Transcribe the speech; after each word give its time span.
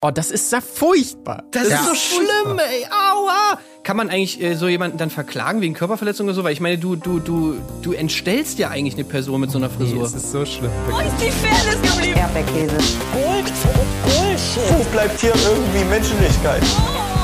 Oh, 0.00 0.12
das 0.12 0.30
ist 0.30 0.52
ja 0.52 0.60
furchtbar. 0.60 1.42
Das 1.50 1.68
ja. 1.68 1.80
ist 1.80 1.86
so 1.86 1.94
schlimm, 1.96 2.56
ey. 2.56 2.86
Aua. 2.86 3.58
Kann 3.82 3.96
man 3.96 4.10
eigentlich 4.10 4.40
äh, 4.40 4.54
so 4.54 4.68
jemanden 4.68 4.96
dann 4.96 5.10
verklagen 5.10 5.60
wegen 5.60 5.74
Körperverletzung 5.74 6.26
oder 6.28 6.34
so? 6.34 6.44
Weil 6.44 6.52
ich 6.52 6.60
meine, 6.60 6.78
du, 6.78 6.94
du, 6.94 7.18
du, 7.18 7.56
du 7.82 7.92
entstellst 7.94 8.60
ja 8.60 8.68
eigentlich 8.68 8.94
eine 8.94 9.02
Person 9.02 9.40
mit 9.40 9.50
so 9.50 9.58
einer 9.58 9.68
Frisur. 9.68 9.96
Nee, 9.96 10.02
das 10.02 10.14
ist 10.14 10.30
so 10.30 10.46
schlimm. 10.46 10.70
Wo 10.88 10.98
ist 11.00 11.16
die 11.20 11.32
Fairness 11.32 11.82
geblieben? 11.82 12.16
Erdbeerkäse. 12.16 12.76
Bullshit. 13.12 14.78
Wo 14.78 14.84
bleibt 14.92 15.20
hier 15.20 15.34
irgendwie 15.34 15.84
Menschlichkeit? 15.90 16.62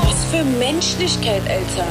Was 0.03 0.25
für 0.29 0.43
Menschlichkeit, 0.43 1.43
Alter. 1.47 1.87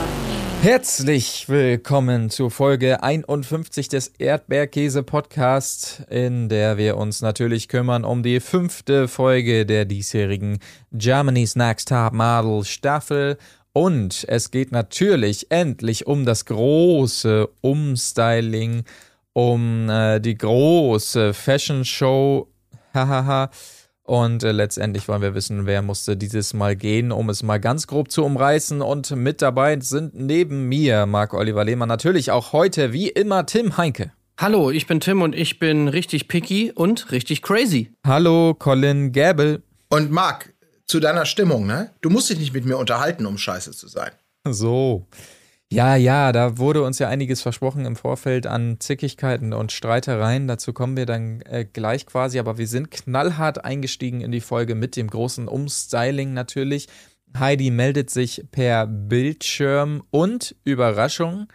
Herzlich 0.65 1.51
willkommen 1.51 2.30
zur 2.30 2.51
Folge 2.51 3.03
51 3.03 3.91
des 3.91 4.09
Erdbeerkäse 4.09 5.03
Podcast, 5.03 6.05
in 6.09 6.48
der 6.48 6.79
wir 6.79 6.97
uns 6.97 7.21
natürlich 7.21 7.69
kümmern 7.69 8.03
um 8.03 8.23
die 8.23 8.41
fünfte 8.41 9.07
Folge 9.07 9.66
der 9.66 9.85
diesjährigen 9.85 10.61
Germany's 10.91 11.55
Next 11.55 11.89
Top 11.89 12.15
Model 12.15 12.65
Staffel. 12.65 13.37
Und 13.74 14.24
es 14.27 14.51
geht 14.51 14.73
natürlich 14.73 15.51
endlich 15.51 16.07
um 16.07 16.24
das 16.24 16.47
große 16.47 17.46
Umstyling, 17.60 18.85
um 19.35 19.91
äh, 19.91 20.19
die 20.19 20.38
große 20.38 21.35
Fashion 21.35 21.85
Show. 21.85 22.49
Hahaha. 22.95 23.51
Und 24.07 24.43
äh, 24.43 24.53
letztendlich 24.53 25.09
wollen 25.09 25.23
wir 25.23 25.35
wissen, 25.35 25.65
wer 25.65 25.81
musste 25.81 26.15
dieses 26.17 26.53
Mal 26.53 26.77
gehen, 26.77 27.11
um 27.11 27.31
es 27.31 27.43
mal 27.43 27.59
ganz 27.59 27.87
grob 27.87 28.11
zu 28.11 28.23
umreißen. 28.23 28.83
Und 28.83 29.11
mit 29.17 29.41
dabei 29.41 29.80
sind 29.80 30.15
neben 30.15 30.69
mir 30.69 31.07
Marc-Oliver 31.07 31.65
Lehmann 31.65 31.89
natürlich 31.89 32.30
auch 32.30 32.53
heute 32.53 32.93
wie 32.93 33.09
immer 33.09 33.47
Tim 33.47 33.79
Heinke. 33.79 34.13
Hallo, 34.39 34.71
ich 34.71 34.87
bin 34.87 35.01
Tim 35.01 35.23
und 35.23 35.35
ich 35.35 35.59
bin 35.59 35.89
richtig 35.89 36.29
picky 36.29 36.71
und 36.73 37.13
richtig 37.13 37.41
crazy. 37.41 37.93
Hallo, 38.07 38.53
Colin 38.53 39.11
Gäbel. 39.13 39.63
Und 39.89 40.11
Marc, 40.11 40.52
zu 40.87 41.01
deiner 41.01 41.25
Stimmung, 41.25 41.66
ne? 41.66 41.93
Du 42.02 42.11
musst 42.11 42.29
dich 42.29 42.39
nicht 42.39 42.52
mit 42.52 42.66
mir 42.66 42.77
unterhalten, 42.77 43.25
um 43.25 43.39
scheiße 43.39 43.71
zu 43.71 43.89
sein. 43.89 44.11
So. 44.47 45.07
Ja, 45.75 45.97
ja, 45.97 46.30
da 46.30 46.57
wurde 46.57 46.85
uns 46.85 47.01
ja 47.01 47.09
einiges 47.09 47.43
versprochen 47.43 47.85
im 47.85 47.97
Vorfeld 47.97 48.47
an 48.47 48.77
Zickigkeiten 48.79 49.53
und 49.53 49.73
Streitereien. 49.73 50.47
Dazu 50.47 50.73
kommen 50.73 50.97
wir 50.97 51.05
dann 51.05 51.41
äh, 51.41 51.65
gleich 51.65 52.07
quasi. 52.07 52.39
Aber 52.39 52.59
wir 52.59 52.69
sind 52.69 52.93
knallhart 52.93 53.65
eingestiegen 53.65 54.21
in 54.21 54.30
die 54.30 54.41
Folge 54.41 54.77
mit 54.77 54.95
dem 54.95 55.11
großen 55.11 55.49
Umstyling 55.49 56.33
natürlich. 56.33 56.87
Heidi 57.37 57.73
meldet 57.73 58.09
sich 58.09 58.45
per 58.52 58.87
Bildschirm 58.87 60.05
und 60.13 60.55
Überraschung. 60.63 61.49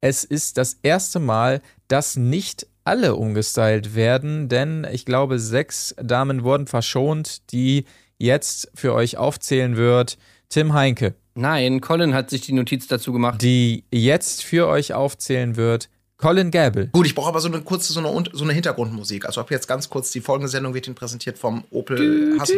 Es 0.00 0.24
ist 0.24 0.56
das 0.56 0.78
erste 0.82 1.20
Mal, 1.20 1.60
dass 1.86 2.16
nicht 2.16 2.66
alle 2.84 3.14
umgestylt 3.14 3.94
werden, 3.94 4.48
denn 4.48 4.86
ich 4.90 5.04
glaube, 5.04 5.38
sechs 5.38 5.94
Damen 6.02 6.44
wurden 6.44 6.66
verschont, 6.66 7.52
die 7.52 7.84
jetzt 8.16 8.70
für 8.74 8.94
euch 8.94 9.18
aufzählen 9.18 9.76
wird. 9.76 10.16
Tim 10.48 10.72
Heinke, 10.72 11.14
Nein, 11.36 11.80
Colin 11.80 12.14
hat 12.14 12.30
sich 12.30 12.40
die 12.40 12.52
Notiz 12.52 12.86
dazu 12.86 13.12
gemacht. 13.12 13.42
Die 13.42 13.84
jetzt 13.90 14.42
für 14.42 14.66
euch 14.66 14.94
aufzählen 14.94 15.56
wird. 15.56 15.88
Colin 16.16 16.50
Gable. 16.50 16.88
Gut, 16.92 17.04
ich 17.06 17.14
brauche 17.14 17.28
aber 17.28 17.40
so 17.40 17.48
eine 17.48 17.60
kurze, 17.60 17.92
so 17.92 18.00
eine, 18.00 18.24
so 18.32 18.44
eine 18.44 18.54
Hintergrundmusik. 18.54 19.26
Also 19.26 19.42
ab 19.42 19.50
jetzt 19.50 19.68
ganz 19.68 19.90
kurz, 19.90 20.10
die 20.12 20.20
folgende 20.20 20.48
Sendung 20.48 20.72
wird 20.72 20.86
Ihnen 20.86 20.96
präsentiert 20.96 21.38
vom 21.38 21.64
Opel 21.70 22.38
Hassen. 22.38 22.56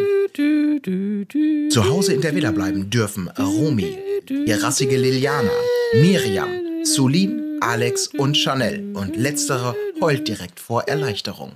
Zu 1.70 1.88
Hause 1.88 2.14
in 2.14 2.20
der 2.20 2.36
Villa 2.36 2.52
bleiben 2.52 2.88
dürfen 2.88 3.28
Romy, 3.36 3.98
die 4.28 4.52
rassige 4.52 4.96
Liliana, 4.96 5.50
Miriam, 5.94 6.48
Sulin, 6.84 7.58
Alex 7.60 8.08
und 8.16 8.36
Chanel. 8.36 8.94
Und 8.94 9.16
letztere 9.16 9.74
heult 10.00 10.28
direkt 10.28 10.60
vor 10.60 10.82
Erleichterung. 10.84 11.54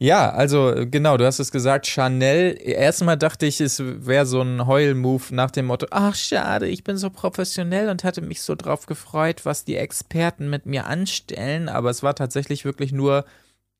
Ja, 0.00 0.30
also 0.30 0.70
äh, 0.70 0.86
genau, 0.86 1.16
du 1.16 1.26
hast 1.26 1.40
es 1.40 1.50
gesagt, 1.50 1.86
Chanel. 1.88 2.56
Erstmal 2.60 3.16
dachte 3.16 3.46
ich, 3.46 3.60
es 3.60 3.82
wäre 3.82 4.26
so 4.26 4.40
ein 4.42 4.64
Heul-Move 4.66 5.34
nach 5.34 5.50
dem 5.50 5.66
Motto, 5.66 5.88
ach 5.90 6.14
schade, 6.14 6.68
ich 6.68 6.84
bin 6.84 6.96
so 6.96 7.10
professionell 7.10 7.88
und 7.88 8.04
hatte 8.04 8.20
mich 8.20 8.40
so 8.42 8.54
drauf 8.54 8.86
gefreut, 8.86 9.44
was 9.44 9.64
die 9.64 9.74
Experten 9.76 10.50
mit 10.50 10.66
mir 10.66 10.86
anstellen. 10.86 11.68
Aber 11.68 11.90
es 11.90 12.04
war 12.04 12.14
tatsächlich 12.14 12.64
wirklich 12.64 12.92
nur 12.92 13.24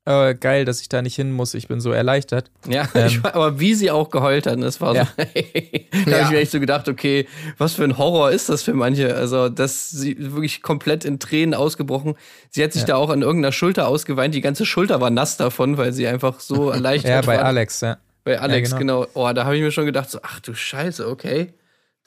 äh, 0.05 0.33
geil, 0.33 0.65
dass 0.65 0.81
ich 0.81 0.89
da 0.89 1.01
nicht 1.01 1.15
hin 1.15 1.31
muss. 1.31 1.53
Ich 1.53 1.67
bin 1.67 1.79
so 1.79 1.91
erleichtert. 1.91 2.49
Ja, 2.67 2.87
ähm, 2.95 3.07
ich, 3.07 3.23
aber 3.23 3.59
wie 3.59 3.75
sie 3.75 3.91
auch 3.91 4.09
geheult 4.09 4.47
hat, 4.47 4.61
das 4.61 4.81
war 4.81 4.95
ja. 4.95 5.05
so. 5.05 5.11
da 6.05 6.11
ja. 6.11 6.17
habe 6.17 6.23
ich 6.23 6.29
mir 6.31 6.39
echt 6.39 6.51
so 6.51 6.59
gedacht, 6.59 6.87
okay, 6.87 7.27
was 7.57 7.73
für 7.73 7.83
ein 7.83 7.97
Horror 7.97 8.31
ist 8.31 8.49
das 8.49 8.63
für 8.63 8.73
manche? 8.73 9.15
Also, 9.15 9.49
das 9.49 9.89
sie 9.91 10.15
wirklich 10.33 10.61
komplett 10.61 11.05
in 11.05 11.19
Tränen 11.19 11.53
ausgebrochen. 11.53 12.15
Sie 12.49 12.63
hat 12.63 12.73
sich 12.73 12.83
ja. 12.83 12.87
da 12.87 12.95
auch 12.95 13.09
an 13.09 13.21
irgendeiner 13.21 13.51
Schulter 13.51 13.87
ausgeweint. 13.87 14.33
Die 14.33 14.41
ganze 14.41 14.65
Schulter 14.65 15.01
war 15.01 15.09
nass 15.09 15.37
davon, 15.37 15.77
weil 15.77 15.93
sie 15.93 16.07
einfach 16.07 16.39
so 16.39 16.69
erleichtert 16.71 17.27
war. 17.27 17.35
Ja, 17.35 17.41
bei 17.41 17.45
Alex, 17.45 17.81
ja. 17.81 17.97
Bei 18.23 18.39
Alex, 18.39 18.75
genau. 18.75 19.01
genau. 19.01 19.11
Oh, 19.13 19.31
da 19.33 19.45
habe 19.45 19.57
ich 19.57 19.61
mir 19.61 19.71
schon 19.71 19.85
gedacht, 19.85 20.09
so, 20.09 20.19
ach 20.23 20.39
du 20.39 20.53
Scheiße, 20.53 21.07
okay. 21.07 21.53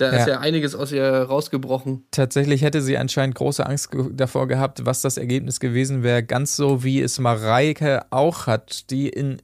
Da 0.03 0.13
ja. 0.13 0.19
ist 0.19 0.27
ja 0.27 0.41
einiges 0.41 0.75
aus 0.75 0.91
ihr 0.91 1.05
rausgebrochen. 1.05 2.05
Tatsächlich 2.11 2.63
hätte 2.63 2.83
sie 2.83 2.99
anscheinend 2.99 3.37
große 3.37 3.65
Angst 3.65 3.91
davor 4.11 4.49
gehabt, 4.49 4.85
was 4.85 5.01
das 5.01 5.17
Ergebnis 5.17 5.61
gewesen 5.61 6.03
wäre. 6.03 6.25
Ganz 6.25 6.57
so 6.57 6.83
wie 6.83 7.01
es 7.01 7.21
Mareike 7.21 8.05
auch 8.11 8.49
hat, 8.49 8.91
die 8.91 9.09
in 9.09 9.41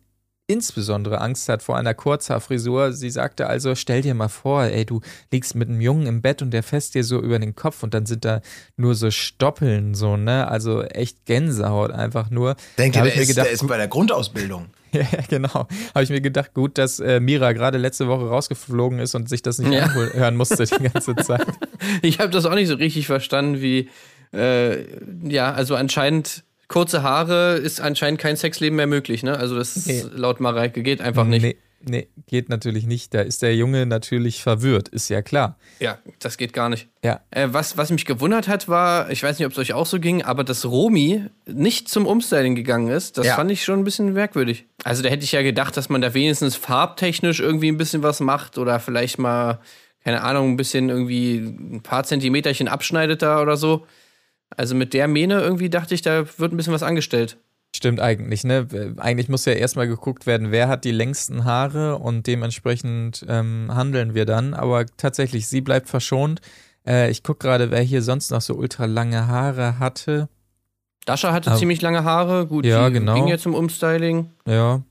insbesondere 0.49 1.21
Angst 1.21 1.49
hat 1.49 1.63
vor 1.63 1.77
einer 1.77 1.95
Kurzhaarfrisur. 1.95 2.93
Sie 2.93 3.11
sagte 3.11 3.47
also, 3.47 3.77
stell 3.77 4.03
dir 4.03 4.15
mal 4.15 4.29
vor, 4.29 4.65
ey, 4.65 4.85
du 4.85 5.01
liegst 5.31 5.55
mit 5.55 5.69
einem 5.69 5.81
Jungen 5.81 6.07
im 6.07 6.23
Bett 6.23 6.43
und 6.43 6.51
der 6.51 6.65
fässt 6.65 6.97
dir 6.97 7.05
so 7.05 7.21
über 7.21 7.39
den 7.39 7.55
Kopf 7.55 7.85
und 7.85 7.95
dann 7.95 8.07
sind 8.07 8.25
da 8.25 8.41
nur 8.77 8.97
so 8.97 9.13
Stoppeln, 9.13 9.95
so, 9.95 10.17
ne? 10.17 10.49
Also 10.49 10.83
echt 10.83 11.25
Gänsehaut 11.25 11.93
einfach 11.93 12.31
nur. 12.31 12.57
Denke, 12.79 13.01
der, 13.03 13.15
ist, 13.15 13.29
gedacht, 13.29 13.47
der 13.47 13.53
ist 13.53 13.67
bei 13.69 13.77
der 13.77 13.89
Grundausbildung. 13.89 14.71
Ja, 14.93 15.07
genau. 15.29 15.69
Habe 15.95 16.03
ich 16.03 16.11
mir 16.11 16.21
gedacht, 16.21 16.55
gut, 16.55 16.79
dass 16.79 17.01
äh, 17.01 17.21
Mira 17.21 17.53
gerade 17.53 17.79
letzte 17.79 18.09
Woche 18.09 18.27
rausgeflogen 18.29 18.99
ist 18.99 19.15
und 19.15 19.29
sich 19.29 19.43
das 19.43 19.59
nicht 19.59 19.73
ja. 19.73 19.93
hören 19.93 20.37
musste 20.37 20.65
die 20.65 20.89
ganze 20.89 21.15
Zeit. 21.25 21.47
ich 22.03 22.19
habe 22.21 22.31
das 22.31 22.47
auch 22.47 22.55
nicht 22.55 22.69
so 22.69 22.75
richtig 22.75 23.07
verstanden, 23.07 23.61
wie, 23.61 23.89
äh, 24.33 24.85
ja, 25.29 25.53
also 25.53 25.75
anscheinend 25.75 26.45
kurze 26.69 27.03
Haare 27.03 27.55
ist 27.55 27.81
anscheinend 27.81 28.21
kein 28.21 28.37
Sexleben 28.37 28.77
mehr 28.77 28.87
möglich, 28.87 29.23
ne? 29.23 29.37
Also 29.37 29.57
das 29.57 29.87
nee. 29.87 30.05
laut 30.15 30.41
Mareike 30.41 30.83
geht 30.83 31.01
einfach 31.01 31.25
nicht. 31.25 31.57
Nee, 31.81 32.09
geht 32.27 32.49
natürlich 32.49 32.87
nicht. 32.87 33.15
Da 33.15 33.21
ist 33.21 33.43
der 33.43 33.55
Junge 33.55 33.87
natürlich 33.87 34.43
verwirrt, 34.43 34.89
ist 34.89 35.09
ja 35.09 35.23
klar. 35.23 35.57
Ja, 35.79 35.99
das 36.19 36.37
geht 36.37 36.53
gar 36.53 36.69
nicht. 36.69 36.89
Ja. 37.05 37.21
Äh, 37.31 37.49
was, 37.53 37.77
was 37.77 37.91
mich 37.91 38.05
gewundert 38.05 38.49
hat, 38.49 38.69
war, 38.69 39.11
ich 39.11 39.23
weiß 39.23 39.39
nicht, 39.39 39.47
ob 39.47 39.53
es 39.53 39.59
euch 39.59 39.75
auch 39.75 39.87
so 39.87 40.01
ging, 40.01 40.23
aber 40.23 40.43
dass 40.43 40.65
Romy 40.65 41.27
nicht 41.47 41.89
zum 41.89 42.07
Umstyling 42.07 42.57
gegangen 42.57 42.89
ist, 42.89 43.17
das 43.17 43.27
ja. 43.27 43.37
fand 43.37 43.51
ich 43.53 43.65
schon 43.65 43.79
ein 43.79 43.85
bisschen 43.85 44.13
merkwürdig. 44.13 44.67
Also 44.83 45.03
da 45.03 45.09
hätte 45.09 45.23
ich 45.23 45.33
ja 45.33 45.43
gedacht, 45.43 45.77
dass 45.77 45.89
man 45.89 46.01
da 46.01 46.15
wenigstens 46.15 46.57
farbtechnisch 46.57 47.39
irgendwie 47.39 47.69
ein 47.69 47.79
bisschen 47.79 48.03
was 48.03 48.19
macht 48.19 48.59
oder 48.59 48.81
vielleicht 48.81 49.19
mal, 49.19 49.61
keine 50.03 50.23
Ahnung, 50.23 50.51
ein 50.51 50.57
bisschen 50.57 50.89
irgendwie 50.89 51.37
ein 51.37 51.81
paar 51.83 52.03
Zentimeterchen 52.03 52.67
abschneidet 52.67 53.23
da 53.23 53.41
oder 53.41 53.57
so. 53.57 53.87
Also 54.51 54.75
mit 54.75 54.95
der 54.95 55.07
Mähne 55.07 55.41
irgendwie 55.41 55.71
dachte 55.71 55.95
ich, 55.95 56.03
da 56.03 56.27
wird 56.39 56.53
ein 56.53 56.57
bisschen 56.57 56.73
was 56.73 56.83
angestellt. 56.83 57.37
Stimmt 57.77 58.01
eigentlich, 58.01 58.45
ne? 58.45 58.95
Eigentlich 58.97 59.29
muss 59.29 59.45
ja 59.45 59.53
erstmal 59.53 59.87
geguckt 59.87 60.27
werden, 60.27 60.51
wer 60.51 60.69
hat 60.69 60.85
die 60.85 60.91
längsten 60.91 61.45
Haare 61.45 61.99
und 61.99 62.27
dementsprechend 62.27 63.25
ähm, 63.29 63.71
handeln 63.73 64.15
wir 64.15 64.25
dann. 64.25 64.55
Aber 64.55 64.87
tatsächlich, 64.97 65.49
sie 65.49 65.61
bleibt 65.61 65.89
verschont. 65.89 66.41
Äh, 66.87 67.11
ich 67.11 67.23
gucke 67.23 67.47
gerade, 67.47 67.71
wer 67.71 67.83
hier 67.83 68.03
sonst 68.03 68.31
noch 68.31 68.41
so 68.41 68.55
ultra 68.55 68.87
lange 68.87 69.27
Haare 69.27 69.79
hatte. 69.79 70.29
Dasha 71.05 71.33
hatte 71.33 71.51
Aber, 71.51 71.59
ziemlich 71.59 71.81
lange 71.83 72.05
Haare, 72.05 72.47
gut, 72.47 72.65
ja, 72.65 72.89
genau. 72.89 73.15
ging 73.15 73.29
jetzt 73.29 73.43
zum 73.43 73.55
Umstyling. 73.55 74.31
Ja. 74.47 74.83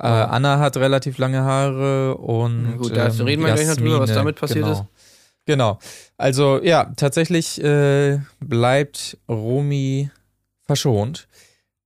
Äh, 0.00 0.06
Anna 0.06 0.58
hat 0.58 0.76
relativ 0.76 1.18
lange 1.18 1.42
Haare 1.42 2.16
und. 2.16 2.78
Gut, 2.78 2.96
da 2.96 3.08
ähm, 3.08 3.20
reden 3.20 3.44
wir 3.44 3.52
gleich 3.52 3.66
noch 3.66 3.76
drüber, 3.76 4.00
was 4.00 4.12
damit 4.12 4.36
passiert 4.36 4.64
genau. 4.64 4.72
ist. 4.72 4.84
Genau. 5.46 5.78
Also 6.16 6.62
ja, 6.62 6.92
tatsächlich 6.96 7.62
äh, 7.62 8.18
bleibt 8.38 9.18
Romy 9.28 10.10
verschont. 10.64 11.27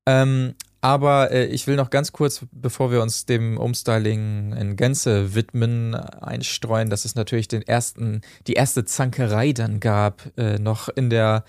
Ähm, 0.07 0.55
aber 0.81 1.31
äh, 1.31 1.47
ich 1.47 1.67
will 1.69 1.77
noch 1.77 1.91
ganz 1.91 2.11
kurz, 2.11 2.45
bevor 2.51 2.91
wir 2.91 3.03
uns 3.03 3.25
dem 3.25 3.57
Umstyling 3.57 4.53
in 4.53 4.77
Gänze 4.77 5.35
widmen, 5.35 5.95
einstreuen, 5.95 6.91
dass 6.91 7.05
es 7.05 7.15
natürlich 7.15 7.47
den 7.47 7.63
ersten, 7.63 8.21
die 8.49 8.55
erste 8.55 8.85
Zankerei 8.85 9.53
dann 9.53 9.79
gab, 9.79 10.37
äh, 10.37 10.59
noch 10.59 10.89
in 10.89 11.09
der 11.09 11.45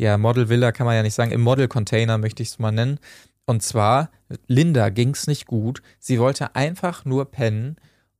ja, 0.00 0.18
Model 0.18 0.48
Villa 0.48 0.72
kann 0.72 0.86
man 0.86 0.96
ja 0.96 1.02
nicht 1.02 1.14
sagen, 1.14 1.30
im 1.30 1.42
Model 1.42 1.68
Container 1.68 2.18
möchte 2.18 2.42
ich 2.42 2.48
es 2.50 2.58
mal 2.58 2.72
nennen. 2.72 2.98
Und 3.46 3.62
zwar, 3.62 4.10
Linda 4.48 4.88
ging 4.88 5.10
es 5.10 5.28
nicht 5.28 5.46
gut. 5.46 5.80
Sie 6.00 6.18
wollte 6.18 6.56
einfach 6.56 7.04
nur 7.04 7.30
pennen 7.30 7.76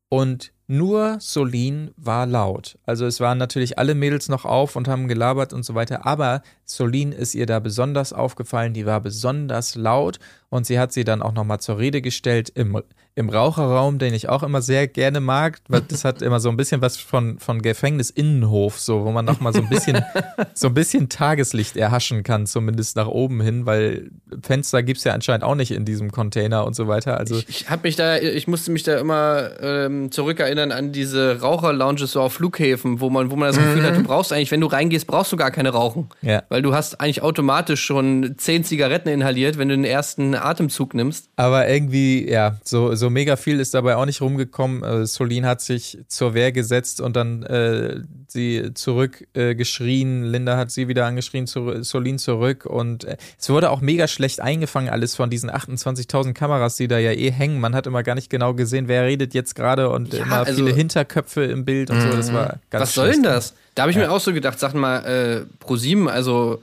und 0.09 0.53
nur 0.73 1.19
Solin 1.21 1.91
war 1.99 2.25
laut. 2.25 2.79
Also 2.87 3.05
es 3.05 3.21
waren 3.21 3.37
natürlich 3.37 3.79
alle 3.79 3.95
Mädels 3.95 4.31
noch 4.31 4.47
auf 4.47 4.75
und 4.75 4.89
haben 4.89 5.07
gelabert 5.07 5.53
und 5.53 5.65
so 5.65 5.75
weiter, 5.75 6.07
aber 6.07 6.41
Solin 6.65 7.13
ist 7.13 7.35
ihr 7.35 7.45
da 7.45 7.61
besonders 7.61 8.15
aufgefallen, 8.15 8.73
die 8.73 8.87
war 8.87 9.01
besonders 9.01 9.75
laut 9.75 10.19
und 10.53 10.67
sie 10.67 10.79
hat 10.79 10.93
sie 10.93 11.05
dann 11.05 11.23
auch 11.23 11.33
nochmal 11.33 11.61
zur 11.61 11.79
Rede 11.79 12.03
gestellt 12.03 12.53
im, 12.55 12.79
im 13.15 13.31
Raucherraum, 13.31 13.99
den 13.99 14.13
ich 14.13 14.29
auch 14.29 14.43
immer 14.43 14.61
sehr 14.61 14.87
gerne 14.87 15.19
mag, 15.19 15.61
weil 15.69 15.81
das 15.81 16.05
hat 16.05 16.21
immer 16.21 16.41
so 16.41 16.51
ein 16.51 16.59
bisschen 16.59 16.83
was 16.83 16.99
von, 16.99 17.39
von 17.39 17.63
Gefängnisinnenhof, 17.63 18.79
so, 18.79 19.07
wo 19.07 19.13
man 19.13 19.25
nochmal 19.25 19.55
so 19.55 19.63
ein 19.63 19.71
bisschen, 19.71 20.05
so 20.55 20.67
ein 20.67 20.75
bisschen 20.75 21.09
Tageslicht 21.09 21.79
erhaschen 21.79 22.23
kann, 22.23 22.45
zumindest 22.45 22.97
nach 22.97 23.07
oben 23.07 23.41
hin, 23.41 23.65
weil 23.65 24.11
Fenster 24.43 24.83
gibt 24.83 24.99
es 24.99 25.05
ja 25.05 25.15
anscheinend 25.15 25.43
auch 25.43 25.55
nicht 25.55 25.71
in 25.71 25.87
diesem 25.87 26.13
Container 26.13 26.67
und 26.67 26.77
so 26.77 26.87
weiter. 26.87 27.17
Also 27.17 27.37
ich, 27.37 27.49
ich 27.49 27.71
habe 27.71 27.85
mich 27.85 27.97
da, 27.97 28.19
ich 28.19 28.47
musste 28.47 28.73
mich 28.73 28.83
da 28.83 28.99
immer 28.99 29.53
ähm, 29.63 30.13
zurückerinnern 30.13 30.71
an 30.71 30.93
diese 30.93 31.41
Raucherlounges 31.41 32.13
so 32.13 32.21
auf 32.21 32.35
Flughäfen, 32.35 33.01
wo 33.01 33.09
man, 33.09 33.31
wo 33.31 33.37
man 33.37 33.49
das 33.49 33.57
Gefühl 33.57 33.85
hat, 33.85 33.97
du 33.97 34.03
brauchst 34.03 34.35
eigentlich, 34.35 34.51
wenn 34.51 34.61
du 34.61 34.67
reingehst, 34.67 35.07
brauchst 35.07 35.33
du 35.33 35.39
gar 35.39 35.51
keine 35.51 35.71
Rauchen. 35.71 36.11
Ja. 36.21 36.43
Weil 36.51 36.61
du 36.61 36.75
hast 36.75 37.01
eigentlich 37.01 37.23
automatisch 37.23 37.83
schon 37.83 38.35
zehn 38.37 38.65
Zigaretten 38.65 39.09
inhaliert, 39.09 39.57
wenn 39.57 39.71
du 39.71 39.77
den 39.77 39.87
ersten 39.87 40.42
Atemzug 40.45 40.95
nimmst. 40.95 41.29
Aber 41.37 41.69
irgendwie, 41.69 42.29
ja, 42.31 42.59
so, 42.65 42.95
so 42.95 43.11
mega 43.11 43.37
viel 43.37 43.61
ist 43.61 43.75
dabei 43.75 43.97
auch 43.97 44.07
nicht 44.07 44.21
rumgekommen. 44.21 44.83
Äh, 44.83 45.07
Solin 45.07 45.47
hat 45.47 45.61
sich 45.61 45.99
zur 46.09 46.35
Wehr 46.35 46.53
gesetzt 46.53 47.01
und 47.01 47.17
dann 47.17 47.43
äh, 47.45 48.01
sie 48.29 48.73
zurückgeschrien. 48.75 50.25
Äh, 50.25 50.29
Linda 50.29 50.57
hat 50.57 50.71
sie 50.71 50.89
wieder 50.89 51.07
angeschrien, 51.07 51.47
zu, 51.47 51.83
Solin 51.83 52.19
zurück. 52.19 52.67
Und 52.67 53.05
äh, 53.05 53.17
es 53.39 53.49
wurde 53.51 53.71
auch 53.71 53.81
mega 53.81 54.09
schlecht 54.09 54.41
eingefangen, 54.41 54.89
alles 54.91 55.15
von 55.17 55.31
diesen 55.31 55.51
28.000 55.51 56.33
Kameras, 56.33 56.77
die 56.77 56.89
da 56.89 56.99
ja 56.99 57.13
eh 57.13 57.31
hängen. 57.31 57.61
Man 57.61 57.75
hat 57.75 57.87
immer 57.87 58.03
gar 58.03 58.15
nicht 58.15 58.31
genau 58.31 58.55
gesehen, 58.55 58.89
wer 58.89 59.05
redet 59.05 59.35
jetzt 59.35 59.55
gerade 59.55 59.91
und 59.91 60.13
Ja, 60.13 60.25
immer 60.25 60.39
also- 60.39 60.55
viele 60.55 60.75
Hinterköpfe 60.75 61.45
im 61.45 61.65
Bild 61.65 61.91
und 61.91 62.01
so. 62.01 62.09
Das 62.09 62.33
war 62.33 62.59
ganz 62.71 62.83
was 62.83 62.95
soll 62.95 63.11
denn 63.13 63.23
das? 63.23 63.55
Da 63.75 63.83
habe 63.83 63.91
ich 63.91 63.97
Ja. 63.97 64.03
mir 64.05 64.11
auch 64.13 64.21
so 64.21 64.33
gedacht, 64.33 64.59
sag 64.59 64.75
mal, 64.75 64.99
äh, 65.05 65.45
ProSieben, 65.59 66.09
also 66.09 66.63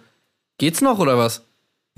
geht's 0.58 0.82
noch 0.82 1.00
oder 1.00 1.18
was? 1.18 1.44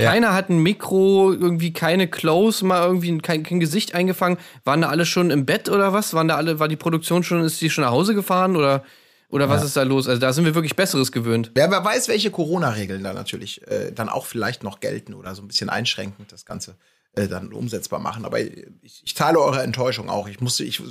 Ja. 0.01 0.11
Keiner 0.11 0.33
hat 0.33 0.49
ein 0.49 0.59
Mikro, 0.59 1.31
irgendwie 1.31 1.73
keine 1.73 2.07
Close, 2.07 2.65
mal 2.65 2.85
irgendwie 2.85 3.17
kein, 3.19 3.43
kein 3.43 3.59
Gesicht 3.59 3.95
eingefangen. 3.95 4.37
Waren 4.63 4.81
da 4.81 4.89
alle 4.89 5.05
schon 5.05 5.31
im 5.31 5.45
Bett 5.45 5.69
oder 5.69 5.93
was? 5.93 6.13
Waren 6.13 6.27
da 6.27 6.35
alle, 6.35 6.59
war 6.59 6.67
die 6.67 6.75
Produktion 6.75 7.23
schon, 7.23 7.43
ist 7.43 7.61
die 7.61 7.69
schon 7.69 7.83
nach 7.83 7.91
Hause 7.91 8.15
gefahren 8.15 8.55
oder, 8.55 8.83
oder 9.29 9.47
was 9.49 9.63
ist 9.63 9.77
da 9.77 9.83
los? 9.83 10.07
Also 10.07 10.19
da 10.19 10.33
sind 10.33 10.45
wir 10.45 10.55
wirklich 10.55 10.75
Besseres 10.75 11.11
gewöhnt. 11.11 11.51
Wer, 11.53 11.71
wer 11.71 11.83
weiß, 11.85 12.07
welche 12.07 12.31
Corona-Regeln 12.31 13.03
da 13.03 13.13
natürlich 13.13 13.65
äh, 13.67 13.91
dann 13.91 14.09
auch 14.09 14.25
vielleicht 14.25 14.63
noch 14.63 14.79
gelten 14.79 15.13
oder 15.13 15.35
so 15.35 15.41
ein 15.41 15.47
bisschen 15.47 15.69
einschränkend 15.69 16.31
das 16.31 16.45
Ganze 16.45 16.75
äh, 17.13 17.27
dann 17.27 17.53
umsetzbar 17.53 17.99
machen. 17.99 18.25
Aber 18.25 18.39
ich, 18.39 19.01
ich 19.03 19.13
teile 19.13 19.39
eure 19.39 19.61
Enttäuschung 19.61 20.09
auch. 20.09 20.27
Ich 20.27 20.41
musste, 20.41 20.63
ich, 20.63 20.81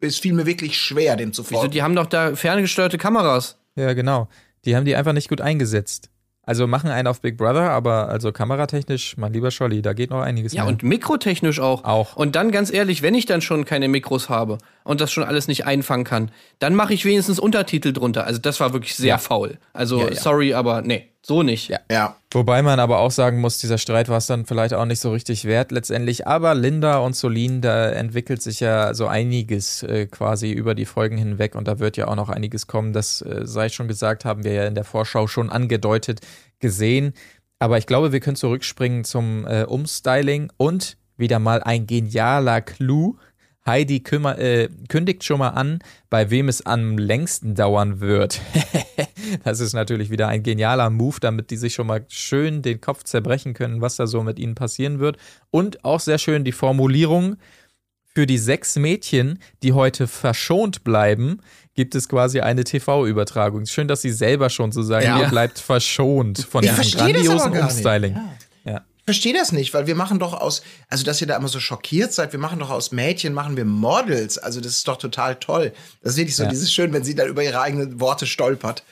es 0.00 0.18
fiel 0.18 0.32
mir 0.32 0.46
wirklich 0.46 0.78
schwer, 0.78 1.16
dem 1.16 1.32
zu 1.32 1.42
Wieso, 1.44 1.56
folgen. 1.56 1.72
die 1.72 1.82
haben 1.82 1.94
doch 1.94 2.06
da 2.06 2.34
ferngesteuerte 2.34 2.98
Kameras. 2.98 3.58
Ja, 3.76 3.92
genau. 3.92 4.28
Die 4.64 4.76
haben 4.76 4.84
die 4.84 4.94
einfach 4.94 5.12
nicht 5.12 5.28
gut 5.28 5.40
eingesetzt. 5.40 6.08
Also 6.44 6.66
machen 6.66 6.90
einen 6.90 7.06
auf 7.06 7.20
Big 7.20 7.36
Brother, 7.36 7.70
aber 7.70 8.08
also 8.08 8.32
kameratechnisch, 8.32 9.16
mein 9.16 9.32
lieber 9.32 9.52
Scholli, 9.52 9.80
da 9.80 9.92
geht 9.92 10.10
noch 10.10 10.20
einiges 10.22 10.52
Ja, 10.52 10.62
mehr. 10.64 10.72
und 10.72 10.82
mikrotechnisch 10.82 11.60
auch. 11.60 11.84
Auch. 11.84 12.16
Und 12.16 12.34
dann 12.34 12.50
ganz 12.50 12.72
ehrlich, 12.72 13.00
wenn 13.02 13.14
ich 13.14 13.26
dann 13.26 13.40
schon 13.42 13.64
keine 13.64 13.86
Mikros 13.86 14.28
habe 14.28 14.58
und 14.82 15.00
das 15.00 15.12
schon 15.12 15.22
alles 15.22 15.46
nicht 15.46 15.66
einfangen 15.66 16.02
kann, 16.04 16.32
dann 16.58 16.74
mache 16.74 16.94
ich 16.94 17.04
wenigstens 17.04 17.38
Untertitel 17.38 17.92
drunter. 17.92 18.24
Also 18.26 18.40
das 18.40 18.58
war 18.58 18.72
wirklich 18.72 18.96
sehr 18.96 19.06
Ja. 19.10 19.18
faul. 19.18 19.58
Also 19.72 20.00
Ja, 20.00 20.08
ja. 20.08 20.14
sorry, 20.16 20.52
aber 20.52 20.82
nee, 20.82 21.08
so 21.24 21.42
nicht. 21.42 21.68
Ja. 21.68 21.78
ja. 21.90 22.16
Wobei 22.32 22.62
man 22.62 22.80
aber 22.80 22.98
auch 22.98 23.12
sagen 23.12 23.40
muss, 23.40 23.58
dieser 23.58 23.78
Streit 23.78 24.08
war 24.08 24.18
es 24.18 24.26
dann 24.26 24.44
vielleicht 24.44 24.74
auch 24.74 24.84
nicht 24.84 25.00
so 25.00 25.12
richtig 25.12 25.44
wert 25.44 25.70
letztendlich. 25.70 26.26
Aber 26.26 26.54
Linda 26.54 26.98
und 26.98 27.14
Solin, 27.14 27.60
da 27.60 27.90
entwickelt 27.90 28.42
sich 28.42 28.60
ja 28.60 28.92
so 28.94 29.06
einiges 29.06 29.84
äh, 29.84 30.06
quasi 30.06 30.50
über 30.50 30.74
die 30.74 30.86
Folgen 30.86 31.16
hinweg 31.16 31.54
und 31.54 31.68
da 31.68 31.78
wird 31.78 31.96
ja 31.96 32.08
auch 32.08 32.16
noch 32.16 32.28
einiges 32.28 32.66
kommen. 32.66 32.92
Das 32.92 33.22
äh, 33.22 33.42
sei 33.46 33.68
schon 33.68 33.86
gesagt, 33.86 34.24
haben 34.24 34.42
wir 34.42 34.52
ja 34.52 34.66
in 34.66 34.74
der 34.74 34.84
Vorschau 34.84 35.28
schon 35.28 35.50
angedeutet 35.50 36.20
gesehen. 36.58 37.14
Aber 37.60 37.78
ich 37.78 37.86
glaube, 37.86 38.10
wir 38.10 38.18
können 38.18 38.36
zurückspringen 38.36 39.04
zum 39.04 39.46
äh, 39.46 39.62
Umstyling 39.62 40.50
und 40.56 40.96
wieder 41.16 41.38
mal 41.38 41.62
ein 41.62 41.86
genialer 41.86 42.60
Clou. 42.60 43.16
Heidi 43.64 44.00
kümmer, 44.00 44.38
äh, 44.38 44.68
kündigt 44.88 45.22
schon 45.24 45.38
mal 45.38 45.50
an, 45.50 45.78
bei 46.10 46.30
wem 46.30 46.48
es 46.48 46.66
am 46.66 46.98
längsten 46.98 47.54
dauern 47.54 48.00
wird. 48.00 48.40
das 49.44 49.60
ist 49.60 49.72
natürlich 49.72 50.10
wieder 50.10 50.28
ein 50.28 50.42
genialer 50.42 50.90
Move, 50.90 51.18
damit 51.20 51.50
die 51.50 51.56
sich 51.56 51.74
schon 51.74 51.86
mal 51.86 52.04
schön 52.08 52.62
den 52.62 52.80
Kopf 52.80 53.04
zerbrechen 53.04 53.54
können, 53.54 53.80
was 53.80 53.96
da 53.96 54.06
so 54.06 54.22
mit 54.22 54.38
ihnen 54.38 54.54
passieren 54.56 54.98
wird. 54.98 55.16
Und 55.50 55.84
auch 55.84 56.00
sehr 56.00 56.18
schön 56.18 56.44
die 56.44 56.52
Formulierung, 56.52 57.36
für 58.14 58.26
die 58.26 58.36
sechs 58.36 58.76
Mädchen, 58.76 59.38
die 59.62 59.72
heute 59.72 60.06
verschont 60.06 60.84
bleiben, 60.84 61.38
gibt 61.74 61.94
es 61.94 62.08
quasi 62.10 62.40
eine 62.40 62.62
TV-Übertragung. 62.64 63.64
Schön, 63.64 63.88
dass 63.88 64.02
sie 64.02 64.10
selber 64.10 64.50
schon 64.50 64.70
so 64.70 64.82
sagen, 64.82 65.06
Ja. 65.06 65.20
ihr 65.22 65.28
bleibt 65.28 65.58
verschont 65.58 66.38
von 66.40 66.62
Ich 66.62 66.70
diesem 66.74 66.98
grandiosen. 66.98 67.52
Umstyling. 67.58 68.14
Ja. 68.14 68.32
Verstehe 69.04 69.34
das 69.34 69.50
nicht, 69.50 69.74
weil 69.74 69.86
wir 69.88 69.96
machen 69.96 70.20
doch 70.20 70.32
aus, 70.32 70.62
also 70.88 71.04
dass 71.04 71.20
ihr 71.20 71.26
da 71.26 71.36
immer 71.36 71.48
so 71.48 71.58
schockiert 71.58 72.12
seid, 72.12 72.32
wir 72.32 72.38
machen 72.38 72.60
doch 72.60 72.70
aus 72.70 72.92
Mädchen, 72.92 73.34
machen 73.34 73.56
wir 73.56 73.64
Models. 73.64 74.38
Also 74.38 74.60
das 74.60 74.72
ist 74.76 74.86
doch 74.86 74.96
total 74.96 75.36
toll. 75.36 75.72
Das 76.02 76.12
ist 76.12 76.18
wirklich 76.18 76.36
so 76.36 76.44
Ja. 76.44 76.48
dieses 76.48 76.72
schön, 76.72 76.92
wenn 76.92 77.02
sie 77.02 77.14
dann 77.16 77.28
über 77.28 77.42
ihre 77.42 77.60
eigenen 77.60 77.98
Worte 78.00 78.26
stolpert 78.26 78.84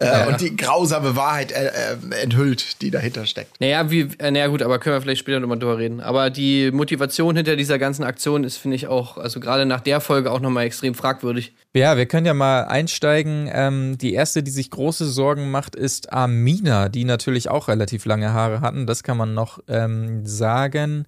äh, 0.00 0.26
und 0.28 0.40
die 0.40 0.56
grausame 0.56 1.16
Wahrheit 1.16 1.52
äh, 1.52 1.66
äh, 1.66 2.22
enthüllt, 2.22 2.82
die 2.82 2.90
dahinter 2.90 3.26
steckt. 3.26 3.60
Naja, 3.60 3.90
wie, 3.90 4.08
äh, 4.18 4.30
naja, 4.30 4.46
gut, 4.46 4.62
aber 4.62 4.78
können 4.78 4.96
wir 4.96 5.00
vielleicht 5.00 5.20
später 5.20 5.40
nochmal 5.40 5.58
drüber 5.58 5.78
reden. 5.78 6.00
Aber 6.00 6.30
die 6.30 6.70
Motivation 6.70 7.34
hinter 7.36 7.56
dieser 7.56 7.78
ganzen 7.78 8.04
Aktion 8.04 8.44
ist, 8.44 8.58
finde 8.58 8.76
ich 8.76 8.86
auch, 8.86 9.18
also 9.18 9.40
gerade 9.40 9.66
nach 9.66 9.80
der 9.80 10.00
Folge 10.00 10.30
auch 10.30 10.40
nochmal 10.40 10.66
extrem 10.66 10.94
fragwürdig. 10.94 11.52
Ja, 11.74 11.96
wir 11.96 12.06
können 12.06 12.26
ja 12.26 12.34
mal 12.34 12.62
einsteigen. 12.62 13.50
Ähm, 13.52 13.98
die 13.98 14.14
erste, 14.14 14.42
die 14.42 14.50
sich 14.50 14.70
große 14.70 15.06
Sorgen 15.06 15.50
macht, 15.50 15.74
ist 15.74 16.12
Amina, 16.12 16.88
die 16.88 17.04
natürlich 17.04 17.48
auch 17.48 17.68
relativ 17.68 18.04
lange 18.04 18.32
Haare 18.32 18.60
hatten. 18.60 18.86
Das 18.86 19.02
kann 19.02 19.16
man 19.16 19.34
noch 19.34 19.58
ähm, 19.68 20.24
sagen. 20.24 21.06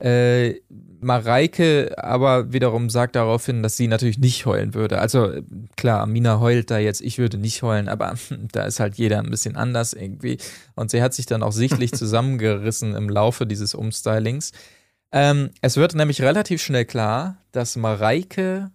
Äh, 0.00 0.60
Mareike 1.00 1.94
aber 1.96 2.52
wiederum 2.52 2.90
sagt 2.90 3.16
darauf 3.16 3.46
hin, 3.46 3.62
dass 3.62 3.76
sie 3.76 3.88
natürlich 3.88 4.18
nicht 4.18 4.46
heulen 4.46 4.74
würde. 4.74 4.98
Also 5.00 5.32
klar, 5.76 6.00
Amina 6.00 6.40
heult 6.40 6.70
da 6.70 6.78
jetzt, 6.78 7.00
ich 7.00 7.18
würde 7.18 7.38
nicht 7.38 7.62
heulen, 7.62 7.88
aber 7.88 8.14
da 8.52 8.64
ist 8.64 8.80
halt 8.80 8.96
jeder 8.96 9.18
ein 9.18 9.30
bisschen 9.30 9.56
anders 9.56 9.92
irgendwie. 9.92 10.38
Und 10.74 10.90
sie 10.90 11.02
hat 11.02 11.14
sich 11.14 11.26
dann 11.26 11.42
auch 11.42 11.52
sichtlich 11.52 11.92
zusammengerissen 11.94 12.94
im 12.94 13.08
Laufe 13.08 13.46
dieses 13.46 13.74
Umstylings. 13.74 14.52
Ähm, 15.12 15.50
es 15.62 15.76
wird 15.76 15.94
nämlich 15.94 16.20
relativ 16.22 16.62
schnell 16.62 16.84
klar, 16.84 17.38
dass 17.52 17.76
Mareike 17.76 18.70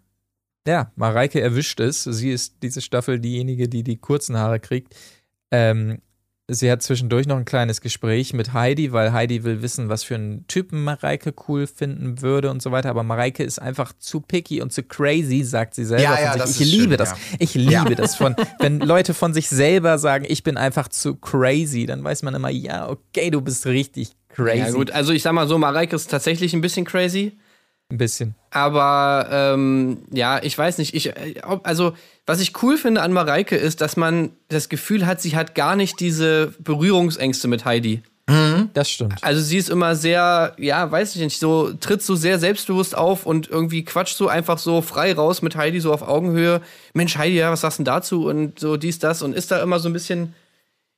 ja, 0.68 0.92
Mareike 0.96 1.42
erwischt 1.42 1.80
ist. 1.80 2.04
Sie 2.04 2.31
ist 2.31 2.56
diese 2.64 2.81
Staffel 2.81 3.20
diejenige, 3.20 3.68
die 3.68 3.84
die 3.84 3.98
kurzen 3.98 4.38
Haare 4.38 4.60
kriegt. 4.60 4.96
Ähm, 5.52 6.00
sie 6.53 6.71
hat 6.71 6.81
zwischendurch 6.81 7.27
noch 7.27 7.38
ein 7.38 7.45
kleines 7.45 7.81
Gespräch 7.81 8.33
mit 8.33 8.53
Heidi, 8.53 8.91
weil 8.94 9.11
Heidi 9.13 9.44
will 9.44 9.61
wissen, 9.61 9.89
was 9.89 10.03
für 10.03 10.15
einen 10.15 10.47
Typen 10.47 10.83
Mareike 10.83 11.33
cool 11.47 11.67
finden 11.67 12.21
würde 12.21 12.50
und 12.51 12.61
so 12.61 12.71
weiter. 12.71 12.89
Aber 12.89 13.03
Mareike 13.03 13.44
ist 13.44 13.59
einfach 13.59 13.94
zu 14.00 14.21
picky 14.21 14.61
und 14.61 14.71
zu 14.73 14.83
crazy, 14.83 15.44
sagt 15.44 15.75
sie 15.75 15.85
selber 15.85 16.03
Ja, 16.03 16.19
ja, 16.21 16.33
sich. 16.33 16.41
das 16.41 16.55
ich 16.55 16.61
ist 16.61 16.71
liebe 16.71 16.83
schön, 16.89 16.97
das. 16.97 17.09
ja. 17.11 17.17
Ich 17.39 17.53
liebe 17.55 17.71
Ja. 17.71 17.83
das 17.95 18.15
von, 18.15 18.35
wenn 18.59 18.79
Leute 18.79 19.13
von 19.13 19.33
sich 19.33 19.50
selber 19.50 19.97
sagen, 19.97 20.25
ich 20.27 20.44
bin 20.44 20.57
einfach 20.57 20.88
zu 20.88 21.15
crazy, 21.15 21.85
dann 21.85 22.03
weiß 22.03 22.23
man 22.23 22.33
immer, 22.35 22.50
ja, 22.50 22.89
okay, 22.89 23.29
du 23.29 23.41
bist 23.41 23.65
richtig 23.65 24.11
crazy. 24.29 24.57
Ja, 24.59 24.71
gut, 24.71 24.91
also 24.91 25.13
ich 25.13 25.21
sag 25.23 25.33
mal 25.33 25.47
so, 25.47 25.57
Mareike 25.57 25.95
ist 25.95 26.09
tatsächlich 26.09 26.53
ein 26.53 26.61
bisschen 26.61 26.85
crazy. 26.85 27.38
Ein 27.94 27.98
bisschen. 28.00 28.34
Aber 28.50 29.28
ähm, 29.31 30.00
ja, 30.12 30.42
ich 30.42 30.57
weiß 30.57 30.80
nicht. 30.80 30.95
Ich, 30.95 31.10
äh, 31.16 31.36
ob- 31.48 31.65
also, 31.67 31.94
was 32.25 32.39
ich 32.41 32.62
cool 32.63 32.77
finde 32.77 33.01
an 33.03 33.13
Mareike 33.13 33.56
ist, 33.56 33.82
dass 33.82 33.98
man 33.98 34.32
das 34.50 34.67
Gefühl 34.67 35.06
hat, 35.06 35.22
sie 35.22 35.36
hat 35.36 35.53
gar 35.53 35.75
nicht 35.75 36.00
diese 36.00 36.53
Berührungsängste 36.60 37.48
mit 37.48 37.65
Heidi. 37.65 38.01
Das 38.74 38.89
stimmt. 38.89 39.22
Also 39.22 39.41
sie 39.41 39.58
ist 39.58 39.70
immer 39.70 39.96
sehr, 39.98 40.56
ja, 40.58 40.89
weiß 40.89 41.13
ich 41.15 41.22
nicht, 41.22 41.39
so 41.39 41.74
tritt 41.74 42.01
so 42.01 42.15
sehr 42.15 42.39
selbstbewusst 42.39 42.96
auf 42.98 43.25
und 43.25 43.50
irgendwie 43.50 43.84
quatscht 43.84 44.15
so 44.15 44.29
einfach 44.29 44.58
so 44.58 44.82
frei 44.82 45.13
raus 45.13 45.41
mit 45.41 45.58
Heidi 45.58 45.82
so 45.82 45.94
auf 45.94 46.01
Augenhöhe. 46.01 46.62
Mensch, 46.94 47.17
Heidi, 47.17 47.36
ja, 47.36 47.51
was 47.51 47.62
sagst 47.62 47.79
du 47.79 47.84
denn 47.84 47.94
dazu? 47.94 48.25
Und 48.27 48.60
so 48.60 48.77
dies, 48.77 48.98
das 49.00 49.22
und 49.22 49.36
ist 49.36 49.51
da 49.51 49.62
immer 49.62 49.77
so 49.79 49.89
ein 49.89 49.94
bisschen, 49.94 50.34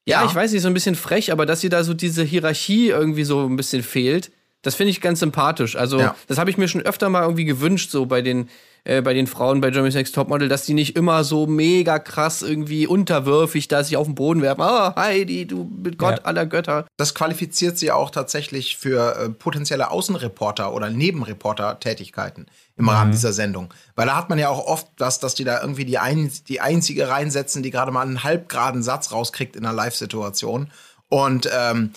ja, 0.08 0.22
Ja. 0.22 0.27
ich 0.29 0.36
weiß 0.36 0.51
nicht, 0.51 0.62
so 0.62 0.67
ein 0.67 0.75
bisschen 0.75 0.93
frech, 0.96 1.31
aber 1.31 1.48
dass 1.48 1.63
ihr 1.63 1.72
da 1.72 1.84
so 1.84 1.96
diese 1.96 2.24
Hierarchie 2.24 2.89
irgendwie 2.89 3.24
so 3.24 3.43
ein 3.48 3.55
bisschen 3.58 3.81
fehlt, 3.81 4.31
das 4.65 4.75
finde 4.75 4.91
ich 4.91 5.01
ganz 5.01 5.19
sympathisch. 5.19 5.75
Also, 5.75 6.00
Ja. 6.00 6.15
das 6.27 6.38
habe 6.38 6.50
ich 6.50 6.57
mir 6.57 6.67
schon 6.67 6.81
öfter 6.81 7.10
mal 7.10 7.22
irgendwie 7.24 7.45
gewünscht, 7.45 7.91
so 7.91 8.05
bei 8.05 8.22
den, 8.22 8.50
äh, 8.84 9.01
bei 9.01 9.13
den 9.13 9.27
Frauen 9.27 9.62
bei 9.62 9.69
Jeremy's 9.69 9.95
Next 9.95 10.13
Topmodel, 10.15 10.48
dass 10.50 10.63
die 10.65 10.74
nicht 10.74 10.95
immer 10.95 11.24
so 11.24 11.48
mega 11.48 11.98
krass 12.00 12.41
irgendwie 12.41 12.86
unterwürfig 12.88 13.67
da 13.67 13.84
sich 13.84 13.98
auf 13.98 14.05
den 14.07 14.15
Boden 14.15 14.41
werfen. 14.41 14.62
Ah, 14.62 14.93
Heidi, 14.95 15.45
du 15.48 15.69
mit 15.84 15.98
Gott 15.98 16.17
Ja. 16.19 16.24
aller 16.25 16.45
Götter. 16.45 16.86
Das 16.98 17.15
qualifiziert 17.15 17.77
sie 17.79 17.91
auch 17.91 18.10
tatsächlich 18.12 18.77
für 18.77 19.15
äh, 19.17 19.29
potenzielle 19.29 19.89
Außenreporter 19.91 20.74
oder 20.74 20.89
Nebenreporter-Tätigkeiten 20.89 22.45
im 22.77 22.89
Rahmen 22.89 23.12
dieser 23.12 23.34
Sendung. 23.34 23.74
Weil 23.95 24.07
da 24.07 24.15
hat 24.15 24.29
man 24.29 24.38
ja 24.39 24.50
auch 24.50 24.65
oft 24.65 24.88
das, 24.98 25.19
dass 25.19 25.36
die 25.36 25.43
da 25.45 25.62
irgendwie 25.62 25.86
die, 25.86 25.98
ein, 25.98 26.31
die 26.48 26.60
einzige 26.62 27.07
reinsetzen, 27.10 27.63
die 27.63 27.72
gerade 27.72 27.91
mal 27.91 28.01
einen 28.01 28.24
halbgeraden 28.24 28.84
Satz 28.84 29.12
rauskriegt 29.12 29.55
in 29.55 29.65
einer 29.65 29.75
Live-Situation. 29.75 30.69
Und 31.10 31.50
ähm, 31.55 31.91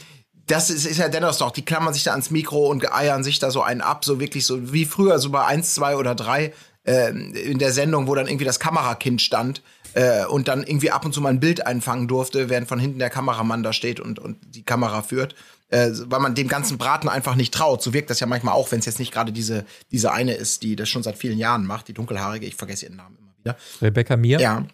das 0.49 0.71
ist, 0.71 0.85
ist 0.87 0.99
ja 0.99 1.09
dennoch 1.09 1.37
doch, 1.37 1.53
die 1.53 1.65
klammern 1.65 1.95
sich 1.95 2.03
da 2.03 2.11
ans 2.11 2.31
Mikro 2.31 2.69
und 2.69 2.93
eiern 2.93 3.23
sich 3.23 3.39
da 3.39 3.51
so 3.51 3.63
einen 3.63 3.81
ab, 3.81 4.05
so 4.05 4.19
wirklich 4.19 4.45
so 4.45 4.73
wie 4.73 4.85
früher, 4.85 5.19
so 5.19 5.31
bei 5.31 5.45
1, 5.45 5.75
2 5.75 5.97
oder 5.97 6.15
3 6.15 6.53
äh, 6.85 7.11
in 7.11 7.59
der 7.59 7.73
Sendung, 7.73 8.09
wo 8.09 8.15
dann 8.15 8.27
irgendwie 8.27 8.45
das 8.45 8.59
Kamerakind 8.59 9.23
stand 9.23 9.63
äh, 9.95 10.25
und 10.27 10.49
dann 10.49 10.65
irgendwie 10.65 10.91
ab 10.91 11.05
und 11.05 11.15
zu 11.15 11.21
mal 11.21 11.31
ein 11.31 11.41
Bild 11.41 11.67
einfangen 11.67 12.09
durfte, 12.09 12.49
während 12.49 12.69
von 12.69 12.79
hinten 12.79 12.99
der 12.99 13.11
Kameramann 13.11 13.63
da 13.63 13.73
steht 13.73 14.01
und, 14.01 14.19
und 14.19 14.39
die 14.55 14.65
Kamera 14.65 15.03
führt. 15.03 15.35
äh, 15.71 15.91
weil 16.07 16.21
man 16.21 16.35
dem 16.35 16.49
ganzen 16.49 16.79
Braten 16.79 17.09
einfach 17.09 17.35
nicht 17.35 17.53
traut. 17.53 17.83
So 17.83 17.93
wirkt 17.93 18.11
das 18.11 18.21
ja 18.21 18.27
manchmal 18.27 18.55
auch, 18.55 18.71
wenn 18.73 18.81
es 18.81 18.87
jetzt 18.87 18.99
nicht 18.99 19.13
gerade 19.13 19.33
diese, 19.33 19.65
diese 19.93 20.13
eine 20.13 20.35
ist, 20.35 20.63
die 20.63 20.77
das 20.77 20.89
schon 20.89 21.03
seit 21.03 21.17
vielen 21.17 21.39
Jahren 21.39 21.67
macht, 21.67 21.89
die 21.89 21.95
dunkelhaarige, 21.95 22.47
ich 22.47 22.55
vergesse 22.55 22.87
ihren 22.87 22.97
Namen 22.97 23.17
immer 23.19 23.33
wieder. 23.39 23.57
Rebecca 23.83 24.17
Mir? 24.17 24.41
Ja. 24.41 24.65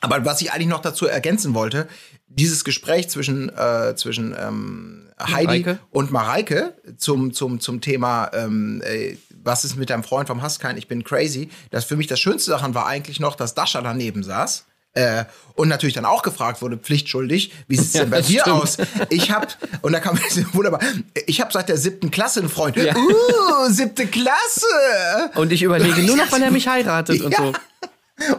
Aber 0.00 0.24
was 0.24 0.40
ich 0.40 0.52
eigentlich 0.52 0.68
noch 0.68 0.80
dazu 0.82 1.06
ergänzen 1.06 1.54
wollte, 1.54 1.88
dieses 2.28 2.64
Gespräch 2.64 3.08
zwischen, 3.08 3.48
äh, 3.48 3.94
zwischen 3.96 4.34
ähm, 4.38 5.08
Heidi 5.20 5.46
Mareike? 5.46 5.78
und 5.90 6.10
Mareike 6.10 6.74
zum, 6.96 7.32
zum, 7.32 7.60
zum 7.60 7.80
Thema, 7.80 8.30
ähm, 8.34 8.82
äh, 8.84 9.16
was 9.42 9.64
ist 9.64 9.76
mit 9.76 9.90
deinem 9.90 10.04
Freund 10.04 10.28
vom 10.28 10.42
Hasskein, 10.42 10.76
ich 10.76 10.88
bin 10.88 11.04
crazy, 11.04 11.48
das 11.70 11.84
für 11.84 11.96
mich 11.96 12.06
das 12.06 12.20
Schönste 12.20 12.50
daran 12.50 12.74
war 12.74 12.86
eigentlich 12.86 13.18
noch, 13.18 13.34
dass 13.34 13.54
Dasha 13.54 13.80
daneben 13.80 14.22
saß. 14.22 14.66
Äh, 14.94 15.26
und 15.54 15.68
natürlich 15.68 15.94
dann 15.94 16.06
auch 16.06 16.22
gefragt 16.22 16.62
wurde, 16.62 16.76
pflichtschuldig, 16.76 17.52
wie 17.68 17.76
sieht's 17.76 17.92
denn 17.92 18.10
bei 18.10 18.18
das 18.18 18.26
dir 18.26 18.40
stimmt. 18.40 18.56
aus? 18.56 18.78
Ich 19.10 19.30
hab, 19.30 19.46
und 19.82 19.92
da 19.92 20.00
kam 20.00 20.18
wunderbar, 20.52 20.80
ich 21.26 21.40
habe 21.40 21.52
seit 21.52 21.68
der 21.68 21.76
siebten 21.76 22.10
Klasse 22.10 22.40
einen 22.40 22.48
Freund. 22.48 22.76
Uh, 22.76 23.68
siebte 23.68 24.06
Klasse! 24.06 24.66
Und 25.34 25.52
ich 25.52 25.62
überlege 25.62 26.02
nur 26.02 26.16
noch, 26.16 26.30
wann 26.32 26.42
er 26.42 26.50
mich 26.50 26.68
heiratet 26.68 27.20
und 27.20 27.32
Ja. 27.32 27.38
so. 27.38 27.52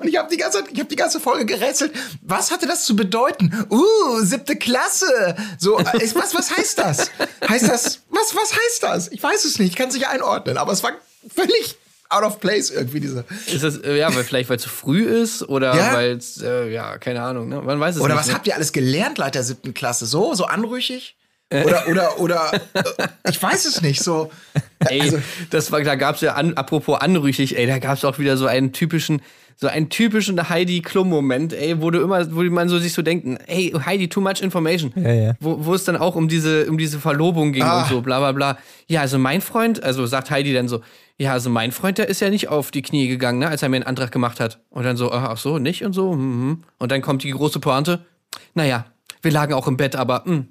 Und 0.01 0.07
ich 0.07 0.17
habe 0.17 0.29
die 0.29 0.37
ganze 0.37 0.63
ich 0.71 0.79
habe 0.79 0.89
die 0.89 0.95
ganze 0.95 1.19
Folge 1.19 1.45
gerätselt. 1.45 1.91
Was 2.21 2.51
hatte 2.51 2.67
das 2.67 2.85
zu 2.85 2.95
bedeuten? 2.95 3.65
Uh, 3.69 4.19
siebte 4.21 4.55
Klasse. 4.55 5.35
So, 5.57 5.79
äh, 5.79 6.03
ist, 6.03 6.15
was 6.15 6.35
was 6.35 6.55
heißt 6.57 6.77
das? 6.79 7.11
Heißt 7.47 7.67
das 7.69 8.01
was 8.09 8.35
was 8.35 8.53
heißt 8.53 8.83
das? 8.83 9.11
Ich 9.11 9.23
weiß 9.23 9.45
es 9.45 9.59
nicht. 9.59 9.69
Ich 9.71 9.75
kann 9.75 9.89
es 9.89 9.95
nicht 9.95 10.07
einordnen. 10.07 10.57
Aber 10.57 10.71
es 10.73 10.83
war 10.83 10.91
völlig 11.33 11.77
out 12.09 12.23
of 12.23 12.39
place 12.39 12.71
irgendwie 12.71 12.99
diese. 12.99 13.23
Ist 13.45 13.63
das, 13.63 13.77
äh, 13.77 13.95
ja, 13.97 14.13
weil 14.15 14.23
vielleicht 14.23 14.49
weil 14.49 14.57
es 14.57 14.63
zu 14.63 14.69
früh 14.69 15.03
ist 15.03 15.43
oder 15.47 15.75
Ja. 15.75 15.93
weil 15.93 16.17
es, 16.17 16.41
äh, 16.41 16.69
ja, 16.71 16.97
keine 16.97 17.21
Ahnung, 17.21 17.47
ne? 17.49 17.61
Man 17.61 17.79
weiß 17.79 17.95
es 17.97 18.01
Oder 18.01 18.15
nicht. 18.15 18.21
was 18.21 18.27
ne? 18.27 18.33
habt 18.33 18.47
ihr 18.47 18.55
alles 18.55 18.71
gelernt 18.73 19.17
seit 19.19 19.35
der 19.35 19.43
siebten 19.43 19.73
Klasse? 19.73 20.05
So 20.07 20.33
so 20.33 20.45
anrüchig? 20.45 21.15
Oder 21.51 21.87
oder 21.87 22.19
oder 22.19 22.51
äh, 22.73 22.83
ich 23.29 23.41
weiß 23.41 23.65
es 23.65 23.81
nicht. 23.81 24.03
So. 24.03 24.31
Ey, 24.79 25.01
Also- 25.01 25.19
das 25.51 25.71
war, 25.71 25.81
da 25.81 25.95
gab's 25.95 26.21
ja, 26.21 26.33
an, 26.33 26.53
apropos 26.55 26.99
anrüchig, 26.99 27.57
ey, 27.57 27.65
da 27.67 27.79
gab's 27.79 28.03
auch 28.05 28.17
wieder 28.19 28.37
so 28.37 28.45
einen 28.47 28.71
typischen, 28.73 29.21
so 29.61 29.67
einen 29.67 29.89
typischen 29.89 30.47
Heidi 30.49 30.81
Klum-Moment, 30.81 31.51
ey, 31.51 31.81
wo 31.81 31.91
du 31.91 31.99
immer, 32.01 32.33
wo 32.33 32.41
man 32.43 32.69
so 32.69 32.79
sich 32.79 32.93
so 32.93 33.01
denkt, 33.01 33.27
ey, 33.47 33.73
Heidi, 33.85 34.07
too 34.07 34.21
much 34.21 34.41
information. 34.41 34.93
Ja, 34.95 35.11
ja. 35.13 35.33
Wo, 35.41 35.65
wo 35.65 35.73
es 35.73 35.83
dann 35.83 35.97
auch 35.97 36.15
um 36.15 36.29
diese, 36.29 36.69
um 36.69 36.77
diese 36.77 36.97
Verlobung 36.99 37.51
ging 37.51 37.63
Ah. 37.63 37.81
und 37.81 37.89
so, 37.89 38.01
bla 38.01 38.19
bla 38.19 38.31
bla. 38.31 38.57
Ja, 38.87 39.01
also 39.01 39.17
mein 39.19 39.41
Freund, 39.41 39.83
also 39.83 40.05
sagt 40.05 40.31
Heidi 40.31 40.53
dann 40.53 40.69
so, 40.69 40.81
ja, 41.17 41.33
also 41.33 41.49
mein 41.49 41.73
Freund, 41.73 41.97
der 41.97 42.07
ist 42.07 42.21
ja 42.21 42.29
nicht 42.29 42.47
auf 42.47 42.71
die 42.71 42.81
Knie 42.81 43.09
gegangen, 43.09 43.39
ne, 43.39 43.49
als 43.49 43.61
er 43.61 43.67
mir 43.67 43.75
einen 43.75 43.85
Antrag 43.85 44.13
gemacht 44.13 44.39
hat. 44.39 44.61
Und 44.69 44.83
dann 44.85 44.95
so, 44.95 45.11
ach 45.11 45.35
so, 45.37 45.59
nicht 45.59 45.83
und 45.83 45.91
so. 45.91 46.13
Mhm. 46.13 46.63
Und 46.77 46.91
dann 46.93 47.01
kommt 47.01 47.23
die 47.23 47.31
große 47.31 47.59
Pointe. 47.59 48.05
Naja, 48.53 48.85
wir 49.21 49.31
lagen 49.31 49.53
auch 49.53 49.67
im 49.67 49.75
Bett, 49.75 49.97
aber 49.97 50.23
mh. 50.25 50.45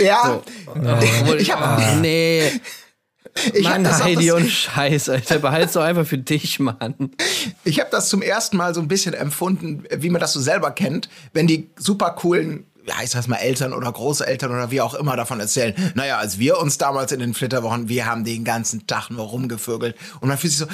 Ja. 0.00 0.40
Obwohl, 0.66 1.40
Ich 1.40 1.50
hab- 1.52 1.60
ah, 1.60 1.96
nee. 2.00 2.42
Ich 3.54 3.64
Mann, 3.64 3.84
das 3.84 4.02
Heidi 4.02 4.30
und 4.32 4.48
Scheiß, 4.48 5.08
Alter. 5.08 5.38
Behalt's 5.38 5.74
doch 5.74 5.82
einfach 5.82 6.06
für 6.06 6.18
dich, 6.18 6.58
Mann. 6.58 7.10
Ich 7.64 7.80
habe 7.80 7.90
das 7.90 8.08
zum 8.08 8.22
ersten 8.22 8.56
Mal 8.56 8.74
so 8.74 8.80
ein 8.80 8.88
bisschen 8.88 9.14
empfunden, 9.14 9.84
wie 9.96 10.10
man 10.10 10.20
das 10.20 10.32
so 10.32 10.40
selber 10.40 10.70
kennt, 10.70 11.08
wenn 11.32 11.46
die 11.46 11.70
super 11.76 12.10
coolen, 12.10 12.66
ja, 12.88 12.94
ich 13.04 13.10
sag's 13.10 13.28
mal 13.28 13.36
Eltern 13.36 13.72
oder 13.72 13.92
Großeltern 13.92 14.50
oder 14.50 14.70
wie 14.70 14.80
auch 14.80 14.94
immer 14.94 15.14
davon 15.16 15.38
erzählen. 15.40 15.74
Naja, 15.94 16.18
als 16.18 16.38
wir 16.38 16.58
uns 16.58 16.78
damals 16.78 17.12
in 17.12 17.20
den 17.20 17.34
Flitterwochen, 17.34 17.88
wir 17.88 18.06
haben 18.06 18.24
den 18.24 18.44
ganzen 18.44 18.86
Tag 18.86 19.10
nur 19.10 19.24
rumgevögelt 19.26 19.94
und 20.20 20.28
man 20.28 20.38
fühlt 20.38 20.52
sich 20.52 20.58
so, 20.60 20.66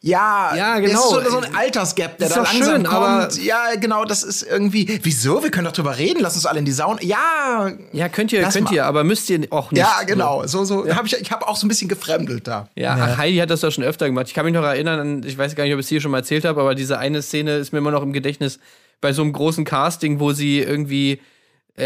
ja, 0.00 0.54
Ja, 0.56 0.78
genau. 0.78 1.18
ist 1.18 1.24
so, 1.26 1.30
so 1.30 1.38
ein 1.38 1.54
Altersgap, 1.54 2.18
der 2.18 2.28
Ist 2.28 2.36
da 2.36 2.42
langsam 2.42 2.62
schön, 2.76 2.86
aber- 2.86 3.26
kommt. 3.28 3.44
Ja, 3.44 3.74
genau, 3.78 4.04
das 4.04 4.22
ist 4.22 4.42
irgendwie, 4.42 4.98
wieso? 5.02 5.42
Wir 5.42 5.50
können 5.50 5.66
doch 5.66 5.72
drüber 5.72 5.98
reden, 5.98 6.20
lass 6.20 6.34
uns 6.34 6.46
alle 6.46 6.58
in 6.60 6.64
die 6.64 6.72
Sauna. 6.72 7.00
Ja, 7.02 7.70
Ja, 7.92 8.08
könnt 8.08 8.32
ihr, 8.32 8.42
könnt 8.42 8.64
mal. 8.66 8.74
ihr, 8.74 8.86
aber 8.86 9.04
müsst 9.04 9.28
ihr 9.30 9.46
auch 9.50 9.70
nicht. 9.70 9.80
ja, 9.80 10.02
genau, 10.06 10.46
so, 10.46 10.64
so, 10.64 10.88
hab 10.88 11.04
ich, 11.06 11.14
ich 11.20 11.30
habe 11.30 11.46
auch 11.46 11.56
so 11.56 11.66
ein 11.66 11.68
bisschen 11.68 11.88
gefremdelt 11.88 12.46
da. 12.46 12.68
Ja, 12.74 12.96
ach, 13.00 13.18
Heidi 13.18 13.36
hat 13.38 13.50
das 13.50 13.60
doch 13.60 13.70
schon 13.70 13.84
öfter 13.84 14.06
gemacht. 14.06 14.26
Ich 14.28 14.34
kann 14.34 14.44
mich 14.44 14.54
noch 14.54 14.62
erinnern, 14.64 15.00
an, 15.00 15.22
ich 15.26 15.36
weiß 15.36 15.54
gar 15.54 15.64
nicht, 15.64 15.72
ob 15.74 15.80
ich 15.80 15.86
es 15.86 15.90
hier 15.90 16.00
schon 16.00 16.10
mal 16.10 16.18
erzählt 16.18 16.44
habe, 16.44 16.60
aber 16.60 16.74
diese 16.74 16.98
eine 16.98 17.20
Szene 17.22 17.56
ist 17.56 17.72
mir 17.72 17.78
immer 17.78 17.90
noch 17.90 18.02
im 18.02 18.12
Gedächtnis 18.12 18.58
bei 19.00 19.12
so 19.12 19.22
einem 19.22 19.32
großen 19.32 19.64
Casting, 19.64 20.18
wo 20.20 20.32
sie 20.32 20.58
irgendwie, 20.60 21.20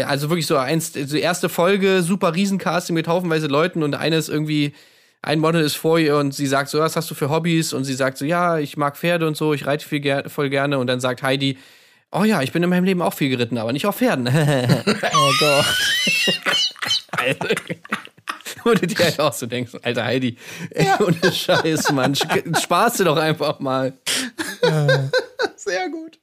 also 0.01 0.29
wirklich 0.29 0.47
so 0.47 0.57
eins, 0.57 0.91
die 0.93 1.19
erste 1.19 1.49
Folge, 1.49 2.01
super 2.01 2.33
Riesencasting 2.33 2.93
mit 2.95 3.07
haufenweise 3.07 3.47
Leuten 3.47 3.83
und 3.83 3.95
eine 3.95 4.17
ist 4.17 4.29
irgendwie, 4.29 4.73
ein 5.21 5.39
Model 5.39 5.61
ist 5.61 5.75
vor 5.75 5.99
ihr 5.99 6.17
und 6.17 6.33
sie 6.33 6.47
sagt 6.47 6.69
so, 6.69 6.79
was 6.79 6.95
hast 6.97 7.09
du 7.09 7.15
für 7.15 7.29
Hobbys? 7.29 7.71
Und 7.71 7.85
sie 7.85 7.93
sagt 7.93 8.17
so, 8.17 8.25
ja, 8.25 8.57
ich 8.59 8.75
mag 8.75 8.97
Pferde 8.97 9.25
und 9.25 9.37
so, 9.37 9.53
ich 9.53 9.65
reite 9.65 9.87
viel 9.87 10.01
ger 10.01 10.29
voll 10.29 10.49
gerne. 10.49 10.77
Und 10.79 10.87
dann 10.87 10.99
sagt 10.99 11.23
Heidi, 11.23 11.57
oh 12.11 12.25
ja, 12.25 12.41
ich 12.41 12.51
bin 12.51 12.61
in 12.61 12.69
meinem 12.69 12.83
Leben 12.83 13.01
auch 13.01 13.13
viel 13.13 13.29
geritten, 13.29 13.57
aber 13.57 13.71
nicht 13.71 13.85
auf 13.85 13.97
Pferden. 13.97 14.27
Oh 15.15 15.31
Gott. 15.39 15.65
Wo 18.63 18.73
du 18.73 18.87
dir 18.87 18.97
halt 18.97 19.19
auch 19.19 19.33
so 19.33 19.45
denkst, 19.45 19.71
alter 19.81 20.05
Heidi, 20.05 20.37
ey, 20.71 20.87
ohne 20.99 21.31
Scheiß, 21.33 21.91
Mann, 21.91 22.15
spaß 22.61 22.97
dir 22.97 23.05
doch 23.05 23.17
einfach 23.17 23.59
mal. 23.59 23.93
Sehr 25.55 25.89
gut. 25.89 26.19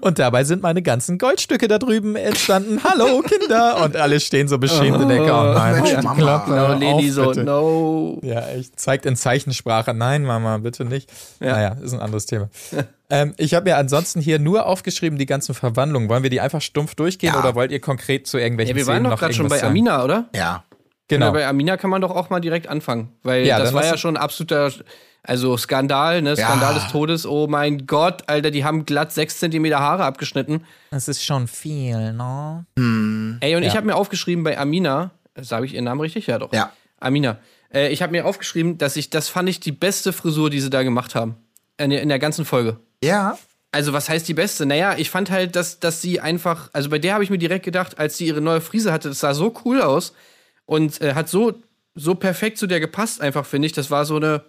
Und 0.00 0.18
dabei 0.18 0.44
sind 0.44 0.62
meine 0.62 0.82
ganzen 0.82 1.18
Goldstücke 1.18 1.66
da 1.68 1.78
drüben 1.78 2.14
entstanden. 2.16 2.80
Hallo, 2.84 3.20
Kinder! 3.22 3.82
Und 3.84 3.96
alle 3.96 4.20
stehen 4.20 4.48
so 4.48 4.58
beschämt 4.58 5.00
in 5.00 5.08
der 5.08 5.18
Ecke. 5.22 5.32
Oh 5.32 5.52
nein, 5.54 5.74
Mensch, 5.76 5.90
ja, 5.92 6.02
Mama. 6.02 6.16
Klappe, 6.20 6.50
No, 6.80 6.90
auf, 6.92 7.04
so, 7.10 7.26
bitte. 7.28 7.44
no. 7.44 8.20
Ja, 8.22 8.46
echt. 8.48 8.78
Zeigt 8.78 9.06
in 9.06 9.16
Zeichensprache. 9.16 9.94
Nein, 9.94 10.24
Mama, 10.24 10.58
bitte 10.58 10.84
nicht. 10.84 11.10
Naja, 11.40 11.76
ist 11.82 11.92
ein 11.94 12.00
anderes 12.00 12.26
Thema. 12.26 12.48
ähm, 13.10 13.34
ich 13.38 13.54
habe 13.54 13.70
mir 13.70 13.76
ansonsten 13.76 14.20
hier 14.20 14.38
nur 14.38 14.66
aufgeschrieben, 14.66 15.18
die 15.18 15.26
ganzen 15.26 15.54
Verwandlungen. 15.54 16.08
Wollen 16.08 16.22
wir 16.22 16.30
die 16.30 16.40
einfach 16.40 16.60
stumpf 16.60 16.94
durchgehen 16.94 17.32
Ja. 17.32 17.40
oder 17.40 17.54
wollt 17.54 17.70
ihr 17.72 17.80
konkret 17.80 18.26
zu 18.26 18.38
irgendwelchen 18.38 18.76
Ja, 18.76 18.80
wir 18.82 18.86
waren 18.86 18.96
Szenen 18.96 19.04
doch 19.04 19.10
noch 19.12 19.18
gerade 19.20 19.34
schon 19.34 19.48
bei 19.48 19.58
sagen? 19.58 19.70
Amina, 19.70 20.04
oder? 20.04 20.28
Ja. 20.34 20.64
Genau. 21.08 21.26
Ja, 21.26 21.32
bei 21.32 21.46
Amina 21.46 21.76
kann 21.76 21.90
man 21.90 22.00
doch 22.00 22.10
auch 22.10 22.30
mal 22.30 22.40
direkt 22.40 22.66
anfangen. 22.68 23.12
Weil 23.22 23.46
Ja, 23.46 23.58
das 23.58 23.72
war 23.72 23.84
ja 23.84 23.96
schon 23.96 24.16
ein 24.16 24.22
absoluter, 24.22 24.72
also 25.22 25.56
Skandal, 25.56 26.20
ne? 26.22 26.36
Skandal 26.36 26.74
Ja. 26.74 26.80
des 26.80 26.90
Todes. 26.90 27.26
Oh 27.26 27.46
mein 27.46 27.86
Gott, 27.86 28.24
Alter, 28.28 28.50
die 28.50 28.64
haben 28.64 28.86
glatt 28.86 29.12
sechs 29.12 29.38
Zentimeter 29.38 29.78
Haare 29.78 30.04
abgeschnitten. 30.04 30.64
Das 30.90 31.06
ist 31.08 31.24
schon 31.24 31.46
viel, 31.48 32.12
ne? 32.12 32.66
Ey, 33.40 33.54
und 33.56 33.62
ich 33.62 33.68
Ja. 33.72 33.76
habe 33.76 33.86
mir 33.86 33.94
aufgeschrieben 33.94 34.42
bei 34.44 34.58
Amina, 34.58 35.10
sage 35.40 35.66
ich 35.66 35.74
ihren 35.74 35.84
Namen 35.84 36.00
richtig? 36.00 36.26
Ja, 36.26 36.38
doch. 36.38 36.52
Ja. 36.52 36.72
Amina. 36.98 37.38
Äh, 37.72 37.88
ich 37.92 38.02
habe 38.02 38.12
mir 38.12 38.24
aufgeschrieben, 38.26 38.78
dass 38.78 38.96
ich, 38.96 39.10
das 39.10 39.28
fand 39.28 39.48
ich 39.48 39.60
die 39.60 39.72
beste 39.72 40.12
Frisur, 40.12 40.50
die 40.50 40.60
sie 40.60 40.70
da 40.70 40.82
gemacht 40.82 41.14
haben. 41.14 41.36
In, 41.78 41.90
der- 41.90 42.02
in 42.02 42.08
der 42.08 42.18
ganzen 42.18 42.44
Folge. 42.44 42.78
Ja. 43.02 43.36
Also, 43.72 43.92
was 43.92 44.08
heißt 44.08 44.26
die 44.26 44.34
beste? 44.34 44.64
Naja, 44.64 44.94
ich 44.96 45.10
fand 45.10 45.30
halt, 45.30 45.54
dass, 45.56 45.78
dass 45.80 46.00
sie 46.00 46.20
einfach, 46.20 46.70
also 46.72 46.88
bei 46.88 46.98
der 46.98 47.12
habe 47.14 47.22
ich 47.24 47.28
mir 47.30 47.36
direkt 47.38 47.64
gedacht, 47.64 47.98
als 47.98 48.16
sie 48.16 48.26
ihre 48.26 48.40
neue 48.40 48.60
Frise 48.62 48.92
hatte, 48.92 49.08
das 49.08 49.20
sah 49.20 49.34
so 49.34 49.54
cool 49.64 49.82
aus 49.82 50.14
und 50.66 51.00
äh, 51.00 51.14
hat 51.14 51.28
so, 51.28 51.54
so 51.94 52.14
perfekt 52.14 52.58
zu 52.58 52.66
der 52.66 52.80
gepasst, 52.80 53.20
einfach, 53.20 53.46
finde 53.46 53.66
ich. 53.66 53.72
Das 53.72 53.90
war 53.90 54.04
so 54.04 54.16
eine 54.16 54.44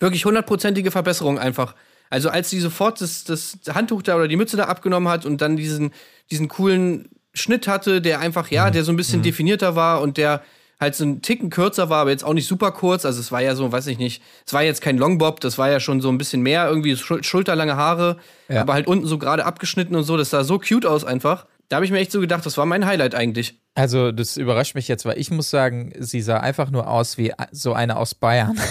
wirklich 0.00 0.24
hundertprozentige 0.24 0.90
Verbesserung 0.90 1.38
einfach. 1.38 1.74
Also, 2.10 2.28
als 2.28 2.50
sie 2.50 2.60
sofort 2.60 3.00
das, 3.00 3.24
das 3.24 3.58
Handtuch 3.72 4.02
da 4.02 4.16
oder 4.16 4.28
die 4.28 4.36
Mütze 4.36 4.56
da 4.56 4.64
abgenommen 4.64 5.08
hat 5.08 5.24
und 5.24 5.40
dann 5.40 5.56
diesen, 5.56 5.92
diesen 6.30 6.48
coolen 6.48 7.08
Schnitt 7.32 7.66
hatte, 7.68 8.02
der 8.02 8.20
einfach, 8.20 8.50
ja, 8.50 8.70
der 8.70 8.84
so 8.84 8.92
ein 8.92 8.96
bisschen 8.96 9.22
definierter 9.22 9.76
war 9.76 10.02
und 10.02 10.18
der 10.18 10.42
halt 10.78 10.94
so 10.96 11.04
einen 11.04 11.22
Ticken 11.22 11.48
kürzer 11.48 11.88
war, 11.88 12.00
aber 12.00 12.10
jetzt 12.10 12.24
auch 12.24 12.34
nicht 12.34 12.48
super 12.48 12.72
kurz. 12.72 13.04
Also 13.06 13.20
es 13.20 13.30
war 13.32 13.40
ja 13.40 13.54
so, 13.54 13.70
weiß 13.70 13.86
ich 13.86 13.98
nicht, 13.98 14.20
es 14.44 14.52
war 14.52 14.62
jetzt 14.64 14.82
kein 14.82 14.98
Longbob, 14.98 15.40
das 15.40 15.56
war 15.56 15.70
ja 15.70 15.78
schon 15.80 16.00
so 16.00 16.08
ein 16.10 16.18
bisschen 16.18 16.42
mehr, 16.42 16.68
irgendwie 16.68 16.96
schul 16.96 17.22
schulterlange 17.22 17.76
Haare, 17.76 18.16
Ja. 18.48 18.62
aber 18.62 18.72
halt 18.74 18.88
unten 18.88 19.06
so 19.06 19.16
gerade 19.16 19.44
abgeschnitten 19.46 19.94
und 19.94 20.02
so. 20.02 20.16
Das 20.16 20.30
sah 20.30 20.42
so 20.44 20.58
cute 20.58 20.84
aus 20.84 21.04
einfach. 21.04 21.46
Da 21.72 21.76
habe 21.76 21.86
ich 21.86 21.90
mir 21.90 22.00
echt 22.00 22.12
so 22.12 22.20
gedacht, 22.20 22.44
das 22.44 22.58
war 22.58 22.66
mein 22.66 22.84
Highlight 22.84 23.14
eigentlich. 23.14 23.58
Also, 23.74 24.12
das 24.12 24.36
überrascht 24.36 24.74
mich 24.74 24.88
jetzt, 24.88 25.06
weil 25.06 25.16
ich 25.18 25.30
muss 25.30 25.48
sagen, 25.48 25.90
sie 25.98 26.20
sah 26.20 26.36
einfach 26.36 26.70
nur 26.70 26.86
aus 26.86 27.16
wie 27.16 27.32
so 27.50 27.72
eine 27.72 27.96
aus 27.96 28.14
Bayern. 28.14 28.60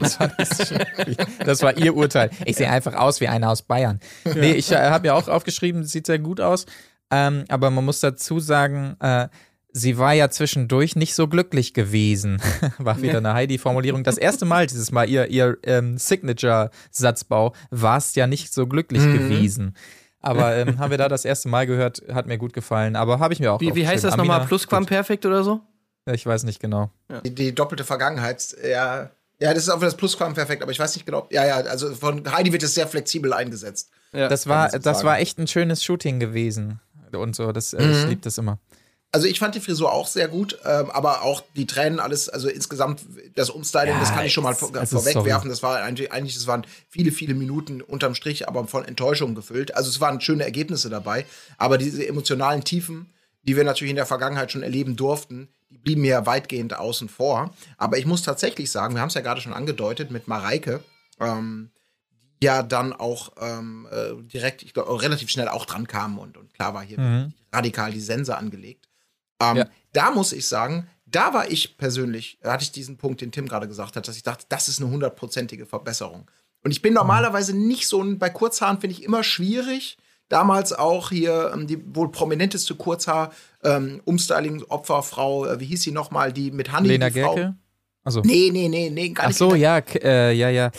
Das 0.00 0.20
war, 0.20 0.30
schwierig. 0.38 1.16
das 1.44 1.60
war 1.62 1.76
ihr 1.76 1.96
Urteil. 1.96 2.30
Ich 2.44 2.54
sehe 2.56 2.70
einfach 2.70 2.94
aus 2.94 3.20
wie 3.20 3.26
eine 3.26 3.48
aus 3.50 3.62
Bayern. 3.62 3.98
Nee, 4.36 4.52
ich 4.52 4.70
äh, 4.70 4.76
habe 4.76 5.08
ja 5.08 5.14
auch 5.14 5.26
aufgeschrieben, 5.26 5.82
sieht 5.82 6.06
sehr 6.06 6.20
gut 6.20 6.40
aus. 6.40 6.66
Ähm, 7.10 7.44
aber 7.48 7.70
man 7.70 7.84
muss 7.84 7.98
dazu 7.98 8.38
sagen, 8.38 8.94
äh, 9.00 9.26
sie 9.72 9.98
war 9.98 10.12
ja 10.12 10.30
zwischendurch 10.30 10.94
nicht 10.94 11.16
so 11.16 11.26
glücklich 11.26 11.74
gewesen. 11.74 12.40
War 12.78 13.02
wieder 13.02 13.18
eine 13.18 13.34
Heidi-Formulierung. 13.34 14.04
Das 14.04 14.18
erste 14.18 14.44
Mal 14.44 14.68
dieses 14.68 14.92
Mal, 14.92 15.08
ihr, 15.10 15.26
ihr 15.30 15.58
ähm, 15.64 15.98
Signature-Satzbau, 15.98 17.54
war 17.70 17.96
es 17.98 18.14
ja 18.14 18.28
nicht 18.28 18.52
so 18.52 18.68
glücklich 18.68 19.02
Mhm. 19.02 19.12
gewesen. 19.14 19.74
Aber 20.20 20.56
ähm, 20.56 20.78
haben 20.78 20.90
wir 20.90 20.98
da 20.98 21.08
das 21.08 21.24
erste 21.24 21.48
Mal 21.48 21.66
gehört, 21.66 22.02
hat 22.12 22.26
mir 22.26 22.38
gut 22.38 22.52
gefallen. 22.52 22.96
Aber 22.96 23.18
habe 23.18 23.32
ich 23.34 23.40
mir 23.40 23.52
auch 23.52 23.60
Wie, 23.60 23.74
wie 23.74 23.86
heißt 23.86 24.04
das 24.04 24.16
nochmal? 24.16 24.46
Plusquamperfekt 24.46 25.24
oder 25.26 25.44
so? 25.44 25.60
Ich 26.06 26.24
weiß 26.24 26.44
nicht 26.44 26.60
genau. 26.60 26.90
Die, 27.24 27.34
die 27.34 27.54
doppelte 27.54 27.84
Vergangenheit, 27.84 28.56
ja. 28.66 29.10
Ja, 29.40 29.54
das 29.54 29.64
ist 29.64 29.68
auch 29.68 29.78
für 29.78 29.84
das 29.84 29.96
Plusquamperfekt, 29.96 30.62
aber 30.62 30.72
ich 30.72 30.78
weiß 30.78 30.96
nicht 30.96 31.04
genau. 31.06 31.28
Ja, 31.30 31.46
ja, 31.46 31.56
also 31.58 31.94
von 31.94 32.30
Heidi 32.32 32.52
wird 32.52 32.62
es 32.64 32.74
sehr 32.74 32.88
flexibel 32.88 33.32
eingesetzt. 33.32 33.90
Ja. 34.12 34.28
Das 34.28 34.46
war, 34.48 34.70
das 34.70 34.82
sagen. 34.82 35.04
war 35.06 35.18
echt 35.18 35.38
ein 35.38 35.46
schönes 35.46 35.84
Shooting 35.84 36.18
gewesen. 36.18 36.80
Und 37.12 37.36
so, 37.36 37.52
das, 37.52 37.72
äh, 37.72 37.82
Mhm. 37.82 37.92
ich 37.92 38.06
liebe 38.06 38.20
das 38.22 38.36
immer. 38.38 38.58
Also 39.10 39.26
ich 39.26 39.38
fand 39.38 39.54
die 39.54 39.60
Frisur 39.60 39.90
auch 39.90 40.06
sehr 40.06 40.28
gut, 40.28 40.58
ähm, 40.66 40.90
aber 40.90 41.22
auch 41.22 41.42
die 41.56 41.66
Tränen, 41.66 41.98
alles, 41.98 42.28
also 42.28 42.48
insgesamt 42.48 43.00
das 43.36 43.48
Umstyling, 43.48 43.94
Ja, 43.94 44.00
das 44.00 44.12
kann 44.12 44.26
ich 44.26 44.34
schon 44.34 44.44
mal 44.44 44.54
vor- 44.54 44.74
also 44.76 44.98
vorwegwerfen. 45.00 45.48
Das 45.48 45.62
war 45.62 45.78
eigentlich, 45.82 46.12
eigentlich, 46.12 46.34
das 46.34 46.46
waren 46.46 46.66
viele, 46.90 47.10
viele 47.10 47.32
Minuten 47.34 47.80
unterm 47.80 48.14
Strich, 48.14 48.48
aber 48.48 48.66
von 48.66 48.84
Enttäuschung 48.84 49.34
gefüllt. 49.34 49.74
Also 49.74 49.88
es 49.88 50.00
waren 50.00 50.20
schöne 50.20 50.44
Ergebnisse 50.44 50.90
dabei, 50.90 51.24
aber 51.56 51.78
diese 51.78 52.06
emotionalen 52.06 52.64
Tiefen, 52.64 53.10
die 53.44 53.56
wir 53.56 53.64
natürlich 53.64 53.90
in 53.90 53.96
der 53.96 54.04
Vergangenheit 54.04 54.52
schon 54.52 54.62
erleben 54.62 54.94
durften, 54.94 55.48
die 55.70 55.78
blieben 55.78 56.02
mir 56.02 56.26
weitgehend 56.26 56.74
außen 56.76 57.08
vor. 57.08 57.54
Aber 57.78 57.96
ich 57.96 58.04
muss 58.04 58.22
tatsächlich 58.22 58.70
sagen, 58.70 58.94
wir 58.94 59.00
haben 59.00 59.08
es 59.08 59.14
ja 59.14 59.22
gerade 59.22 59.40
schon 59.40 59.54
angedeutet 59.54 60.10
mit 60.10 60.28
Mareike, 60.28 60.82
ähm, 61.18 61.70
die 62.42 62.46
ja 62.46 62.62
dann 62.62 62.92
auch 62.92 63.32
ähm, 63.40 63.88
äh, 63.90 64.22
direkt, 64.22 64.62
ich 64.62 64.74
glaube, 64.74 65.00
relativ 65.02 65.30
schnell 65.30 65.48
auch 65.48 65.64
dran 65.64 65.86
kamen 65.86 66.18
und, 66.18 66.36
und 66.36 66.52
klar 66.52 66.74
war 66.74 66.82
hier 66.84 67.00
Mhm. 67.00 67.32
radikal 67.52 67.90
die 67.90 68.00
Sense 68.00 68.36
angelegt. 68.36 68.87
Ähm, 69.40 69.56
Ja. 69.58 69.66
Da 69.92 70.10
muss 70.10 70.32
ich 70.32 70.46
sagen, 70.46 70.88
da 71.06 71.32
war 71.32 71.50
ich 71.50 71.78
persönlich, 71.78 72.38
da 72.42 72.52
hatte 72.52 72.64
ich 72.64 72.72
diesen 72.72 72.98
Punkt, 72.98 73.20
den 73.20 73.32
Tim 73.32 73.48
gerade 73.48 73.66
gesagt 73.66 73.96
hat, 73.96 74.06
dass 74.06 74.16
ich 74.16 74.22
dachte, 74.22 74.44
das 74.48 74.68
ist 74.68 74.80
eine 74.80 74.90
hundertprozentige 74.90 75.64
Verbesserung. 75.64 76.30
Und 76.62 76.70
ich 76.72 76.82
bin 76.82 76.92
normalerweise 76.92 77.56
nicht 77.56 77.88
so 77.88 78.02
ein, 78.02 78.18
bei 78.18 78.28
Kurzhaaren 78.30 78.80
finde 78.80 78.94
ich 78.94 79.02
immer 79.04 79.22
schwierig. 79.22 79.96
Damals 80.28 80.74
auch 80.74 81.08
hier 81.08 81.52
ähm, 81.54 81.66
die 81.66 81.82
wohl 81.94 82.10
prominenteste 82.10 82.74
Kurzhaar 82.74 83.32
ähm, 83.64 84.02
Umstyling-Opferfrau, 84.04 85.46
äh, 85.46 85.60
wie 85.60 85.64
hieß 85.66 85.82
sie 85.82 85.92
nochmal, 85.92 86.32
die 86.32 86.50
mit 86.50 86.72
Honey. 86.72 86.88
Lena 86.88 87.08
die 87.08 87.22
Frau. 87.22 87.34
Gerke? 87.34 87.56
Also, 88.04 88.20
Nee, 88.22 88.48
nee, 88.52 88.68
nee, 88.68 88.88
nee, 88.90 89.10
gar 89.10 89.24
ach 89.24 89.28
nicht. 89.28 89.36
so, 89.38 89.52
Lena- 89.52 89.58
ja, 89.58 89.78
äh, 90.02 90.32
ja, 90.32 90.48
ja. 90.48 90.70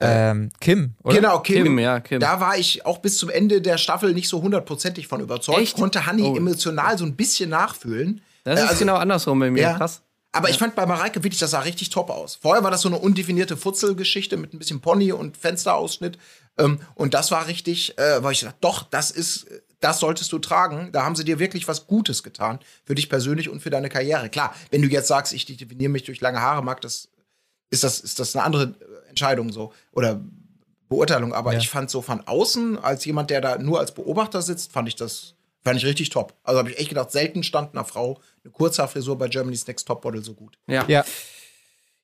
Ähm, 0.00 0.50
Kim, 0.60 0.94
oder? 1.02 1.16
Genau, 1.16 1.38
Kim. 1.40 1.64
Kim, 1.64 1.78
ja, 1.78 2.00
Kim. 2.00 2.20
Da 2.20 2.40
war 2.40 2.56
ich 2.56 2.86
auch 2.86 2.98
bis 2.98 3.18
zum 3.18 3.28
Ende 3.28 3.60
der 3.60 3.76
Staffel 3.78 4.14
nicht 4.14 4.28
so 4.28 4.40
hundertprozentig 4.40 5.06
von 5.06 5.20
überzeugt. 5.20 5.58
Echt? 5.58 5.76
Konnte 5.76 6.06
Honey 6.06 6.22
Oh. 6.22 6.36
emotional 6.36 6.96
so 6.96 7.04
ein 7.04 7.14
bisschen 7.16 7.50
nachfühlen. 7.50 8.22
Das 8.44 8.58
Äh, 8.60 8.62
ist 8.64 8.68
also- 8.70 8.78
genau 8.80 8.96
andersrum 8.96 9.38
bei 9.38 9.50
mir. 9.50 9.60
Ja. 9.62 9.76
Krass. 9.76 10.02
Aber 10.32 10.50
ich 10.50 10.58
fand 10.58 10.74
bei 10.76 10.86
Mareike 10.86 11.22
wirklich, 11.24 11.40
das 11.40 11.50
sah 11.50 11.60
richtig 11.60 11.90
top 11.90 12.10
aus. 12.10 12.36
Vorher 12.40 12.62
war 12.62 12.70
das 12.70 12.82
so 12.82 12.88
eine 12.88 12.98
undefinierte 12.98 13.56
Futzelgeschichte 13.56 14.36
mit 14.36 14.52
ein 14.54 14.58
bisschen 14.58 14.80
Pony 14.80 15.10
und 15.12 15.36
Fensterausschnitt. 15.36 16.18
Ähm, 16.58 16.80
und 16.94 17.14
das 17.14 17.30
war 17.30 17.46
richtig, 17.48 17.98
äh, 17.98 18.22
weil 18.22 18.32
ich 18.32 18.40
dachte, 18.40 18.56
doch, 18.60 18.82
das 18.84 19.10
ist, 19.10 19.46
das 19.80 20.00
solltest 20.00 20.32
du 20.32 20.38
tragen. 20.38 20.90
Da 20.92 21.04
haben 21.04 21.14
sie 21.16 21.24
dir 21.24 21.38
wirklich 21.38 21.68
was 21.68 21.86
Gutes 21.86 22.22
getan. 22.22 22.58
Für 22.84 22.94
dich 22.94 23.08
persönlich 23.08 23.48
und 23.48 23.60
für 23.60 23.70
deine 23.70 23.88
Karriere. 23.88 24.28
Klar, 24.28 24.54
wenn 24.70 24.82
du 24.82 24.88
jetzt 24.88 25.08
sagst, 25.08 25.32
ich 25.32 25.44
definiere 25.46 25.90
mich 25.90 26.04
durch 26.04 26.20
lange 26.20 26.40
Haare, 26.40 26.62
mag 26.64 26.80
das, 26.80 27.08
ist 27.70 27.84
das, 27.84 28.00
ist 28.00 28.18
das 28.18 28.34
eine 28.34 28.44
andere 28.44 28.64
äh, 28.64 29.08
Entscheidung 29.08 29.52
so. 29.52 29.72
Oder 29.92 30.20
Beurteilung. 30.88 31.32
Aber 31.34 31.52
Ja. 31.52 31.58
ich 31.58 31.68
fand 31.68 31.90
so 31.90 32.02
von 32.02 32.26
außen, 32.26 32.78
als 32.78 33.04
jemand, 33.04 33.30
der 33.30 33.40
da 33.40 33.58
nur 33.58 33.78
als 33.78 33.92
Beobachter 33.92 34.42
sitzt, 34.42 34.72
fand 34.72 34.88
ich 34.88 34.96
das, 34.96 35.34
fand 35.62 35.76
ich 35.76 35.84
richtig 35.84 36.10
top. 36.10 36.34
Also 36.42 36.58
habe 36.58 36.70
ich 36.70 36.78
echt 36.78 36.88
gedacht, 36.88 37.10
selten 37.10 37.42
stand 37.42 37.74
einer 37.74 37.84
Frau 37.84 38.18
eine 38.42 38.52
Kurzhaarfrisur 38.52 39.16
bei 39.18 39.28
Germany's 39.28 39.66
Next 39.66 39.86
Topmodel 39.86 40.24
so 40.24 40.34
gut. 40.34 40.58
Ja. 40.66 40.84
Ja, 40.88 41.04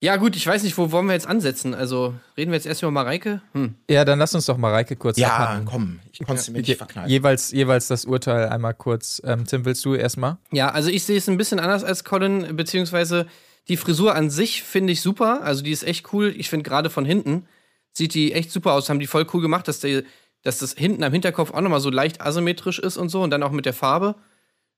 Ja, 0.05 0.17
gut, 0.17 0.37
ich 0.37 0.47
weiß 0.47 0.63
nicht, 0.65 0.77
wo 0.77 0.93
wollen 0.93 1.07
wir 1.07 1.15
jetzt 1.15 1.27
ansetzen? 1.27 1.73
Also, 1.75 2.15
reden 2.37 2.51
wir 2.51 2.57
jetzt 2.57 2.67
erst 2.67 2.83
über 2.83 2.91
Mareike? 2.91 3.41
Hm. 3.53 3.75
ja, 3.89 4.05
dann 4.05 4.19
lass 4.19 4.35
uns 4.35 4.45
doch 4.45 4.59
Mareike 4.59 4.97
kurz 4.97 5.17
Ja, 5.19 5.29
abhandeln. 5.35 5.65
komm, 5.67 6.01
ich 6.13 6.19
konnte 6.19 6.43
es 6.43 6.51
mir 6.51 6.59
nicht 6.61 6.77
verkneifen. 6.77 7.09
jeweils, 7.11 7.53
jeweils 7.53 7.89
das 7.89 8.05
Urteil 8.05 8.49
einmal 8.51 8.75
kurz. 8.75 9.23
Ähm, 9.25 9.47
Tim, 9.47 9.65
willst 9.65 9.83
du 9.87 9.95
erstmal? 9.95 10.37
Ja, 10.53 10.69
also 10.73 10.91
ich 10.91 11.05
sehe 11.05 11.17
es 11.17 11.27
ein 11.29 11.39
bisschen 11.39 11.59
anders 11.59 11.85
als 11.85 12.05
Colin, 12.05 12.55
beziehungsweise 12.55 13.27
die 13.69 13.79
Frisur 13.79 14.15
an 14.15 14.29
sich 14.29 14.63
finde 14.63 14.93
ich 14.93 15.01
super. 15.01 15.41
Also 15.43 15.63
die 15.63 15.71
ist 15.73 15.85
echt 15.85 16.13
cool. 16.13 16.35
Ich 16.37 16.51
finde 16.51 16.65
gerade 16.69 16.91
von 16.91 17.07
hinten 17.07 17.47
sieht 17.95 18.13
die 18.13 18.33
echt 18.35 18.51
super 18.51 18.73
aus. 18.75 18.91
Haben 18.91 19.01
die 19.01 19.07
voll 19.07 19.27
cool 19.33 19.41
gemacht, 19.41 19.67
dass, 19.69 19.81
die, 19.81 20.03
dass 20.43 20.59
das 20.59 20.75
hinten 20.75 21.03
am 21.03 21.13
Hinterkopf 21.15 21.51
auch 21.55 21.63
nochmal 21.63 21.81
so 21.81 21.89
leicht 21.89 22.21
asymmetrisch 22.21 22.79
ist 22.79 22.99
und 22.99 23.09
so. 23.09 23.23
Und 23.23 23.31
dann 23.31 23.43
auch 23.43 23.53
mit 23.53 23.65
der 23.65 23.73
Farbe. 23.73 24.17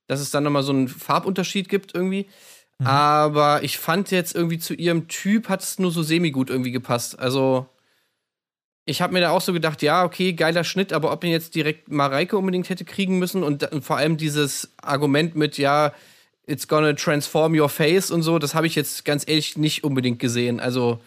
Dass 0.07 0.21
es 0.21 0.31
dann 0.31 0.45
nochmal 0.45 0.63
so 0.63 0.71
einen 0.71 0.87
Farbunterschied 0.87 1.67
gibt 1.67 1.93
irgendwie. 1.93 2.27
Aber 2.83 3.63
ich 3.63 3.77
fand 3.77 4.11
jetzt 4.11 4.35
irgendwie 4.35 4.59
zu 4.59 4.73
ihrem 4.73 5.07
Typ 5.07 5.49
hat 5.49 5.63
es 5.63 5.79
nur 5.79 5.91
so 5.91 6.03
semi-gut 6.03 6.49
irgendwie 6.49 6.71
gepasst. 6.71 7.17
Also 7.19 7.67
ich 8.85 9.01
habe 9.01 9.13
mir 9.13 9.19
da 9.19 9.31
auch 9.31 9.41
so 9.41 9.51
gedacht, 9.51 9.81
ja, 9.81 10.05
okay, 10.05 10.33
geiler 10.33 10.63
Schnitt, 10.63 10.93
aber 10.93 11.11
ob 11.11 11.21
man 11.21 11.31
jetzt 11.31 11.55
direkt 11.55 11.91
Mareike 11.91 12.37
unbedingt 12.37 12.69
hätte 12.69 12.85
kriegen 12.85 13.19
müssen 13.19 13.43
und, 13.43 13.69
und 13.71 13.83
vor 13.83 13.97
allem 13.97 14.15
dieses 14.15 14.73
Argument 14.81 15.35
mit, 15.35 15.57
ja, 15.57 15.93
it's 16.45 16.67
gonna 16.69 16.93
transform 16.93 17.53
your 17.59 17.67
face 17.67 18.09
und 18.11 18.23
so, 18.23 18.39
das 18.39 18.55
habe 18.55 18.65
ich 18.65 18.75
jetzt 18.75 19.03
ganz 19.03 19.27
ehrlich 19.27 19.57
nicht 19.57 19.83
unbedingt 19.83 20.19
gesehen. 20.19 20.59
Also, 20.59 21.01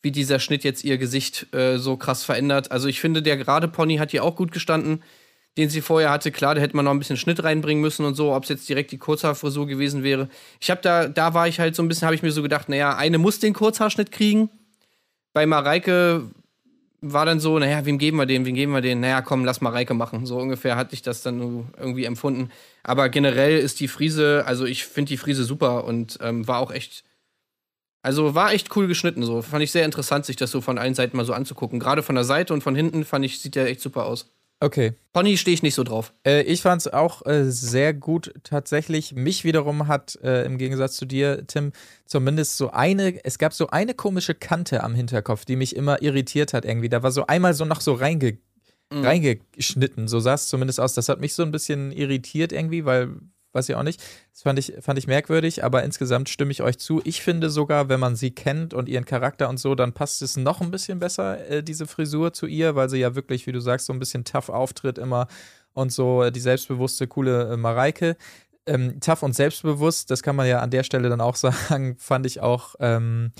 wie 0.00 0.10
dieser 0.10 0.40
Schnitt 0.40 0.64
jetzt 0.64 0.84
ihr 0.84 0.96
Gesicht 0.96 1.52
äh, 1.54 1.78
so 1.78 1.96
krass 1.96 2.24
verändert. 2.24 2.72
Also, 2.72 2.88
ich 2.88 3.00
finde, 3.00 3.20
der 3.20 3.36
gerade 3.36 3.68
Pony 3.68 3.98
hat 3.98 4.14
ihr 4.14 4.24
auch 4.24 4.36
gut 4.36 4.50
gestanden, 4.52 5.02
den 5.58 5.68
sie 5.68 5.80
vorher 5.80 6.10
hatte. 6.10 6.30
Klar, 6.30 6.54
da 6.54 6.60
hätte 6.60 6.76
man 6.76 6.84
noch 6.84 6.92
ein 6.92 6.98
bisschen 7.00 7.16
Schnitt 7.16 7.42
reinbringen 7.42 7.82
müssen 7.82 8.06
und 8.06 8.14
so, 8.14 8.32
ob 8.32 8.44
es 8.44 8.48
jetzt 8.48 8.68
direkt 8.68 8.92
die 8.92 8.98
Kurzhaarfrisur 8.98 9.66
gewesen 9.66 10.04
wäre. 10.04 10.28
Ich 10.60 10.70
habe 10.70 10.80
da, 10.80 11.08
da 11.08 11.34
war 11.34 11.48
ich 11.48 11.58
halt 11.58 11.74
so 11.74 11.82
ein 11.82 11.88
bisschen, 11.88 12.06
habe 12.06 12.14
ich 12.14 12.22
mir 12.22 12.30
so 12.30 12.42
gedacht, 12.42 12.68
naja, 12.68 12.96
eine 12.96 13.18
muss 13.18 13.40
den 13.40 13.54
Kurzhaarschnitt 13.54 14.12
kriegen. 14.12 14.48
Bei 15.34 15.46
Mareike 15.46 16.22
war 17.00 17.26
dann 17.26 17.40
so, 17.40 17.58
naja, 17.58 17.84
wem 17.84 17.98
geben 17.98 18.18
wir 18.18 18.26
den, 18.26 18.44
wem 18.46 18.54
geben 18.54 18.72
wir 18.72 18.80
den? 18.80 19.00
Naja, 19.00 19.20
komm, 19.20 19.44
lass 19.44 19.60
mal 19.60 19.70
Reike 19.70 19.94
machen. 19.94 20.26
So 20.26 20.38
ungefähr 20.38 20.76
hatte 20.76 20.94
ich 20.94 21.02
das 21.02 21.22
dann 21.22 21.68
irgendwie 21.76 22.04
empfunden. 22.04 22.50
Aber 22.84 23.08
generell 23.08 23.58
ist 23.58 23.80
die 23.80 23.88
Friese, 23.88 24.44
also 24.46 24.64
ich 24.64 24.84
finde 24.84 25.08
die 25.10 25.16
Friese 25.16 25.42
super 25.42 25.84
und 25.84 26.18
ähm, 26.22 26.46
war 26.46 26.60
auch 26.60 26.70
echt, 26.70 27.02
also 28.02 28.36
war 28.36 28.52
echt 28.52 28.74
cool 28.76 28.86
geschnitten. 28.86 29.24
So 29.24 29.42
fand 29.42 29.64
ich 29.64 29.72
sehr 29.72 29.84
interessant, 29.84 30.24
sich 30.24 30.36
das 30.36 30.52
so 30.52 30.60
von 30.60 30.78
allen 30.78 30.94
Seiten 30.94 31.16
mal 31.16 31.24
so 31.26 31.32
anzugucken. 31.32 31.80
Gerade 31.80 32.04
von 32.04 32.14
der 32.14 32.24
Seite 32.24 32.54
und 32.54 32.62
von 32.62 32.76
hinten 32.76 33.04
fand 33.04 33.24
ich, 33.24 33.40
sieht 33.40 33.56
der 33.56 33.66
echt 33.66 33.80
super 33.80 34.06
aus. 34.06 34.30
Okay. 34.60 34.94
Pony 35.12 35.36
stehe 35.36 35.54
ich 35.54 35.62
nicht 35.62 35.74
so 35.74 35.84
drauf. 35.84 36.12
Äh, 36.26 36.42
ich 36.42 36.62
fand 36.62 36.80
es 36.82 36.92
auch 36.92 37.24
äh, 37.26 37.44
sehr 37.44 37.94
gut 37.94 38.34
tatsächlich. 38.42 39.14
Mich 39.14 39.44
wiederum 39.44 39.86
hat 39.86 40.18
äh, 40.22 40.44
im 40.44 40.58
Gegensatz 40.58 40.96
zu 40.96 41.06
dir, 41.06 41.46
Tim, 41.46 41.72
zumindest 42.06 42.56
so 42.56 42.70
eine, 42.70 43.24
es 43.24 43.38
gab 43.38 43.52
so 43.52 43.68
eine 43.68 43.94
komische 43.94 44.34
Kante 44.34 44.82
am 44.82 44.94
Hinterkopf, 44.94 45.44
die 45.44 45.56
mich 45.56 45.76
immer 45.76 46.02
irritiert 46.02 46.52
hat 46.54 46.64
irgendwie. 46.64 46.88
Da 46.88 47.02
war 47.02 47.12
so 47.12 47.26
einmal 47.26 47.54
so 47.54 47.64
noch 47.64 47.80
so 47.80 47.94
reinge 47.94 48.38
reingeschnitten, 48.90 50.08
so 50.08 50.18
sah 50.18 50.34
es 50.34 50.48
zumindest 50.48 50.80
aus. 50.80 50.94
Das 50.94 51.08
hat 51.08 51.20
mich 51.20 51.34
so 51.34 51.42
ein 51.42 51.50
bisschen 51.50 51.92
irritiert 51.92 52.52
irgendwie, 52.52 52.84
weil, 52.84 53.10
weiß 53.52 53.68
ich 53.68 53.74
auch 53.74 53.82
nicht, 53.82 54.02
das 54.32 54.42
fand 54.42 54.58
ich, 54.58 54.74
fand 54.80 54.98
ich 54.98 55.06
merkwürdig, 55.06 55.64
aber 55.64 55.82
insgesamt 55.82 56.28
stimme 56.28 56.50
ich 56.50 56.62
euch 56.62 56.78
zu. 56.78 57.00
Ich 57.04 57.22
finde 57.22 57.50
sogar, 57.50 57.88
wenn 57.88 58.00
man 58.00 58.16
sie 58.16 58.30
kennt 58.30 58.74
und 58.74 58.88
ihren 58.88 59.04
Charakter 59.04 59.48
und 59.48 59.58
so, 59.58 59.74
dann 59.74 59.92
passt 59.92 60.22
es 60.22 60.36
noch 60.36 60.60
ein 60.60 60.70
bisschen 60.70 60.98
besser, 60.98 61.48
äh, 61.48 61.62
diese 61.62 61.86
Frisur 61.86 62.32
zu 62.32 62.46
ihr, 62.46 62.74
weil 62.74 62.88
sie 62.88 62.98
ja 62.98 63.14
wirklich, 63.14 63.46
wie 63.46 63.52
du 63.52 63.60
sagst, 63.60 63.86
so 63.86 63.92
ein 63.92 63.98
bisschen 63.98 64.24
tough 64.24 64.48
auftritt 64.48 64.98
immer 64.98 65.28
und 65.72 65.92
so 65.92 66.24
äh, 66.24 66.32
die 66.32 66.40
selbstbewusste, 66.40 67.06
coole 67.06 67.52
äh, 67.52 67.56
Mareike. 67.56 68.16
Ähm, 68.66 69.00
tough 69.00 69.22
und 69.22 69.34
selbstbewusst, 69.34 70.10
das 70.10 70.22
kann 70.22 70.36
man 70.36 70.46
ja 70.46 70.60
an 70.60 70.70
der 70.70 70.82
Stelle 70.82 71.08
dann 71.08 71.20
auch 71.20 71.36
sagen, 71.36 71.96
fand 71.98 72.26
ich 72.26 72.40
auch 72.40 72.74
ähm, 72.80 73.32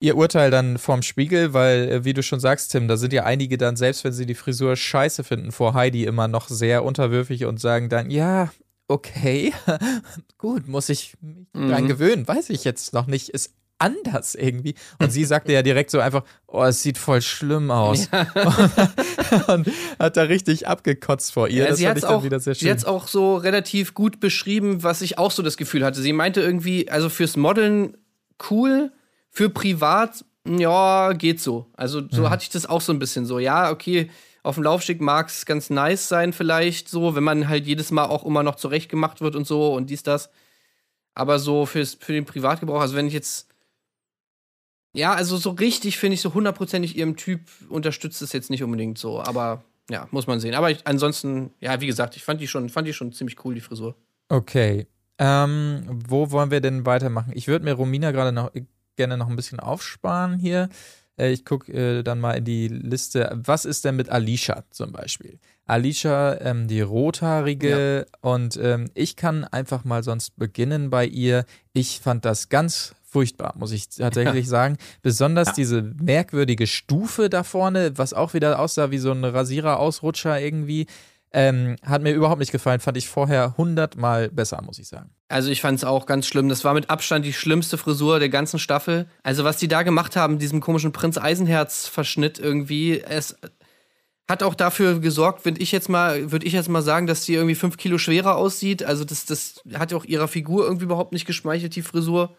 ihr 0.00 0.16
Urteil 0.16 0.50
dann 0.50 0.78
vorm 0.78 1.02
Spiegel, 1.02 1.54
weil, 1.54 1.88
äh, 1.88 2.04
wie 2.04 2.12
du 2.14 2.22
schon 2.22 2.40
sagst, 2.40 2.72
Tim, 2.72 2.88
da 2.88 2.96
sind 2.96 3.12
ja 3.12 3.24
einige 3.24 3.58
dann, 3.58 3.76
selbst 3.76 4.04
wenn 4.04 4.12
sie 4.12 4.26
die 4.26 4.34
Frisur 4.34 4.76
scheiße 4.76 5.24
finden, 5.24 5.52
vor 5.52 5.74
Heidi 5.74 6.04
immer 6.04 6.28
noch 6.28 6.48
sehr 6.48 6.84
unterwürfig 6.84 7.44
und 7.46 7.60
sagen 7.60 7.88
dann, 7.88 8.10
ja, 8.10 8.50
okay, 8.88 9.52
gut, 10.38 10.66
muss 10.68 10.88
ich 10.88 11.14
mich 11.20 11.46
Mhm. 11.52 11.68
dran 11.70 11.86
gewöhnen, 11.88 12.26
weiß 12.28 12.50
ich 12.50 12.64
jetzt 12.64 12.92
noch 12.92 13.06
nicht, 13.06 13.28
ist 13.30 13.52
anders 13.78 14.34
irgendwie. 14.34 14.74
Und 14.98 15.12
sie 15.12 15.24
sagte 15.32 15.52
ja 15.52 15.62
direkt 15.62 15.90
so 15.90 16.00
einfach, 16.00 16.24
oh, 16.48 16.64
es 16.64 16.82
sieht 16.82 16.98
voll 16.98 17.22
schlimm 17.22 17.70
aus. 17.70 18.08
und 19.48 19.68
hat 19.98 20.16
da 20.16 20.22
richtig 20.22 20.66
abgekotzt 20.66 21.32
vor 21.32 21.48
ihr. 21.48 21.64
Ja, 21.64 21.68
das 21.68 21.78
sie 21.78 21.84
fand 21.84 21.90
hat 21.90 21.96
ich 21.98 22.02
dann 22.08 22.14
auch, 22.14 22.24
wieder 22.24 22.40
sehr 22.40 22.54
sie 22.54 22.70
hat's 22.70 22.82
schön. 22.82 22.90
auch 22.90 23.08
so 23.08 23.36
relativ 23.36 23.94
gut 23.94 24.20
beschrieben, 24.20 24.82
was 24.82 25.00
ich 25.02 25.18
auch 25.18 25.30
so 25.30 25.42
das 25.42 25.56
Gefühl 25.56 25.84
hatte. 25.84 26.00
Sie 26.00 26.12
meinte 26.12 26.40
irgendwie, 26.40 26.90
also 26.90 27.08
fürs 27.08 27.36
Modeln 27.36 27.96
cool, 28.50 28.90
für 29.30 29.48
privat, 29.50 30.24
ja, 30.46 31.12
geht 31.12 31.40
so. 31.40 31.66
Also 31.76 32.02
so 32.10 32.22
Mhm. 32.22 32.30
hatte 32.30 32.42
ich 32.44 32.50
das 32.50 32.66
auch 32.66 32.80
so 32.80 32.92
ein 32.92 32.98
bisschen 32.98 33.26
so. 33.26 33.38
Ja, 33.38 33.70
okay, 33.70 34.10
auf 34.48 34.54
dem 34.54 34.64
Laufsteg 34.64 35.00
mag 35.00 35.28
es 35.28 35.44
ganz 35.44 35.68
nice 35.68 36.08
sein 36.08 36.32
vielleicht 36.32 36.88
so, 36.88 37.14
wenn 37.14 37.22
man 37.22 37.48
halt 37.48 37.66
jedes 37.66 37.90
Mal 37.90 38.06
auch 38.06 38.24
immer 38.24 38.42
noch 38.42 38.56
zurecht 38.56 38.88
gemacht 38.88 39.20
wird 39.20 39.36
und 39.36 39.46
so 39.46 39.74
und 39.74 39.90
dies, 39.90 40.02
das. 40.02 40.30
Aber 41.14 41.38
so 41.38 41.66
fürs, 41.66 41.94
für 42.00 42.12
den 42.12 42.24
Privatgebrauch, 42.24 42.80
also 42.80 42.96
wenn 42.96 43.08
ich 43.08 43.12
jetzt 43.12 43.48
ja, 44.94 45.12
also 45.12 45.36
so 45.36 45.50
richtig 45.50 45.98
finde 45.98 46.14
ich 46.14 46.22
so 46.22 46.32
hundertprozentig 46.32 46.96
ihrem 46.96 47.16
Typ 47.16 47.42
unterstützt 47.68 48.22
es 48.22 48.32
jetzt 48.32 48.48
nicht 48.48 48.62
unbedingt 48.62 48.96
so, 48.96 49.20
aber 49.20 49.62
ja, 49.90 50.08
muss 50.12 50.26
man 50.26 50.40
sehen. 50.40 50.54
Aber 50.54 50.70
ich, 50.70 50.86
ansonsten, 50.86 51.50
ja, 51.60 51.80
wie 51.82 51.86
gesagt, 51.86 52.16
ich 52.16 52.24
fand 52.24 52.40
die 52.40 52.48
schon, 52.48 52.70
fand 52.70 52.88
die 52.88 52.94
schon 52.94 53.12
ziemlich 53.12 53.44
cool, 53.44 53.54
die 53.54 53.60
Frisur. 53.60 53.96
Okay. 54.30 54.86
Ähm, 55.18 55.82
wo 56.08 56.30
wollen 56.30 56.50
wir 56.50 56.60
denn 56.60 56.86
weitermachen? 56.86 57.32
Ich 57.34 57.48
würde 57.48 57.64
mir 57.66 57.74
Romina 57.74 58.12
gerade 58.12 58.32
noch 58.32 58.50
gerne 58.96 59.18
noch 59.18 59.28
ein 59.28 59.36
bisschen 59.36 59.60
aufsparen 59.60 60.38
hier. 60.38 60.70
Äh, 61.18 61.32
ich 61.32 61.44
gucke 61.44 61.72
äh, 61.72 62.02
dann 62.02 62.20
mal 62.20 62.32
in 62.32 62.44
die 62.44 62.68
Liste. 62.68 63.30
Was 63.44 63.64
ist 63.64 63.84
denn 63.84 63.96
mit 63.96 64.08
Alicia 64.08 64.64
zum 64.70 64.92
Beispiel? 64.92 65.38
Alicia, 65.66 66.40
ähm, 66.40 66.66
die 66.66 66.80
rothaarige, 66.80 68.06
und 68.22 68.58
ähm, 68.62 68.90
ich 68.94 69.16
kann 69.16 69.44
einfach 69.44 69.84
mal 69.84 70.02
sonst 70.02 70.36
beginnen 70.36 70.88
bei 70.88 71.04
ihr. 71.04 71.44
Ich 71.74 72.00
fand 72.00 72.24
das 72.24 72.48
ganz 72.48 72.94
furchtbar, 73.04 73.54
muss 73.56 73.72
ich 73.72 73.88
tatsächlich 73.88 74.48
sagen. 74.48 74.76
Besonders 75.02 75.52
diese 75.54 75.82
merkwürdige 75.82 76.66
Stufe 76.66 77.28
da 77.28 77.42
vorne, 77.42 77.96
was 77.96 78.12
auch 78.12 78.34
wieder 78.34 78.58
aussah 78.58 78.90
wie 78.90 78.98
so 78.98 79.12
ein 79.12 79.24
Rasierer-Ausrutscher 79.24 80.40
irgendwie. 80.40 80.86
Ähm, 81.32 81.76
hat 81.84 82.02
mir 82.02 82.12
überhaupt 82.14 82.40
nicht 82.40 82.52
gefallen, 82.52 82.80
fand 82.80 82.96
ich 82.96 83.08
vorher 83.08 83.54
hundertmal 83.58 84.30
besser, 84.30 84.62
muss 84.62 84.78
ich 84.78 84.88
sagen. 84.88 85.10
Also 85.28 85.50
ich 85.50 85.60
fand 85.60 85.76
es 85.76 85.84
auch 85.84 86.06
ganz 86.06 86.26
schlimm. 86.26 86.48
Das 86.48 86.64
war 86.64 86.72
mit 86.72 86.88
Abstand 86.88 87.24
die 87.26 87.34
schlimmste 87.34 87.76
Frisur 87.76 88.18
der 88.18 88.30
ganzen 88.30 88.58
Staffel. 88.58 89.06
Also 89.22 89.44
was 89.44 89.58
die 89.58 89.68
da 89.68 89.82
gemacht 89.82 90.16
haben, 90.16 90.38
diesem 90.38 90.60
komischen 90.60 90.92
Prinz 90.92 91.18
Eisenherz-Verschnitt 91.18 92.38
irgendwie, 92.38 93.00
es 93.02 93.36
hat 94.26 94.42
auch 94.42 94.54
dafür 94.54 95.00
gesorgt, 95.00 95.44
würde 95.44 95.60
ich 95.60 95.70
jetzt 95.72 95.88
mal, 95.88 96.32
würde 96.32 96.46
ich 96.46 96.52
jetzt 96.54 96.68
mal 96.68 96.82
sagen, 96.82 97.06
dass 97.06 97.24
sie 97.24 97.34
irgendwie 97.34 97.54
fünf 97.54 97.76
Kilo 97.76 97.98
schwerer 97.98 98.36
aussieht. 98.36 98.82
Also 98.82 99.04
das, 99.04 99.26
das 99.26 99.62
hat 99.74 99.92
auch 99.92 100.04
ihrer 100.04 100.28
Figur 100.28 100.64
irgendwie 100.64 100.84
überhaupt 100.84 101.12
nicht 101.12 101.26
geschmeichelt, 101.26 101.76
die 101.76 101.82
Frisur. 101.82 102.36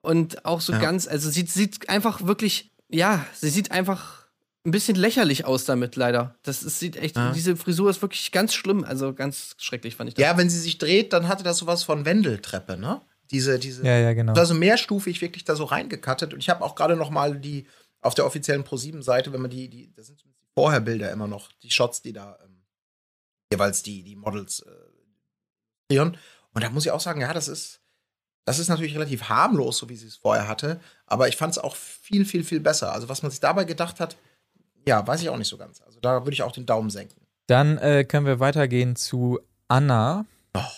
Und 0.00 0.44
auch 0.46 0.60
so 0.60 0.72
Ja. 0.72 0.78
ganz, 0.78 1.06
also 1.06 1.28
sie 1.28 1.42
sieht 1.46 1.88
einfach 1.90 2.26
wirklich, 2.26 2.72
ja, 2.88 3.24
sie 3.34 3.50
sieht 3.50 3.70
einfach 3.70 4.17
ein 4.64 4.70
bisschen 4.70 4.96
lächerlich 4.96 5.44
aus 5.44 5.64
damit, 5.64 5.96
leider. 5.96 6.36
Das 6.42 6.62
ist, 6.62 6.78
sieht 6.78 6.96
echt, 6.96 7.16
Ja. 7.16 7.32
diese 7.32 7.56
Frisur 7.56 7.88
ist 7.90 8.02
wirklich 8.02 8.32
ganz 8.32 8.54
schlimm, 8.54 8.84
also 8.84 9.14
ganz 9.14 9.54
schrecklich 9.58 9.96
fand 9.96 10.08
ich 10.08 10.14
das. 10.14 10.22
Ja, 10.22 10.36
wenn 10.36 10.50
sie 10.50 10.58
sich 10.58 10.78
dreht, 10.78 11.12
dann 11.12 11.28
hatte 11.28 11.44
das 11.44 11.58
sowas 11.58 11.82
von 11.84 12.04
Wendeltreppe, 12.04 12.76
ne? 12.76 13.00
Diese, 13.30 13.58
diese. 13.58 13.84
Ja, 13.84 13.96
ja, 13.98 14.14
genau. 14.14 14.32
Also 14.34 14.54
mehrstufig 14.54 15.20
wirklich 15.20 15.44
da 15.44 15.54
so 15.54 15.64
reingekattet. 15.64 16.32
Und 16.32 16.40
ich 16.40 16.48
habe 16.48 16.64
auch 16.64 16.74
gerade 16.74 16.96
noch 16.96 17.10
mal 17.10 17.38
die 17.38 17.66
auf 18.00 18.14
der 18.14 18.24
offiziellen 18.26 18.64
Pro7-Seite, 18.64 19.32
wenn 19.32 19.42
man 19.42 19.50
die, 19.50 19.68
die, 19.68 19.92
das 19.92 20.06
sind 20.06 20.18
zumindest 20.18 20.42
die 20.42 20.48
Vorherbilder 20.54 21.10
immer 21.12 21.26
noch, 21.28 21.50
die 21.62 21.70
Shots, 21.70 22.00
die 22.00 22.12
da 22.12 22.38
ähm, 22.44 22.62
jeweils 23.52 23.82
die, 23.82 24.02
die 24.02 24.16
Models 24.16 24.60
äh, 24.60 24.70
kreieren. 25.88 26.16
Und 26.54 26.64
da 26.64 26.70
muss 26.70 26.86
ich 26.86 26.90
auch 26.92 27.00
sagen, 27.00 27.20
ja, 27.20 27.32
das 27.34 27.48
ist, 27.48 27.80
das 28.46 28.58
ist 28.58 28.68
natürlich 28.68 28.94
relativ 28.94 29.24
harmlos, 29.28 29.78
so 29.78 29.88
wie 29.88 29.96
sie 29.96 30.06
es 30.06 30.16
vorher 30.16 30.48
hatte. 30.48 30.80
Aber 31.06 31.28
ich 31.28 31.36
fand 31.36 31.52
es 31.52 31.58
auch 31.58 31.76
viel, 31.76 32.24
viel, 32.24 32.44
viel 32.44 32.60
besser. 32.60 32.92
Also, 32.92 33.08
was 33.08 33.22
man 33.22 33.30
sich 33.30 33.40
dabei 33.40 33.64
gedacht 33.64 34.00
hat, 34.00 34.16
ja, 34.86 35.06
weiß 35.06 35.22
ich 35.22 35.28
auch 35.28 35.36
nicht 35.36 35.48
so 35.48 35.56
ganz. 35.56 35.80
Also, 35.82 35.98
da 36.00 36.24
würde 36.24 36.32
ich 36.32 36.42
auch 36.42 36.52
den 36.52 36.66
Daumen 36.66 36.90
senken. 36.90 37.20
Dann 37.46 37.78
äh, 37.78 38.04
können 38.04 38.26
wir 38.26 38.40
weitergehen 38.40 38.96
zu 38.96 39.40
Anna. 39.68 40.26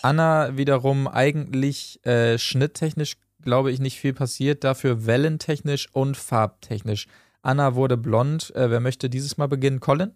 Anna 0.01 0.57
wiederum 0.57 1.07
eigentlich 1.07 2.05
äh, 2.05 2.37
schnitttechnisch, 2.37 3.17
glaube 3.41 3.71
ich, 3.71 3.79
nicht 3.79 3.99
viel 3.99 4.13
passiert, 4.13 4.63
dafür 4.63 5.05
wellentechnisch 5.05 5.89
und 5.91 6.17
farbtechnisch. 6.17 7.07
Anna 7.41 7.75
wurde 7.75 7.97
blond. 7.97 8.53
Äh, 8.55 8.69
wer 8.69 8.79
möchte 8.79 9.09
dieses 9.09 9.37
Mal 9.37 9.47
beginnen? 9.47 9.79
Colin? 9.79 10.11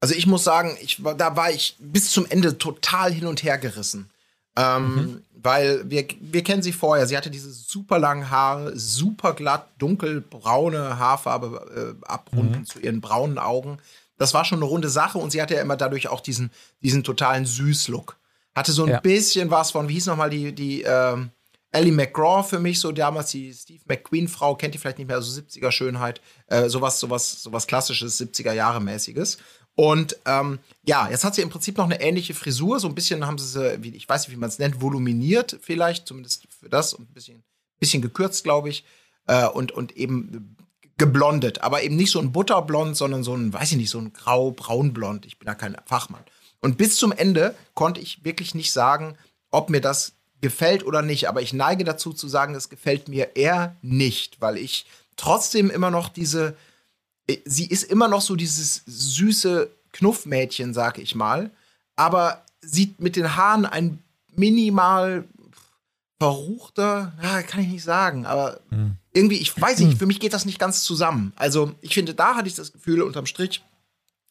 Also 0.00 0.14
ich 0.14 0.26
muss 0.26 0.44
sagen, 0.44 0.76
ich, 0.80 1.02
da 1.18 1.36
war 1.36 1.50
ich 1.50 1.76
bis 1.78 2.10
zum 2.10 2.26
Ende 2.26 2.56
total 2.56 3.12
hin 3.12 3.26
und 3.26 3.42
her 3.42 3.58
gerissen. 3.58 4.10
Ähm, 4.76 5.22
Weil 5.42 5.88
wir, 5.88 6.06
wir 6.20 6.44
kennen 6.44 6.62
sie 6.62 6.72
vorher. 6.72 7.06
Sie 7.06 7.16
hatte 7.16 7.30
diese 7.30 7.50
super 7.50 7.98
langen 7.98 8.28
Haare, 8.30 8.78
super 8.78 9.32
glatt, 9.32 9.68
dunkelbraune 9.78 10.98
Haarfarbe 10.98 11.96
äh, 12.02 12.06
abrunden 12.06 12.64
zu 12.66 12.78
ihren 12.78 13.00
braunen 13.00 13.38
Augen. 13.38 13.78
Das 14.18 14.34
war 14.34 14.44
schon 14.44 14.58
eine 14.58 14.66
runde 14.66 14.90
Sache 14.90 15.16
und 15.18 15.30
sie 15.30 15.40
hatte 15.40 15.54
ja 15.54 15.62
immer 15.62 15.76
dadurch 15.78 16.08
auch 16.08 16.20
diesen, 16.20 16.50
diesen 16.82 17.04
totalen 17.04 17.46
Süßlook. 17.46 18.16
Hatte 18.54 18.72
so 18.72 18.84
ein 18.84 18.90
Ja. 18.90 19.00
bisschen 19.00 19.50
was 19.50 19.70
von, 19.70 19.88
wie 19.88 19.94
hieß 19.94 20.06
nochmal 20.06 20.28
die, 20.28 20.52
die 20.54 20.82
ähm, 20.82 21.30
Ellie 21.72 21.92
McGraw 21.92 22.42
für 22.42 22.58
mich, 22.58 22.80
so 22.80 22.92
damals 22.92 23.30
die 23.30 23.54
Steve 23.54 23.80
McQueen-Frau, 23.86 24.56
kennt 24.56 24.74
ihr 24.74 24.80
vielleicht 24.80 24.98
nicht 24.98 25.06
mehr, 25.06 25.22
so 25.22 25.40
70er 25.40 25.70
Schönheit, 25.70 26.20
äh, 26.48 26.68
sowas, 26.68 26.98
sowas, 27.00 27.42
sowas 27.42 27.66
klassisches, 27.66 28.20
70er 28.20 28.52
Jahre 28.52 28.80
mäßiges. 28.80 29.38
Und 29.74 30.16
ähm, 30.26 30.58
ja, 30.84 31.08
jetzt 31.08 31.24
hat 31.24 31.34
sie 31.34 31.42
im 31.42 31.50
Prinzip 31.50 31.78
noch 31.78 31.86
eine 31.86 32.00
ähnliche 32.00 32.34
Frisur, 32.34 32.80
so 32.80 32.88
ein 32.88 32.94
bisschen 32.94 33.26
haben 33.26 33.38
sie 33.38 33.46
sie, 33.46 33.88
ich 33.94 34.08
weiß 34.08 34.26
nicht, 34.26 34.36
wie 34.36 34.40
man 34.40 34.48
es 34.48 34.58
nennt, 34.58 34.80
voluminiert 34.80 35.58
vielleicht, 35.62 36.06
zumindest 36.06 36.46
für 36.50 36.68
das 36.68 36.92
und 36.92 37.10
ein 37.10 37.14
bisschen, 37.14 37.42
bisschen 37.78 38.02
gekürzt, 38.02 38.44
glaube 38.44 38.68
ich, 38.68 38.84
äh, 39.26 39.46
und, 39.46 39.72
und 39.72 39.96
eben 39.96 40.56
geblondet, 40.98 41.62
aber 41.62 41.82
eben 41.82 41.96
nicht 41.96 42.10
so 42.10 42.20
ein 42.20 42.30
Butterblond, 42.30 42.94
sondern 42.94 43.24
so 43.24 43.34
ein, 43.34 43.54
weiß 43.54 43.72
ich 43.72 43.78
nicht, 43.78 43.88
so 43.88 43.98
ein 43.98 44.12
grau-braunblond. 44.12 45.24
Ich 45.24 45.38
bin 45.38 45.46
da 45.46 45.54
kein 45.54 45.76
Fachmann. 45.86 46.22
Und 46.60 46.76
bis 46.76 46.96
zum 46.96 47.10
Ende 47.10 47.54
konnte 47.72 48.02
ich 48.02 48.22
wirklich 48.22 48.54
nicht 48.54 48.70
sagen, 48.70 49.16
ob 49.50 49.70
mir 49.70 49.80
das 49.80 50.12
gefällt 50.42 50.84
oder 50.84 51.00
nicht. 51.00 51.28
Aber 51.28 51.40
ich 51.40 51.54
neige 51.54 51.84
dazu 51.84 52.12
zu 52.12 52.28
sagen, 52.28 52.54
es 52.54 52.68
gefällt 52.68 53.08
mir 53.08 53.34
eher 53.34 53.76
nicht, 53.80 54.42
weil 54.42 54.58
ich 54.58 54.84
trotzdem 55.16 55.70
immer 55.70 55.90
noch 55.90 56.10
diese, 56.10 56.54
sie 57.44 57.66
ist 57.66 57.84
immer 57.84 58.08
noch 58.08 58.20
so 58.20 58.36
dieses 58.36 58.82
süße 58.86 59.70
Knuffmädchen, 59.92 60.74
sag 60.74 60.98
ich 60.98 61.14
mal, 61.14 61.50
aber 61.96 62.44
sieht 62.60 63.00
mit 63.00 63.16
den 63.16 63.36
Haaren 63.36 63.66
ein 63.66 63.98
minimal 64.34 65.24
verruchter, 66.18 67.12
ja, 67.22 67.42
kann 67.42 67.60
ich 67.60 67.68
nicht 67.68 67.82
sagen, 67.82 68.26
aber 68.26 68.60
irgendwie, 69.12 69.38
ich 69.38 69.58
weiß 69.58 69.80
nicht, 69.80 69.98
für 69.98 70.06
mich 70.06 70.20
geht 70.20 70.34
das 70.34 70.44
nicht 70.44 70.58
ganz 70.58 70.82
zusammen. 70.82 71.32
Also, 71.36 71.74
ich 71.80 71.94
finde, 71.94 72.14
da 72.14 72.36
hatte 72.36 72.48
ich 72.48 72.54
das 72.54 72.72
Gefühl, 72.72 73.02
unterm 73.02 73.26
Strich, 73.26 73.62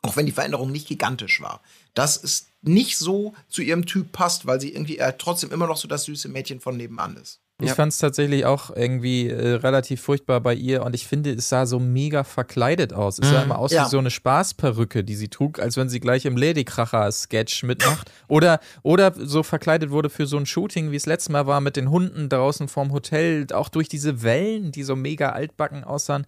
auch 0.01 0.15
wenn 0.15 0.25
die 0.25 0.31
Veränderung 0.31 0.71
nicht 0.71 0.87
gigantisch 0.87 1.41
war, 1.41 1.61
dass 1.93 2.23
es 2.23 2.47
nicht 2.61 2.97
so 2.97 3.33
zu 3.49 3.61
ihrem 3.61 3.85
Typ 3.85 4.11
passt, 4.11 4.45
weil 4.45 4.61
sie 4.61 4.73
irgendwie 4.73 4.97
äh, 4.97 5.13
trotzdem 5.17 5.51
immer 5.51 5.67
noch 5.67 5.77
so 5.77 5.87
das 5.87 6.05
süße 6.05 6.29
Mädchen 6.29 6.59
von 6.59 6.77
nebenan 6.77 7.17
ist. 7.17 7.41
Ich 7.61 7.67
Ja. 7.67 7.75
fand 7.75 7.91
es 7.91 7.97
tatsächlich 7.97 8.45
auch 8.45 8.73
irgendwie 8.73 9.27
äh, 9.27 9.55
relativ 9.55 10.01
furchtbar 10.01 10.39
bei 10.39 10.53
ihr 10.53 10.83
und 10.83 10.95
ich 10.95 11.05
finde, 11.05 11.33
es 11.33 11.49
sah 11.49 11.65
so 11.65 11.77
mega 11.79 12.23
verkleidet 12.23 12.93
aus. 12.93 13.19
Es 13.19 13.29
sah 13.31 13.43
immer 13.43 13.59
aus 13.59 13.71
Ja. 13.73 13.85
wie 13.85 13.89
so 13.89 13.97
eine 13.97 14.09
Spaßperücke, 14.11 15.03
die 15.03 15.15
sie 15.15 15.27
trug, 15.27 15.59
als 15.59 15.75
wenn 15.75 15.89
sie 15.89 15.99
gleich 15.99 16.25
im 16.25 16.37
Ladykracher-Sketch 16.37 17.63
mitmacht. 17.63 18.11
Oder, 18.27 18.59
oder 18.83 19.13
so 19.17 19.43
verkleidet 19.43 19.89
wurde 19.91 20.09
für 20.09 20.25
so 20.25 20.37
ein 20.37 20.45
Shooting, 20.45 20.91
wie 20.91 20.95
es 20.95 21.05
letztes 21.05 21.29
Mal 21.29 21.47
war, 21.47 21.61
mit 21.61 21.75
den 21.75 21.89
Hunden 21.89 22.29
draußen 22.29 22.67
vorm 22.67 22.91
Hotel, 22.93 23.45
auch 23.53 23.69
durch 23.69 23.89
diese 23.89 24.23
Wellen, 24.23 24.71
die 24.71 24.83
so 24.83 24.95
mega 24.95 25.31
altbacken 25.31 25.83
aussahen. 25.83 26.25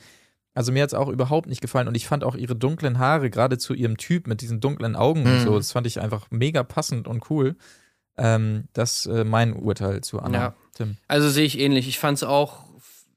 Also 0.53 0.73
mir 0.73 0.83
hat 0.83 0.89
es 0.89 0.93
auch 0.93 1.07
überhaupt 1.07 1.47
nicht 1.47 1.61
gefallen 1.61 1.87
und 1.87 1.95
ich 1.95 2.07
fand 2.07 2.25
auch 2.25 2.35
ihre 2.35 2.57
dunklen 2.57 2.99
Haare, 2.99 3.29
gerade 3.29 3.57
zu 3.57 3.73
ihrem 3.73 3.95
Typ 3.95 4.27
mit 4.27 4.41
diesen 4.41 4.59
dunklen 4.59 4.97
Augen 4.97 5.25
und 5.25 5.39
so, 5.39 5.55
das 5.57 5.71
fand 5.71 5.87
ich 5.87 6.01
einfach 6.01 6.27
mega 6.29 6.63
passend 6.63 7.07
und 7.07 7.29
cool. 7.29 7.55
Ähm, 8.21 8.65
das 8.73 9.07
äh, 9.07 9.23
mein 9.23 9.53
Urteil 9.53 10.01
zu 10.01 10.19
Anna. 10.19 10.37
Ja. 10.37 10.55
Tim. 10.75 10.97
Also 11.07 11.29
sehe 11.29 11.45
ich 11.45 11.59
ähnlich. 11.59 11.87
Ich 11.87 11.97
fand's 11.97 12.23
auch, 12.23 12.65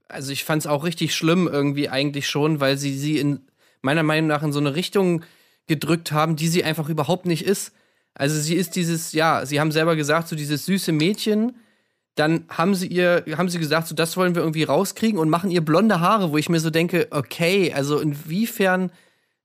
also 0.09 0.33
ich 0.33 0.45
fand's 0.45 0.67
auch 0.67 0.83
richtig 0.83 1.15
schlimm 1.15 1.47
irgendwie 1.47 1.91
eigentlich 1.91 2.29
schon, 2.29 2.59
weil 2.59 2.79
sie 2.79 2.97
sie 2.97 3.19
in 3.19 3.41
meiner 3.83 4.03
Meinung 4.03 4.29
nach 4.29 4.43
in 4.43 4.53
so 4.53 4.61
eine 4.61 4.75
Richtung 4.75 5.23
gedrückt 5.67 6.13
haben, 6.13 6.37
die 6.37 6.49
sie 6.49 6.65
einfach 6.65 6.89
überhaupt 6.89 7.27
nicht 7.27 7.45
ist. 7.45 7.73
Also 8.15 8.41
sie 8.41 8.55
ist 8.55 8.77
dieses, 8.77 9.13
ja, 9.13 9.45
sie 9.45 9.61
haben 9.61 9.73
selber 9.73 9.95
gesagt, 9.95 10.29
so 10.29 10.37
dieses 10.37 10.65
süße 10.65 10.93
Mädchen. 10.93 11.57
Dann 12.15 12.45
haben 12.49 12.75
sie 12.75 12.87
ihr, 12.87 13.25
haben 13.37 13.49
sie 13.49 13.59
gesagt, 13.59 13.89
so 13.89 13.95
das 13.95 14.17
wollen 14.17 14.35
wir 14.35 14.43
irgendwie 14.43 14.63
rauskriegen 14.63 15.19
und 15.19 15.29
machen 15.29 15.51
ihr 15.51 15.65
blonde 15.65 16.01
Haare, 16.01 16.31
wo 16.31 16.39
ich 16.39 16.49
mir 16.49 16.61
so 16.61 16.71
denke, 16.71 17.09
okay, 17.11 17.73
also 17.75 17.99
inwiefern 17.99 18.91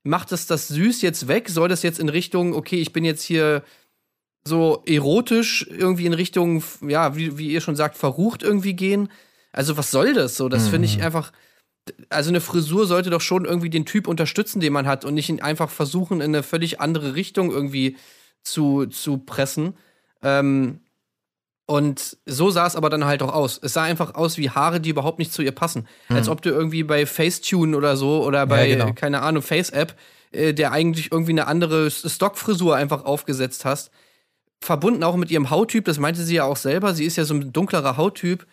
macht 0.04 0.32
das 0.32 0.46
das 0.46 0.68
süß 0.68 1.02
jetzt 1.02 1.28
weg? 1.28 1.48
Soll 1.50 1.68
das 1.68 1.82
jetzt 1.82 1.98
in 1.98 2.08
Richtung, 2.08 2.54
okay, 2.54 2.80
ich 2.80 2.92
bin 2.92 3.04
jetzt 3.04 3.22
hier 3.22 3.62
so 4.44 4.82
erotisch 4.86 5.66
irgendwie 5.68 6.06
in 6.06 6.14
Richtung, 6.14 6.62
ja, 6.86 7.16
wie, 7.16 7.36
wie 7.38 7.50
ihr 7.50 7.60
schon 7.60 7.76
sagt, 7.76 7.96
verrucht 7.96 8.42
irgendwie 8.42 8.74
gehen. 8.74 9.10
Also, 9.52 9.76
was 9.76 9.90
soll 9.90 10.14
das 10.14 10.36
so? 10.36 10.48
Das 10.48 10.68
finde 10.68 10.86
ich 10.86 11.02
einfach. 11.02 11.32
Also, 12.08 12.30
eine 12.30 12.40
Frisur 12.40 12.86
sollte 12.86 13.10
doch 13.10 13.20
schon 13.20 13.44
irgendwie 13.44 13.70
den 13.70 13.84
Typ 13.84 14.06
unterstützen, 14.06 14.60
den 14.60 14.72
man 14.72 14.86
hat 14.86 15.04
und 15.04 15.14
nicht 15.14 15.28
ihn 15.28 15.40
einfach 15.40 15.70
versuchen, 15.70 16.20
in 16.20 16.34
eine 16.34 16.42
völlig 16.42 16.80
andere 16.80 17.14
Richtung 17.14 17.50
irgendwie 17.50 17.96
zu, 18.42 18.86
zu 18.86 19.18
pressen. 19.18 19.74
Ähm, 20.22 20.80
und 21.66 22.16
so 22.26 22.50
sah 22.50 22.66
es 22.66 22.74
aber 22.74 22.90
dann 22.90 23.04
halt 23.04 23.22
auch 23.22 23.32
aus. 23.32 23.60
Es 23.62 23.74
sah 23.74 23.84
einfach 23.84 24.14
aus 24.14 24.38
wie 24.38 24.50
Haare, 24.50 24.80
die 24.80 24.90
überhaupt 24.90 25.18
nicht 25.18 25.32
zu 25.32 25.42
ihr 25.42 25.52
passen. 25.52 25.86
Als 26.08 26.28
ob 26.28 26.42
du 26.42 26.50
irgendwie 26.50 26.82
bei 26.82 27.06
Facetune 27.06 27.76
oder 27.76 27.96
so 27.96 28.24
oder 28.24 28.46
bei, 28.46 28.70
genau. 28.70 28.92
keine 28.92 29.22
Ahnung, 29.22 29.42
Face-App, 29.42 29.96
äh, 30.32 30.52
der 30.52 30.72
eigentlich 30.72 31.12
irgendwie 31.12 31.30
eine 31.30 31.46
andere 31.46 31.90
Stockfrisur 31.90 32.74
einfach 32.74 33.04
aufgesetzt 33.04 33.64
hast 33.64 33.90
verbunden 34.60 35.02
auch 35.02 35.16
mit 35.16 35.30
ihrem 35.30 35.50
Hauttyp, 35.50 35.84
das 35.84 35.98
meinte 35.98 36.22
sie 36.22 36.34
ja 36.36 36.44
auch 36.44 36.56
selber, 36.56 36.94
sie 36.94 37.04
ist 37.04 37.16
ja 37.16 37.24
so 37.24 37.34
ein 37.34 37.52
dunklerer 37.52 37.96
Hauttyp. 37.96 38.46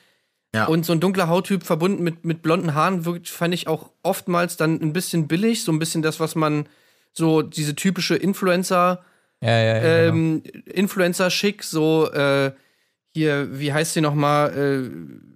Ja. 0.56 0.66
Und 0.66 0.86
so 0.86 0.94
ein 0.94 1.02
dunkler 1.02 1.28
Hauttyp 1.28 1.64
verbunden 1.64 2.02
mit, 2.04 2.24
mit 2.24 2.42
blonden 2.42 2.74
Haaren 2.74 3.04
wirkt, 3.04 3.28
fand 3.28 3.54
ich 3.54 3.68
auch 3.68 3.92
oftmals 4.02 4.56
dann 4.56 4.82
ein 4.82 4.94
bisschen 4.94 5.28
billig, 5.28 5.64
so 5.64 5.74
ein 5.74 5.78
bisschen 5.78 6.02
das, 6.02 6.22
was 6.22 6.36
man 6.36 6.68
so 7.12 7.42
diese 7.42 7.76
typische 7.76 8.16
Influencer, 8.16 9.04
Ja, 9.42 9.60
ja, 9.60 9.80
genau. 9.80 10.16
ähm, 10.16 10.44
Influencer-Schick, 10.66 11.64
so 11.64 12.10
äh, 12.12 12.54
hier, 13.14 13.60
wie 13.60 13.74
heißt 13.74 13.94
sie 13.94 14.02
nochmal, 14.02 14.90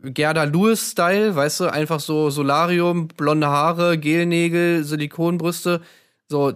äh, 0.04 0.10
Gerda 0.12 0.44
Lewis-Style, 0.46 1.36
weißt 1.36 1.60
du, 1.60 1.66
einfach 1.66 2.00
so 2.00 2.30
Solarium, 2.30 3.10
blonde 3.10 3.48
Haare, 3.48 3.98
Gelnägel, 3.98 4.84
Silikonbrüste, 4.86 5.82
so 6.30 6.54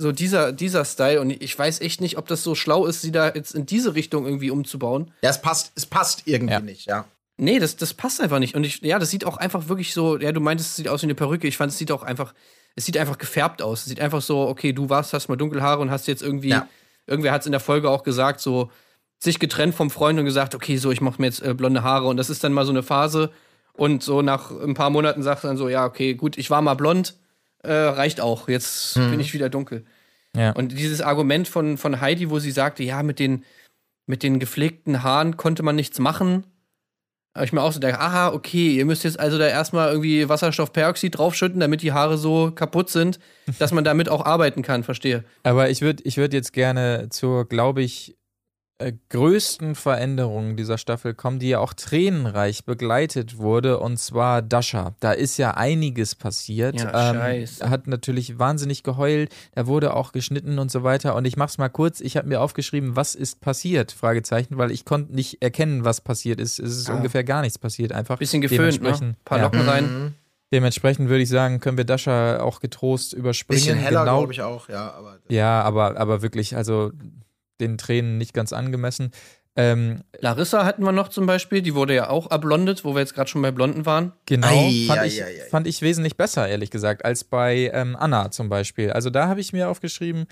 so 0.00 0.12
dieser, 0.12 0.52
dieser 0.52 0.84
Style. 0.84 1.20
Und 1.20 1.30
ich 1.30 1.58
weiß 1.58 1.80
echt 1.80 2.00
nicht, 2.00 2.16
ob 2.18 2.26
das 2.26 2.42
so 2.42 2.54
schlau 2.54 2.86
ist, 2.86 3.02
sie 3.02 3.12
da 3.12 3.32
jetzt 3.34 3.54
in 3.54 3.66
diese 3.66 3.94
Richtung 3.94 4.24
irgendwie 4.26 4.50
umzubauen. 4.50 5.12
Ja, 5.22 5.30
es 5.30 5.40
passt, 5.42 5.72
es 5.76 5.86
passt 5.86 6.22
irgendwie 6.26 6.52
Ja. 6.54 6.60
nicht, 6.60 6.86
ja. 6.86 7.04
Nee, 7.36 7.58
das, 7.58 7.76
das 7.76 7.94
passt 7.94 8.20
einfach 8.20 8.38
nicht. 8.38 8.54
Und 8.54 8.64
ich, 8.64 8.82
ja, 8.82 8.98
das 8.98 9.10
sieht 9.10 9.24
auch 9.24 9.36
einfach 9.38 9.68
wirklich 9.68 9.94
so, 9.94 10.18
ja, 10.18 10.30
du 10.32 10.40
meintest, 10.40 10.70
es 10.70 10.76
sieht 10.76 10.88
aus 10.88 11.00
wie 11.02 11.06
eine 11.06 11.14
Perücke. 11.14 11.46
Ich 11.48 11.56
fand, 11.56 11.72
es 11.72 11.78
sieht 11.78 11.90
auch 11.92 12.02
einfach, 12.02 12.34
es 12.76 12.84
sieht 12.84 12.98
einfach 12.98 13.16
gefärbt 13.18 13.62
aus. 13.62 13.80
Es 13.80 13.86
sieht 13.86 14.00
einfach 14.00 14.20
so, 14.20 14.40
okay, 14.48 14.72
du 14.74 14.88
warst, 14.90 15.12
hast 15.14 15.28
mal 15.28 15.36
dunkle 15.36 15.62
Haare 15.62 15.80
und 15.80 15.90
hast 15.90 16.06
jetzt 16.06 16.22
irgendwie, 16.22 16.50
Ja. 16.50 16.66
irgendwer 17.06 17.32
hat 17.32 17.40
es 17.40 17.46
in 17.46 17.52
der 17.52 17.60
Folge 17.60 17.88
auch 17.88 18.02
gesagt, 18.02 18.40
so, 18.40 18.70
sich 19.18 19.38
getrennt 19.38 19.74
vom 19.74 19.90
Freund 19.90 20.18
und 20.18 20.24
gesagt, 20.24 20.54
okay, 20.54 20.76
so, 20.78 20.90
ich 20.90 21.00
mache 21.00 21.20
mir 21.20 21.26
jetzt 21.28 21.42
äh, 21.42 21.52
blonde 21.54 21.82
Haare. 21.82 22.06
Und 22.08 22.16
das 22.16 22.30
ist 22.30 22.42
dann 22.44 22.52
mal 22.52 22.64
so 22.64 22.72
eine 22.72 22.82
Phase. 22.82 23.30
Und 23.74 24.02
so 24.02 24.20
nach 24.22 24.50
ein 24.50 24.74
paar 24.74 24.90
Monaten 24.90 25.22
sagt 25.22 25.44
dann 25.44 25.56
so, 25.56 25.68
ja, 25.68 25.84
okay, 25.86 26.14
gut, 26.14 26.36
ich 26.36 26.50
war 26.50 26.60
mal 26.62 26.74
blond, 26.74 27.14
äh, 27.62 27.72
reicht 27.72 28.20
auch. 28.20 28.48
Jetzt 28.48 28.94
bin 28.94 29.20
ich 29.20 29.34
wieder 29.34 29.48
dunkel. 29.48 29.84
Ja. 30.36 30.52
Und 30.52 30.72
dieses 30.72 31.00
Argument 31.00 31.48
von, 31.48 31.76
von 31.76 32.00
Heidi, 32.00 32.30
wo 32.30 32.38
sie 32.38 32.52
sagte, 32.52 32.82
ja, 32.82 33.02
mit 33.02 33.18
den, 33.18 33.44
mit 34.06 34.22
den 34.22 34.38
gepflegten 34.38 35.02
Haaren 35.02 35.36
konnte 35.36 35.62
man 35.62 35.76
nichts 35.76 35.98
machen. 35.98 36.44
Aber 37.32 37.44
ich 37.44 37.52
mir 37.52 37.62
auch 37.62 37.72
so 37.72 37.78
denke, 37.78 38.00
aha, 38.00 38.32
okay, 38.32 38.76
ihr 38.76 38.84
müsst 38.84 39.04
jetzt 39.04 39.20
also 39.20 39.38
da 39.38 39.46
erstmal 39.46 39.90
irgendwie 39.90 40.28
Wasserstoffperoxid 40.28 41.16
draufschütten, 41.16 41.60
damit 41.60 41.82
die 41.82 41.92
Haare 41.92 42.18
so 42.18 42.50
kaputt 42.50 42.90
sind, 42.90 43.20
dass 43.60 43.70
man 43.70 43.84
damit 43.84 44.08
auch 44.08 44.24
arbeiten 44.24 44.62
kann, 44.62 44.82
verstehe. 44.82 45.24
Aber 45.44 45.70
ich 45.70 45.80
würde 45.80 46.02
ich 46.04 46.16
würd 46.16 46.32
jetzt 46.32 46.52
gerne 46.52 47.08
zur, 47.10 47.48
glaube 47.48 47.82
ich, 47.82 48.16
äh, 48.80 48.92
größten 49.10 49.74
Veränderung 49.74 50.56
dieser 50.56 50.78
Staffel 50.78 51.14
kommen, 51.14 51.38
die 51.38 51.50
ja 51.50 51.58
auch 51.60 51.72
tränenreich 51.74 52.64
begleitet 52.64 53.38
wurde, 53.38 53.78
und 53.78 53.98
zwar 53.98 54.42
Dasha. 54.42 54.94
Da 55.00 55.12
ist 55.12 55.36
ja 55.36 55.52
einiges 55.52 56.14
passiert. 56.14 56.80
Ja, 56.80 57.14
scheiße. 57.14 57.68
Hat 57.70 57.86
natürlich 57.86 58.38
wahnsinnig 58.38 58.82
geheult, 58.82 59.32
da 59.54 59.66
wurde 59.66 59.94
auch 59.94 60.12
geschnitten 60.12 60.58
und 60.58 60.70
so 60.70 60.82
weiter. 60.82 61.14
Und 61.14 61.24
ich 61.26 61.36
mach's 61.36 61.58
mal 61.58 61.68
kurz, 61.68 62.00
ich 62.00 62.16
habe 62.16 62.28
mir 62.28 62.40
aufgeschrieben, 62.40 62.96
was 62.96 63.14
ist 63.14 63.40
passiert? 63.40 63.92
Fragezeichen, 63.92 64.58
weil 64.58 64.70
ich 64.70 64.84
konnte 64.84 65.14
nicht 65.14 65.42
erkennen, 65.42 65.84
was 65.84 66.00
passiert 66.00 66.40
ist. 66.40 66.58
Es 66.58 66.76
ist 66.76 66.90
Ah. 66.90 66.94
ungefähr 66.96 67.22
gar 67.22 67.42
nichts 67.42 67.58
passiert, 67.58 67.92
einfach. 67.92 68.18
Bisschen 68.18 68.40
geföhnt, 68.40 68.60
ne? 68.60 68.66
Dementsprechend- 68.78 69.24
Paar 69.24 69.38
ja. 69.38 69.44
Locken 69.44 69.60
rein. 69.60 70.14
Dementsprechend 70.52 71.08
würde 71.08 71.22
ich 71.22 71.28
sagen, 71.28 71.60
können 71.60 71.76
wir 71.76 71.84
Dasha 71.84 72.40
auch 72.40 72.58
getrost 72.58 73.12
überspringen. 73.12 73.60
Bisschen 73.60 73.78
heller, 73.78 74.00
genau, 74.00 74.18
glaube 74.18 74.32
ich 74.32 74.42
auch, 74.42 74.68
ja. 74.68 74.90
Aber 74.94 75.18
Ja, 75.28 75.62
aber, 75.62 75.96
aber 75.96 76.22
wirklich, 76.22 76.56
also 76.56 76.90
den 77.60 77.78
Tränen 77.78 78.18
nicht 78.18 78.34
ganz 78.34 78.52
angemessen. 78.52 79.12
Ähm, 79.56 80.02
Larissa 80.20 80.64
hatten 80.64 80.84
wir 80.84 80.92
noch 80.92 81.08
zum 81.08 81.26
Beispiel, 81.26 81.60
die 81.60 81.74
wurde 81.74 81.94
ja 81.94 82.08
auch 82.08 82.28
ablondet, 82.28 82.84
wo 82.84 82.94
wir 82.94 83.00
jetzt 83.00 83.14
gerade 83.14 83.28
schon 83.28 83.42
bei 83.42 83.50
Blonden 83.50 83.84
waren. 83.84 84.12
genau, 84.26 84.46
Ei, 84.46 84.84
fand, 84.86 85.00
ei, 85.00 85.06
ich, 85.06 85.24
ei. 85.24 85.48
fand 85.50 85.66
ich 85.66 85.82
wesentlich 85.82 86.16
besser, 86.16 86.48
ehrlich 86.48 86.70
gesagt, 86.70 87.04
als 87.04 87.24
bei 87.24 87.70
ähm, 87.74 87.96
Anna 87.96 88.30
zum 88.30 88.48
Beispiel. 88.48 88.92
Also 88.92 89.10
da 89.10 89.26
habe 89.28 89.40
ich 89.40 89.52
mir 89.52 89.68
aufgeschrieben, 89.68 90.26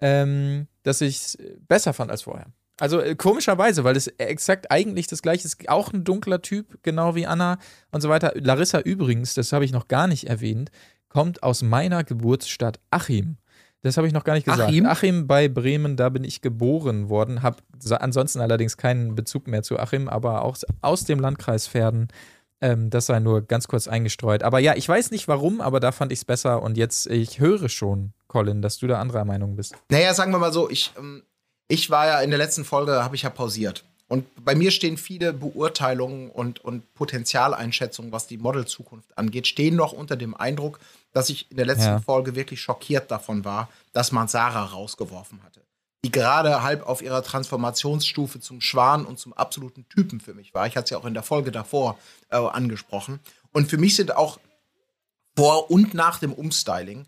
ähm, 0.00 0.66
dass 0.82 1.00
ich 1.00 1.16
es 1.16 1.38
besser 1.68 1.92
fand 1.92 2.10
als 2.10 2.22
vorher. 2.22 2.46
Also 2.78 3.00
äh, 3.00 3.14
komischerweise, 3.14 3.84
weil 3.84 3.96
es 3.96 4.08
exakt 4.08 4.70
eigentlich 4.70 5.06
das 5.06 5.22
gleiche 5.22 5.46
ist. 5.46 5.68
Auch 5.68 5.92
ein 5.92 6.04
dunkler 6.04 6.42
Typ, 6.42 6.82
genau 6.82 7.14
wie 7.14 7.26
Anna 7.26 7.58
und 7.92 8.00
so 8.00 8.08
weiter. 8.08 8.32
Larissa 8.34 8.80
übrigens, 8.80 9.34
das 9.34 9.52
habe 9.52 9.64
ich 9.64 9.72
noch 9.72 9.88
gar 9.88 10.06
nicht 10.06 10.28
erwähnt, 10.28 10.70
kommt 11.08 11.42
aus 11.42 11.62
meiner 11.62 12.04
Geburtsstadt 12.04 12.80
Achim. 12.90 13.36
Das 13.86 13.96
habe 13.96 14.06
ich 14.06 14.12
noch 14.12 14.24
gar 14.24 14.34
nicht 14.34 14.44
gesagt. 14.44 14.68
Achim? 14.68 14.84
Achim 14.86 15.26
bei 15.26 15.48
Bremen, 15.48 15.96
da 15.96 16.08
bin 16.08 16.24
ich 16.24 16.42
geboren 16.42 17.08
worden. 17.08 17.42
Habe 17.42 17.58
ansonsten 17.90 18.40
allerdings 18.40 18.76
keinen 18.76 19.14
Bezug 19.14 19.46
mehr 19.46 19.62
zu 19.62 19.78
Achim, 19.78 20.08
aber 20.08 20.42
auch 20.42 20.56
aus 20.80 21.04
dem 21.04 21.20
Landkreis 21.20 21.68
Verden. 21.68 22.08
Ähm, 22.60 22.90
das 22.90 23.06
sei 23.06 23.20
nur 23.20 23.42
ganz 23.42 23.68
kurz 23.68 23.86
eingestreut. 23.86 24.42
Aber 24.42 24.58
ja, 24.58 24.74
ich 24.74 24.88
weiß 24.88 25.10
nicht 25.12 25.28
warum, 25.28 25.60
aber 25.60 25.78
da 25.78 25.92
fand 25.92 26.10
ich 26.10 26.20
es 26.20 26.24
besser. 26.24 26.62
Und 26.62 26.76
jetzt, 26.76 27.06
ich 27.06 27.38
höre 27.38 27.68
schon, 27.68 28.12
Colin, 28.26 28.60
dass 28.60 28.78
du 28.78 28.86
da 28.86 28.98
anderer 28.98 29.24
Meinung 29.24 29.56
bist. 29.56 29.76
Naja, 29.90 30.14
sagen 30.14 30.32
wir 30.32 30.38
mal 30.38 30.52
so, 30.52 30.68
ich, 30.68 30.92
ähm, 30.98 31.22
ich 31.68 31.90
war 31.90 32.06
ja 32.06 32.20
in 32.20 32.30
der 32.30 32.38
letzten 32.38 32.64
Folge, 32.64 33.04
habe 33.04 33.14
ich 33.14 33.22
ja 33.22 33.30
pausiert. 33.30 33.84
Und 34.08 34.26
bei 34.44 34.54
mir 34.54 34.70
stehen 34.70 34.96
viele 34.96 35.32
Beurteilungen 35.32 36.30
und, 36.30 36.64
und 36.64 36.94
Potenzialeinschätzungen, 36.94 38.12
was 38.12 38.28
die 38.28 38.38
Model-Zukunft 38.38 39.18
angeht, 39.18 39.48
stehen 39.48 39.74
noch 39.74 39.92
unter 39.92 40.14
dem 40.16 40.36
Eindruck, 40.36 40.78
dass 41.12 41.28
ich 41.28 41.50
in 41.50 41.56
der 41.56 41.66
letzten 41.66 41.86
Ja. 41.86 42.00
Folge 42.00 42.36
wirklich 42.36 42.60
schockiert 42.60 43.10
davon 43.10 43.44
war, 43.44 43.68
dass 43.92 44.12
man 44.12 44.28
Sarah 44.28 44.66
rausgeworfen 44.66 45.42
hatte. 45.42 45.60
Die 46.04 46.12
gerade 46.12 46.62
halb 46.62 46.86
auf 46.86 47.02
ihrer 47.02 47.22
Transformationsstufe 47.22 48.38
zum 48.38 48.60
Schwan 48.60 49.04
und 49.04 49.18
zum 49.18 49.32
absoluten 49.32 49.88
Typen 49.88 50.20
für 50.20 50.34
mich 50.34 50.54
war. 50.54 50.68
Ich 50.68 50.76
hatte 50.76 50.84
es 50.84 50.90
ja 50.90 50.98
auch 50.98 51.04
in 51.04 51.14
der 51.14 51.24
Folge 51.24 51.50
davor 51.50 51.98
äh, 52.30 52.36
angesprochen. 52.36 53.18
Und 53.50 53.68
für 53.68 53.78
mich 53.78 53.96
sind 53.96 54.14
auch 54.14 54.38
vor 55.34 55.68
und 55.70 55.94
nach 55.94 56.20
dem 56.20 56.32
Umstyling 56.32 57.06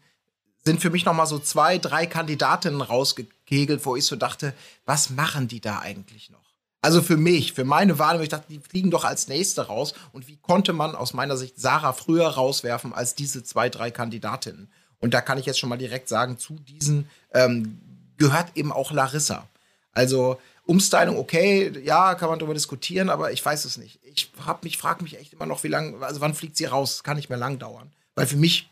sind 0.65 0.81
für 0.81 0.91
mich 0.91 1.05
noch 1.05 1.15
mal 1.15 1.27
so 1.27 1.39
zwei, 1.39 1.79
drei 1.79 2.07
Kandidatinnen 2.07 2.81
rausgekegelt, 2.81 3.87
wo 3.87 3.95
ich 3.95 4.05
so 4.05 4.17
dachte, 4.17 4.53
was 4.85 5.11
machen 5.11 5.47
die 5.47 5.61
da 5.61 5.79
eigentlich 5.79 6.31
noch? 6.31 6.48
Also 6.81 7.03
für 7.03 7.17
mich, 7.17 7.55
für 7.55 7.65
meine 7.65 7.99
Wahl, 7.99 8.23
ich 8.23 8.29
dachte, 8.29 8.47
die 8.49 8.61
fliegen 8.61 8.91
doch 8.91 9.05
als 9.05 9.27
nächste 9.27 9.67
raus. 9.67 9.95
Und 10.13 10.29
wie 10.29 10.37
konnte 10.37 10.73
man 10.73 10.95
aus 10.95 11.13
meiner 11.13 11.37
Sicht 11.37 11.61
Sarah 11.61 11.93
früher 11.93 12.29
rauswerfen 12.29 12.93
als 12.93 13.15
diese 13.15 13.43
zwei, 13.43 13.69
drei 13.69 13.91
Kandidatinnen? 13.91 14.71
Und 15.01 15.15
da 15.15 15.21
kann 15.21 15.39
ich 15.39 15.47
jetzt 15.47 15.59
schon 15.59 15.69
mal 15.69 15.79
direkt 15.79 16.09
sagen, 16.09 16.39
zu 16.39 16.55
diesen 16.55 17.09
ähm, 17.33 17.79
gehört 18.17 18.57
eben 18.57 18.73
auch 18.73 18.93
Larissa. 18.93 19.49
Also 19.93 20.41
Umstyling, 20.67 21.17
okay, 21.17 21.73
ja, 21.83 22.15
kann 22.15 22.29
man 22.29 22.39
darüber 22.39 22.55
diskutieren, 22.55 23.09
aber 23.09 23.33
ich 23.33 23.45
weiß 23.45 23.65
es 23.65 23.79
nicht. 23.79 23.99
Ich 24.05 24.31
hab 24.45 24.65
mich, 24.65 24.77
frage 24.77 25.03
mich 25.03 25.19
echt 25.19 25.33
immer 25.33 25.47
noch, 25.47 25.65
wie 25.65 25.69
lange, 25.69 26.05
also 26.05 26.21
wann 26.21 26.35
fliegt 26.35 26.57
sie 26.57 26.67
raus? 26.67 27.03
Kann 27.03 27.17
nicht 27.17 27.31
mehr 27.31 27.39
lang 27.39 27.59
dauern. 27.59 27.91
Weil 28.15 28.27
für 28.27 28.37
mich, 28.37 28.69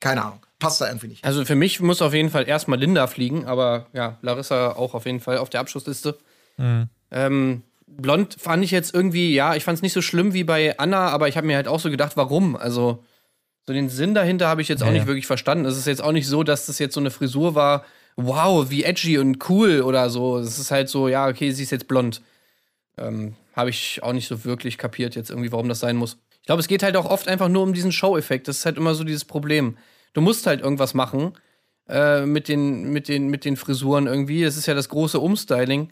keine 0.00 0.24
Ahnung, 0.24 0.40
passt 0.58 0.80
da 0.80 0.88
irgendwie 0.88 1.08
nicht. 1.08 1.24
Also 1.24 1.44
für 1.44 1.54
mich 1.54 1.80
muss 1.80 2.02
auf 2.02 2.12
jeden 2.12 2.30
Fall 2.30 2.48
erstmal 2.48 2.78
Linda 2.78 3.06
fliegen, 3.06 3.46
aber 3.46 3.86
ja, 3.92 4.18
Larissa 4.20 4.72
auch 4.72 4.94
auf 4.94 5.06
jeden 5.06 5.20
Fall 5.20 5.38
auf 5.38 5.48
der 5.48 5.60
Abschlussliste. 5.60 6.18
Ähm, 7.10 7.62
Blond 7.86 8.36
fand 8.38 8.62
ich 8.64 8.70
jetzt 8.70 8.94
irgendwie, 8.94 9.34
ja, 9.34 9.54
ich 9.56 9.64
fand 9.64 9.76
es 9.76 9.82
nicht 9.82 9.92
so 9.92 10.02
schlimm 10.02 10.34
wie 10.34 10.44
bei 10.44 10.78
Anna, 10.78 11.08
aber 11.08 11.28
ich 11.28 11.36
habe 11.36 11.46
mir 11.46 11.56
halt 11.56 11.68
auch 11.68 11.80
so 11.80 11.90
gedacht, 11.90 12.16
warum? 12.16 12.54
Also, 12.54 13.04
so 13.66 13.72
den 13.72 13.88
Sinn 13.88 14.14
dahinter 14.14 14.48
habe 14.48 14.62
ich 14.62 14.68
jetzt 14.68 14.82
auch 14.82 14.86
Ja, 14.86 14.92
nicht 14.92 15.02
ja. 15.02 15.06
wirklich 15.08 15.26
verstanden. 15.26 15.64
Es 15.64 15.76
ist 15.76 15.86
jetzt 15.86 16.02
auch 16.02 16.12
nicht 16.12 16.26
so, 16.26 16.42
dass 16.42 16.66
das 16.66 16.78
jetzt 16.78 16.94
so 16.94 17.00
eine 17.00 17.10
Frisur 17.10 17.54
war, 17.54 17.84
wow, 18.16 18.70
wie 18.70 18.84
edgy 18.84 19.18
und 19.18 19.48
cool 19.48 19.82
oder 19.82 20.10
so. 20.10 20.38
Es 20.38 20.58
ist 20.58 20.70
halt 20.70 20.88
so, 20.88 21.08
ja, 21.08 21.28
okay, 21.28 21.50
sie 21.50 21.62
ist 21.62 21.70
jetzt 21.70 21.88
blond. 21.88 22.20
Ähm, 22.96 23.34
habe 23.54 23.70
ich 23.70 24.02
auch 24.02 24.12
nicht 24.12 24.28
so 24.28 24.44
wirklich 24.44 24.78
kapiert 24.78 25.14
jetzt 25.16 25.30
irgendwie, 25.30 25.52
warum 25.52 25.68
das 25.68 25.80
sein 25.80 25.96
muss. 25.96 26.18
Ich 26.40 26.46
glaube, 26.46 26.60
es 26.60 26.68
geht 26.68 26.82
halt 26.82 26.96
auch 26.96 27.04
oft 27.04 27.28
einfach 27.28 27.48
nur 27.48 27.62
um 27.62 27.72
diesen 27.72 27.92
Show-Effekt. 27.92 28.48
Das 28.48 28.58
ist 28.58 28.66
halt 28.66 28.76
immer 28.76 28.94
so 28.94 29.04
dieses 29.04 29.24
Problem. 29.24 29.76
Du 30.14 30.20
musst 30.20 30.46
halt 30.46 30.60
irgendwas 30.60 30.94
machen 30.94 31.32
äh, 31.88 32.24
mit, 32.24 32.48
den, 32.48 32.90
mit, 32.92 33.08
den, 33.08 33.28
mit 33.28 33.44
den 33.44 33.56
Frisuren 33.56 34.06
irgendwie. 34.06 34.42
Das 34.42 34.56
ist 34.56 34.66
ja 34.66 34.74
das 34.74 34.88
große 34.88 35.20
Umstyling. 35.20 35.90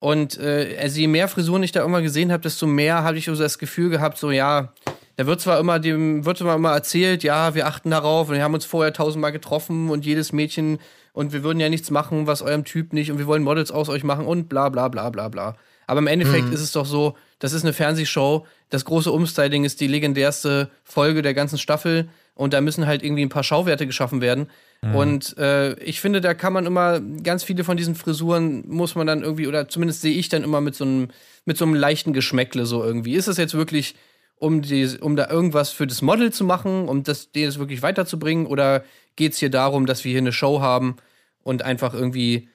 Und 0.00 0.38
äh, 0.38 0.76
also 0.80 0.98
je 0.98 1.06
mehr 1.06 1.28
Frisuren 1.28 1.62
ich 1.62 1.72
da 1.72 1.84
immer 1.84 2.02
gesehen 2.02 2.32
habe, 2.32 2.42
desto 2.42 2.66
mehr 2.66 3.04
habe 3.04 3.18
ich 3.18 3.26
so 3.26 3.36
das 3.36 3.58
Gefühl 3.58 3.90
gehabt, 3.90 4.16
so 4.16 4.30
ja, 4.30 4.72
da 5.16 5.26
wird 5.26 5.42
zwar 5.42 5.60
immer 5.60 5.78
dem, 5.78 6.24
wird 6.24 6.38
zwar 6.38 6.56
immer 6.56 6.72
erzählt, 6.72 7.22
ja, 7.22 7.54
wir 7.54 7.66
achten 7.66 7.90
darauf 7.90 8.30
und 8.30 8.34
wir 8.34 8.42
haben 8.42 8.54
uns 8.54 8.64
vorher 8.64 8.94
tausendmal 8.94 9.32
getroffen 9.32 9.90
und 9.90 10.06
jedes 10.06 10.32
Mädchen 10.32 10.78
und 11.12 11.34
wir 11.34 11.44
würden 11.44 11.60
ja 11.60 11.68
nichts 11.68 11.90
machen, 11.90 12.26
was 12.26 12.40
eurem 12.40 12.64
Typ 12.64 12.94
nicht 12.94 13.12
und 13.12 13.18
wir 13.18 13.26
wollen 13.26 13.42
Models 13.42 13.70
aus 13.70 13.90
euch 13.90 14.02
machen 14.02 14.24
und 14.24 14.48
bla 14.48 14.70
bla 14.70 14.88
bla 14.88 15.10
bla 15.10 15.28
bla. 15.28 15.56
Aber 15.86 15.98
im 15.98 16.06
Endeffekt 16.06 16.50
ist 16.54 16.60
es 16.60 16.72
doch 16.72 16.86
so, 16.86 17.16
das 17.38 17.52
ist 17.52 17.64
eine 17.64 17.74
Fernsehshow, 17.74 18.46
das 18.70 18.86
große 18.86 19.12
Umstyling 19.12 19.64
ist 19.64 19.80
die 19.80 19.88
legendärste 19.88 20.70
Folge 20.84 21.20
der 21.20 21.34
ganzen 21.34 21.58
Staffel 21.58 22.08
und 22.34 22.52
da 22.54 22.60
müssen 22.60 22.86
halt 22.86 23.02
irgendwie 23.02 23.22
ein 23.22 23.28
paar 23.28 23.44
Schauwerte 23.44 23.86
geschaffen 23.86 24.20
werden. 24.20 24.48
Und 24.94 25.36
äh, 25.36 25.74
ich 25.80 26.00
finde, 26.00 26.22
da 26.22 26.32
kann 26.32 26.54
man 26.54 26.64
immer 26.64 27.00
ganz 27.00 27.44
viele 27.44 27.64
von 27.64 27.76
diesen 27.76 27.94
Frisuren 27.94 28.66
muss 28.66 28.94
man 28.94 29.06
dann 29.06 29.22
irgendwie, 29.22 29.46
oder 29.46 29.68
zumindest 29.68 30.00
sehe 30.00 30.14
ich 30.14 30.30
dann 30.30 30.42
immer 30.42 30.62
mit 30.62 30.74
so 30.74 30.84
einem, 30.84 31.08
mit 31.44 31.58
so 31.58 31.66
einem 31.66 31.74
leichten 31.74 32.14
Geschmäckle 32.14 32.64
so 32.64 32.82
irgendwie. 32.82 33.12
Ist 33.12 33.26
es 33.28 33.36
jetzt 33.36 33.52
wirklich, 33.52 33.94
um, 34.36 34.62
die, 34.62 34.88
um 35.02 35.16
da 35.16 35.28
irgendwas 35.28 35.68
für 35.70 35.86
das 35.86 36.00
Model 36.00 36.32
zu 36.32 36.44
machen, 36.44 36.88
um 36.88 37.02
das, 37.02 37.30
das 37.32 37.58
wirklich 37.58 37.82
weiterzubringen, 37.82 38.46
oder 38.46 38.82
geht 39.16 39.32
es 39.32 39.38
hier 39.38 39.50
darum, 39.50 39.84
dass 39.84 40.02
wir 40.04 40.12
hier 40.12 40.20
eine 40.22 40.32
Show 40.32 40.62
haben 40.62 40.96
und 41.42 41.60
einfach 41.62 41.92
irgendwie, 41.92 42.48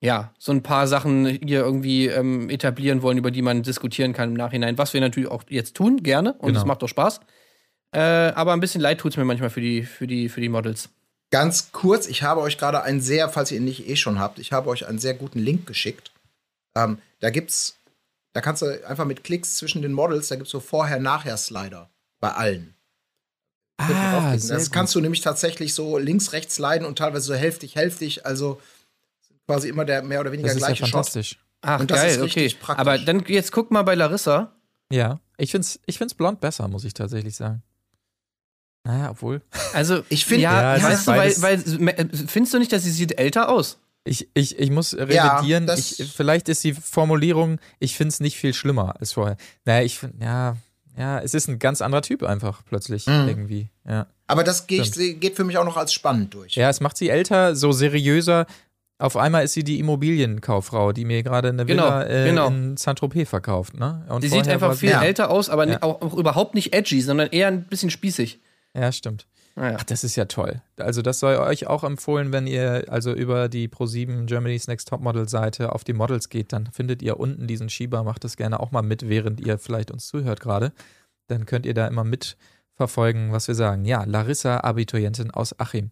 ja, 0.00 0.32
so 0.40 0.50
ein 0.50 0.64
paar 0.64 0.88
Sachen 0.88 1.24
hier 1.26 1.60
irgendwie 1.60 2.06
ähm, 2.08 2.50
etablieren 2.50 3.02
wollen, 3.02 3.18
über 3.18 3.30
die 3.30 3.42
man 3.42 3.62
diskutieren 3.62 4.12
kann 4.12 4.30
im 4.30 4.36
Nachhinein, 4.36 4.76
was 4.76 4.92
wir 4.92 5.00
natürlich 5.00 5.30
auch 5.30 5.44
jetzt 5.48 5.76
tun, 5.76 6.02
gerne, 6.02 6.32
und 6.32 6.50
es 6.56 6.62
Genau. 6.62 6.66
macht 6.66 6.82
auch 6.82 6.88
Spaß. 6.88 7.20
Äh, 7.92 8.00
aber 8.00 8.52
ein 8.52 8.60
bisschen 8.60 8.80
leid 8.80 8.98
tut 8.98 9.12
es 9.12 9.16
mir 9.16 9.24
manchmal 9.24 9.50
für 9.50 9.60
die, 9.60 9.82
für 9.84 10.06
die, 10.06 10.28
für 10.28 10.40
die 10.40 10.48
Models. 10.48 10.88
Ganz 11.30 11.72
kurz, 11.72 12.06
ich 12.06 12.22
habe 12.22 12.40
euch 12.40 12.58
gerade 12.58 12.82
einen 12.82 13.00
sehr, 13.00 13.28
falls 13.28 13.50
ihr 13.50 13.58
ihn 13.58 13.64
nicht 13.64 13.88
eh 13.88 13.96
schon 13.96 14.18
habt, 14.18 14.38
ich 14.38 14.52
habe 14.52 14.68
euch 14.68 14.86
einen 14.86 14.98
sehr 14.98 15.14
guten 15.14 15.38
Link 15.38 15.66
geschickt. 15.66 16.12
Ähm, 16.76 16.98
da 17.20 17.30
gibt's, 17.30 17.76
da 18.32 18.40
kannst 18.40 18.62
du 18.62 18.86
einfach 18.86 19.04
mit 19.04 19.24
Klicks 19.24 19.56
zwischen 19.56 19.82
den 19.82 19.92
Models, 19.92 20.28
da 20.28 20.36
gibt's 20.36 20.50
so 20.50 20.60
Vorher-Nachher-Slider 20.60 21.88
bei 22.20 22.32
allen. 22.32 22.74
Ah, 23.78 24.32
das 24.32 24.48
gut. 24.48 24.72
kannst 24.72 24.94
du 24.94 25.00
nämlich 25.00 25.20
tatsächlich 25.22 25.74
so 25.74 25.98
links, 25.98 26.32
rechts 26.32 26.56
sliden 26.56 26.84
und 26.86 26.98
teilweise 26.98 27.26
so 27.26 27.34
hälftig, 27.34 27.76
hälftig, 27.76 28.26
also 28.26 28.60
quasi 29.46 29.68
immer 29.68 29.84
der 29.84 30.02
mehr 30.02 30.20
oder 30.20 30.32
weniger 30.32 30.48
Das 30.48 30.56
ist 30.56 30.62
ja 30.62 30.66
gleiche 30.66 30.84
Shot. 30.84 30.92
fantastisch. 30.92 31.38
Ach, 31.62 31.80
Und 31.80 31.90
das 31.90 32.00
geil, 32.00 32.10
ist 32.10 32.20
richtig 32.22 32.54
okay. 32.54 32.62
praktisch. 32.62 32.80
Aber 32.80 32.98
dann 32.98 33.24
jetzt 33.26 33.52
guck 33.52 33.70
mal 33.70 33.82
bei 33.82 33.94
Larissa. 33.94 34.52
Ja, 34.92 35.20
ich 35.38 35.50
find's, 35.50 35.80
ich 35.86 35.98
find's 35.98 36.14
blond 36.14 36.40
besser, 36.40 36.68
muss 36.68 36.84
ich 36.84 36.94
tatsächlich 36.94 37.36
sagen. 37.36 37.62
Naja, 38.84 39.10
obwohl. 39.10 39.42
Also, 39.74 40.02
Ich 40.08 40.24
find- 40.24 40.40
Ja, 40.40 40.76
ja, 40.76 40.82
weißt 40.82 41.06
du, 41.06 41.10
weil, 41.12 41.42
weil, 41.42 41.88
äh, 41.88 42.06
findest 42.26 42.54
du 42.54 42.58
nicht, 42.58 42.72
dass 42.72 42.82
sie 42.84 42.90
sieht 42.90 43.18
älter 43.18 43.48
aus? 43.50 43.78
Ich, 44.04 44.28
ich, 44.32 44.58
ich 44.58 44.70
muss 44.70 44.92
Ja, 44.92 45.04
revidieren. 45.36 45.66
das- 45.66 46.00
ich, 46.00 46.12
vielleicht 46.12 46.48
ist 46.48 46.64
die 46.64 46.72
Formulierung, 46.72 47.58
ich 47.78 47.96
finde 47.96 48.08
es 48.08 48.20
nicht 48.20 48.38
viel 48.38 48.54
schlimmer 48.54 48.94
als 48.98 49.12
vorher. 49.12 49.36
Naja, 49.66 49.84
ich 49.84 49.98
finde, 49.98 50.24
ja, 50.24 50.56
ja, 50.96 51.18
es 51.20 51.34
ist 51.34 51.48
ein 51.48 51.58
ganz 51.58 51.82
anderer 51.82 52.00
Typ 52.02 52.22
einfach 52.22 52.62
plötzlich 52.64 53.06
Mhm. 53.06 53.28
irgendwie. 53.28 53.68
Ja. 53.86 54.06
Aber 54.26 54.44
das 54.44 54.66
geht, 54.66 54.94
geht 55.20 55.36
für 55.36 55.44
mich 55.44 55.58
auch 55.58 55.64
noch 55.64 55.76
als 55.76 55.92
spannend 55.92 56.32
durch. 56.32 56.54
ja, 56.54 56.70
es 56.70 56.80
macht 56.80 56.96
sie 56.96 57.10
älter, 57.10 57.54
so 57.56 57.72
seriöser. 57.72 58.46
Auf 58.98 59.16
einmal 59.16 59.44
ist 59.44 59.52
sie 59.54 59.64
die 59.64 59.78
Immobilienkauffrau, 59.78 60.92
die 60.92 61.04
mir 61.04 61.22
gerade 61.22 61.48
eine 61.48 61.64
Genau, 61.66 61.84
Villa 61.84 62.06
äh, 62.06 62.28
genau. 62.28 62.48
in 62.48 62.76
Saint-Tropez 62.76 63.28
verkauft. 63.28 63.74
Ne? 63.78 64.04
Und 64.08 64.22
Die 64.24 64.28
sieht 64.28 64.46
einfach 64.48 64.74
viel 64.74 64.90
Ja. 64.90 65.02
älter 65.02 65.30
aus, 65.30 65.48
aber 65.48 65.66
Ja. 65.68 65.82
auch, 65.82 66.00
auch 66.02 66.14
überhaupt 66.14 66.54
nicht 66.54 66.74
edgy, 66.74 67.00
sondern 67.00 67.28
eher 67.30 67.48
ein 67.48 67.64
bisschen 67.64 67.90
spießig. 67.90 68.40
Ja, 68.76 68.92
stimmt. 68.92 69.26
Naja. 69.56 69.76
Ach, 69.80 69.84
das 69.84 70.04
ist 70.04 70.16
ja 70.16 70.26
toll. 70.26 70.62
Also 70.78 71.02
das 71.02 71.18
soll 71.18 71.36
euch 71.36 71.66
auch 71.66 71.82
empfohlen, 71.82 72.32
wenn 72.32 72.46
ihr 72.46 72.84
also 72.88 73.12
über 73.12 73.48
die 73.48 73.68
Pro7 73.68 74.26
Germany's 74.26 74.68
Next 74.68 74.88
Topmodel 74.88 75.28
Seite 75.28 75.72
auf 75.72 75.82
die 75.84 75.92
Models 75.92 76.28
geht, 76.28 76.52
dann 76.52 76.66
findet 76.66 77.02
ihr 77.02 77.18
unten 77.18 77.46
diesen 77.46 77.68
Schieber. 77.68 78.04
Macht 78.04 78.24
das 78.24 78.36
gerne 78.36 78.60
auch 78.60 78.70
mal 78.70 78.82
mit, 78.82 79.08
während 79.08 79.40
ihr 79.40 79.58
vielleicht 79.58 79.90
uns 79.90 80.06
zuhört 80.06 80.40
gerade. 80.40 80.72
Dann 81.26 81.46
könnt 81.46 81.66
ihr 81.66 81.74
da 81.74 81.86
immer 81.88 82.04
mitverfolgen, 82.04 83.32
was 83.32 83.48
wir 83.48 83.54
sagen. 83.54 83.84
Ja, 83.84 84.04
Larissa, 84.04 84.58
Abiturientin 84.58 85.30
aus 85.30 85.58
Achim. 85.58 85.90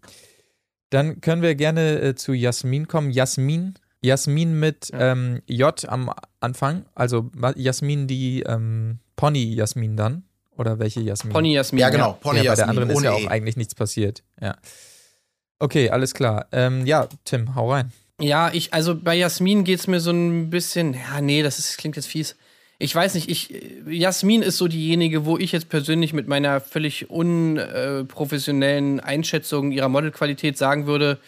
Dann 0.90 1.20
können 1.20 1.42
wir 1.42 1.54
gerne 1.54 2.00
äh, 2.00 2.14
zu 2.14 2.32
Jasmin 2.32 2.88
kommen. 2.88 3.10
Jasmin, 3.10 3.74
Jasmin 4.02 4.58
mit 4.58 4.90
Ja. 4.90 5.12
ähm, 5.12 5.42
J 5.46 5.84
am 5.88 6.12
Anfang. 6.40 6.86
Also 6.94 7.30
Jasmin, 7.56 8.06
die 8.06 8.42
ähm, 8.42 9.00
Pony 9.16 9.52
Jasmin 9.52 9.96
dann. 9.96 10.27
Oder 10.58 10.78
welche 10.78 11.00
Jasmin? 11.00 11.32
Pony 11.32 11.54
Jasmin. 11.54 11.80
Ja, 11.80 11.88
genau. 11.90 12.14
Pony 12.14 12.38
ja, 12.38 12.50
bei 12.50 12.56
der 12.56 12.66
Jasmin, 12.66 12.68
anderen 12.68 12.90
ist 12.90 13.02
ja 13.02 13.12
auch 13.12 13.20
E. 13.20 13.28
eigentlich 13.28 13.56
nichts 13.56 13.74
passiert. 13.74 14.24
Ja. 14.40 14.56
Okay, 15.60 15.90
alles 15.90 16.14
klar. 16.14 16.46
Ähm, 16.52 16.84
ja, 16.84 17.08
Tim, 17.24 17.54
hau 17.54 17.72
rein. 17.72 17.92
Ja, 18.20 18.50
ich, 18.52 18.74
also 18.74 18.96
bei 18.96 19.14
Jasmin 19.14 19.62
geht's 19.62 19.86
mir 19.86 20.00
so 20.00 20.10
ein 20.10 20.50
bisschen, 20.50 20.94
ja, 20.94 21.20
nee, 21.20 21.42
das 21.42 21.60
ist, 21.60 21.78
klingt 21.78 21.94
jetzt 21.96 22.08
fies. 22.08 22.36
Ich 22.80 22.94
weiß 22.94 23.14
nicht, 23.14 23.28
ich, 23.28 23.54
Jasmin 23.88 24.42
ist 24.42 24.56
so 24.56 24.68
diejenige, 24.68 25.24
wo 25.24 25.38
ich 25.38 25.52
jetzt 25.52 25.68
persönlich 25.68 26.12
mit 26.12 26.28
meiner 26.28 26.60
völlig 26.60 27.10
unprofessionellen 27.10 29.00
Einschätzung 29.00 29.72
ihrer 29.72 29.88
Modelqualität 29.88 30.58
sagen 30.58 30.86
würde, 30.86 31.18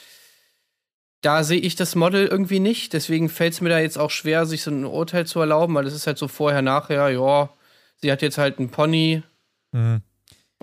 da 1.23 1.45
sehe 1.45 1.61
ich 1.61 1.77
das 1.77 1.95
Model 1.95 2.27
irgendwie 2.27 2.61
nicht. 2.61 2.93
Deswegen 2.93 3.29
fällt 3.29 3.53
es 3.53 3.61
mir 3.61 3.69
da 3.69 3.79
jetzt 3.79 3.99
auch 3.99 4.11
schwer, 4.11 4.47
sich 4.47 4.63
so 4.63 4.71
ein 4.71 4.85
Urteil 4.85 5.27
zu 5.27 5.41
erlauben, 5.41 5.75
weil 5.75 5.85
das 5.85 5.95
ist 5.95 6.07
halt 6.07 6.19
so 6.19 6.29
vorher, 6.29 6.63
nachher, 6.63 7.11
ja, 7.11 7.51
sie 8.03 8.11
hat 8.11 8.23
jetzt 8.23 8.39
halt 8.39 8.59
einen 8.59 8.71
Pony 8.71 9.23
Mhm. 9.73 10.03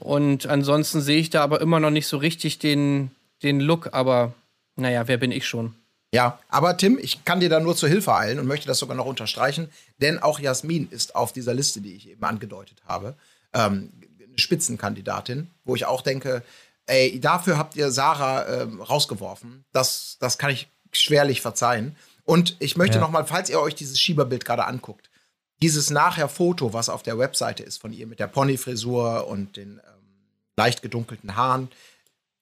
und 0.01 0.47
ansonsten 0.47 0.99
sehe 1.01 1.19
ich 1.19 1.29
da 1.29 1.41
aber 1.43 1.61
immer 1.61 1.79
noch 1.79 1.91
nicht 1.91 2.07
so 2.07 2.17
richtig 2.17 2.59
den, 2.59 3.11
den 3.43 3.59
Look, 3.61 3.93
aber 3.93 4.33
naja, 4.75 5.07
wer 5.07 5.17
bin 5.17 5.31
ich 5.31 5.47
schon? 5.47 5.73
Ja, 6.13 6.39
aber 6.49 6.77
Tim, 6.77 6.97
ich 7.01 7.23
kann 7.25 7.39
dir 7.39 7.49
da 7.49 7.59
nur 7.59 7.75
zur 7.75 7.89
Hilfe 7.89 8.13
eilen 8.13 8.39
und 8.39 8.47
möchte 8.47 8.67
das 8.67 8.79
sogar 8.79 8.95
noch 8.97 9.05
unterstreichen, 9.05 9.69
denn 10.01 10.19
auch 10.21 10.39
Jasmin 10.39 10.87
ist 10.91 11.15
auf 11.15 11.31
dieser 11.33 11.53
Liste, 11.53 11.81
die 11.81 11.95
ich 11.95 12.09
eben 12.09 12.23
angedeutet 12.23 12.81
habe, 12.85 13.15
ähm, 13.53 13.91
eine 14.25 14.37
Spitzenkandidatin, 14.39 15.49
wo 15.65 15.75
ich 15.75 15.85
auch 15.85 16.01
denke, 16.01 16.43
ey, 16.85 17.19
dafür 17.19 17.57
habt 17.57 17.75
ihr 17.75 17.91
Sarah 17.91 18.61
ähm, 18.63 18.81
rausgeworfen. 18.81 19.65
Das, 19.73 20.17
das 20.19 20.37
kann 20.37 20.49
ich 20.51 20.69
schwerlich 20.93 21.41
verzeihen. 21.41 21.95
Und 22.23 22.55
ich 22.59 22.77
möchte 22.77 22.95
Ja. 22.95 23.01
noch 23.01 23.11
mal, 23.11 23.25
falls 23.25 23.49
ihr 23.49 23.59
euch 23.59 23.75
dieses 23.75 23.99
Schieberbild 23.99 24.45
gerade 24.45 24.65
anguckt, 24.65 25.06
dieses 25.61 25.89
Nachher-Foto, 25.89 26.73
was 26.73 26.89
auf 26.89 27.03
der 27.03 27.17
Webseite 27.17 27.63
ist 27.63 27.79
von 27.79 27.93
ihr 27.93 28.07
mit 28.07 28.19
der 28.19 28.27
Ponyfrisur 28.27 29.27
und 29.27 29.57
den 29.57 29.73
ähm, 29.73 30.03
leicht 30.55 30.81
gedunkelten 30.81 31.35
Haaren, 31.35 31.69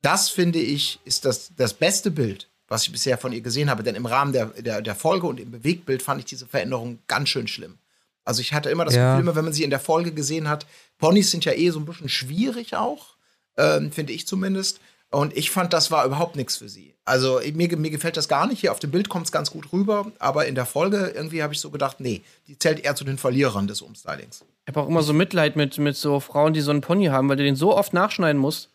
das 0.01 0.29
finde 0.29 0.59
ich, 0.59 0.99
ist 1.05 1.25
das, 1.25 1.51
das 1.55 1.73
beste 1.73 2.11
Bild, 2.11 2.47
was 2.67 2.83
ich 2.83 2.91
bisher 2.91 3.17
von 3.17 3.31
ihr 3.33 3.41
gesehen 3.41 3.69
habe. 3.69 3.83
Denn 3.83 3.95
im 3.95 4.05
Rahmen 4.05 4.33
der, 4.33 4.47
der, 4.47 4.81
der 4.81 4.95
Folge 4.95 5.27
und 5.27 5.39
im 5.39 5.51
Bewegtbild 5.51 6.03
fand 6.03 6.19
ich 6.19 6.25
diese 6.25 6.45
Veränderung 6.45 6.99
ganz 7.07 7.29
schön 7.29 7.47
schlimm. 7.47 7.77
Also 8.23 8.41
ich 8.41 8.53
hatte 8.53 8.69
immer 8.69 8.85
das 8.85 8.95
Ja. 8.95 9.11
Gefühl, 9.11 9.23
immer 9.23 9.35
wenn 9.35 9.45
man 9.45 9.53
sie 9.53 9.63
in 9.63 9.69
der 9.69 9.79
Folge 9.79 10.11
gesehen 10.11 10.49
hat, 10.49 10.65
Ponys 10.97 11.31
sind 11.31 11.45
ja 11.45 11.53
eh 11.53 11.69
so 11.69 11.79
ein 11.79 11.85
bisschen 11.85 12.09
schwierig 12.09 12.75
auch, 12.75 13.15
ähm, 13.57 13.91
finde 13.91 14.13
ich 14.13 14.27
zumindest. 14.27 14.79
Und 15.11 15.35
ich 15.37 15.51
fand, 15.51 15.71
das 15.71 15.91
war 15.91 16.05
überhaupt 16.05 16.35
nichts 16.35 16.57
für 16.57 16.67
sie. 16.67 16.93
Also 17.05 17.39
mir, 17.53 17.77
mir 17.77 17.91
gefällt 17.91 18.17
das 18.17 18.27
gar 18.27 18.47
nicht. 18.47 18.59
Hier 18.61 18.71
auf 18.71 18.79
dem 18.79 18.91
Bild 18.91 19.07
kommt 19.07 19.27
es 19.27 19.31
ganz 19.31 19.51
gut 19.51 19.71
rüber, 19.71 20.11
aber 20.19 20.47
in 20.47 20.55
der 20.55 20.65
Folge 20.65 21.13
irgendwie 21.15 21.43
habe 21.43 21.53
ich 21.53 21.59
so 21.59 21.69
gedacht, 21.69 21.99
nee, 21.99 22.21
die 22.47 22.57
zählt 22.57 22.79
eher 22.83 22.95
zu 22.95 23.05
den 23.05 23.17
Verlierern 23.17 23.67
des 23.67 23.81
Umstylings. 23.81 24.43
Ich 24.65 24.75
habe 24.75 24.81
auch 24.81 24.89
immer 24.89 25.03
so 25.03 25.13
Mitleid 25.13 25.55
mit, 25.55 25.77
mit 25.77 25.95
so 25.95 26.19
Frauen, 26.19 26.53
die 26.53 26.61
so 26.61 26.71
einen 26.71 26.81
Pony 26.81 27.05
haben, 27.05 27.29
weil 27.29 27.37
du 27.37 27.43
den 27.43 27.55
so 27.55 27.77
oft 27.77 27.93
nachschneiden 27.93 28.41
musst. 28.41 28.71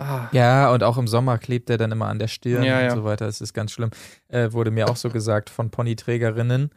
Ah, 0.00 0.28
Ja, 0.30 0.70
und 0.70 0.84
auch 0.84 0.96
im 0.96 1.08
Sommer 1.08 1.38
klebt 1.38 1.68
der 1.68 1.76
dann 1.76 1.90
immer 1.90 2.06
an 2.06 2.20
der 2.20 2.28
Stirn 2.28 2.62
Ja, 2.62 2.80
ja. 2.80 2.92
und 2.92 2.98
so 3.00 3.04
weiter. 3.04 3.26
Das 3.26 3.40
ist 3.40 3.52
ganz 3.52 3.72
schlimm. 3.72 3.90
Äh, 4.28 4.52
wurde 4.52 4.70
mir 4.70 4.88
auch 4.88 4.96
so 4.96 5.10
gesagt 5.10 5.50
von 5.50 5.70
Ponyträgerinnen. 5.70 6.70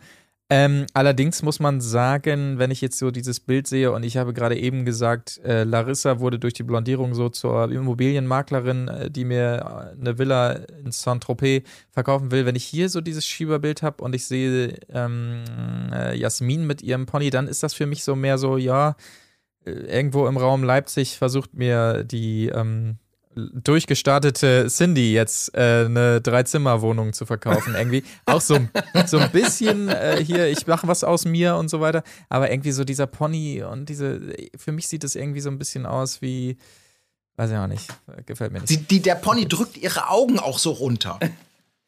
Ähm, 0.53 0.85
allerdings 0.93 1.43
muss 1.43 1.61
man 1.61 1.79
sagen, 1.79 2.59
wenn 2.59 2.71
ich 2.71 2.81
jetzt 2.81 2.97
so 2.97 3.09
dieses 3.09 3.39
Bild 3.39 3.67
sehe 3.67 3.93
und 3.93 4.03
ich 4.03 4.17
habe 4.17 4.33
gerade 4.33 4.57
eben 4.57 4.83
gesagt, 4.83 5.39
äh, 5.45 5.63
Larissa 5.63 6.19
wurde 6.19 6.39
durch 6.39 6.53
die 6.53 6.63
Blondierung 6.63 7.15
so 7.15 7.29
zur 7.29 7.71
Immobilienmaklerin, 7.71 8.89
äh, 8.89 9.09
die 9.09 9.23
mir 9.23 9.93
äh, 9.95 9.97
eine 9.97 10.17
Villa 10.17 10.51
in 10.83 10.91
Saint-Tropez 10.91 11.63
verkaufen 11.89 12.31
will. 12.31 12.45
Wenn 12.45 12.57
ich 12.57 12.65
hier 12.65 12.89
so 12.89 12.99
dieses 12.99 13.25
Schieberbild 13.25 13.81
habe 13.81 14.03
und 14.03 14.13
ich 14.13 14.25
sehe 14.25 14.77
ähm, 14.89 15.45
äh, 15.93 16.17
Jasmin 16.17 16.67
mit 16.67 16.81
ihrem 16.81 17.05
Pony, 17.05 17.29
dann 17.29 17.47
ist 17.47 17.63
das 17.63 17.73
für 17.73 17.85
mich 17.85 18.03
so 18.03 18.17
mehr 18.17 18.37
so, 18.37 18.57
ja, 18.57 18.97
äh, 19.63 19.71
irgendwo 19.71 20.27
im 20.27 20.35
Raum 20.35 20.65
Leipzig 20.65 21.17
versucht 21.17 21.53
mir 21.53 22.03
die 22.03 22.49
ähm, 22.49 22.97
durchgestartete 23.35 24.67
Cindy 24.67 25.13
jetzt 25.13 25.55
äh, 25.55 25.85
eine 25.85 26.21
Dreizimmerwohnung 26.21 27.13
zu 27.13 27.25
verkaufen. 27.25 27.75
Irgendwie 27.75 28.03
auch 28.25 28.41
so, 28.41 28.59
so 29.05 29.17
ein 29.17 29.31
bisschen 29.31 29.89
äh, 29.89 30.23
hier, 30.23 30.47
ich 30.47 30.67
mache 30.67 30.87
was 30.87 31.03
aus 31.03 31.25
mir 31.25 31.55
und 31.55 31.69
so 31.69 31.79
weiter. 31.81 32.03
Aber 32.29 32.51
irgendwie 32.51 32.71
so 32.71 32.83
dieser 32.83 33.07
Pony 33.07 33.63
und 33.63 33.89
diese, 33.89 34.19
für 34.57 34.71
mich 34.71 34.87
sieht 34.87 35.03
das 35.03 35.15
irgendwie 35.15 35.41
so 35.41 35.49
ein 35.49 35.57
bisschen 35.57 35.85
aus 35.85 36.21
wie, 36.21 36.57
weiß 37.37 37.51
ich 37.51 37.57
auch 37.57 37.67
nicht, 37.67 37.87
gefällt 38.25 38.51
mir 38.51 38.59
nicht. 38.59 38.69
Die, 38.69 38.77
die, 38.77 39.01
der 39.01 39.15
Pony 39.15 39.47
drückt 39.47 39.77
ihre 39.77 40.09
Augen 40.09 40.39
auch 40.39 40.59
so 40.59 40.71
runter. 40.71 41.19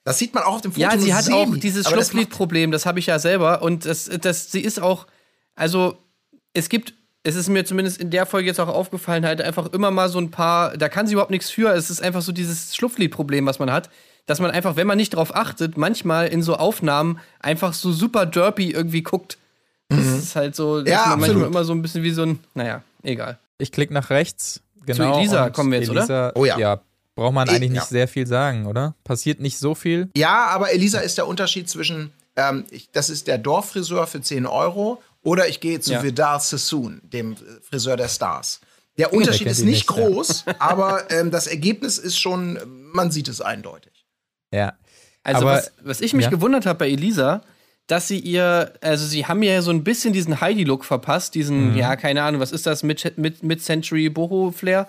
Das 0.04 0.20
sieht 0.20 0.34
man 0.34 0.44
auch 0.44 0.56
auf 0.56 0.62
dem 0.62 0.74
Foto. 0.74 0.82
ja, 0.82 0.98
sie 0.98 1.14
hat 1.14 1.32
auch 1.32 1.56
dieses 1.56 1.86
Aber 1.86 1.96
das 1.96 2.12
das 2.12 2.86
habe 2.86 3.00
ich 3.00 3.06
ja 3.06 3.20
selber. 3.20 3.62
Und 3.62 3.86
das, 3.86 4.10
das, 4.22 4.52
sie 4.52 4.62
ist 4.62 4.82
auch, 4.82 5.08
also 5.56 5.98
es 6.54 6.70
gibt, 6.70 6.94
es 7.24 7.36
ist 7.36 7.50
mir 7.50 7.64
zumindest 7.66 7.98
in 8.00 8.10
der 8.10 8.26
Folge 8.26 8.48
jetzt 8.48 8.60
auch 8.60 8.68
aufgefallen, 8.68 9.26
halt 9.26 9.42
einfach 9.42 9.68
immer 9.72 9.92
mal 9.92 10.10
so 10.10 10.20
ein 10.20 10.30
paar, 10.30 10.78
da 10.78 10.90
kann 10.90 11.08
sie 11.08 11.14
überhaupt 11.14 11.32
nichts 11.32 11.50
für. 11.50 11.72
Es 11.74 11.90
ist 11.90 12.02
einfach 12.02 12.22
so 12.22 12.32
dieses 12.32 12.76
Schlupflidproblem, 12.76 13.46
was 13.46 13.60
man 13.60 13.72
hat. 13.72 13.90
Dass 14.26 14.40
man 14.40 14.52
einfach, 14.52 14.76
wenn 14.78 14.88
man 14.88 14.98
nicht 14.98 15.16
drauf 15.16 15.36
achtet, 15.36 15.78
manchmal 15.78 16.28
in 16.28 16.42
so 16.44 16.56
Aufnahmen 16.56 17.20
einfach 17.40 17.74
so 17.74 17.92
super 17.92 18.26
derpy 18.26 18.72
irgendwie 18.72 19.04
guckt. 19.04 19.38
Das 19.90 20.00
ist 20.06 20.36
halt 20.36 20.56
so, 20.56 20.80
Ja, 20.80 21.08
man 21.08 21.20
manchmal 21.22 21.48
immer 21.48 21.64
so 21.66 21.74
ein 21.74 21.82
bisschen 21.82 22.04
wie 22.04 22.12
so 22.12 22.24
ein, 22.24 22.40
naja, 22.56 22.84
egal. 23.04 23.38
Ich 23.58 23.72
klicke 23.72 23.94
nach 23.94 24.10
rechts. 24.10 24.62
Genau, 24.86 25.18
Elisa 25.18 25.46
und 25.46 25.54
kommen 25.54 25.72
wir 25.72 25.80
jetzt, 25.80 25.90
oder? 25.90 26.00
Elisa, 26.02 26.32
Oh 26.36 26.46
ja. 26.46 26.58
Ja, 26.58 26.82
braucht 27.16 27.34
man 27.34 27.48
Eh, 27.48 27.52
eigentlich 27.52 27.70
ja. 27.72 27.80
nicht 27.82 27.88
sehr 27.88 28.08
viel 28.08 28.26
sagen, 28.28 28.66
oder? 28.66 28.96
Passiert 29.04 29.40
nicht 29.40 29.58
so 29.60 29.76
viel. 29.76 30.10
Ja, 30.16 30.48
aber 30.48 30.72
Elisa 30.72 31.00
ist 31.00 31.18
der 31.18 31.28
Unterschied 31.28 31.70
zwischen, 31.70 32.12
ähm, 32.36 32.66
ich, 32.72 32.90
das 32.92 33.10
ist 33.10 33.28
der 33.28 33.38
Dorffriseur 33.38 34.08
für 34.08 34.22
10 34.22 34.46
Euro 34.46 35.02
oder 35.24 35.48
ich 35.48 35.60
gehe 35.60 35.80
zu 35.80 35.94
Ja. 35.94 36.04
Vidal 36.04 36.40
Sassoon, 36.40 37.02
dem 37.04 37.36
Friseur 37.62 37.98
der 37.98 38.08
Stars. 38.10 38.60
Der 38.98 39.12
Unterschied 39.14 39.48
ist 39.48 39.64
nicht 39.64 39.88
groß, 39.88 40.46
aber 40.60 41.10
ähm, 41.12 41.32
das 41.32 41.48
Ergebnis 41.48 41.98
ist 41.98 42.20
schon, 42.20 42.60
man 42.94 43.10
sieht 43.12 43.28
es 43.28 43.42
eindeutig. 43.42 44.06
Ja. 44.52 44.74
Also, 45.24 45.42
Aber- 45.48 45.58
was, 45.58 45.72
was 45.82 46.02
ich 46.02 46.14
mich 46.14 46.26
ja. 46.26 46.30
gewundert 46.30 46.66
habe 46.66 46.80
bei 46.80 46.90
Elisa, 46.90 47.42
dass 47.88 48.08
sie 48.08 48.20
ihr, 48.20 48.74
also 48.82 49.06
sie 49.06 49.26
haben 49.26 49.42
ja 49.44 49.62
so 49.62 49.72
ein 49.72 49.84
bisschen 49.84 50.14
diesen 50.14 50.40
Heidi-Look 50.40 50.86
verpasst, 50.86 51.34
diesen, 51.36 51.72
Mhm. 51.72 51.78
ja, 51.78 51.96
keine 51.96 52.24
Ahnung, 52.24 52.40
was 52.40 52.52
ist 52.52 52.66
das, 52.66 52.84
Mid- 52.84 53.18
Mid- 53.18 53.42
Mid-Century 53.44 54.10
Boho-Flair, 54.10 54.88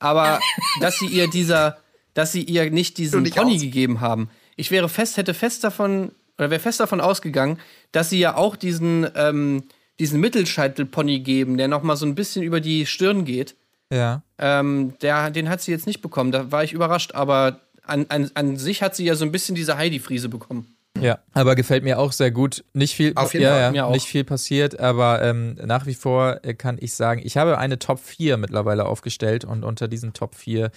aber 0.00 0.40
dass 0.80 0.98
sie 0.98 1.06
ihr 1.06 1.28
dieser, 1.28 1.78
dass 2.14 2.32
sie 2.32 2.42
ihr 2.42 2.70
nicht 2.70 2.98
diesen 2.98 3.22
nicht 3.22 3.36
Pony 3.36 3.54
aus. 3.56 3.60
gegeben 3.60 4.00
haben. 4.00 4.28
Ich 4.56 4.70
wäre 4.70 4.88
fest, 4.88 5.16
hätte 5.16 5.32
fest 5.34 5.64
davon, 5.64 6.12
oder 6.38 6.50
wäre 6.50 6.60
fest 6.60 6.80
davon 6.80 7.00
ausgegangen, 7.00 7.58
dass 7.92 8.10
sie 8.10 8.18
ja 8.18 8.36
auch 8.36 8.56
diesen, 8.56 9.06
ähm, 9.14 9.64
diesen 9.98 10.20
Mittelscheitel-Pony 10.20 11.20
geben, 11.20 11.56
der 11.56 11.68
nochmal 11.68 11.96
so 11.96 12.06
ein 12.06 12.14
bisschen 12.14 12.42
über 12.42 12.60
die 12.60 12.86
Stirn 12.86 13.24
geht. 13.24 13.54
Ja. 13.92 14.22
Ähm, 14.38 14.94
der, 15.02 15.30
den 15.30 15.48
hat 15.48 15.60
sie 15.60 15.70
jetzt 15.70 15.86
nicht 15.86 16.02
bekommen. 16.02 16.32
Da 16.32 16.50
war 16.50 16.64
ich 16.64 16.72
überrascht, 16.72 17.14
aber 17.14 17.60
an, 17.84 18.06
an, 18.08 18.30
an 18.34 18.56
sich 18.56 18.82
hat 18.82 18.96
sie 18.96 19.04
ja 19.04 19.14
so 19.14 19.24
ein 19.24 19.32
bisschen 19.32 19.54
diese 19.54 19.76
Heidi-Friese 19.76 20.28
bekommen. 20.28 20.74
Ja, 21.00 21.18
aber 21.32 21.56
gefällt 21.56 21.82
mir 21.82 21.98
auch 21.98 22.12
sehr 22.12 22.30
gut. 22.30 22.64
Nicht 22.72 22.94
viel, 22.94 23.12
Auf 23.16 23.32
jeden 23.32 23.44
ja, 23.44 23.50
Fall, 23.50 23.60
ja, 23.60 23.70
mir 23.72 23.86
auch. 23.86 23.92
nicht 23.92 24.06
viel 24.06 24.24
passiert, 24.24 24.78
aber 24.78 25.22
ähm, 25.22 25.56
nach 25.64 25.86
wie 25.86 25.94
vor 25.94 26.38
äh, 26.42 26.54
kann 26.54 26.78
ich 26.80 26.94
sagen, 26.94 27.20
ich 27.24 27.36
habe 27.36 27.58
eine 27.58 27.78
Top 27.78 27.98
4 27.98 28.36
mittlerweile 28.36 28.86
aufgestellt 28.86 29.44
und 29.44 29.64
unter 29.64 29.88
diesen 29.88 30.12
Top 30.12 30.36
4 30.36 30.70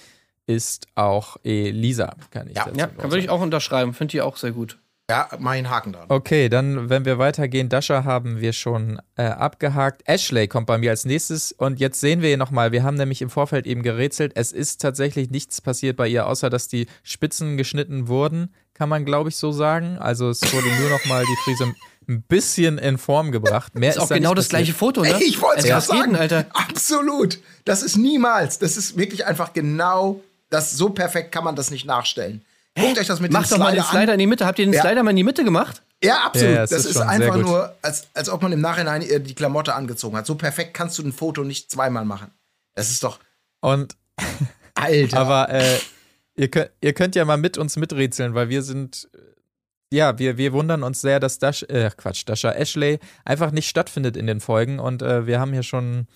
ist 0.48 0.88
auch 0.96 1.38
Elisa, 1.43 2.15
kann 2.32 2.50
ich 2.50 2.56
Ja. 2.56 2.67
Ja, 2.76 2.88
kann 2.88 3.12
würde 3.12 3.20
ich 3.20 3.30
auch 3.30 3.41
unterschreiben. 3.41 3.93
Finde 3.93 4.13
die 4.13 4.22
auch 4.22 4.38
sehr 4.38 4.52
gut. 4.52 4.80
Ja, 5.10 5.30
mach 5.39 5.52
einen 5.52 5.70
Haken 5.70 5.93
dran. 5.93 6.06
Okay, 6.10 6.50
dann, 6.50 6.89
wenn 6.89 7.06
wir 7.06 7.17
weitergehen, 7.17 7.70
Dasha 7.70 8.04
haben 8.04 8.41
wir 8.41 8.52
schon 8.52 9.00
äh, 9.15 9.24
abgehakt. 9.24 10.02
Ashley 10.06 10.50
kommt 10.50 10.67
bei 10.67 10.78
mir 10.78 10.89
als 10.89 11.06
nächstes 11.06 11.54
und 11.54 11.80
jetzt 11.80 12.02
sehen 12.02 12.22
wir 12.22 12.28
hier 12.28 12.38
nochmal, 12.38 12.74
wir 12.74 12.84
haben 12.84 12.98
nämlich 12.98 13.22
im 13.22 13.30
Vorfeld 13.30 13.65
eben 13.67 13.84
gerätselt, 13.84 14.34
es 14.36 14.52
ist 14.52 14.82
tatsächlich 14.82 15.30
nichts 15.30 15.62
passiert 15.62 15.96
bei 15.96 16.10
ihr, 16.10 16.28
außer 16.28 16.50
dass 16.50 16.67
die 16.67 16.88
Spitzen 17.04 17.56
geschnitten 17.56 18.10
wurden, 18.10 18.54
kann 18.74 18.89
man 18.89 19.06
glaube 19.06 19.30
ich 19.30 19.38
so 19.38 19.54
sagen. 19.54 19.98
Also 19.98 20.30
es 20.30 20.41
wurde 20.54 20.67
nur 20.82 20.89
nochmal 20.89 21.24
die 21.24 21.38
Frise 21.46 21.74
ein 22.10 22.22
bisschen 22.24 22.78
in 22.78 22.98
Form 22.98 23.32
gebracht. 23.32 23.76
Mehr 23.76 23.91
Ist 23.91 24.00
auch 24.00 24.10
da 24.10 24.15
genau 24.15 24.34
das 24.34 24.50
gleiche. 24.50 24.74
Foto, 24.74 25.04
ne? 25.04 25.13
Ey, 25.13 25.24
ich 25.24 25.41
wollte 25.41 25.60
es 25.60 25.65
geht 25.65 25.82
sagen. 25.84 26.17
Alter? 26.17 26.48
Absolut. 26.54 27.39
Das 27.63 27.82
ist 27.82 27.96
niemals. 27.96 28.60
Das 28.60 28.76
ist 28.76 28.98
wirklich 28.98 29.26
einfach 29.26 29.54
genau, 29.54 30.22
das 30.50 30.74
so 30.74 30.89
perfekt 30.89 31.32
kann 31.32 31.46
man 31.46 31.56
das 31.56 31.72
nicht 31.72 31.86
nachstellen. 31.86 32.43
Guckt 32.79 32.99
euch 32.99 33.07
das 33.07 33.19
mit 33.19 33.31
Mach 33.31 33.47
dem 33.47 33.51
doch 33.51 33.57
mal 33.57 33.71
den 33.73 33.81
Slider 33.83 33.89
Slider 33.91 34.11
an. 34.13 34.13
in 34.15 34.19
die 34.19 34.27
Mitte. 34.27 34.45
Habt 34.45 34.59
ihr 34.59 34.65
den 34.65 34.73
Ja. 34.73 34.81
Slider 34.81 35.03
mal 35.03 35.09
in 35.11 35.15
die 35.17 35.23
Mitte 35.23 35.43
gemacht? 35.43 35.83
Ja, 36.03 36.25
absolut. 36.25 36.55
Ja, 36.55 36.63
es 36.63 36.69
das 36.69 36.85
ist 36.85 36.91
ist, 36.91 36.97
einfach 37.01 37.37
nur, 37.37 37.75
als, 37.81 38.07
als 38.13 38.29
ob 38.29 38.41
man 38.43 38.51
im 38.51 38.61
Nachhinein 38.61 39.01
äh, 39.01 39.19
die 39.19 39.33
Klamotte 39.33 39.73
angezogen 39.73 40.15
hat. 40.15 40.25
So 40.27 40.35
perfekt 40.35 40.73
kannst 40.73 40.97
du 40.99 41.03
ein 41.03 41.11
Foto 41.11 41.43
nicht 41.43 41.71
zweimal 41.71 42.05
machen. 42.05 42.32
Das 42.75 42.91
ist 42.91 43.03
doch. 43.03 43.19
Und 43.61 43.95
Alter. 44.75 45.17
Aber 45.17 45.49
äh, 45.49 45.80
ihr, 46.36 46.49
könnt, 46.49 46.69
ihr 46.82 46.93
könnt 46.93 47.15
ja 47.15 47.25
mal 47.25 47.38
mit 47.38 47.57
uns 47.57 47.78
miträtseln, 47.78 48.36
weil 48.36 48.49
wir 48.49 48.61
sind, 48.61 49.09
ja, 49.91 50.19
wir, 50.19 50.38
wir 50.38 50.53
wundern 50.53 50.84
uns 50.84 51.01
sehr, 51.01 51.19
dass 51.19 51.39
Dash, 51.39 51.63
äh, 51.63 51.89
Quatsch, 51.97 52.23
Dasha 52.28 52.51
Ashley 52.51 52.99
einfach 53.25 53.49
nicht 53.51 53.67
stattfindet 53.67 54.15
in 54.17 54.28
den 54.28 54.39
Folgen 54.39 54.80
und 54.80 55.01
äh, 55.01 55.25
wir 55.25 55.39
haben 55.39 55.51
hier 55.53 55.63
schon 55.63 56.07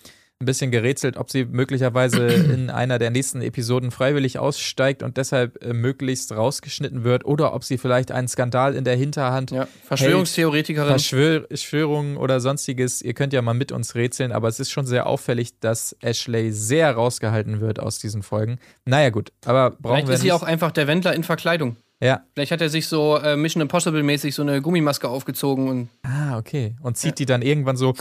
ein 0.42 0.46
bisschen 0.46 0.72
gerätselt, 0.72 1.18
ob 1.18 1.32
sie 1.32 1.46
möglicherweise 1.46 2.28
in 2.28 2.70
einer 2.70 3.00
der 3.00 3.12
nächsten 3.12 3.42
Episoden 3.42 3.92
freiwillig 3.92 4.40
aussteigt 4.40 5.04
und 5.04 5.18
deshalb 5.18 5.64
äh, 5.64 5.74
möglichst 5.74 6.32
rausgeschnitten 6.32 7.04
wird 7.04 7.26
oder 7.26 7.54
ob 7.54 7.64
sie 7.64 7.78
vielleicht 7.78 8.12
einen 8.12 8.28
Skandal 8.28 8.76
in 8.76 8.84
der 8.84 8.96
Hinterhand 8.96 9.52
Ja, 9.52 9.68
Verschwörungstheoretikerin. 9.86 10.90
Verschwör 10.90 11.46
Verschwörungen 11.48 12.18
oder 12.18 12.40
sonstiges. 12.40 13.02
Ihr 13.02 13.14
könnt 13.14 13.34
ja 13.34 13.42
mal 13.42 13.54
mit 13.54 13.72
uns 13.72 13.96
rätseln, 13.96 14.32
aber 14.32 14.48
es 14.48 14.60
ist 14.60 14.72
schon 14.72 14.86
sehr 14.86 15.08
auffällig, 15.08 15.60
dass 15.60 15.96
Ashley 16.02 16.52
sehr 16.52 16.92
rausgehalten 16.92 17.62
wird 17.62 17.80
aus 17.80 18.00
diesen 18.00 18.24
Folgen. 18.24 18.60
Naja, 18.86 19.10
gut, 19.10 19.32
aber 19.46 19.72
brauchen 19.72 19.96
Vielleicht 19.96 20.08
wir 20.08 20.14
ist 20.16 20.22
sie 20.22 20.32
auch 20.32 20.44
einfach 20.44 20.72
der 20.72 20.88
Wendler 20.88 21.14
in 21.14 21.24
Verkleidung. 21.24 21.78
Ja. 22.02 22.24
Vielleicht 22.34 22.52
hat 22.52 22.62
er 22.62 22.70
sich 22.70 22.88
so 22.88 23.18
äh, 23.18 23.36
Mission 23.38 23.62
Impossible-mäßig 23.62 24.34
so 24.34 24.42
eine 24.42 24.62
Gummimaske 24.62 25.08
aufgezogen 25.08 25.68
und 25.70 25.90
Ah, 26.04 26.38
okay. 26.38 26.76
Und 26.82 26.98
zieht 26.98 27.20
die 27.20 27.26
dann 27.26 27.42
irgendwann 27.42 27.78
so. 27.78 27.94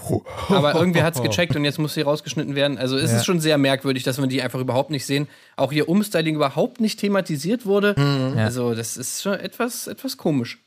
aber 0.48 0.74
irgendwer 0.74 1.04
hat 1.04 1.14
es 1.16 1.22
gecheckt 1.22 1.54
und 1.56 1.64
jetzt 1.64 1.78
muss 1.78 1.94
sie 1.94 2.02
rausgeschnitten 2.02 2.54
werden. 2.54 2.78
Also 2.78 2.96
es 2.96 3.10
Ja. 3.10 3.18
ist 3.18 3.24
schon 3.26 3.40
sehr 3.40 3.58
merkwürdig, 3.58 4.02
dass 4.04 4.18
wir 4.18 4.26
die 4.26 4.42
einfach 4.42 4.60
überhaupt 4.60 4.90
nicht 4.90 5.06
sehen. 5.06 5.28
Auch 5.56 5.72
ihr 5.72 5.88
Umstyling 5.88 6.34
überhaupt 6.36 6.80
nicht 6.80 6.98
thematisiert 7.00 7.66
wurde. 7.66 7.94
Ja. 7.98 8.44
Also 8.44 8.74
das 8.74 8.96
ist 8.96 9.22
schon 9.22 9.34
etwas, 9.34 9.86
etwas 9.86 10.16
komisch. 10.16 10.58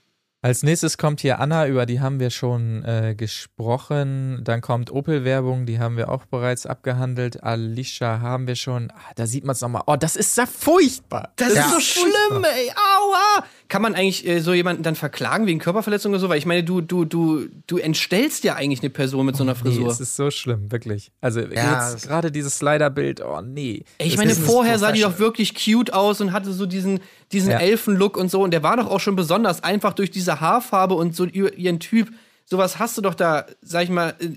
Als 0.45 0.61
nächstes 0.61 0.99
kommt 0.99 1.21
hier 1.21 1.39
Anna, 1.39 1.67
über 1.67 1.87
die 1.87 2.01
haben 2.01 2.19
wir 2.19 2.29
schon 2.29 2.85
äh, 2.85 3.15
gesprochen. 3.17 4.41
Dann 4.43 4.61
kommt 4.61 4.91
Opel-Werbung, 4.91 5.65
die 5.65 5.79
haben 5.79 5.97
wir 5.97 6.07
auch 6.11 6.25
bereits 6.27 6.67
abgehandelt. 6.67 7.43
Alicia 7.43 8.19
haben 8.19 8.45
wir 8.45 8.55
schon. 8.55 8.91
Ah, 8.91 8.99
da 9.15 9.25
sieht 9.25 9.43
man 9.43 9.53
es 9.53 9.61
nochmal. 9.61 9.81
Oh, 9.87 9.95
das 9.95 10.15
ist 10.15 10.37
ja 10.37 10.45
furchtbar. 10.45 11.31
Das 11.37 11.55
Ja. 11.55 11.63
ist 11.65 11.71
so 11.71 11.79
schlimm, 11.79 12.43
ey. 12.43 12.69
Aua! 12.69 13.43
Kann 13.69 13.81
man 13.81 13.95
eigentlich 13.95 14.27
äh, 14.27 14.39
so 14.41 14.53
jemanden 14.53 14.83
dann 14.83 14.93
verklagen 14.93 15.47
wegen 15.47 15.57
Körperverletzung 15.57 16.11
oder 16.11 16.19
so? 16.19 16.29
Weil 16.29 16.37
ich 16.37 16.45
meine, 16.45 16.63
du, 16.63 16.79
du, 16.79 17.05
du, 17.05 17.47
du 17.65 17.77
entstellst 17.79 18.43
ja 18.43 18.53
eigentlich 18.53 18.81
eine 18.81 18.91
Person 18.91 19.25
mit 19.25 19.35
so 19.35 19.41
einer 19.41 19.53
Nee, 19.53 19.59
Frisur. 19.59 19.89
es 19.89 19.99
ist 19.99 20.15
so 20.15 20.29
schlimm, 20.29 20.71
wirklich. 20.71 21.11
Also 21.21 21.39
Ja, 21.41 21.89
jetzt 21.91 22.07
gerade 22.07 22.31
dieses 22.31 22.59
Slider-Bild, 22.59 23.21
oh 23.25 23.41
nee. 23.41 23.83
Ey, 23.97 24.05
ich 24.09 24.15
Das 24.15 24.17
meine, 24.23 24.35
vorher 24.35 24.77
sah 24.77 24.91
die 24.91 25.01
doch 25.01 25.17
wirklich 25.17 25.55
cute 25.55 25.91
aus 25.91 26.21
und 26.21 26.31
hatte 26.33 26.53
so 26.53 26.67
diesen, 26.67 26.99
diesen 27.36 27.51
Ja. 27.51 27.59
Elfenlook 27.59 28.17
und 28.17 28.31
so. 28.31 28.41
Und 28.41 28.51
der 28.51 28.63
war 28.63 28.77
doch 28.77 28.88
auch 28.89 28.99
schon 28.99 29.15
besonders 29.15 29.61
einfach 29.63 29.93
durch 29.93 30.09
diese 30.09 30.39
Haarfarbe 30.41 30.95
und 30.95 31.15
so 31.15 31.25
ihr- 31.25 31.53
ihren 31.57 31.79
Typ. 31.79 32.11
Sowas 32.45 32.79
hast 32.79 32.97
du 32.97 33.01
doch 33.01 33.13
da, 33.13 33.45
sag 33.61 33.83
ich 33.83 33.89
mal, 33.89 34.15
äh, 34.19 34.29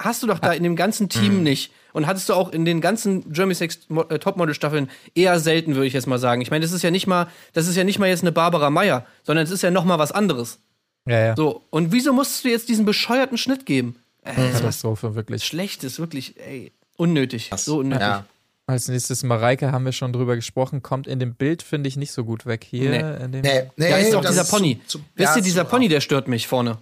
hast 0.00 0.22
du 0.22 0.26
doch 0.28 0.38
da 0.38 0.52
in 0.52 0.62
dem 0.62 0.76
ganzen 0.76 1.08
Team 1.08 1.42
nicht. 1.42 1.72
Und 1.92 2.06
hattest 2.06 2.28
du 2.28 2.34
auch 2.34 2.52
in 2.52 2.64
den 2.64 2.80
ganzen 2.80 3.32
Germany 3.32 3.54
Sex 3.54 3.80
äh, 4.10 4.18
Topmodel-Staffeln 4.18 4.88
eher 5.14 5.40
selten, 5.40 5.74
würde 5.74 5.86
ich 5.86 5.94
jetzt 5.94 6.06
mal 6.06 6.18
sagen. 6.18 6.40
Ich 6.42 6.50
meine, 6.50 6.62
das 6.64 6.70
ist 6.72 6.82
ja 6.82 6.90
nicht 6.92 7.06
mal, 7.08 7.26
das 7.54 7.66
ist 7.66 7.74
ja 7.76 7.82
nicht 7.82 7.98
mal 7.98 8.08
jetzt 8.08 8.22
eine 8.22 8.30
Barbara 8.30 8.70
Meyer, 8.70 9.04
sondern 9.24 9.44
es 9.44 9.50
ist 9.50 9.62
ja 9.62 9.70
noch 9.72 9.84
mal 9.84 9.98
was 9.98 10.12
anderes. 10.12 10.58
Ja, 11.06 11.18
ja. 11.18 11.34
So, 11.36 11.62
und 11.70 11.90
wieso 11.90 12.12
musst 12.12 12.44
du 12.44 12.48
jetzt 12.50 12.68
diesen 12.68 12.84
bescheuerten 12.84 13.38
Schnitt 13.38 13.66
geben? 13.66 13.96
Katastrophe, 14.24 15.14
wirklich. 15.14 15.42
Schlechtes, 15.44 15.98
wirklich, 15.98 16.34
ey, 16.38 16.72
unnötig. 16.96 17.50
So 17.56 17.78
unnötig. 17.78 18.02
Ja. 18.06 18.24
Als 18.68 18.86
nächstes 18.86 19.22
Mareike 19.22 19.72
haben 19.72 19.84
wir 19.86 19.92
schon 19.92 20.12
drüber 20.12 20.36
gesprochen, 20.36 20.82
kommt 20.82 21.06
in 21.06 21.18
dem 21.18 21.34
Bild, 21.34 21.62
finde 21.62 21.88
ich, 21.88 21.96
nicht 21.96 22.12
so 22.12 22.24
gut 22.24 22.44
weg. 22.44 22.64
Hier 22.68 22.90
Nee. 22.90 23.24
in 23.24 23.32
dem 23.32 23.40
Nee, 23.40 23.62
nee, 23.76 23.88
Da 23.90 23.96
ist 23.96 24.14
auch 24.14 24.20
das 24.20 24.32
dieser 24.32 24.42
ist 24.42 24.50
Pony. 24.50 24.80
zu- 24.86 24.98
zu- 24.98 25.04
Wisst 25.14 25.30
ja, 25.30 25.36
ihr, 25.36 25.42
dieser 25.42 25.64
Pony, 25.64 25.88
der 25.88 26.00
stört 26.02 26.28
mich 26.28 26.46
vorne. 26.46 26.76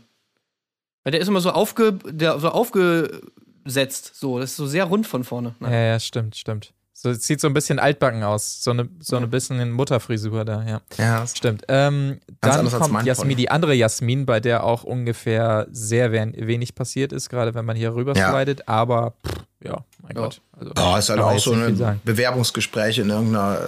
Weil 1.05 1.13
der 1.13 1.21
ist 1.21 1.29
immer 1.29 1.41
so, 1.41 1.53
aufge, 1.53 1.93
der, 2.05 2.41
so 2.41 2.49
aufgesetzt. 2.49 4.13
So, 4.15 4.41
das 4.41 4.51
ist 4.51 4.57
so 4.57 4.67
sehr 4.67 4.85
rund 4.85 5.07
von 5.07 5.23
vorne. 5.23 5.55
Ja, 5.61 5.71
ja, 5.71 6.01
stimmt, 6.01 6.35
stimmt. 6.37 6.73
So, 7.07 7.13
es 7.13 7.25
sieht 7.25 7.41
so 7.41 7.47
ein 7.47 7.55
bisschen 7.55 7.79
altbacken 7.79 8.25
aus. 8.25 8.65
So 8.65 8.73
eine, 8.73 8.89
so 8.99 9.17
eine 9.17 9.29
bisschen 9.29 9.71
Mutterfrisur 9.71 10.45
da, 10.45 10.65
ja. 10.67 10.81
Ja, 10.99 11.21
das- 11.21 11.37
Stimmt. 11.37 11.63
Ähm, 11.69 12.19
dann 12.41 12.69
kommt 12.69 13.05
Jasmin, 13.07 13.37
die 13.37 13.49
andere 13.49 13.75
Jasmin, 13.75 14.27
bei 14.27 14.41
der 14.41 14.65
auch 14.65 14.83
ungefähr 14.83 15.69
sehr 15.71 16.11
wen- 16.11 16.35
wenig 16.37 16.75
passiert 16.75 17.13
ist, 17.13 17.29
gerade 17.29 17.55
wenn 17.55 17.65
man 17.65 17.77
hier 17.77 17.95
rüber 17.95 18.15
Ja. 18.17 18.33
slidet. 18.33 18.69
Aber 18.69 19.15
pff, 19.25 19.35
ja, 19.63 19.85
mein 20.03 20.17
Ja. 20.17 20.23
Gott. 20.23 20.41
Also, 20.59 20.73
Ja, 20.77 20.99
ist 20.99 21.09
halt 21.11 21.21
auch 21.21 21.39
so 21.39 21.53
ein. 21.53 22.01
Bewerbungsgespräch 22.05 22.99
in 22.99 23.11
irgendeiner, 23.11 23.59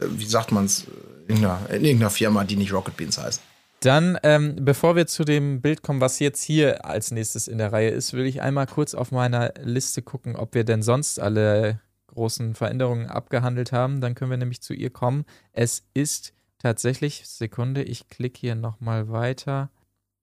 äh, 0.00 0.06
wie 0.16 0.24
sagt 0.26 0.50
man 0.52 0.64
es, 0.64 0.86
in 1.28 1.36
in 1.36 1.44
irgendeiner 1.84 2.10
Firma, 2.10 2.44
die 2.44 2.56
nicht 2.56 2.72
Rocket 2.72 2.96
Beans 2.96 3.18
heißt. 3.18 3.42
Dann, 3.80 4.18
ähm, 4.22 4.56
bevor 4.60 4.96
wir 4.96 5.06
zu 5.06 5.24
dem 5.24 5.60
Bild 5.60 5.82
kommen, 5.82 6.00
was 6.00 6.18
jetzt 6.18 6.42
hier 6.42 6.86
als 6.86 7.10
nächstes 7.10 7.46
in 7.46 7.58
der 7.58 7.72
Reihe 7.72 7.90
ist, 7.90 8.14
will 8.14 8.24
ich 8.24 8.40
einmal 8.40 8.66
kurz 8.66 8.94
auf 8.94 9.12
meiner 9.12 9.52
Liste 9.62 10.00
gucken, 10.00 10.34
ob 10.36 10.54
wir 10.54 10.64
denn 10.64 10.82
sonst 10.82 11.20
alle 11.20 11.80
großen 12.16 12.54
Veränderungen 12.56 13.06
abgehandelt 13.06 13.70
haben. 13.70 14.00
Dann 14.00 14.14
können 14.16 14.30
wir 14.32 14.38
nämlich 14.38 14.60
zu 14.60 14.74
ihr 14.74 14.90
kommen. 14.90 15.24
Es 15.52 15.84
ist 15.94 16.32
tatsächlich, 16.58 17.22
Sekunde, 17.26 17.82
ich 17.84 18.08
klicke 18.08 18.40
hier 18.40 18.54
nochmal 18.56 19.08
weiter. 19.10 19.70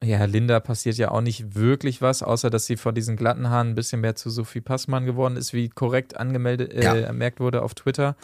Ja, 0.04 0.26
Linda 0.26 0.60
passiert 0.60 0.98
ja 0.98 1.12
auch 1.12 1.22
nicht 1.22 1.56
wirklich 1.56 2.02
was, 2.02 2.24
außer 2.24 2.50
dass 2.50 2.66
sie 2.66 2.76
vor 2.76 2.92
diesen 2.92 3.16
glatten 3.16 3.50
Haaren 3.50 3.70
ein 3.70 3.76
bisschen 3.76 4.02
mehr 4.02 4.16
zu 4.16 4.30
Sophie 4.30 4.60
Passmann 4.60 5.06
geworden 5.06 5.38
ist, 5.38 5.54
wie 5.54 5.70
korrekt 5.70 6.18
angemeldet, 6.18 6.74
äh, 6.74 6.84
Ja. 6.84 6.94
ermerkt 6.96 7.40
wurde 7.40 7.62
auf 7.62 7.74
Twitter. 7.74 8.18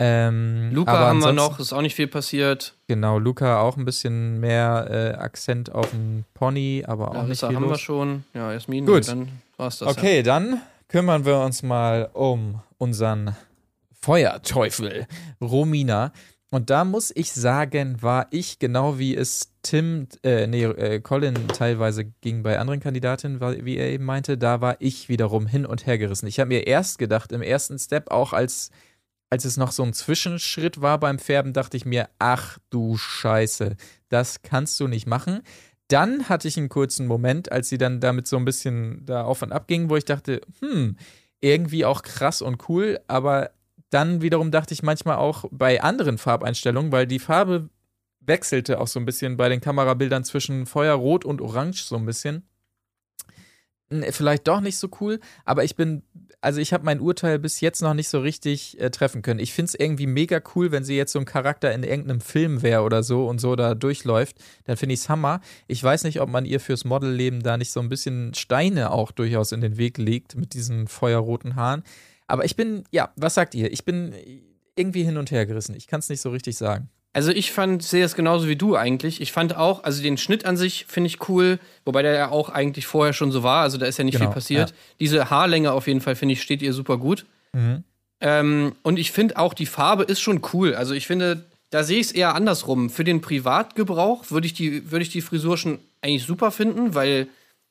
Ähm, 0.00 0.70
Luca 0.72 0.98
haben 0.98 1.20
wir 1.20 1.32
noch, 1.32 1.60
ist 1.60 1.72
auch 1.72 1.82
nicht 1.82 1.94
viel 1.94 2.08
passiert. 2.08 2.74
Genau, 2.88 3.20
Luca 3.20 3.60
auch 3.60 3.76
ein 3.76 3.84
bisschen 3.84 4.40
mehr 4.40 4.88
äh, 4.90 5.16
Akzent 5.16 5.70
auf 5.70 5.90
dem 5.90 6.24
Pony, 6.34 6.82
aber 6.88 7.08
auch 7.10 7.12
nicht 7.12 7.22
Larissa 7.42 7.46
viel 7.48 7.56
haben 7.56 7.62
wir 7.64 7.68
los. 7.70 7.80
schon. 7.80 8.24
Ja, 8.34 8.52
Jasmin, 8.52 8.86
Gut. 8.86 9.06
dann 9.06 9.28
war's 9.58 9.78
das. 9.78 9.88
Okay, 9.96 10.24
dann 10.24 10.60
kümmern 10.92 11.24
wir 11.24 11.38
uns 11.38 11.62
mal 11.62 12.10
um 12.12 12.60
unseren 12.76 13.34
Feuerteufel, 14.02 15.06
Romina. 15.40 16.12
Und 16.50 16.68
da 16.68 16.84
muss 16.84 17.10
ich 17.14 17.32
sagen, 17.32 18.02
war 18.02 18.26
ich 18.30 18.58
genau 18.58 18.98
wie 18.98 19.16
es 19.16 19.54
Tim, 19.62 20.06
äh, 20.22 20.46
nee, 20.46 20.64
äh, 20.64 21.00
Colin 21.00 21.48
teilweise 21.48 22.04
ging 22.20 22.42
bei 22.42 22.58
anderen 22.58 22.80
Kandidatinnen, 22.80 23.40
wie 23.64 23.78
er 23.78 23.88
eben 23.88 24.04
meinte, 24.04 24.36
da 24.36 24.60
war 24.60 24.76
ich 24.80 25.08
wiederum 25.08 25.46
hin 25.46 25.64
und 25.64 25.86
her 25.86 25.96
gerissen. 25.96 26.26
Ich 26.26 26.38
habe 26.38 26.48
mir 26.48 26.66
erst 26.66 26.98
gedacht, 26.98 27.32
im 27.32 27.40
ersten 27.40 27.78
Step, 27.78 28.10
auch 28.10 28.34
als, 28.34 28.70
als 29.30 29.46
es 29.46 29.56
noch 29.56 29.72
so 29.72 29.84
ein 29.84 29.94
Zwischenschritt 29.94 30.82
war 30.82 31.00
beim 31.00 31.18
Färben, 31.18 31.54
dachte 31.54 31.78
ich 31.78 31.86
mir, 31.86 32.10
ach 32.18 32.58
du 32.68 32.98
Scheiße, 32.98 33.76
das 34.10 34.42
kannst 34.42 34.78
du 34.78 34.88
nicht 34.88 35.06
machen. 35.06 35.40
Dann 35.92 36.30
hatte 36.30 36.48
ich 36.48 36.56
einen 36.56 36.70
kurzen 36.70 37.06
Moment, 37.06 37.52
als 37.52 37.68
sie 37.68 37.76
dann 37.76 38.00
damit 38.00 38.26
so 38.26 38.38
ein 38.38 38.46
bisschen 38.46 39.04
da 39.04 39.24
auf 39.24 39.42
und 39.42 39.52
ab 39.52 39.68
ging, 39.68 39.90
wo 39.90 39.96
ich 39.96 40.06
dachte, 40.06 40.40
hm, 40.60 40.96
irgendwie 41.42 41.84
auch 41.84 42.02
krass 42.02 42.40
und 42.40 42.66
cool, 42.70 42.98
aber 43.08 43.50
dann 43.90 44.22
wiederum 44.22 44.50
dachte 44.50 44.72
ich 44.72 44.82
manchmal 44.82 45.16
auch 45.16 45.44
bei 45.50 45.82
anderen 45.82 46.16
Farbeinstellungen, 46.16 46.92
weil 46.92 47.06
die 47.06 47.18
Farbe 47.18 47.68
wechselte 48.20 48.80
auch 48.80 48.86
so 48.86 49.00
ein 49.00 49.04
bisschen 49.04 49.36
bei 49.36 49.50
den 49.50 49.60
Kamerabildern 49.60 50.24
zwischen 50.24 50.64
Feuerrot 50.64 51.26
und 51.26 51.42
Orange 51.42 51.82
so 51.82 51.96
ein 51.96 52.06
bisschen. 52.06 52.48
Vielleicht 54.12 54.48
doch 54.48 54.62
nicht 54.62 54.78
so 54.78 54.88
cool, 55.02 55.20
aber 55.44 55.62
ich 55.62 55.76
bin, 55.76 56.04
also 56.42 56.60
ich 56.60 56.72
habe 56.72 56.84
mein 56.84 57.00
Urteil 57.00 57.38
bis 57.38 57.60
jetzt 57.60 57.80
noch 57.82 57.94
nicht 57.94 58.08
so 58.08 58.20
richtig 58.20 58.78
äh, 58.80 58.90
treffen 58.90 59.22
können. 59.22 59.38
Ich 59.38 59.52
finde 59.54 59.68
es 59.68 59.74
irgendwie 59.74 60.08
mega 60.08 60.42
cool, 60.54 60.72
wenn 60.72 60.84
sie 60.84 60.96
jetzt 60.96 61.12
so 61.12 61.20
ein 61.20 61.24
Charakter 61.24 61.72
in 61.72 61.84
irgendeinem 61.84 62.20
Film 62.20 62.62
wäre 62.62 62.82
oder 62.82 63.04
so 63.04 63.28
und 63.28 63.40
so 63.40 63.54
da 63.54 63.74
durchläuft, 63.74 64.36
dann 64.64 64.76
finde 64.76 64.94
ich 64.94 65.00
es 65.00 65.08
Hammer. 65.08 65.40
Ich 65.68 65.82
weiß 65.82 66.02
nicht, 66.02 66.20
ob 66.20 66.28
man 66.28 66.44
ihr 66.44 66.58
fürs 66.58 66.84
Modelleben 66.84 67.42
da 67.42 67.56
nicht 67.56 67.70
so 67.70 67.78
ein 67.78 67.88
bisschen 67.88 68.34
Steine 68.34 68.90
auch 68.90 69.12
durchaus 69.12 69.52
in 69.52 69.60
den 69.60 69.78
Weg 69.78 69.98
legt 69.98 70.34
mit 70.34 70.52
diesen 70.54 70.88
feuerroten 70.88 71.54
Haaren. 71.54 71.84
Aber 72.26 72.44
ich 72.44 72.56
bin, 72.56 72.84
ja, 72.90 73.12
was 73.14 73.34
sagt 73.34 73.54
ihr? 73.54 73.72
Ich 73.72 73.84
bin 73.84 74.12
irgendwie 74.74 75.04
hin 75.04 75.18
und 75.18 75.30
her 75.30 75.46
gerissen. 75.46 75.76
Ich 75.76 75.86
kann 75.86 76.00
es 76.00 76.08
nicht 76.08 76.20
so 76.20 76.30
richtig 76.30 76.56
sagen. 76.56 76.90
Also 77.14 77.30
ich 77.30 77.52
fand, 77.52 77.82
sehe 77.82 78.04
es 78.04 78.14
genauso 78.14 78.48
wie 78.48 78.56
du 78.56 78.74
eigentlich. 78.76 79.20
Ich 79.20 79.32
fand 79.32 79.54
auch, 79.56 79.84
also 79.84 80.02
den 80.02 80.16
Schnitt 80.16 80.46
an 80.46 80.56
sich 80.56 80.86
finde 80.88 81.08
ich 81.08 81.28
cool, 81.28 81.58
wobei 81.84 82.00
der 82.02 82.14
ja 82.14 82.28
auch 82.30 82.48
eigentlich 82.48 82.86
vorher 82.86 83.12
schon 83.12 83.30
so 83.32 83.42
war, 83.42 83.62
also 83.62 83.76
da 83.76 83.84
ist 83.86 83.98
ja 83.98 84.04
nicht 84.04 84.16
Genau, 84.16 84.30
viel 84.30 84.34
passiert. 84.34 84.70
ja. 84.70 84.76
Diese 84.98 85.28
Haarlänge 85.30 85.72
auf 85.72 85.86
jeden 85.86 86.00
Fall, 86.00 86.16
finde 86.16 86.32
ich, 86.32 86.42
steht 86.42 86.62
ihr 86.62 86.72
super 86.72 86.96
gut. 86.96 87.26
Mhm. 87.52 87.84
Ähm, 88.20 88.72
und 88.82 88.98
ich 88.98 89.12
finde 89.12 89.36
auch, 89.36 89.52
die 89.52 89.66
Farbe 89.66 90.04
ist 90.04 90.20
schon 90.20 90.40
cool. 90.54 90.74
Also 90.74 90.94
ich 90.94 91.06
finde, 91.06 91.44
da 91.70 91.84
sehe 91.84 91.98
ich 92.00 92.06
es 92.06 92.12
eher 92.12 92.34
andersrum. 92.34 92.88
Für 92.88 93.04
den 93.04 93.20
Privatgebrauch 93.20 94.30
würde 94.30 94.46
ich, 94.46 94.54
die, 94.54 94.90
würde 94.90 95.02
ich 95.02 95.10
die 95.10 95.20
Frisur 95.22 95.58
schon 95.58 95.80
eigentlich 96.00 96.24
super 96.24 96.50
finden, 96.50 96.94
weil, 96.94 97.26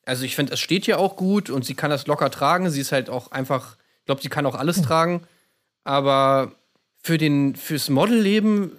also 0.05 0.23
ich 0.23 0.35
finde, 0.35 0.53
es 0.53 0.59
steht 0.59 0.85
ja 0.87 0.97
auch 0.97 1.15
gut 1.15 1.49
und 1.49 1.65
sie 1.65 1.73
kann 1.73 1.89
das 1.89 2.05
locker 2.05 2.29
tragen. 2.29 2.69
Sie 2.69 2.81
ist 2.81 2.91
halt 2.91 3.09
auch 3.09 3.31
einfach, 3.31 3.77
ich 4.01 4.05
glaube, 4.05 4.21
sie 4.21 4.29
kann 4.29 4.45
auch 4.45 4.55
alles 4.55 4.81
tragen. 4.83 5.21
Aber 5.83 6.51
für 7.01 7.17
den, 7.17 7.55
fürs 7.55 7.89
Modelleben 7.89 8.73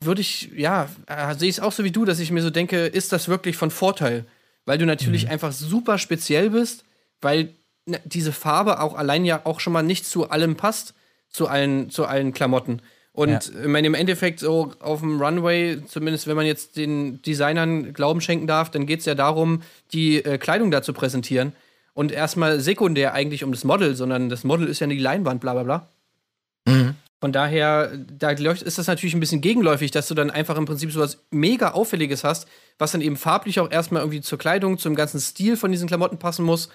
würde 0.00 0.20
ich, 0.20 0.50
ja, 0.56 0.88
äh, 1.06 1.34
sehe 1.34 1.48
ich 1.48 1.56
es 1.56 1.60
auch 1.60 1.72
so 1.72 1.84
wie 1.84 1.90
du, 1.90 2.04
dass 2.04 2.20
ich 2.20 2.30
mir 2.30 2.42
so 2.42 2.50
denke, 2.50 2.86
ist 2.86 3.12
das 3.12 3.28
wirklich 3.28 3.56
von 3.56 3.70
Vorteil? 3.70 4.24
Weil 4.64 4.78
du 4.78 4.86
natürlich 4.86 5.28
einfach 5.28 5.52
super 5.52 5.98
speziell 5.98 6.50
bist, 6.50 6.84
weil 7.20 7.54
ne, 7.86 8.00
diese 8.04 8.32
Farbe 8.32 8.80
auch 8.80 8.94
allein 8.94 9.24
ja 9.24 9.40
auch 9.44 9.60
schon 9.60 9.72
mal 9.72 9.82
nicht 9.82 10.06
zu 10.06 10.30
allem 10.30 10.56
passt, 10.56 10.94
zu 11.30 11.48
allen, 11.48 11.90
zu 11.90 12.06
allen 12.06 12.32
Klamotten. 12.32 12.80
Und 13.12 13.30
Ja. 13.30 13.40
ich 13.62 13.66
meine, 13.66 13.86
im 13.88 13.94
Endeffekt 13.94 14.38
so 14.38 14.72
auf 14.78 15.00
dem 15.00 15.20
Runway, 15.20 15.82
zumindest 15.86 16.28
wenn 16.28 16.36
man 16.36 16.46
jetzt 16.46 16.76
den 16.76 17.20
Designern 17.22 17.92
Glauben 17.92 18.20
schenken 18.20 18.46
darf, 18.46 18.70
dann 18.70 18.86
geht 18.86 19.00
es 19.00 19.06
ja 19.06 19.14
darum, 19.16 19.62
die 19.92 20.24
äh, 20.24 20.38
Kleidung 20.38 20.70
da 20.70 20.82
zu 20.82 20.92
präsentieren. 20.92 21.52
Und 21.94 22.12
erstmal 22.12 22.60
sekundär 22.60 23.14
eigentlich 23.14 23.42
um 23.42 23.50
das 23.50 23.64
Model, 23.64 23.96
sondern 23.96 24.28
das 24.28 24.44
Model 24.44 24.68
ist 24.68 24.78
ja 24.78 24.86
die 24.86 24.98
Leinwand, 24.98 25.40
bla 25.40 25.54
bla 25.54 25.64
bla. 25.64 25.88
Mhm. 26.66 26.94
Von 27.20 27.32
daher, 27.32 27.90
da 27.96 28.30
ist 28.30 28.78
das 28.78 28.86
natürlich 28.86 29.14
ein 29.14 29.20
bisschen 29.20 29.40
gegenläufig, 29.40 29.90
dass 29.90 30.06
du 30.06 30.14
dann 30.14 30.30
einfach 30.30 30.56
im 30.56 30.66
Prinzip 30.66 30.92
so 30.92 31.00
was 31.00 31.24
mega 31.30 31.72
Auffälliges 31.72 32.22
hast, 32.22 32.46
was 32.78 32.92
dann 32.92 33.00
eben 33.00 33.16
farblich 33.16 33.58
auch 33.58 33.70
erstmal 33.70 34.02
irgendwie 34.02 34.20
zur 34.20 34.38
Kleidung, 34.38 34.78
zum 34.78 34.94
ganzen 34.94 35.18
Stil 35.18 35.56
von 35.56 35.72
diesen 35.72 35.88
Klamotten 35.88 36.18
passen 36.18 36.44
muss. 36.44 36.68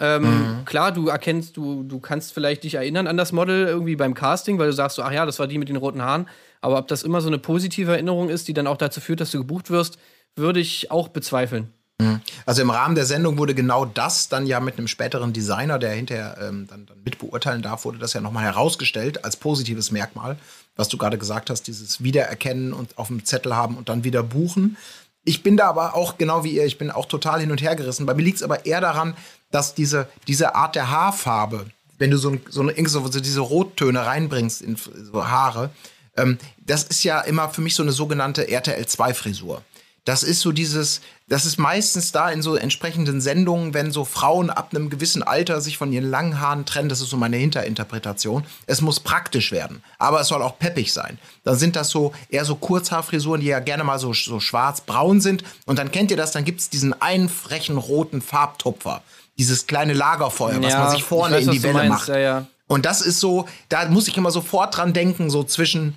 Ähm, 0.00 0.22
mhm. 0.22 0.64
Klar, 0.64 0.92
du 0.92 1.08
erkennst, 1.08 1.58
du, 1.58 1.82
du 1.82 2.00
kannst 2.00 2.32
vielleicht 2.32 2.64
dich 2.64 2.74
erinnern 2.74 3.06
an 3.06 3.18
das 3.18 3.32
Model 3.32 3.66
irgendwie 3.66 3.94
beim 3.94 4.14
Casting, 4.14 4.58
weil 4.58 4.68
du 4.68 4.72
sagst 4.72 4.96
so, 4.96 5.02
ach 5.02 5.12
ja, 5.12 5.26
das 5.26 5.38
war 5.38 5.46
die 5.46 5.58
mit 5.58 5.68
den 5.68 5.76
roten 5.76 6.00
Haaren. 6.00 6.26
Aber 6.62 6.78
ob 6.78 6.88
das 6.88 7.02
immer 7.02 7.20
so 7.20 7.28
eine 7.28 7.38
positive 7.38 7.92
Erinnerung 7.92 8.30
ist, 8.30 8.48
die 8.48 8.54
dann 8.54 8.66
auch 8.66 8.78
dazu 8.78 9.00
führt, 9.00 9.20
dass 9.20 9.30
du 9.30 9.38
gebucht 9.38 9.70
wirst, 9.70 9.98
würde 10.36 10.60
ich 10.60 10.90
auch 10.90 11.08
bezweifeln. 11.08 11.72
Mhm. 12.02 12.20
Also 12.46 12.62
im 12.62 12.70
Rahmen 12.70 12.94
der 12.94 13.06
Sendung 13.06 13.38
wurde 13.38 13.54
genau 13.54 13.84
das 13.84 14.28
dann 14.28 14.46
ja 14.46 14.60
mit 14.60 14.78
einem 14.78 14.88
späteren 14.88 15.32
Designer, 15.32 15.78
der 15.78 15.92
hinterher 15.92 16.36
ähm, 16.40 16.66
dann, 16.68 16.86
dann 16.86 17.02
mit 17.04 17.16
darf, 17.64 17.84
wurde 17.84 17.98
das 17.98 18.12
ja 18.12 18.20
nochmal 18.20 18.44
herausgestellt 18.44 19.24
als 19.24 19.36
positives 19.36 19.90
Merkmal, 19.90 20.36
was 20.76 20.88
du 20.88 20.98
gerade 20.98 21.18
gesagt 21.18 21.50
hast, 21.50 21.66
dieses 21.66 22.02
Wiedererkennen 22.02 22.72
und 22.72 22.98
auf 22.98 23.08
dem 23.08 23.24
Zettel 23.24 23.54
haben 23.56 23.76
und 23.76 23.88
dann 23.88 24.04
wieder 24.04 24.22
buchen. 24.22 24.76
Ich 25.24 25.42
bin 25.42 25.56
da 25.56 25.68
aber 25.68 25.94
auch 25.94 26.18
genau 26.18 26.42
wie 26.44 26.52
ihr, 26.52 26.64
ich 26.64 26.78
bin 26.78 26.90
auch 26.90 27.06
total 27.06 27.40
hin 27.40 27.50
und 27.50 27.62
her 27.62 27.76
gerissen. 27.76 28.06
Bei 28.06 28.14
mir 28.14 28.22
liegt 28.22 28.38
es 28.38 28.42
aber 28.42 28.66
eher 28.66 28.80
daran, 28.80 29.14
dass 29.50 29.74
diese, 29.74 30.08
diese 30.26 30.54
Art 30.54 30.74
der 30.74 30.90
Haarfarbe, 30.90 31.66
wenn 31.98 32.10
du 32.10 32.16
so, 32.16 32.36
so, 32.48 32.62
eine, 32.62 32.88
so 32.88 33.08
diese 33.08 33.40
Rottöne 33.40 34.04
reinbringst 34.04 34.62
in 34.62 34.76
so 34.76 35.28
Haare, 35.28 35.70
ähm, 36.16 36.38
das 36.58 36.84
ist 36.84 37.04
ja 37.04 37.20
immer 37.20 37.48
für 37.48 37.60
mich 37.60 37.74
so 37.74 37.82
eine 37.82 37.92
sogenannte 37.92 38.44
RTL2-Frisur. 38.44 39.62
Das 40.04 40.24
ist 40.24 40.40
so 40.40 40.50
dieses, 40.50 41.00
das 41.28 41.46
ist 41.46 41.58
meistens 41.58 42.10
da 42.10 42.28
in 42.28 42.42
so 42.42 42.56
entsprechenden 42.56 43.20
Sendungen, 43.20 43.72
wenn 43.72 43.92
so 43.92 44.04
Frauen 44.04 44.50
ab 44.50 44.70
einem 44.72 44.90
gewissen 44.90 45.22
Alter 45.22 45.60
sich 45.60 45.78
von 45.78 45.92
ihren 45.92 46.10
langen 46.10 46.40
Haaren 46.40 46.66
trennen. 46.66 46.88
Das 46.88 47.00
ist 47.00 47.10
so 47.10 47.16
meine 47.16 47.36
Hinterinterpretation. 47.36 48.44
Es 48.66 48.80
muss 48.80 48.98
praktisch 48.98 49.52
werden, 49.52 49.80
aber 49.98 50.20
es 50.20 50.28
soll 50.28 50.42
auch 50.42 50.58
peppig 50.58 50.92
sein. 50.92 51.18
Dann 51.44 51.56
sind 51.56 51.76
das 51.76 51.90
so 51.90 52.12
eher 52.28 52.44
so 52.44 52.56
Kurzhaarfrisuren, 52.56 53.40
die 53.40 53.46
ja 53.46 53.60
gerne 53.60 53.84
mal 53.84 54.00
so, 54.00 54.12
so 54.12 54.40
schwarz-braun 54.40 55.20
sind. 55.20 55.44
Und 55.66 55.78
dann 55.78 55.92
kennt 55.92 56.10
ihr 56.10 56.16
das, 56.16 56.32
dann 56.32 56.44
gibt 56.44 56.60
es 56.60 56.68
diesen 56.68 57.00
einen 57.00 57.28
frechen 57.28 57.76
roten 57.76 58.22
Farbtupfer. 58.22 59.02
Dieses 59.38 59.68
kleine 59.68 59.92
Lagerfeuer, 59.92 60.54
ja, 60.54 60.62
was 60.62 60.74
man 60.74 60.90
sich 60.90 61.04
vorne 61.04 61.36
weiß, 61.36 61.44
in 61.44 61.50
die 61.52 61.62
Welle 61.62 61.74
meinst, 61.74 61.90
macht. 61.90 62.08
Ja, 62.08 62.18
ja. 62.18 62.46
Und 62.66 62.86
das 62.86 63.02
ist 63.02 63.20
so, 63.20 63.46
da 63.68 63.88
muss 63.88 64.08
ich 64.08 64.16
immer 64.16 64.32
sofort 64.32 64.76
dran 64.76 64.92
denken, 64.92 65.30
so 65.30 65.44
zwischen, 65.44 65.94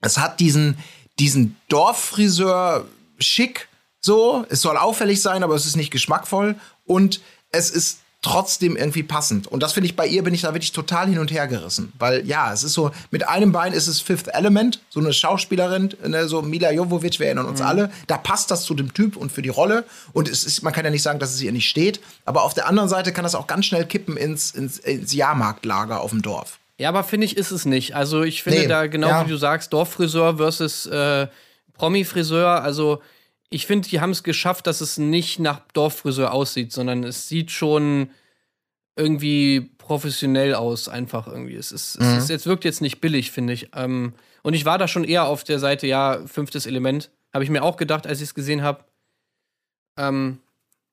es 0.00 0.18
hat 0.18 0.40
diesen, 0.40 0.78
diesen 1.18 1.56
Dorffriseur 1.68 2.86
schick, 3.18 3.68
so. 4.00 4.46
Es 4.48 4.62
soll 4.62 4.76
auffällig 4.76 5.20
sein, 5.20 5.42
aber 5.42 5.54
es 5.54 5.66
ist 5.66 5.76
nicht 5.76 5.90
geschmackvoll. 5.90 6.54
Und 6.84 7.20
es 7.50 7.70
ist 7.70 7.98
trotzdem 8.22 8.76
irgendwie 8.76 9.04
passend. 9.04 9.46
Und 9.46 9.62
das 9.62 9.72
finde 9.72 9.86
ich 9.86 9.94
bei 9.94 10.06
ihr 10.06 10.24
bin 10.24 10.34
ich 10.34 10.40
da 10.40 10.52
wirklich 10.52 10.72
total 10.72 11.08
hin 11.08 11.18
und 11.18 11.30
her 11.30 11.46
gerissen. 11.46 11.92
Weil 11.98 12.26
ja, 12.26 12.52
es 12.52 12.64
ist 12.64 12.72
so, 12.72 12.90
mit 13.10 13.28
einem 13.28 13.52
Bein 13.52 13.72
ist 13.72 13.86
es 13.86 14.00
Fifth 14.00 14.28
Element, 14.28 14.80
so 14.90 14.98
eine 14.98 15.12
Schauspielerin, 15.12 15.94
ne, 16.04 16.26
so 16.26 16.42
Mila 16.42 16.72
Jovovic, 16.72 17.20
wir 17.20 17.26
erinnern 17.26 17.46
uns 17.46 17.60
mhm. 17.60 17.66
alle. 17.66 17.90
Da 18.08 18.18
passt 18.18 18.50
das 18.50 18.64
zu 18.64 18.74
dem 18.74 18.92
Typ 18.94 19.16
und 19.16 19.30
für 19.30 19.42
die 19.42 19.48
Rolle. 19.48 19.84
Und 20.12 20.28
es 20.28 20.44
ist, 20.44 20.62
man 20.62 20.72
kann 20.72 20.84
ja 20.84 20.90
nicht 20.90 21.02
sagen, 21.02 21.20
dass 21.20 21.34
es 21.34 21.40
ihr 21.40 21.52
nicht 21.52 21.68
steht. 21.68 22.00
Aber 22.24 22.42
auf 22.42 22.54
der 22.54 22.66
anderen 22.66 22.88
Seite 22.88 23.12
kann 23.12 23.22
das 23.22 23.36
auch 23.36 23.46
ganz 23.46 23.66
schnell 23.66 23.84
kippen 23.84 24.16
ins, 24.16 24.50
ins, 24.50 24.78
ins 24.78 25.12
Jahrmarktlager 25.12 26.00
auf 26.00 26.10
dem 26.10 26.22
Dorf. 26.22 26.58
Ja, 26.78 26.88
aber 26.88 27.04
finde 27.04 27.26
ich, 27.26 27.36
ist 27.36 27.52
es 27.52 27.64
nicht. 27.64 27.94
Also 27.94 28.22
ich 28.22 28.42
finde 28.42 28.60
nee, 28.60 28.66
da 28.66 28.86
genau 28.86 29.08
ja. 29.08 29.24
wie 29.24 29.30
du 29.30 29.36
sagst, 29.36 29.72
Dorffriseur 29.72 30.36
versus 30.36 30.86
äh, 30.86 31.28
Promi-Friseur, 31.76 32.62
also 32.62 33.02
ich 33.48 33.66
finde, 33.66 33.88
die 33.88 34.00
haben 34.00 34.10
es 34.10 34.22
geschafft, 34.22 34.66
dass 34.66 34.80
es 34.80 34.98
nicht 34.98 35.38
nach 35.38 35.60
Dorffriseur 35.72 36.32
aussieht, 36.32 36.72
sondern 36.72 37.04
es 37.04 37.28
sieht 37.28 37.50
schon 37.50 38.10
irgendwie 38.96 39.70
professionell 39.78 40.54
aus, 40.54 40.88
einfach 40.88 41.26
irgendwie. 41.26 41.54
Es, 41.54 41.70
ist, 41.70 42.00
mhm. 42.00 42.06
es, 42.06 42.24
ist, 42.24 42.30
jetzt 42.30 42.46
wirkt 42.46 42.64
jetzt 42.64 42.80
nicht 42.80 43.00
billig, 43.00 43.30
finde 43.30 43.52
ich. 43.52 43.68
Ähm, 43.74 44.14
und 44.42 44.54
ich 44.54 44.64
war 44.64 44.78
da 44.78 44.88
schon 44.88 45.04
eher 45.04 45.26
auf 45.26 45.44
der 45.44 45.58
Seite, 45.58 45.86
ja, 45.86 46.20
fünftes 46.26 46.66
Element. 46.66 47.10
Habe 47.32 47.44
ich 47.44 47.50
mir 47.50 47.62
auch 47.62 47.76
gedacht, 47.76 48.06
als 48.06 48.20
ich 48.20 48.28
es 48.28 48.34
gesehen 48.34 48.62
habe. 48.62 48.84
Ähm, 49.98 50.38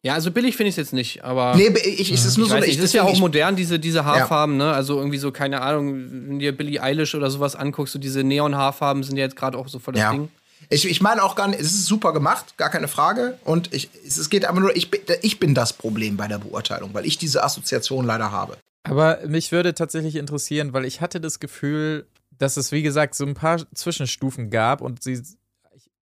ja, 0.06 0.14
also 0.14 0.32
billig 0.32 0.58
finde 0.58 0.68
ich 0.68 0.74
es 0.74 0.78
jetzt 0.78 0.94
nicht, 0.94 1.24
aber. 1.24 1.56
Nee, 1.56 1.74
ich, 1.86 2.02
ich, 2.02 2.12
ist 2.12 2.38
nur 2.38 2.48
so, 2.48 2.56
nicht, 2.56 2.78
es 2.78 2.84
ist 2.84 2.94
ja 2.94 3.04
auch 3.04 3.18
modern, 3.20 3.56
diese, 3.56 3.80
diese 3.80 4.04
Haarfarben, 4.04 4.60
ja. 4.60 4.66
ne? 4.66 4.74
Also 4.74 4.98
irgendwie 4.98 5.18
so, 5.18 5.32
keine 5.32 5.62
Ahnung, 5.62 5.94
wenn 5.94 6.40
dir 6.40 6.56
Billie 6.56 6.82
Eilish 6.82 7.16
oder 7.16 7.32
sowas 7.32 7.56
anguckst, 7.56 7.94
so 7.94 8.00
diese 8.00 8.22
Neon-Haarfarben 8.22 9.04
sind 9.04 9.16
ja 9.16 9.24
jetzt 9.24 9.38
gerade 9.38 9.58
auch 9.58 9.70
so 9.70 9.80
voll 9.80 9.94
das 9.94 10.02
ja. 10.02 10.12
Ding. 10.12 10.30
Ich, 10.70 10.90
ich 10.90 11.02
meine 11.02 11.24
auch 11.24 11.36
gar 11.36 11.48
nicht, 11.48 11.60
es 11.60 11.68
ist 11.68 11.86
super 11.86 12.14
gemacht, 12.14 12.58
gar 12.58 12.70
keine 12.70 12.88
Frage. 12.88 13.38
Und 13.44 13.74
ich, 13.74 13.90
es 14.06 14.30
geht 14.30 14.46
aber 14.46 14.60
nur, 14.60 14.76
ich, 14.76 14.90
ich 15.22 15.40
bin 15.40 15.54
das 15.54 15.74
Problem 15.74 16.18
bei 16.18 16.28
der 16.28 16.40
Beurteilung, 16.40 16.94
weil 16.94 17.06
ich 17.06 17.18
diese 17.18 17.44
Assoziation 17.44 18.06
leider 18.06 18.32
habe. 18.32 18.58
Aber 18.84 19.20
mich 19.26 19.52
würde 19.52 19.74
tatsächlich 19.74 20.16
interessieren, 20.16 20.74
weil 20.74 20.86
ich 20.86 21.02
hatte 21.02 21.22
das 21.22 21.40
Gefühl, 21.40 22.06
dass 22.38 22.58
es, 22.58 22.72
wie 22.72 22.84
gesagt, 22.84 23.16
so 23.16 23.26
ein 23.26 23.34
paar 23.34 23.62
Zwischenstufen 23.74 24.50
gab 24.50 24.82
und 24.82 25.04
sie. 25.04 25.22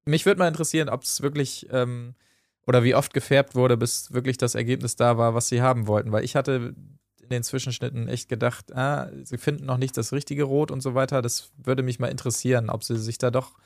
mich 0.06 0.26
würde 0.26 0.40
mal 0.40 0.48
interessieren, 0.48 0.90
ob 0.90 1.04
es 1.04 1.22
wirklich 1.22 1.68
ähm, 1.72 2.16
oder 2.66 2.84
wie 2.84 2.96
oft 2.96 3.14
gefärbt 3.14 3.56
wurde, 3.56 3.78
bis 3.78 4.14
wirklich 4.14 4.38
das 4.38 4.56
Ergebnis 4.56 4.96
da 4.96 5.18
war, 5.18 5.34
was 5.34 5.48
sie 5.48 5.62
haben 5.62 5.88
wollten. 5.88 6.12
Weil 6.12 6.24
ich 6.24 6.36
hatte 6.36 6.74
in 7.22 7.30
den 7.30 7.44
Zwischenschnitten 7.44 8.08
echt 8.08 8.30
gedacht, 8.30 8.76
ah, 8.76 9.10
sie 9.24 9.38
finden 9.38 9.66
noch 9.66 9.78
nicht 9.78 9.98
das 9.98 10.12
richtige 10.12 10.44
Rot 10.44 10.72
und 10.72 10.82
so 10.82 10.96
weiter. 10.96 11.22
Das 11.22 11.52
würde 11.58 11.84
mich 11.84 12.00
mal 12.00 12.08
interessieren, 12.08 12.70
ob 12.70 12.84
sie 12.84 12.98
sich 12.98 13.18
da 13.18 13.32
doch 13.32 13.58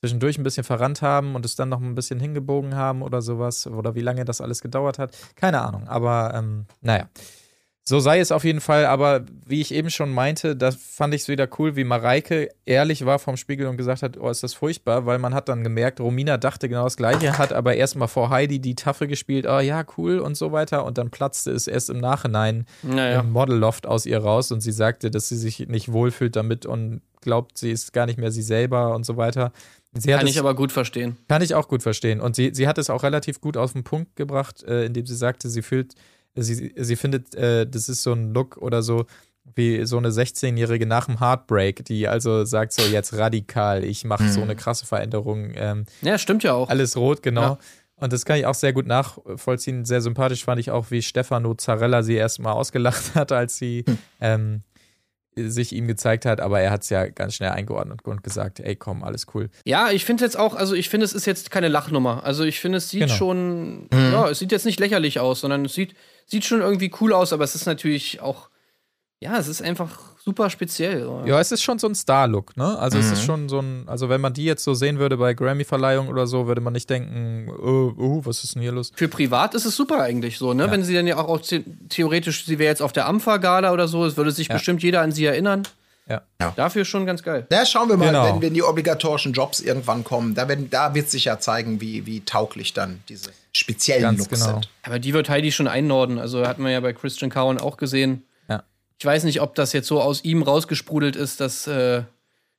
zwischendurch 0.00 0.38
ein 0.38 0.44
bisschen 0.44 0.64
verrannt 0.64 1.02
haben 1.02 1.34
und 1.34 1.44
es 1.44 1.56
dann 1.56 1.68
noch 1.68 1.80
ein 1.80 1.94
bisschen 1.94 2.20
hingebogen 2.20 2.74
haben 2.74 3.02
oder 3.02 3.22
sowas 3.22 3.66
oder 3.66 3.94
wie 3.94 4.00
lange 4.00 4.24
das 4.24 4.40
alles 4.40 4.62
gedauert 4.62 4.98
hat. 4.98 5.16
Keine 5.34 5.60
Ahnung, 5.60 5.88
aber 5.88 6.32
ähm, 6.34 6.66
naja. 6.80 7.08
So 7.88 8.00
sei 8.00 8.20
es 8.20 8.32
auf 8.32 8.44
jeden 8.44 8.60
Fall, 8.60 8.84
aber 8.84 9.24
wie 9.46 9.62
ich 9.62 9.72
eben 9.72 9.88
schon 9.88 10.12
meinte, 10.12 10.54
da 10.54 10.72
fand 10.72 11.14
ich 11.14 11.22
es 11.22 11.28
wieder 11.28 11.48
cool, 11.58 11.74
wie 11.74 11.84
Mareike 11.84 12.50
ehrlich 12.66 13.06
war 13.06 13.18
vom 13.18 13.38
Spiegel 13.38 13.66
und 13.66 13.78
gesagt 13.78 14.02
hat, 14.02 14.18
oh, 14.18 14.28
ist 14.28 14.42
das 14.42 14.52
furchtbar, 14.52 15.06
weil 15.06 15.18
man 15.18 15.32
hat 15.32 15.48
dann 15.48 15.64
gemerkt, 15.64 15.98
Romina 15.98 16.36
dachte 16.36 16.68
genau 16.68 16.84
das 16.84 16.98
Gleiche, 16.98 17.38
hat 17.38 17.54
aber 17.54 17.76
erstmal 17.76 18.08
vor 18.08 18.28
Heidi 18.28 18.58
die 18.58 18.74
Taffe 18.74 19.08
gespielt, 19.08 19.46
oh 19.48 19.60
ja, 19.60 19.86
cool 19.96 20.18
und 20.18 20.36
so 20.36 20.52
weiter 20.52 20.84
und 20.84 20.98
dann 20.98 21.08
platzte 21.08 21.50
es 21.50 21.66
erst 21.66 21.88
im 21.88 21.96
Nachhinein 21.96 22.66
naja. 22.82 23.20
im 23.20 23.32
Modelloft 23.32 23.86
aus 23.86 24.04
ihr 24.04 24.18
raus 24.18 24.52
und 24.52 24.60
sie 24.60 24.72
sagte, 24.72 25.10
dass 25.10 25.30
sie 25.30 25.38
sich 25.38 25.66
nicht 25.68 25.90
wohlfühlt 25.90 26.36
damit 26.36 26.66
und 26.66 27.00
glaubt, 27.22 27.56
sie 27.56 27.70
ist 27.70 27.94
gar 27.94 28.04
nicht 28.04 28.18
mehr 28.18 28.30
sie 28.30 28.42
selber 28.42 28.94
und 28.94 29.06
so 29.06 29.16
weiter. 29.16 29.52
Kann 30.06 30.26
ich 30.26 30.38
aber 30.38 30.54
gut 30.54 30.72
verstehen. 30.72 31.16
Kann 31.28 31.42
ich 31.42 31.54
auch 31.54 31.68
gut 31.68 31.82
verstehen. 31.82 32.20
Und 32.20 32.36
sie, 32.36 32.50
sie 32.52 32.68
hat 32.68 32.78
es 32.78 32.90
auch 32.90 33.02
relativ 33.02 33.40
gut 33.40 33.56
auf 33.56 33.72
den 33.72 33.84
Punkt 33.84 34.16
gebracht, 34.16 34.62
äh, 34.62 34.84
indem 34.84 35.06
sie 35.06 35.16
sagte, 35.16 35.48
sie 35.48 35.62
fühlt, 35.62 35.94
sie, 36.34 36.72
sie 36.76 36.96
findet, 36.96 37.34
äh, 37.34 37.66
das 37.66 37.88
ist 37.88 38.02
so 38.02 38.12
ein 38.12 38.32
Look 38.32 38.56
oder 38.58 38.82
so 38.82 39.06
wie 39.54 39.84
so 39.86 39.96
eine 39.96 40.10
16-Jährige 40.10 40.86
nach 40.86 41.06
dem 41.06 41.20
Heartbreak, 41.20 41.84
die 41.84 42.06
also 42.06 42.44
sagt 42.44 42.72
so 42.72 42.82
jetzt 42.82 43.14
radikal, 43.14 43.82
ich 43.82 44.04
mache 44.04 44.24
mhm. 44.24 44.28
so 44.28 44.42
eine 44.42 44.56
krasse 44.56 44.86
Veränderung. 44.86 45.52
Ähm, 45.54 45.84
ja, 46.02 46.18
stimmt 46.18 46.42
ja 46.42 46.52
auch. 46.52 46.68
Alles 46.68 46.96
rot, 46.96 47.22
genau. 47.22 47.42
Ja. 47.42 47.58
Und 47.96 48.12
das 48.12 48.24
kann 48.24 48.38
ich 48.38 48.46
auch 48.46 48.54
sehr 48.54 48.72
gut 48.72 48.86
nachvollziehen. 48.86 49.84
Sehr 49.84 50.00
sympathisch 50.00 50.44
fand 50.44 50.60
ich 50.60 50.70
auch, 50.70 50.90
wie 50.90 51.02
Stefano 51.02 51.54
Zarella 51.54 52.02
sie 52.02 52.14
erstmal 52.14 52.52
ausgelacht 52.52 53.14
hat, 53.14 53.32
als 53.32 53.56
sie 53.56 53.84
hm. 53.86 53.98
ähm, 54.20 54.62
sich 55.46 55.72
ihm 55.72 55.86
gezeigt 55.86 56.24
hat, 56.24 56.40
aber 56.40 56.60
er 56.60 56.70
hat 56.70 56.82
es 56.82 56.90
ja 56.90 57.06
ganz 57.06 57.34
schnell 57.34 57.50
eingeordnet 57.50 58.04
und 58.04 58.22
gesagt, 58.22 58.60
ey, 58.60 58.76
komm, 58.76 59.02
alles 59.04 59.26
cool. 59.34 59.48
Ja, 59.64 59.90
ich 59.90 60.04
finde 60.04 60.24
jetzt 60.24 60.38
auch, 60.38 60.54
also 60.54 60.74
ich 60.74 60.88
finde, 60.88 61.04
es 61.04 61.12
ist 61.12 61.26
jetzt 61.26 61.50
keine 61.50 61.68
Lachnummer. 61.68 62.24
Also 62.24 62.44
ich 62.44 62.60
finde, 62.60 62.78
es 62.78 62.90
sieht 62.90 63.02
genau. 63.02 63.14
schon, 63.14 63.82
mhm. 63.90 64.12
ja, 64.12 64.28
es 64.28 64.38
sieht 64.38 64.52
jetzt 64.52 64.66
nicht 64.66 64.80
lächerlich 64.80 65.20
aus, 65.20 65.40
sondern 65.40 65.64
es 65.64 65.74
sieht, 65.74 65.94
sieht 66.26 66.44
schon 66.44 66.60
irgendwie 66.60 66.92
cool 67.00 67.12
aus, 67.12 67.32
aber 67.32 67.44
es 67.44 67.54
ist 67.54 67.66
natürlich 67.66 68.20
auch, 68.20 68.50
ja, 69.20 69.38
es 69.38 69.48
ist 69.48 69.62
einfach 69.62 70.07
super 70.28 70.50
speziell. 70.50 71.06
Oder? 71.06 71.26
Ja, 71.26 71.40
es 71.40 71.52
ist 71.52 71.62
schon 71.62 71.78
so 71.78 71.86
ein 71.86 71.94
Star-Look, 71.94 72.54
ne? 72.58 72.78
Also 72.78 72.98
mhm. 72.98 73.04
es 73.04 73.12
ist 73.12 73.22
mhm. 73.22 73.26
schon 73.26 73.48
so 73.48 73.60
ein, 73.60 73.84
also 73.86 74.10
wenn 74.10 74.20
man 74.20 74.34
die 74.34 74.44
jetzt 74.44 74.62
so 74.62 74.74
sehen 74.74 74.98
würde 74.98 75.16
bei 75.16 75.32
Grammy-Verleihung 75.32 76.08
oder 76.08 76.26
so, 76.26 76.46
würde 76.46 76.60
man 76.60 76.74
nicht 76.74 76.90
denken, 76.90 77.48
oh, 77.48 77.94
oh, 77.96 78.20
was 78.24 78.44
ist 78.44 78.54
denn 78.54 78.62
hier 78.62 78.72
los? 78.72 78.92
Für 78.94 79.08
privat 79.08 79.54
ist 79.54 79.64
es 79.64 79.74
super 79.74 80.02
eigentlich 80.02 80.36
so, 80.36 80.52
ne? 80.52 80.66
Ja. 80.66 80.70
Wenn 80.70 80.84
sie 80.84 80.94
dann 80.94 81.06
ja 81.06 81.16
auch, 81.16 81.28
auch 81.28 81.40
theoretisch, 81.88 82.44
sie 82.44 82.58
wäre 82.58 82.68
jetzt 82.68 82.82
auf 82.82 82.92
der 82.92 83.06
Ampha-Gala 83.06 83.72
oder 83.72 83.88
so, 83.88 84.04
es 84.04 84.18
würde 84.18 84.32
sich 84.32 84.48
ja. 84.48 84.54
bestimmt 84.54 84.82
jeder 84.82 85.00
an 85.00 85.12
sie 85.12 85.24
erinnern. 85.24 85.66
Ja. 86.06 86.22
ja. 86.40 86.52
Dafür 86.56 86.84
schon 86.84 87.06
ganz 87.06 87.22
geil. 87.22 87.46
Ja, 87.50 87.64
schauen 87.64 87.88
wir 87.88 87.96
mal, 87.96 88.06
genau. 88.06 88.34
wenn, 88.34 88.42
wenn 88.42 88.54
die 88.54 88.62
obligatorischen 88.62 89.32
Jobs 89.32 89.60
irgendwann 89.60 90.04
kommen. 90.04 90.34
Da, 90.34 90.48
werden, 90.48 90.68
da 90.70 90.94
wird 90.94 91.08
sich 91.10 91.26
ja 91.26 91.38
zeigen, 91.38 91.80
wie, 91.80 92.06
wie 92.06 92.20
tauglich 92.20 92.72
dann 92.74 93.00
diese 93.08 93.30
speziellen 93.52 94.02
ganz 94.02 94.18
Looks 94.18 94.30
genau. 94.30 94.52
sind. 94.54 94.68
Aber 94.82 94.98
die 94.98 95.12
wird 95.12 95.28
Heidi 95.28 95.52
schon 95.52 95.68
einnorden. 95.68 96.18
Also 96.18 96.46
hatten 96.46 96.64
wir 96.64 96.70
ja 96.70 96.80
bei 96.80 96.92
Christian 96.92 97.30
Cowan 97.30 97.58
auch 97.58 97.76
gesehen. 97.76 98.24
Ich 98.98 99.04
weiß 99.04 99.24
nicht, 99.24 99.40
ob 99.40 99.54
das 99.54 99.72
jetzt 99.72 99.86
so 99.86 100.00
aus 100.00 100.24
ihm 100.24 100.42
rausgesprudelt 100.42 101.14
ist, 101.14 101.40
dass 101.40 101.66
äh, 101.68 102.02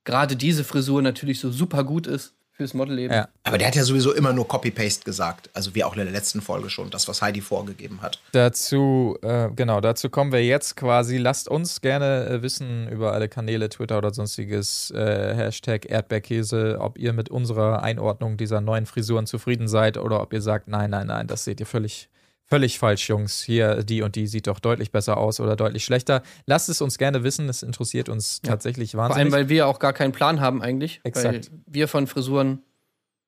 gerade 0.06 0.38
diese 0.38 0.64
Frisur 0.64 1.02
natürlich 1.02 1.40
so 1.40 1.52
super 1.52 1.84
gut 1.84 2.08
ist 2.08 2.34
fürs 2.54 2.74
Modelleben. 2.74 3.16
Ja. 3.16 3.28
Aber 3.44 3.58
der 3.58 3.68
hat 3.68 3.76
ja 3.76 3.84
sowieso 3.84 4.14
immer 4.14 4.32
nur 4.32 4.48
Copy-Paste 4.48 5.04
gesagt. 5.04 5.50
Also 5.54 5.76
wie 5.76 5.84
auch 5.84 5.96
in 5.96 6.04
der 6.04 6.12
letzten 6.12 6.42
Folge 6.42 6.70
schon, 6.70 6.90
das, 6.90 7.08
was 7.10 7.22
Heidi 7.22 7.42
vorgegeben 7.42 8.02
hat. 8.02 8.20
Dazu, 8.32 9.18
äh, 9.22 9.50
genau, 9.54 9.82
dazu 9.82 10.10
kommen 10.10 10.32
wir 10.32 10.44
jetzt 10.46 10.78
quasi. 10.78 11.18
Lasst 11.18 11.50
uns 11.50 11.82
gerne 11.82 12.26
äh, 12.28 12.42
wissen 12.42 12.90
über 12.90 13.12
alle 13.14 13.28
Kanäle, 13.28 13.68
Twitter 13.68 13.98
oder 13.98 14.14
sonstiges, 14.14 14.92
äh, 14.92 15.36
Hashtag 15.36 15.90
Erdbeerkäse, 15.90 16.78
ob 16.80 16.98
ihr 16.98 17.12
mit 17.12 17.30
unserer 17.30 17.84
Einordnung 17.84 18.38
dieser 18.38 18.62
neuen 18.62 18.86
Frisuren 18.86 19.26
zufrieden 19.26 19.68
seid 19.68 19.98
oder 19.98 20.22
ob 20.22 20.32
ihr 20.32 20.42
sagt, 20.42 20.70
nein, 20.70 20.90
nein, 20.90 21.08
nein, 21.08 21.28
das 21.28 21.44
seht 21.44 21.60
ihr 21.60 21.66
völlig 21.66 22.10
völlig 22.50 22.80
falsch, 22.80 23.08
Jungs. 23.10 23.41
Hier, 23.41 23.84
die 23.84 24.02
und 24.02 24.16
die 24.16 24.28
sieht 24.28 24.47
doch 24.47 24.60
deutlich 24.60 24.91
besser 24.91 25.18
aus 25.18 25.39
oder 25.39 25.56
deutlich 25.56 25.84
schlechter. 25.86 26.24
Lasst 26.45 26.70
es 26.70 26.82
uns 26.82 26.97
gerne 26.97 27.24
wissen, 27.24 27.47
das 27.47 27.64
interessiert 27.64 28.10
uns 28.10 28.41
tatsächlich 28.41 28.91
Vor 28.91 29.02
allem, 29.02 29.10
wahnsinnig. 29.12 29.34
weil 29.34 29.50
wir 29.50 29.68
auch 29.68 29.80
gar 29.80 29.93
keinen 29.93 30.12
Plan 30.12 30.41
haben 30.41 30.62
eigentlich. 30.62 31.00
Exakt. 31.04 31.52
Weil 31.52 31.60
wir 31.68 31.88
von 31.88 32.08
Frisuren, 32.08 32.62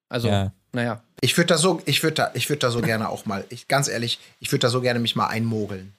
also, 0.09 0.27
Ja. 0.27 0.51
naja. 0.73 1.03
Ich 1.21 1.37
würde 1.37 1.47
da 1.47 1.57
so, 1.57 1.81
ich 1.85 2.01
würde 2.03 2.15
da, 2.15 2.31
ich 2.33 2.49
würde 2.49 2.59
da 2.59 2.71
so 2.71 2.81
gerne 2.81 3.09
auch 3.09 3.25
mal, 3.25 3.45
ich, 3.49 3.67
ganz 3.67 3.87
ehrlich, 3.87 4.19
ich 4.39 4.51
würde 4.51 4.61
da 4.61 4.69
so 4.69 4.81
gerne 4.81 4.99
mich 4.99 5.15
mal 5.15 5.27
einmogeln. 5.27 5.93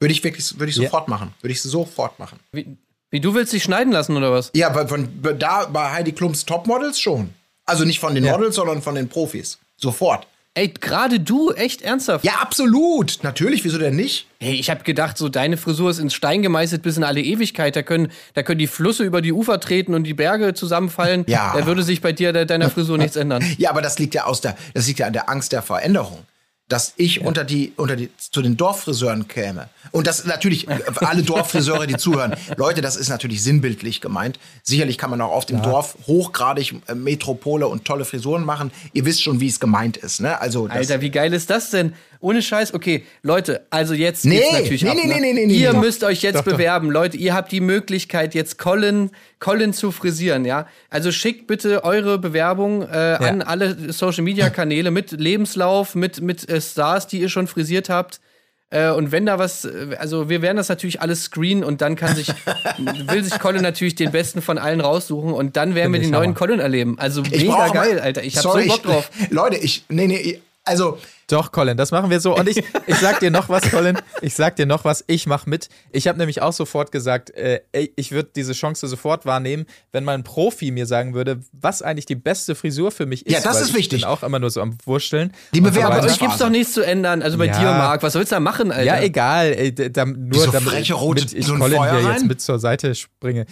Würde 0.00 0.12
ich 0.12 0.22
wirklich, 0.24 0.58
würde 0.58 0.70
ich 0.70 0.76
Ja. 0.76 0.84
sofort 0.84 1.08
machen. 1.08 1.32
Würde 1.40 1.52
ich 1.52 1.62
sofort 1.62 2.18
machen. 2.18 2.38
Wie, 2.52 2.76
wie 3.10 3.20
du 3.20 3.34
willst 3.34 3.52
dich 3.52 3.62
schneiden 3.62 3.92
lassen 3.92 4.16
oder 4.16 4.32
was? 4.32 4.50
Ja, 4.54 4.68
bei, 4.70 4.86
von, 4.86 5.08
da 5.38 5.66
bei 5.66 5.90
Heidi 5.92 6.12
Klums 6.12 6.44
Topmodels 6.44 6.98
schon. 7.00 7.30
Also 7.64 7.84
nicht 7.84 7.98
von 8.00 8.14
den 8.14 8.24
Ja. 8.24 8.32
Models, 8.32 8.56
sondern 8.56 8.82
von 8.82 8.94
den 8.94 9.08
Profis. 9.08 9.58
Sofort. 9.76 10.26
Ey, 10.56 10.68
gerade 10.68 11.20
du, 11.20 11.50
echt 11.50 11.82
ernsthaft? 11.82 12.24
Ja, 12.24 12.36
absolut. 12.40 13.18
Natürlich, 13.22 13.62
wieso 13.64 13.76
denn 13.76 13.94
nicht? 13.94 14.26
Hey, 14.40 14.54
ich 14.54 14.70
habe 14.70 14.84
gedacht, 14.84 15.18
so 15.18 15.28
deine 15.28 15.58
Frisur 15.58 15.90
ist 15.90 15.98
ins 15.98 16.14
Stein 16.14 16.40
gemeißelt 16.40 16.80
bis 16.80 16.96
in 16.96 17.04
alle 17.04 17.20
Ewigkeit. 17.20 17.76
Da 17.76 17.82
können, 17.82 18.10
da 18.32 18.42
können 18.42 18.58
die 18.58 18.66
Flüsse 18.66 19.04
über 19.04 19.20
die 19.20 19.34
Ufer 19.34 19.60
treten 19.60 19.92
und 19.92 20.04
die 20.04 20.14
Berge 20.14 20.54
zusammenfallen. 20.54 21.24
Ja. 21.26 21.52
Da 21.54 21.66
würde 21.66 21.82
sich 21.82 22.00
bei 22.00 22.12
dir 22.12 22.32
de 22.32 22.46
deiner 22.46 22.70
Frisur 22.70 22.96
nichts 22.96 23.16
ändern. 23.16 23.44
Ja, 23.58 23.68
aber 23.68 23.82
das 23.82 23.98
liegt 23.98 24.14
ja 24.14 24.24
aus 24.24 24.40
der, 24.40 24.56
das 24.72 24.86
liegt 24.86 24.98
ja 24.98 25.06
an 25.06 25.12
der 25.12 25.28
Angst 25.28 25.52
der 25.52 25.60
Veränderung. 25.60 26.24
Dass 26.68 26.94
ich 26.96 27.20
unter 27.20 27.44
die, 27.44 27.72
unter 27.76 27.94
die, 27.94 28.10
zu 28.16 28.42
den 28.42 28.56
Dorffriseuren 28.56 29.28
käme. 29.28 29.68
Und 29.92 30.06
das 30.06 30.24
natürlich, 30.24 30.66
alle 30.96 31.22
Dorffriseure, 31.22 31.86
die 31.86 31.96
zuhören. 31.96 32.34
Leute, 32.56 32.80
das 32.80 32.96
ist 32.96 33.08
natürlich 33.08 33.42
sinnbildlich 33.42 34.00
gemeint. 34.00 34.40
Sicherlich 34.62 34.98
kann 34.98 35.10
man 35.10 35.20
auch 35.20 35.30
auf 35.30 35.46
dem 35.46 35.62
Dorf 35.62 35.96
hochgradig 36.06 36.74
äh, 36.88 36.94
Metropole 36.94 37.68
und 37.68 37.84
tolle 37.84 38.04
Frisuren 38.04 38.44
machen. 38.44 38.72
Ihr 38.92 39.04
wisst 39.04 39.22
schon, 39.22 39.40
wie 39.40 39.48
es 39.48 39.60
gemeint 39.60 39.96
ist, 39.96 40.20
ne? 40.20 40.40
Also, 40.40 40.66
Alter, 40.66 41.00
wie 41.00 41.10
geil 41.10 41.32
ist 41.32 41.50
das 41.50 41.70
denn? 41.70 41.92
Ohne 42.20 42.42
Scheiß, 42.42 42.74
okay, 42.74 43.04
Leute, 43.22 43.66
also 43.70 43.94
jetzt 43.94 44.24
Nee, 44.24 44.38
geht's 44.38 44.52
natürlich 44.52 44.82
nee, 44.82 44.90
ab, 44.90 44.96
nee, 44.96 45.06
ne? 45.06 45.20
nee, 45.20 45.32
nee, 45.32 45.46
nee, 45.46 45.54
Ihr 45.54 45.72
nee. 45.72 45.78
müsst 45.78 46.04
euch 46.04 46.22
jetzt 46.22 46.44
bewerben, 46.44 46.90
Leute. 46.90 47.16
Ihr 47.16 47.34
habt 47.34 47.52
die 47.52 47.60
Möglichkeit, 47.60 48.34
jetzt 48.34 48.58
Colin, 48.58 49.10
Colin 49.38 49.72
zu 49.72 49.92
frisieren, 49.92 50.44
ja? 50.44 50.66
Also 50.90 51.12
schickt 51.12 51.46
bitte 51.46 51.84
eure 51.84 52.18
Bewerbung 52.18 52.82
äh, 52.82 53.18
an 53.20 53.42
alle 53.42 53.92
Social 53.92 54.24
Media 54.24 54.50
Kanäle 54.50 54.90
mit 54.90 55.12
Lebenslauf, 55.12 55.94
mit 55.94 56.20
mit 56.20 56.48
äh, 56.48 56.60
Stars, 56.60 57.06
die 57.06 57.20
ihr 57.20 57.28
schon 57.28 57.46
frisiert 57.46 57.88
habt. 57.88 58.20
Äh, 58.68 58.90
und 58.90 59.12
wenn 59.12 59.26
da 59.26 59.38
was, 59.38 59.64
äh, 59.64 59.96
also 59.98 60.28
wir 60.28 60.42
werden 60.42 60.56
das 60.56 60.68
natürlich 60.68 61.00
alles 61.00 61.24
screenen 61.24 61.62
und 61.62 61.80
dann 61.82 61.94
kann 61.94 62.16
sich, 62.16 62.28
will 63.06 63.22
sich 63.22 63.38
Colin 63.38 63.62
natürlich 63.62 63.94
den 63.94 64.10
besten 64.10 64.42
von 64.42 64.58
allen 64.58 64.80
raussuchen 64.80 65.32
und 65.32 65.56
dann 65.56 65.76
werden 65.76 65.92
wir 65.92 66.00
Finde 66.00 66.08
den 66.08 66.20
neuen. 66.20 66.34
Colin 66.34 66.58
erleben. 66.58 66.98
Also 66.98 67.22
ich 67.22 67.42
mega 67.42 67.68
geil, 67.68 68.00
Alter. 68.00 68.24
Ich 68.24 68.36
hab 68.36 68.42
Sorry, 68.42 68.64
so 68.64 68.68
Bock 68.70 68.82
drauf. 68.82 69.10
Ich, 69.20 69.30
Leute, 69.30 69.56
ich, 69.56 69.84
nee, 69.88 70.08
nee, 70.08 70.40
also, 70.66 70.98
Doch, 71.28 71.50
Colin, 71.52 71.76
das 71.76 71.90
machen 71.92 72.10
wir 72.10 72.20
so. 72.20 72.36
Und 72.36 72.48
ich, 72.48 72.58
ich 72.86 72.96
sag 72.96 73.20
dir 73.20 73.30
noch 73.30 73.48
was, 73.48 73.70
Colin. 73.70 73.98
Ich 74.20 74.34
sag 74.34 74.56
dir 74.56 74.66
noch 74.66 74.84
was. 74.84 75.02
Ich 75.06 75.26
mach 75.26 75.46
mit. 75.46 75.68
Ich 75.92 76.06
habe 76.06 76.18
nämlich 76.18 76.42
auch 76.42 76.52
sofort 76.52 76.92
gesagt, 76.92 77.30
äh, 77.30 77.60
ey, 77.72 77.92
ich 77.96 78.12
würde 78.12 78.30
diese 78.36 78.52
Chance 78.52 78.86
sofort 78.86 79.24
wahrnehmen, 79.26 79.66
wenn 79.92 80.04
mal 80.04 80.14
ein 80.14 80.24
Profi 80.24 80.70
mir 80.70 80.86
sagen 80.86 81.14
würde, 81.14 81.40
was 81.52 81.82
eigentlich 81.82 82.06
die 82.06 82.14
beste 82.16 82.54
Frisur 82.54 82.90
für 82.90 83.06
mich 83.06 83.26
ist. 83.26 83.32
Ja, 83.32 83.40
das 83.40 83.56
weil 83.56 83.62
ist 83.62 83.68
ich 83.70 83.74
wichtig. 83.76 84.00
bin 84.02 84.08
auch 84.08 84.22
immer 84.22 84.38
nur 84.38 84.50
so 84.50 84.60
am 84.60 84.76
Wursteln. 84.84 85.32
Die 85.54 85.60
Und 85.60 85.72
so 85.74 85.80
euch 85.80 86.18
gibt's 86.18 86.38
doch 86.38 86.50
nichts 86.50 86.72
zu 86.74 86.82
ändern. 86.82 87.22
Also 87.22 87.38
bei 87.38 87.46
Ja. 87.46 87.58
dir, 87.58 87.64
Marc. 87.66 88.02
Was 88.02 88.12
sollst 88.12 88.32
du 88.32 88.36
da 88.36 88.40
machen, 88.40 88.70
Alter? 88.70 88.84
Ja, 88.84 89.00
egal. 89.00 89.52
Ey, 89.52 89.72
da, 89.74 90.04
nur 90.04 90.16
Wieso 90.32 90.50
damit 90.50 90.68
freche 90.68 90.94
Rot 90.94 91.18
damit 91.18 91.32
ich 91.32 91.46
so 91.46 91.54
Colin 91.56 91.76
Feuer 91.78 91.90
hier 92.00 92.10
jetzt 92.10 92.20
rein? 92.22 92.26
mit 92.26 92.40
zur 92.40 92.58
Seite 92.58 92.94
springe. 92.94 93.46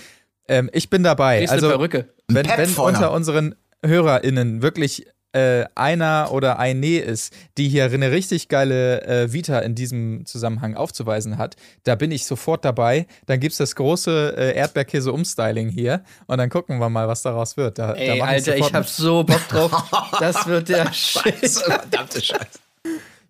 Ähm, 0.49 0.69
ich 0.73 0.91
bin 0.91 1.03
dabei. 1.03 1.39
Kriegst 1.39 1.53
also, 1.55 1.69
Perücke. 1.69 2.09
wenn, 2.29 2.47
wenn 2.47 2.75
unter 2.75 3.13
unseren 3.13 3.55
HörerInnen 3.85 4.63
wirklich 4.63 5.07
äh, 5.35 5.67
einer 5.75 6.31
oder 6.33 6.59
eine 6.59 6.99
ist, 6.99 7.33
die 7.59 7.69
hier 7.69 7.85
eine 7.85 8.11
richtig 8.11 8.49
geile 8.49 9.03
äh, 9.03 9.33
Vita 9.33 9.59
in 9.59 9.75
diesem 9.75 10.25
Zusammenhang 10.27 10.77
aufzuweisen 10.77 11.39
hat, 11.39 11.57
da 11.85 11.95
bin 11.95 12.11
ich 12.11 12.25
sofort 12.27 12.65
dabei. 12.65 13.07
Dann 13.27 13.41
gibt's 13.41 13.59
das 13.59 13.75
große 13.77 14.35
äh, 14.37 14.57
Erdbeerkäse-Umstyling 14.57 15.69
hier 15.69 16.05
und 16.27 16.39
dann 16.39 16.51
gucken 16.51 16.79
wir 16.79 16.89
mal, 16.89 17.09
was 17.09 17.23
daraus 17.23 17.57
wird. 17.57 17.79
Da, 17.79 17.89
da 17.89 17.95
Ey, 17.95 18.19
mach 18.19 18.29
Alter, 18.29 18.53
sofort 18.53 18.71
ich 18.71 18.75
hab 18.75 18.89
so 18.89 19.25
Bock 19.25 19.49
drauf. 19.49 19.73
Das 20.21 20.47
wird 20.47 20.69
der 20.69 20.93
Shit. 20.93 21.35
Verdammte 21.51 22.23
Scheiße. 22.23 22.64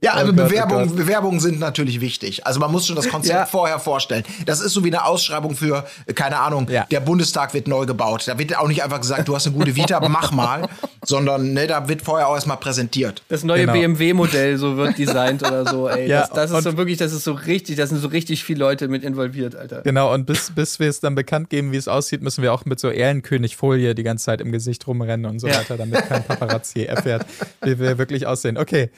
Ja, 0.04 0.12
also 0.12 0.32
Oh 0.32 0.34
Gott, 0.34 0.44
oh 0.44 0.48
Bewerbungen, 0.48 0.86
Gott. 0.88 0.96
Bewerbungen 0.96 1.40
sind 1.40 1.58
natürlich 1.60 2.00
wichtig. 2.00 2.46
Also 2.46 2.60
man 2.60 2.70
muss 2.70 2.86
schon 2.86 2.96
das 2.96 3.08
Konzept 3.08 3.34
Ja. 3.38 3.46
vorher 3.46 3.78
vorstellen. 3.78 4.22
Das 4.46 4.60
ist 4.60 4.72
so 4.72 4.84
wie 4.84 4.88
eine 4.88 5.04
Ausschreibung 5.06 5.56
für, 5.56 5.84
äh, 6.06 6.12
keine 6.12 6.38
Ahnung, 6.38 6.68
Ja. 6.70 6.84
der 6.90 7.00
Bundestag 7.00 7.54
wird 7.54 7.68
neu 7.68 7.86
gebaut. 7.86 8.24
Da 8.26 8.38
wird 8.38 8.56
auch 8.58 8.68
nicht 8.68 8.82
einfach 8.84 9.00
gesagt, 9.00 9.26
du 9.28 9.34
hast 9.34 9.46
eine 9.46 9.56
gute 9.56 9.74
Vita, 9.76 10.00
mach 10.08 10.30
mal, 10.32 10.68
sondern 11.04 11.52
ne, 11.54 11.66
da 11.66 11.88
wird 11.88 12.02
vorher 12.02 12.28
auch 12.28 12.34
erstmal 12.34 12.58
präsentiert. 12.58 13.22
Das 13.28 13.44
neue 13.44 13.60
Genau. 13.62 13.72
BMW-Modell 13.72 14.58
so 14.58 14.76
wird 14.76 14.98
designt 14.98 15.42
oder 15.42 15.66
so, 15.66 15.88
ey. 15.88 16.08
Ja, 16.08 16.20
das, 16.20 16.30
das 16.30 16.50
ist 16.50 16.64
so 16.64 16.76
wirklich, 16.76 16.98
das 16.98 17.12
ist 17.12 17.24
so 17.24 17.32
richtig, 17.32 17.76
da 17.76 17.86
sind 17.86 17.98
so 17.98 18.08
richtig 18.08 18.44
viele 18.44 18.58
Leute 18.60 18.88
mit 18.88 19.04
involviert, 19.04 19.56
Alter. 19.56 19.80
Genau, 19.82 20.12
und 20.12 20.26
bis, 20.26 20.50
bis 20.54 20.78
wir 20.78 20.88
es 20.90 21.00
dann 21.00 21.14
bekannt 21.14 21.48
geben, 21.50 21.72
wie 21.72 21.76
es 21.76 21.88
aussieht, 21.88 22.22
müssen 22.22 22.42
wir 22.42 22.52
auch 22.52 22.64
mit 22.66 22.78
so 22.78 22.90
Ehrenkönig-Folie 22.90 23.94
die 23.94 24.02
ganze 24.02 24.26
Zeit 24.26 24.40
im 24.42 24.52
Gesicht 24.52 24.86
rumrennen 24.86 25.24
und 25.30 25.38
so 25.38 25.48
weiter, 25.48 25.76
damit 25.78 26.06
kein 26.08 26.22
Paparazzi 26.24 26.82
erfährt, 26.84 27.24
wie 27.62 27.78
wir 27.78 27.96
wirklich 27.98 28.26
aussehen. 28.26 28.58
Okay. 28.58 28.90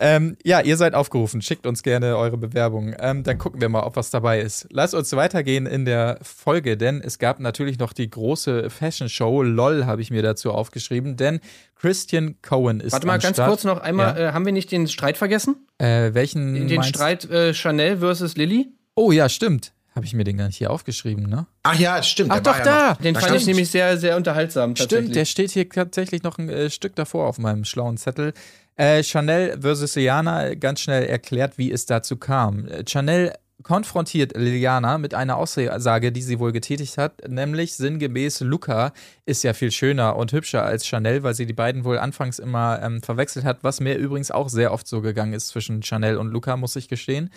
Ähm, 0.00 0.36
ja, 0.44 0.60
ihr 0.60 0.76
seid 0.76 0.94
aufgerufen. 0.94 1.40
Schickt 1.40 1.66
uns 1.66 1.82
gerne 1.84 2.16
eure 2.16 2.36
Bewerbung. 2.36 2.94
Ähm, 2.98 3.22
dann 3.22 3.38
gucken 3.38 3.60
wir 3.60 3.68
mal, 3.68 3.82
ob 3.84 3.94
was 3.96 4.10
dabei 4.10 4.40
ist. 4.40 4.66
Lasst 4.70 4.92
uns 4.94 5.12
weitergehen 5.12 5.66
in 5.66 5.84
der 5.84 6.18
Folge, 6.22 6.76
denn 6.76 7.00
es 7.00 7.18
gab 7.20 7.38
natürlich 7.38 7.78
noch 7.78 7.92
die 7.92 8.10
große 8.10 8.70
Fashion 8.70 9.08
Show. 9.08 9.42
LOL 9.42 9.86
habe 9.86 10.02
ich 10.02 10.10
mir 10.10 10.22
dazu 10.22 10.50
aufgeschrieben, 10.52 11.16
denn 11.16 11.40
Christian 11.76 12.36
Cohen 12.42 12.80
ist 12.80 12.92
Warte 12.92 13.06
mal 13.06 13.18
ganz 13.18 13.36
Start. 13.36 13.48
kurz 13.48 13.64
noch 13.64 13.80
einmal, 13.80 14.18
Ja. 14.20 14.30
äh, 14.30 14.32
haben 14.32 14.44
wir 14.46 14.52
nicht 14.52 14.72
den 14.72 14.88
Streit 14.88 15.16
vergessen? 15.16 15.56
Äh, 15.78 16.14
welchen 16.14 16.54
Den 16.66 16.76
meinst- 16.76 16.88
Streit 16.88 17.24
äh, 17.30 17.54
Chanel 17.54 17.98
versus 17.98 18.36
Lilly? 18.36 18.68
Oh 18.96 19.12
ja, 19.12 19.28
stimmt. 19.28 19.72
Habe 19.94 20.06
ich 20.06 20.14
mir 20.14 20.24
den 20.24 20.36
gar 20.36 20.46
nicht 20.48 20.56
hier 20.56 20.72
aufgeschrieben, 20.72 21.28
ne? 21.28 21.46
Ach 21.62 21.78
ja, 21.78 22.02
stimmt. 22.02 22.32
Ach 22.32 22.40
der 22.40 22.46
war 22.46 22.58
doch, 22.58 22.58
ja 22.58 22.64
da. 22.64 22.90
Noch. 22.90 22.96
Den 23.00 23.14
Da 23.14 23.20
fand 23.20 23.28
stand- 23.30 23.40
ich 23.42 23.46
nämlich 23.46 23.70
sehr, 23.70 23.96
sehr 23.96 24.16
unterhaltsam. 24.16 24.74
Tatsächlich. 24.74 24.98
Stimmt, 25.04 25.16
der 25.16 25.24
steht 25.24 25.50
hier 25.52 25.68
tatsächlich 25.68 26.24
noch 26.24 26.36
ein 26.38 26.48
äh, 26.48 26.68
Stück 26.68 26.96
davor 26.96 27.28
auf 27.28 27.38
meinem 27.38 27.64
schlauen 27.64 27.96
Zettel. 27.96 28.32
Äh, 28.76 29.02
Chanel 29.04 29.60
versus 29.60 29.94
Liliana, 29.94 30.54
ganz 30.54 30.80
schnell 30.80 31.04
erklärt, 31.04 31.58
wie 31.58 31.70
es 31.70 31.86
dazu 31.86 32.16
kam. 32.16 32.66
Äh, 32.66 32.84
Chanel 32.84 33.32
konfrontiert 33.62 34.36
Liliana 34.36 34.98
mit 34.98 35.14
einer 35.14 35.36
Aussage, 35.36 36.12
die 36.12 36.22
sie 36.22 36.38
wohl 36.38 36.52
getätigt 36.52 36.98
hat, 36.98 37.28
nämlich 37.28 37.74
sinngemäß, 37.74 38.40
Luca 38.40 38.92
ist 39.26 39.42
ja 39.42 39.54
viel 39.54 39.70
schöner 39.70 40.16
und 40.16 40.32
hübscher 40.32 40.64
als 40.64 40.86
Chanel, 40.86 41.22
weil 41.22 41.34
sie 41.34 41.46
die 41.46 41.52
beiden 41.52 41.84
wohl 41.84 41.98
anfangs 41.98 42.38
immer 42.38 42.80
ähm, 42.82 43.00
verwechselt 43.02 43.44
hat, 43.44 43.58
was 43.62 43.80
mir 43.80 43.96
übrigens 43.96 44.30
auch 44.30 44.48
sehr 44.48 44.72
oft 44.72 44.86
so 44.86 45.00
gegangen 45.00 45.32
ist 45.32 45.48
zwischen 45.48 45.82
Chanel 45.82 46.18
und 46.18 46.30
Luca, 46.30 46.56
muss 46.56 46.76
ich 46.76 46.88
gestehen. 46.88 47.30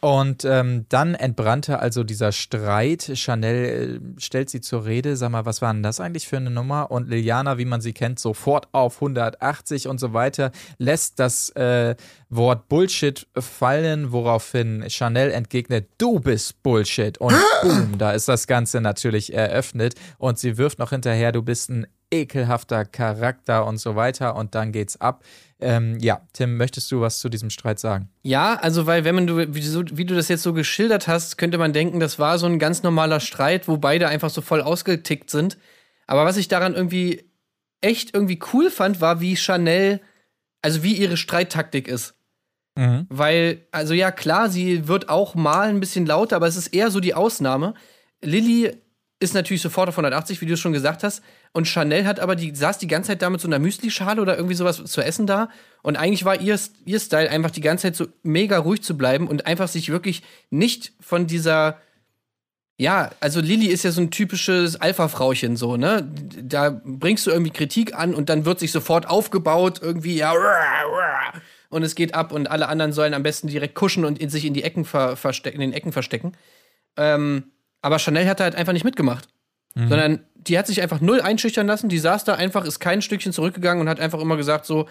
Und 0.00 0.44
ähm, 0.44 0.86
dann 0.88 1.14
entbrannte 1.14 1.78
also 1.78 2.02
dieser 2.02 2.32
Streit. 2.32 3.12
Chanel 3.14 4.00
äh, 4.16 4.20
stellt 4.20 4.50
sie 4.50 4.60
zur 4.60 4.84
Rede. 4.84 5.16
Sag 5.16 5.30
mal, 5.30 5.46
was 5.46 5.62
war 5.62 5.72
denn 5.72 5.82
das 5.82 6.00
eigentlich 6.00 6.26
für 6.26 6.38
eine 6.38 6.50
Nummer? 6.50 6.90
Und 6.90 7.08
Liliana, 7.08 7.58
wie 7.58 7.64
man 7.64 7.80
sie 7.80 7.92
kennt, 7.92 8.18
sofort 8.18 8.68
auf 8.72 8.96
180 8.96 9.86
und 9.86 10.00
so 10.00 10.12
weiter, 10.12 10.50
lässt 10.78 11.20
das 11.20 11.50
äh, 11.50 11.94
Wort 12.34 12.68
Bullshit 12.68 13.26
fallen, 13.38 14.10
woraufhin 14.10 14.88
Chanel 14.88 15.30
entgegnet, 15.30 15.90
du 15.98 16.18
bist 16.18 16.62
Bullshit. 16.62 17.18
Und 17.18 17.34
boom, 17.62 17.98
da 17.98 18.12
ist 18.12 18.26
das 18.26 18.46
Ganze 18.46 18.80
natürlich 18.80 19.34
eröffnet. 19.34 19.94
Und 20.16 20.38
sie 20.38 20.56
wirft 20.56 20.78
noch 20.78 20.90
hinterher, 20.90 21.30
du 21.30 21.42
bist 21.42 21.68
ein 21.68 21.86
ekelhafter 22.10 22.86
Charakter 22.86 23.66
und 23.66 23.76
so 23.76 23.96
weiter. 23.96 24.34
Und 24.36 24.54
dann 24.54 24.72
geht's 24.72 24.98
ab. 24.98 25.24
Ähm, 25.60 25.98
ja, 26.00 26.22
Tim, 26.32 26.56
möchtest 26.56 26.90
du 26.90 27.02
was 27.02 27.18
zu 27.18 27.28
diesem 27.28 27.50
Streit 27.50 27.78
sagen? 27.78 28.08
Ja, 28.22 28.54
also 28.54 28.86
weil 28.86 29.04
wenn 29.04 29.14
man 29.14 29.26
du 29.26 29.54
wie, 29.54 29.62
so, 29.62 29.84
wie 29.92 30.06
du 30.06 30.14
das 30.14 30.28
jetzt 30.28 30.42
so 30.42 30.54
geschildert 30.54 31.08
hast, 31.08 31.36
könnte 31.36 31.58
man 31.58 31.74
denken, 31.74 32.00
das 32.00 32.18
war 32.18 32.38
so 32.38 32.46
ein 32.46 32.58
ganz 32.58 32.82
normaler 32.82 33.20
Streit, 33.20 33.68
wo 33.68 33.76
beide 33.76 34.08
einfach 34.08 34.30
so 34.30 34.40
voll 34.40 34.62
ausgetickt 34.62 35.28
sind. 35.28 35.58
Aber 36.06 36.24
was 36.24 36.38
ich 36.38 36.48
daran 36.48 36.74
irgendwie 36.74 37.30
echt 37.82 38.14
irgendwie 38.14 38.40
cool 38.54 38.70
fand, 38.70 39.02
war 39.02 39.20
wie 39.20 39.36
Chanel, 39.36 40.00
also 40.62 40.82
wie 40.82 40.94
ihre 40.94 41.18
Streittaktik 41.18 41.88
ist. 41.88 42.14
Mhm. 42.76 43.06
Weil, 43.08 43.66
also 43.70 43.94
ja, 43.94 44.10
klar, 44.10 44.48
sie 44.48 44.88
wird 44.88 45.08
auch 45.08 45.34
mal 45.34 45.68
ein 45.68 45.80
bisschen 45.80 46.06
lauter, 46.06 46.36
aber 46.36 46.46
es 46.46 46.56
ist 46.56 46.68
eher 46.68 46.90
so 46.90 47.00
die 47.00 47.14
Ausnahme. 47.14 47.74
Lilly 48.22 48.72
ist 49.22 49.34
natürlich 49.34 49.62
sofort 49.62 49.88
auf 49.88 49.94
180, 49.94 50.40
wie 50.40 50.46
du 50.46 50.56
schon 50.56 50.72
gesagt 50.72 51.04
hast. 51.04 51.22
Und 51.52 51.68
Chanel 51.68 52.06
hat 52.06 52.18
aber, 52.18 52.34
die 52.34 52.54
saß 52.54 52.78
die 52.78 52.88
ganze 52.88 53.08
Zeit 53.08 53.22
da 53.22 53.30
mit 53.30 53.40
so 53.40 53.46
einer 53.46 53.58
Müslischale 53.58 54.20
oder 54.20 54.36
irgendwie 54.36 54.54
sowas 54.56 54.82
zu 54.84 55.00
essen 55.00 55.26
da. 55.26 55.48
Und 55.82 55.96
eigentlich 55.96 56.24
war 56.24 56.40
ihr, 56.40 56.58
ihr 56.84 57.00
Style 57.00 57.30
einfach 57.30 57.50
die 57.50 57.60
ganze 57.60 57.82
Zeit 57.82 57.96
so 57.96 58.06
mega 58.22 58.58
ruhig 58.58 58.82
zu 58.82 58.96
bleiben 58.96 59.28
und 59.28 59.46
einfach 59.46 59.68
sich 59.68 59.90
wirklich 59.90 60.22
nicht 60.50 60.92
von 61.00 61.26
dieser. 61.26 61.78
Ja, 62.78 63.10
also 63.20 63.40
Lilly 63.40 63.66
ist 63.66 63.84
ja 63.84 63.92
so 63.92 64.00
ein 64.00 64.10
typisches 64.10 64.80
Alpha-Frauchen, 64.80 65.56
so, 65.56 65.76
ne? 65.76 66.10
Da 66.42 66.80
bringst 66.84 67.26
du 67.26 67.30
irgendwie 67.30 67.52
Kritik 67.52 67.94
an 67.94 68.14
und 68.14 68.28
dann 68.28 68.44
wird 68.44 68.58
sich 68.58 68.72
sofort 68.72 69.08
aufgebaut, 69.08 69.78
irgendwie, 69.80 70.16
ja, 70.16 70.32
und 71.72 71.82
es 71.82 71.94
geht 71.94 72.14
ab 72.14 72.32
und 72.32 72.50
alle 72.50 72.68
anderen 72.68 72.92
sollen 72.92 73.14
am 73.14 73.22
besten 73.22 73.48
direkt 73.48 73.74
kuschen 73.74 74.04
und 74.04 74.18
in 74.18 74.28
sich 74.28 74.44
in 74.44 74.54
die 74.54 74.62
Ecken 74.62 74.84
ver 74.84 75.16
verstecken, 75.16 75.60
in 75.60 75.70
den 75.70 75.72
Ecken 75.72 75.92
verstecken. 75.92 76.32
Ähm, 76.96 77.44
aber 77.80 77.98
Chanel 77.98 78.28
hat 78.28 78.40
da 78.40 78.44
halt 78.44 78.54
einfach 78.54 78.72
nicht 78.72 78.84
mitgemacht. 78.84 79.28
Sondern 79.88 80.20
die 80.34 80.58
hat 80.58 80.66
sich 80.66 80.82
einfach 80.82 81.00
null 81.00 81.22
einschüchtern 81.22 81.66
lassen. 81.66 81.88
Die 81.88 81.98
saß 81.98 82.24
da 82.24 82.34
einfach, 82.34 82.66
ist 82.66 82.78
kein 82.78 83.00
Stückchen 83.00 83.32
zurückgegangen 83.32 83.80
und 83.80 83.88
hat 83.88 84.00
einfach 84.00 84.20
immer 84.20 84.36
gesagt 84.36 84.66
so, 84.66 84.86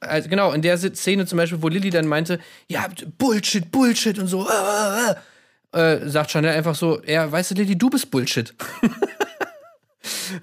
Also 0.00 0.28
genau, 0.28 0.52
in 0.52 0.62
der 0.62 0.76
Szene 0.76 1.26
zum 1.26 1.36
Beispiel, 1.36 1.62
wo 1.62 1.68
Lilly 1.68 1.90
dann 1.90 2.06
meinte, 2.06 2.40
ja, 2.68 2.86
Bullshit, 3.16 3.70
Bullshit 3.70 4.18
und 4.18 4.26
so, 4.26 4.46
äh, 4.48 5.14
äh, 5.72 6.02
äh, 6.02 6.08
sagt 6.08 6.30
Chanel 6.30 6.54
einfach 6.54 6.74
so, 6.74 7.00
ja, 7.04 7.30
weißt 7.30 7.52
du, 7.52 7.54
Lilly, 7.54 7.76
du 7.76 7.90
bist 7.90 8.10
Bullshit. 8.10 8.54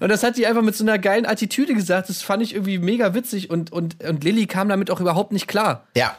und 0.00 0.08
das 0.08 0.22
hat 0.22 0.36
die 0.36 0.46
einfach 0.46 0.62
mit 0.62 0.74
so 0.74 0.84
einer 0.84 0.98
geilen 0.98 1.26
Attitüde 1.26 1.74
gesagt, 1.74 2.08
das 2.08 2.22
fand 2.22 2.42
ich 2.42 2.54
irgendwie 2.54 2.78
mega 2.78 3.14
witzig 3.14 3.50
und, 3.50 3.72
und, 3.72 4.02
und 4.04 4.24
Lilly 4.24 4.46
kam 4.46 4.68
damit 4.68 4.90
auch 4.90 5.00
überhaupt 5.00 5.32
nicht 5.32 5.46
klar. 5.46 5.86
Ja. 5.96 6.16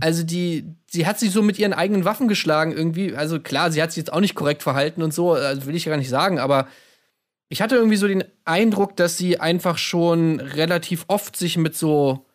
Also 0.00 0.24
die, 0.24 0.64
sie 0.88 1.06
hat 1.06 1.20
sich 1.20 1.30
so 1.30 1.42
mit 1.42 1.56
ihren 1.56 1.72
eigenen 1.72 2.04
Waffen 2.04 2.26
geschlagen 2.26 2.72
irgendwie. 2.72 3.14
Also 3.14 3.38
klar, 3.38 3.70
sie 3.70 3.80
hat 3.80 3.92
sich 3.92 3.98
jetzt 3.98 4.12
auch 4.12 4.18
nicht 4.18 4.34
korrekt 4.34 4.64
verhalten 4.64 5.00
und 5.00 5.14
so, 5.14 5.34
also 5.34 5.66
will 5.66 5.76
ich 5.76 5.84
ja 5.84 5.90
gar 5.90 5.96
nicht 5.96 6.08
sagen, 6.08 6.40
aber 6.40 6.66
ich 7.48 7.62
hatte 7.62 7.76
irgendwie 7.76 7.96
so 7.96 8.08
den 8.08 8.24
Eindruck, 8.44 8.96
dass 8.96 9.16
sie 9.16 9.38
einfach 9.38 9.78
schon 9.78 10.40
relativ 10.40 11.04
oft 11.06 11.36
sich 11.36 11.56
mit 11.56 11.76
so 11.76 12.26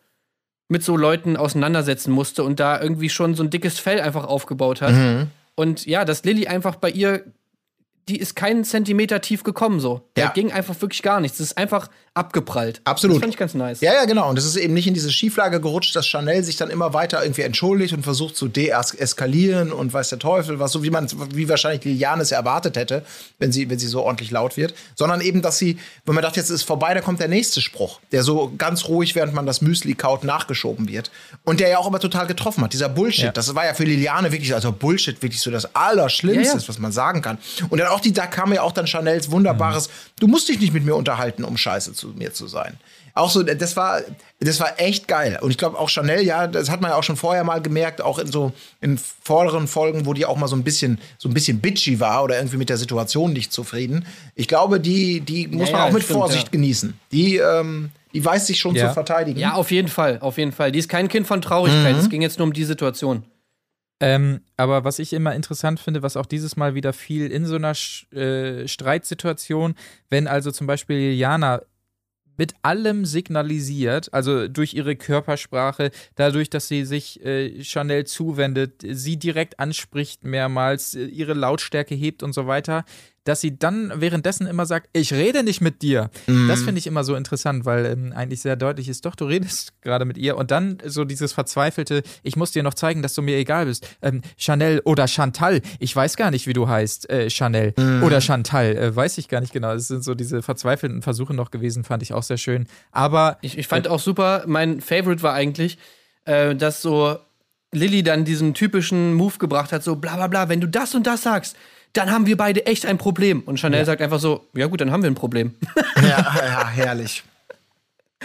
mit 0.68 0.82
so 0.82 0.96
Leuten 0.96 1.36
auseinandersetzen 1.36 2.10
musste 2.10 2.42
und 2.42 2.58
da 2.58 2.80
irgendwie 2.80 3.08
schon 3.08 3.34
so 3.34 3.42
ein 3.42 3.50
dickes 3.50 3.78
Fell 3.78 4.00
einfach 4.00 4.24
aufgebaut 4.24 4.80
hat. 4.80 4.94
Mhm. 4.94 5.28
Und 5.54 5.86
ja, 5.86 6.04
dass 6.04 6.24
Lilly 6.24 6.48
einfach 6.48 6.76
bei 6.76 6.90
ihr, 6.90 7.24
die 8.08 8.18
ist 8.18 8.36
keinen 8.36 8.64
Zentimeter 8.64 9.20
tief 9.20 9.42
gekommen 9.42 9.80
so. 9.80 10.08
Da 10.14 10.22
Ja. 10.24 10.28
ging 10.30 10.52
einfach 10.52 10.80
wirklich 10.80 11.02
gar 11.02 11.20
nichts. 11.20 11.38
Das 11.38 11.48
ist 11.48 11.58
einfach 11.58 11.88
abgeprallt. 12.16 12.80
Absolut. 12.84 13.16
Das 13.16 13.20
fand 13.20 13.34
ich 13.34 13.38
ganz 13.38 13.54
nice. 13.54 13.80
Ja, 13.80 13.92
ja, 13.92 14.04
genau. 14.06 14.30
Und 14.30 14.38
es 14.38 14.46
ist 14.46 14.56
eben 14.56 14.72
nicht 14.74 14.86
in 14.86 14.94
diese 14.94 15.12
Schieflage 15.12 15.60
gerutscht, 15.60 15.94
dass 15.94 16.06
Chanel 16.06 16.42
sich 16.42 16.56
dann 16.56 16.70
immer 16.70 16.94
weiter 16.94 17.22
irgendwie 17.22 17.42
entschuldigt 17.42 17.92
und 17.92 18.02
versucht 18.02 18.36
zu 18.36 18.48
deeskalieren 18.48 19.70
und 19.72 19.92
weiß 19.92 20.08
der 20.08 20.18
Teufel 20.18 20.58
was, 20.58 20.72
so 20.72 20.82
wie 20.82 20.90
man, 20.90 21.08
wie 21.34 21.48
wahrscheinlich 21.48 21.84
Liliane 21.84 22.22
es 22.22 22.32
erwartet 22.32 22.76
hätte, 22.76 23.04
wenn 23.38 23.52
sie, 23.52 23.68
wenn 23.68 23.78
sie 23.78 23.86
so 23.86 24.02
ordentlich 24.02 24.30
laut 24.30 24.56
wird. 24.56 24.74
Sondern 24.94 25.20
eben, 25.20 25.42
dass 25.42 25.58
sie, 25.58 25.78
wenn 26.06 26.14
man 26.14 26.22
dachte, 26.22 26.40
jetzt 26.40 26.50
ist 26.50 26.62
vorbei, 26.62 26.94
da 26.94 27.02
kommt 27.02 27.20
der 27.20 27.28
nächste 27.28 27.60
Spruch, 27.60 28.00
der 28.12 28.22
so 28.22 28.52
ganz 28.56 28.88
ruhig, 28.88 29.14
während 29.14 29.34
man 29.34 29.44
das 29.44 29.60
Müsli 29.60 29.94
kaut, 29.94 30.24
nachgeschoben 30.24 30.88
wird. 30.88 31.10
Und 31.44 31.60
der 31.60 31.68
ja 31.68 31.78
auch 31.78 31.86
immer 31.86 32.00
total 32.00 32.26
getroffen 32.26 32.64
hat. 32.64 32.72
Dieser 32.72 32.88
Bullshit. 32.88 33.24
Ja. 33.24 33.32
Das 33.32 33.54
war 33.54 33.66
ja 33.66 33.74
für 33.74 33.84
Liliane 33.84 34.32
wirklich, 34.32 34.54
also 34.54 34.72
Bullshit 34.72 35.20
wirklich 35.22 35.40
so 35.40 35.50
das 35.50 35.74
Allerschlimmste, 35.74 36.54
Ja, 36.54 36.60
ja. 36.60 36.68
was 36.68 36.78
man 36.78 36.92
sagen 36.92 37.20
kann. 37.20 37.36
Und 37.68 37.78
dann 37.78 37.88
auch 37.88 38.00
die, 38.00 38.12
da 38.12 38.26
kam 38.26 38.52
ja 38.54 38.62
auch 38.62 38.72
dann 38.72 38.86
Chanels 38.86 39.30
wunderbares, 39.30 39.90
du 40.18 40.26
musst 40.26 40.48
dich 40.48 40.60
nicht 40.60 40.72
mit 40.72 40.84
mir 40.84 40.94
unterhalten, 40.94 41.44
um 41.44 41.56
scheiße 41.56 41.92
zu 41.92 42.08
mir 42.08 42.32
zu 42.32 42.46
sein. 42.46 42.78
Auch 43.14 43.30
so, 43.30 43.42
das 43.42 43.76
war, 43.76 44.02
das 44.40 44.60
war 44.60 44.78
echt 44.78 45.08
geil. 45.08 45.38
Und 45.40 45.50
ich 45.50 45.56
glaube 45.56 45.78
auch 45.78 45.88
Chanel, 45.88 46.22
ja, 46.22 46.46
das 46.46 46.68
hat 46.70 46.82
man 46.82 46.90
ja 46.90 46.98
auch 46.98 47.02
schon 47.02 47.16
vorher 47.16 47.44
mal 47.44 47.62
gemerkt, 47.62 48.02
auch 48.02 48.18
in 48.18 48.30
so 48.30 48.52
in 48.82 48.98
vorderen 48.98 49.68
Folgen, 49.68 50.04
wo 50.04 50.12
die 50.12 50.26
auch 50.26 50.36
mal 50.36 50.48
so 50.48 50.56
ein 50.56 50.64
bisschen, 50.64 50.98
so 51.16 51.28
ein 51.30 51.34
bisschen 51.34 51.60
bitchy 51.60 51.98
war 51.98 52.24
oder 52.24 52.36
irgendwie 52.36 52.58
mit 52.58 52.68
der 52.68 52.76
Situation 52.76 53.32
nicht 53.32 53.54
zufrieden. 53.54 54.06
Ich 54.34 54.48
glaube, 54.48 54.80
die, 54.80 55.20
die 55.20 55.48
muss 55.48 55.70
Ja, 55.70 55.76
man 55.76 55.80
ja, 55.84 55.88
auch 55.88 55.92
mit 55.92 56.02
stimmt, 56.02 56.18
Vorsicht 56.18 56.44
ja. 56.48 56.50
genießen. 56.50 56.92
Die, 57.10 57.36
ähm, 57.36 57.90
die 58.12 58.22
weiß 58.22 58.46
sich 58.46 58.58
schon 58.58 58.76
zu 58.76 58.92
verteidigen. 58.92 59.40
Ja, 59.40 59.54
auf 59.54 59.70
jeden 59.70 59.88
Fall, 59.88 60.18
auf 60.20 60.36
jeden 60.36 60.52
Fall. 60.52 60.70
Die 60.70 60.78
ist 60.78 60.88
kein 60.90 61.08
Kind 61.08 61.26
von 61.26 61.40
Traurigkeit. 61.40 61.94
Mhm. 61.94 62.00
Es 62.00 62.10
ging 62.10 62.20
jetzt 62.20 62.38
nur 62.38 62.46
um 62.46 62.52
die 62.52 62.64
Situation. 62.64 63.24
Ähm, 63.98 64.42
aber 64.56 64.84
was 64.84 64.98
ich 64.98 65.12
immer 65.12 65.34
interessant 65.34 65.80
finde, 65.80 66.02
was 66.02 66.16
auch 66.16 66.26
dieses 66.26 66.56
Mal 66.56 66.74
wieder 66.74 66.92
viel 66.92 67.30
in 67.30 67.46
so 67.46 67.54
einer 67.54 67.74
Sch 67.74 68.12
äh, 68.12 68.68
Streitsituation, 68.68 69.74
wenn 70.10 70.26
also 70.28 70.50
zum 70.50 70.66
Beispiel 70.66 70.96
Liliana 70.96 71.62
mit 72.36 72.54
allem 72.62 73.06
signalisiert, 73.06 74.12
also 74.12 74.48
durch 74.48 74.74
ihre 74.74 74.96
Körpersprache, 74.96 75.90
dadurch, 76.16 76.50
dass 76.50 76.68
sie 76.68 76.84
sich 76.84 77.24
äh, 77.24 77.62
Chanel 77.64 78.04
zuwendet, 78.04 78.82
sie 78.86 79.16
direkt 79.18 79.58
anspricht 79.58 80.24
mehrmals, 80.24 80.94
äh, 80.94 81.06
ihre 81.06 81.32
Lautstärke 81.32 81.94
hebt 81.94 82.22
und 82.22 82.34
so 82.34 82.46
weiter, 82.46 82.84
dass 83.26 83.40
sie 83.40 83.58
dann 83.58 83.92
währenddessen 83.96 84.46
immer 84.46 84.66
sagt, 84.66 84.88
ich 84.92 85.12
rede 85.12 85.42
nicht 85.42 85.60
mit 85.60 85.82
dir. 85.82 86.10
Das 86.48 86.62
finde 86.62 86.78
ich 86.78 86.86
immer 86.86 87.02
so 87.02 87.16
interessant, 87.16 87.64
weil 87.64 87.84
ähm, 87.86 88.12
eigentlich 88.14 88.40
sehr 88.40 88.54
deutlich 88.54 88.88
ist, 88.88 89.04
doch, 89.04 89.16
du 89.16 89.24
redest 89.24 89.72
gerade 89.82 90.04
mit 90.04 90.16
ihr. 90.16 90.36
Und 90.36 90.52
dann 90.52 90.78
so 90.86 91.04
dieses 91.04 91.32
verzweifelte, 91.32 92.02
ich 92.22 92.36
muss 92.36 92.52
dir 92.52 92.62
noch 92.62 92.74
zeigen, 92.74 93.02
dass 93.02 93.14
du 93.14 93.22
mir 93.22 93.36
egal 93.36 93.66
bist. 93.66 93.86
Ähm, 94.00 94.22
Chanel 94.36 94.80
oder 94.84 95.08
Chantal, 95.08 95.60
ich 95.80 95.94
weiß 95.94 96.16
gar 96.16 96.30
nicht, 96.30 96.46
wie 96.46 96.52
du 96.52 96.68
heißt, 96.68 97.10
äh, 97.10 97.28
Chanel 97.28 97.74
oder 98.02 98.20
Chantal, 98.20 98.76
äh, 98.76 98.94
weiß 98.94 99.18
ich 99.18 99.28
gar 99.28 99.40
nicht 99.40 99.52
genau. 99.52 99.72
Es 99.72 99.88
sind 99.88 100.04
so 100.04 100.14
diese 100.14 100.40
verzweifelten 100.40 101.02
Versuche 101.02 101.34
noch 101.34 101.50
gewesen, 101.50 101.82
fand 101.82 102.02
ich 102.04 102.12
auch 102.12 102.22
sehr 102.22 102.38
schön. 102.38 102.68
Aber 102.92 103.38
Ich, 103.42 103.58
ich 103.58 103.66
fand 103.66 103.88
auch 103.88 104.00
super, 104.00 104.44
mein 104.46 104.80
Favorite 104.80 105.22
war 105.22 105.34
eigentlich, 105.34 105.78
äh, 106.26 106.54
dass 106.54 106.80
so 106.80 107.18
Lilly 107.72 108.04
dann 108.04 108.24
diesen 108.24 108.54
typischen 108.54 109.14
Move 109.14 109.38
gebracht 109.38 109.72
hat, 109.72 109.82
so 109.82 109.96
bla 109.96 110.14
bla 110.14 110.28
bla, 110.28 110.48
wenn 110.48 110.60
du 110.60 110.68
das 110.68 110.94
und 110.94 111.06
das 111.08 111.22
sagst, 111.22 111.56
dann 111.96 112.10
haben 112.10 112.26
wir 112.26 112.36
beide 112.36 112.66
echt 112.66 112.86
ein 112.86 112.98
Problem. 112.98 113.40
Und 113.40 113.58
Chanel 113.58 113.84
sagt 113.84 114.02
einfach 114.02 114.20
so, 114.20 114.46
ja 114.54 114.66
gut, 114.66 114.80
dann 114.80 114.90
haben 114.90 115.02
wir 115.02 115.10
ein 115.10 115.14
Problem. 115.14 115.54
ja, 115.96 116.02
ja 116.02 116.68
herrlich. 116.68 117.24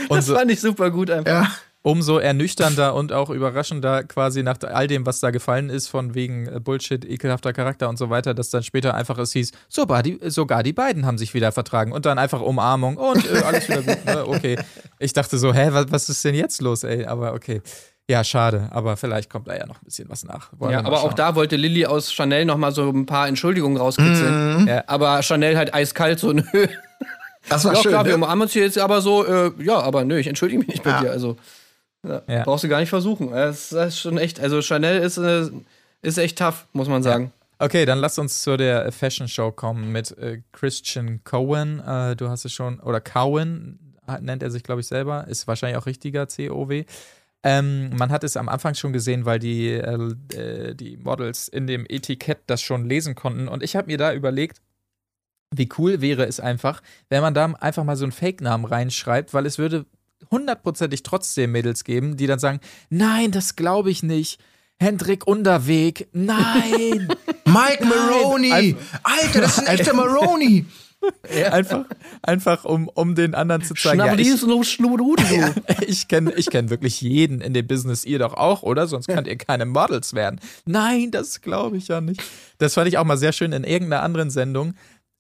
Das 0.10 0.30
fand 0.30 0.52
ich 0.52 0.60
super 0.60 0.90
gut 0.92 1.12
einfach. 1.12 1.32
Ja. 1.32 1.52
umso 1.84 2.20
ernüchternder 2.20 2.94
und 2.94 3.12
auch 3.12 3.30
überraschender 3.30 4.04
quasi 4.04 4.44
nach 4.44 4.58
all 4.62 4.88
dem, 4.88 5.06
was 5.06 5.20
da 5.20 5.32
gefallen 5.32 5.70
ist, 5.70 5.88
von 5.88 6.14
wegen 6.14 6.48
äh, 6.48 6.60
Bullshit, 6.60 7.04
ekelhafter 7.04 7.54
Charakter 7.54 7.90
und 7.90 7.98
so 7.98 8.10
weiter, 8.10 8.34
dass 8.34 8.52
dann 8.52 8.64
später 8.64 8.94
einfach 8.94 9.18
es 9.18 9.34
hieß, 9.34 9.52
sogar 9.68 10.04
die, 10.04 10.20
sogar 10.28 10.64
die 10.64 10.74
beiden 10.74 11.06
haben 11.06 11.18
sich 11.18 11.34
wieder 11.34 11.52
vertragen 11.52 11.92
und 11.92 12.06
dann 12.06 12.20
einfach 12.20 12.42
Umarmung 12.42 12.98
und 12.98 13.30
äh, 13.30 13.40
alles 13.40 13.68
wieder 13.68 13.82
gut, 13.82 14.06
ne? 14.06 14.28
okay. 14.28 14.60
Ich 15.00 15.14
dachte 15.14 15.38
so, 15.38 15.54
hä, 15.54 15.70
was, 15.72 15.92
was 15.92 16.10
ist 16.10 16.24
denn 16.24 16.36
jetzt 16.36 16.62
los, 16.62 16.84
ey, 16.84 17.06
aber 17.06 17.34
okay. 17.34 17.62
Ja, 18.10 18.24
schade, 18.24 18.68
aber 18.72 18.98
vielleicht 18.98 19.30
kommt 19.30 19.48
da 19.48 19.56
ja 19.56 19.66
noch 19.66 19.78
ein 19.82 19.86
bisschen 19.86 20.10
was 20.10 20.26
nach. 20.26 20.50
Wollen 20.58 20.74
Ja, 20.74 20.82
wir 20.82 20.88
aber 20.88 21.02
auch 21.04 21.14
da 21.14 21.36
wollte 21.36 21.56
Lilly 21.56 21.86
aus 21.86 22.12
Chanel 22.12 22.44
noch 22.46 22.58
mal 22.58 22.72
so 22.74 22.90
ein 22.90 23.06
paar 23.06 23.28
Entschuldigungen 23.28 23.78
rauskitzeln. 23.78 24.68
Ja. 24.68 24.84
Aber 24.88 25.22
Chanel 25.24 25.56
halt 25.58 25.74
eiskalt 25.74 26.20
so, 26.20 26.34
nö. 26.34 26.44
Das 27.50 27.64
war 27.66 27.74
Ja, 27.74 27.82
schön. 27.82 27.92
klar, 27.92 28.04
wir 28.06 28.12
ne? 28.12 28.18
umarmen 28.18 28.44
uns 28.44 28.54
hier 28.54 28.64
jetzt 28.64 28.78
aber 28.78 29.02
so, 29.02 29.26
äh, 29.26 29.52
ja, 29.64 29.80
aber 29.80 30.04
nö, 30.04 30.18
ich 30.18 30.28
entschuldige 30.28 30.60
mich 30.60 30.68
nicht 30.68 30.84
bei 30.84 30.90
Ja. 30.92 31.02
dir. 31.02 31.12
Also, 31.12 31.38
ja, 32.06 32.22
Ja. 32.28 32.44
brauchst 32.44 32.64
du 32.64 32.68
gar 32.68 32.80
nicht 32.80 32.90
versuchen. 32.90 33.32
Das, 33.32 33.70
das 33.70 33.90
ist 33.94 34.00
schon 34.00 34.18
echt, 34.18 34.40
also 34.40 34.62
Chanel 34.62 35.00
ist, 35.02 35.18
äh, 35.18 35.50
ist 36.02 36.18
echt 36.18 36.38
tough, 36.38 36.68
muss 36.74 36.88
man 36.90 37.04
sagen. 37.04 37.32
Okay, 37.60 37.86
dann 37.86 38.00
lass 38.00 38.18
uns 38.20 38.42
zu 38.42 38.58
der 38.58 38.92
Fashion 38.92 39.28
Show 39.28 39.52
kommen 39.52 39.92
mit 39.92 40.18
äh, 40.18 40.42
Christian 40.52 41.24
Cohen. 41.24 41.80
Äh, 41.80 42.16
du 42.16 42.28
hast 42.30 42.44
es 42.44 42.52
schon, 42.52 42.80
oder 42.80 43.00
Cowen 43.00 43.80
hat- 44.08 44.22
nennt 44.24 44.44
er 44.44 44.52
sich, 44.52 44.64
glaube 44.64 44.82
ich, 44.82 44.88
selber. 44.88 45.28
Ist 45.28 45.48
wahrscheinlich 45.48 45.78
auch 45.78 45.86
richtiger 45.86 46.28
C-O-W. 46.28 46.86
Ähm, 47.44 47.90
man 47.96 48.12
hat 48.12 48.24
es 48.24 48.38
am 48.38 48.50
Anfang 48.50 48.76
schon 48.76 48.94
gesehen, 48.94 49.26
weil 49.26 49.40
die, 49.40 49.70
äh, 49.70 50.14
äh, 50.36 50.76
die 50.76 50.98
Models 50.98 51.48
in 51.48 51.66
dem 51.68 51.86
Etikett 51.90 52.40
das 52.48 52.62
schon 52.62 52.86
lesen 52.86 53.16
konnten. 53.16 53.48
Und 53.48 53.64
ich 53.64 53.76
habe 53.76 53.88
mir 53.88 53.98
da 53.98 54.14
überlegt, 54.14 54.62
wie 55.54 55.68
cool 55.78 56.02
wäre 56.02 56.26
es 56.26 56.40
einfach, 56.40 56.82
wenn 57.10 57.22
man 57.22 57.34
da 57.34 57.46
einfach 57.60 57.84
mal 57.84 57.96
so 57.98 58.06
einen 58.06 58.12
Fake-Namen 58.12 58.66
reinschreibt, 58.66 59.34
weil 59.34 59.46
es 59.46 59.58
würde 59.58 59.86
hundertprozentig 60.30 61.04
trotzdem 61.04 61.52
Mädels 61.52 61.84
geben, 61.84 62.16
die 62.16 62.28
dann 62.28 62.40
sagen, 62.40 62.60
nein, 62.90 63.32
das 63.32 63.56
glaube 63.56 63.90
ich 63.90 64.04
nicht. 64.04 64.40
Hendrik 64.80 65.28
Unterweg, 65.28 66.08
nein. 66.14 67.08
Mike 67.46 67.86
Maroney! 67.86 68.52
Einfach- 68.52 69.00
Alter, 69.04 69.42
das 69.42 69.58
ist 69.58 69.68
ein 69.68 69.78
echter 69.80 69.94
Maroney! 71.02 71.44
einfach, 71.52 71.86
einfach 72.22 72.66
um, 72.66 72.88
um 72.90 73.16
den 73.16 73.36
anderen 73.36 73.64
zu 73.64 73.74
zeigen. 73.74 74.00
Ja, 74.06 74.14
ich 74.14 74.40
du. 74.42 75.16
ich 75.88 76.08
kenne 76.08 76.34
ich 76.36 76.50
kenn 76.50 76.70
wirklich 76.70 77.02
jeden 77.02 77.42
in 77.42 77.54
dem 77.54 77.68
Business, 77.68 78.06
ihr 78.06 78.20
doch 78.20 78.34
auch, 78.34 78.64
oder? 78.64 78.88
Sonst 78.88 79.08
könnt 79.08 79.28
ihr 79.28 79.38
keine 79.38 79.66
Models 79.66 80.14
werden. 80.14 80.40
Nein, 80.66 81.12
das 81.12 81.42
glaube 81.42 81.78
ich 81.78 81.88
ja 81.88 82.02
nicht. 82.02 82.22
Das 82.58 82.76
fand 82.76 82.88
ich 82.88 82.98
auch 82.98 83.04
mal 83.06 83.18
sehr 83.18 83.32
schön 83.34 83.52
in 83.52 83.64
irgendeiner 83.64 84.04
anderen 84.04 84.30
Sendung. 84.30 84.74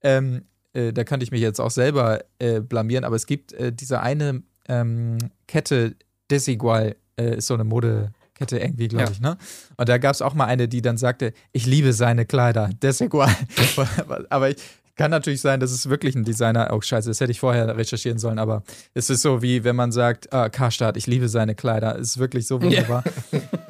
Ähm, 0.04 0.44
äh, 0.74 0.94
da 0.94 1.04
könnte 1.04 1.24
ich 1.24 1.32
mich 1.32 1.42
jetzt 1.42 1.60
auch 1.60 1.72
selber 1.72 2.22
äh, 2.40 2.60
blamieren, 2.62 3.04
aber 3.04 3.16
es 3.16 3.26
gibt 3.26 3.54
äh, 3.54 3.74
diese 3.74 4.02
eine 4.02 4.44
ähm, 4.70 5.18
Kette, 5.48 5.96
Desigual, 6.30 6.96
äh, 7.20 7.38
ist 7.38 7.48
so 7.48 7.56
eine 7.56 7.64
Modekette 7.66 8.58
irgendwie, 8.58 8.88
glaube 8.88 9.06
Ja. 9.06 9.12
ich, 9.12 9.20
ne? 9.20 9.38
Und 9.78 9.90
da 9.90 9.98
gab 9.98 10.14
es 10.14 10.22
auch 10.22 10.34
mal 10.34 10.46
eine, 10.46 10.68
die 10.68 10.82
dann 10.82 10.98
sagte, 10.98 11.34
ich 11.52 11.66
liebe 11.66 11.92
seine 11.94 12.26
Kleider, 12.26 12.70
Desigual. 12.82 13.36
aber 14.30 14.50
ich, 14.52 14.58
kann 15.02 15.10
natürlich 15.10 15.41
sein, 15.41 15.60
dass 15.60 15.72
es 15.72 15.89
wirklich 15.89 16.14
ein 16.14 16.26
Designer, 16.26 16.70
oh 16.72 16.80
scheiße, 16.80 17.10
das 17.10 17.20
hätte 17.20 17.32
ich 17.32 17.39
vorher 17.39 17.76
recherchieren 17.76 18.20
sollen, 18.20 18.38
aber 18.38 18.62
es 18.93 19.10
ist 19.10 19.24
so 19.24 19.41
wie, 19.41 19.64
wenn 19.64 19.76
man 19.76 19.91
sagt, 19.91 20.32
ah, 20.32 20.47
Karstadt, 20.47 20.95
ich 20.95 21.08
liebe 21.08 21.28
seine 21.28 21.56
Kleider, 21.56 21.95
ist 21.95 22.20
wirklich 22.20 22.45
so 22.45 22.62
wunderbar. 22.62 23.04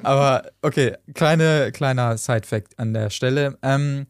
aber 0.03 0.43
okay, 0.61 0.97
kleine, 1.13 1.71
kleiner 1.71 2.17
Side-Fact 2.17 2.77
an 2.77 2.93
der 2.93 3.09
Stelle. 3.11 3.57
Ähm, 3.61 4.07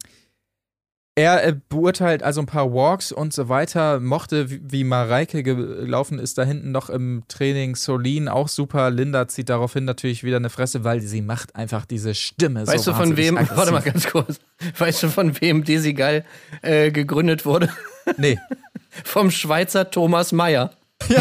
er 1.14 1.44
äh, 1.44 1.54
beurteilt 1.68 2.22
also 2.22 2.40
ein 2.40 2.46
paar 2.46 2.72
Walks 2.72 3.12
und 3.12 3.34
so 3.34 3.48
weiter, 3.48 4.00
mochte, 4.00 4.50
wie, 4.50 4.60
wie 4.64 4.84
Mareike 4.84 5.42
gelaufen 5.42 6.18
ist, 6.18 6.38
da 6.38 6.44
hinten 6.44 6.72
noch 6.72 6.88
im 6.88 7.24
Training. 7.28 7.76
Solin 7.76 8.28
auch 8.28 8.48
super. 8.48 8.90
Linda 8.90 9.28
zieht 9.28 9.48
daraufhin 9.50 9.84
natürlich 9.84 10.24
wieder 10.24 10.36
eine 10.36 10.48
Fresse, 10.50 10.84
weil 10.84 11.00
sie 11.00 11.20
macht 11.20 11.54
einfach 11.54 11.84
diese 11.84 12.14
Stimme 12.14 12.66
Weißt 12.66 12.84
so 12.84 12.92
du 12.92 12.96
von 12.96 13.16
wem, 13.16 13.36
aggressiv. 13.36 13.56
warte 13.56 13.72
mal 13.72 13.82
ganz 13.82 14.08
kurz, 14.08 14.40
weißt 14.78 15.02
du 15.02 15.08
von 15.08 15.38
wem 15.40 15.64
Desigal 15.64 16.24
äh, 16.62 16.90
gegründet 16.90 17.44
wurde? 17.44 17.68
Nee. 18.16 18.38
Vom 19.04 19.30
Schweizer 19.30 19.90
Thomas 19.90 20.32
Mayer. 20.32 20.72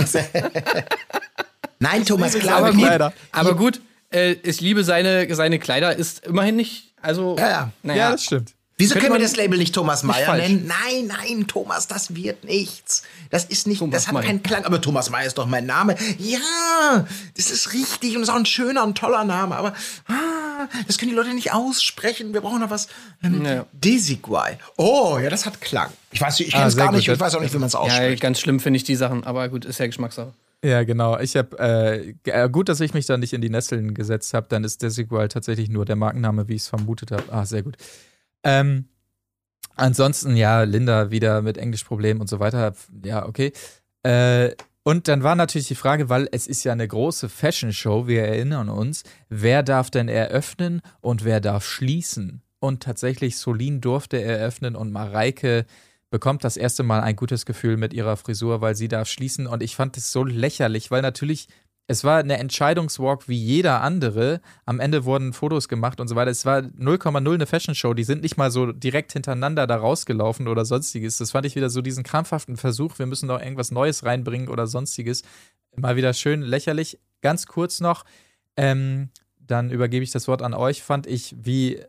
Nein, 1.80 2.06
Thomas, 2.06 2.38
klar. 2.38 2.58
aber 2.58 2.74
gut, 2.74 3.14
aber 3.32 3.56
gut 3.56 3.82
äh, 4.12 4.34
ich 4.44 4.62
liebe 4.62 4.84
seine, 4.84 5.34
seine 5.34 5.60
Kleider, 5.60 5.96
ist 5.96 6.26
immerhin 6.26 6.56
nicht, 6.56 6.94
also, 7.02 7.36
Ja, 7.38 7.50
ja. 7.50 7.72
naja. 7.84 8.00
Ja, 8.00 8.12
das 8.12 8.24
stimmt. 8.24 8.54
Wieso 8.82 9.00
können 9.00 9.14
wir 9.14 9.20
das 9.20 9.36
Label 9.36 9.58
nicht 9.58 9.74
Thomas 9.76 10.04
Mayer 10.04 10.26
falsch. 10.26 10.48
nennen? 10.48 10.68
Nein, 10.68 11.08
nein, 11.08 11.48
Thomas, 11.48 11.88
das 11.88 12.16
wird 12.16 12.44
nichts. 12.44 13.04
Das 13.30 13.46
ist 13.46 13.68
nicht, 13.68 13.80
Thomas 13.80 13.94
das 13.96 14.08
hat 14.08 14.14
Mayer. 14.16 14.24
keinen 14.24 14.44
Klang. 14.44 14.66
Aber 14.66 14.82
Thomas 14.82 15.10
Mayer 15.10 15.28
ist 15.28 15.38
doch 15.38 15.46
mein 15.46 15.66
Name. 15.66 15.96
Ja, 16.18 17.06
das 17.38 17.52
ist 17.52 17.74
richtig 17.74 18.16
und 18.16 18.24
ist 18.24 18.30
auch 18.30 18.36
ein 18.36 18.46
schöner 18.46 18.84
und 18.84 18.98
toller 18.98 19.24
Name. 19.24 19.56
Aber 19.56 19.74
ah, 20.08 20.68
das 20.88 20.98
können 20.98 21.12
die 21.12 21.16
Leute 21.18 21.34
nicht 21.34 21.54
aussprechen. 21.54 22.34
Wir 22.34 22.42
brauchen 22.42 22.60
noch 22.62 22.70
was. 22.70 22.88
Ähm, 23.24 23.46
Ja. 23.46 23.66
Desigual. 23.72 24.58
Oh, 24.78 25.18
ja, 25.22 25.30
das 25.30 25.46
hat 25.46 25.62
Klang. 25.62 25.90
Ich 26.12 26.20
weiß, 26.22 26.40
ich 26.42 26.52
kenne 26.52 26.64
Ah, 26.64 26.68
es 26.68 26.74
sehr 26.74 26.84
gar 26.84 26.92
gut. 26.92 26.98
nicht. 26.98 27.08
Ich 27.08 27.20
weiß 27.20 27.36
auch 27.36 27.42
nicht, 27.42 27.54
wie 27.54 27.58
man 27.58 27.68
es 27.68 27.74
Ja, 27.74 27.80
ausspricht. 27.80 28.22
ganz 28.22 28.40
schlimm 28.40 28.60
finde 28.60 28.78
ich 28.78 28.84
die 28.84 28.96
Sachen, 28.96 29.24
aber 29.24 29.48
gut, 29.50 29.66
ist 29.66 29.80
ja 29.80 29.86
Geschmackssache. 29.86 30.34
Ja, 30.64 30.84
genau. 30.84 31.18
Ich 31.20 31.36
habe 31.36 31.58
äh, 32.26 32.30
äh, 32.30 32.50
gut, 32.50 32.70
dass 32.70 32.80
ich 32.82 32.94
mich 32.94 33.06
da 33.08 33.18
nicht 33.18 33.34
in 33.34 33.42
die 33.42 33.50
Nesseln 33.50 33.96
gesetzt 33.96 34.34
habe. 34.36 34.46
Dann 34.50 34.64
ist 34.64 34.82
Desigual 34.84 35.28
tatsächlich 35.28 35.70
nur 35.70 35.86
der 35.86 35.96
Markenname, 35.96 36.48
wie 36.48 36.54
ich 36.56 36.62
es 36.64 36.68
vermutet 36.68 37.10
habe. 37.12 37.24
Ah, 37.32 37.46
sehr 37.46 37.64
gut. 37.64 37.78
Ähm, 38.44 38.86
ansonsten, 39.76 40.36
ja, 40.36 40.64
Linda 40.64 41.12
wieder 41.12 41.42
mit 41.42 41.58
Englischproblemen 41.58 42.22
und 42.22 42.28
so 42.28 42.40
weiter. 42.40 42.74
Ja, 43.04 43.26
okay. 43.26 43.52
Äh, 44.04 44.52
und 44.84 45.08
dann 45.08 45.22
war 45.22 45.36
natürlich 45.36 45.68
die 45.68 45.76
Frage, 45.76 46.10
weil 46.10 46.28
es 46.32 46.48
ist 46.48 46.64
ja 46.64 46.72
eine 46.72 46.88
große 46.88 47.30
Fashion-Show, 47.30 48.08
wir 48.08 48.24
erinnern 48.24 48.70
uns, 48.70 49.04
wer 49.30 49.62
darf 49.62 49.92
denn 49.92 50.08
eröffnen 50.08 50.82
und 51.02 51.24
wer 51.24 51.40
darf 51.40 51.66
schließen? 51.66 52.42
Und 52.60 52.84
tatsächlich, 52.84 53.38
Solin 53.38 53.80
durfte 53.82 54.22
eröffnen 54.22 54.76
und 54.76 54.92
Mareike 54.92 55.66
bekommt 56.10 56.44
das 56.44 56.58
erste 56.58 56.84
Mal 56.84 57.02
ein 57.02 57.16
gutes 57.16 57.46
Gefühl 57.46 57.78
mit 57.78 57.94
ihrer 57.94 58.18
Frisur, 58.18 58.62
weil 58.62 58.76
sie 58.76 58.88
darf 58.88 59.08
schließen. 59.08 59.48
Und 59.48 59.64
ich 59.64 59.76
fand 59.76 59.98
es 59.98 60.12
so 60.12 60.24
lächerlich, 60.24 60.92
weil 60.92 61.02
natürlich, 61.02 61.48
es 61.92 62.06
war 62.06 62.20
eine 62.20 62.38
Entscheidungswalk 62.38 63.28
wie 63.28 63.38
jeder 63.38 63.82
andere. 63.82 64.40
Am 64.66 64.80
Ende 64.80 65.04
wurden 65.04 65.34
Fotos 65.34 65.68
gemacht 65.68 66.00
und 66.00 66.08
so 66.08 66.16
weiter. 66.16 66.32
Es 66.32 66.46
war 66.46 66.60
0,0 66.60 67.34
eine 67.34 67.46
Fashion-Show. 67.46 67.94
Die 67.94 68.06
sind 68.06 68.22
nicht 68.24 68.38
mal 68.38 68.50
so 68.50 68.72
direkt 68.72 69.12
hintereinander 69.12 69.68
da 69.68 69.76
rausgelaufen 69.76 70.48
oder 70.48 70.64
sonstiges. 70.64 71.18
Das 71.18 71.32
fand 71.32 71.46
ich 71.46 71.56
wieder 71.58 71.70
so 71.70 71.82
diesen 71.82 72.06
krampfhaften 72.06 72.56
Versuch, 72.56 72.98
wir 72.98 73.08
müssen 73.08 73.28
noch 73.28 73.42
irgendwas 73.42 73.72
Neues 73.72 74.06
reinbringen 74.06 74.48
oder 74.48 74.68
sonstiges. 74.68 75.24
Mal 75.76 75.98
wieder 75.98 76.14
schön 76.14 76.42
lächerlich. 76.42 76.98
Ganz 77.22 77.46
kurz 77.46 77.82
noch, 77.82 78.06
ähm, 78.56 79.10
dann 79.38 79.70
übergebe 79.70 80.04
ich 80.04 80.12
das 80.12 80.30
Wort 80.30 80.42
an 80.42 80.54
euch, 80.54 80.82
fand 80.82 81.08
ich, 81.08 81.36
wie 81.42 81.84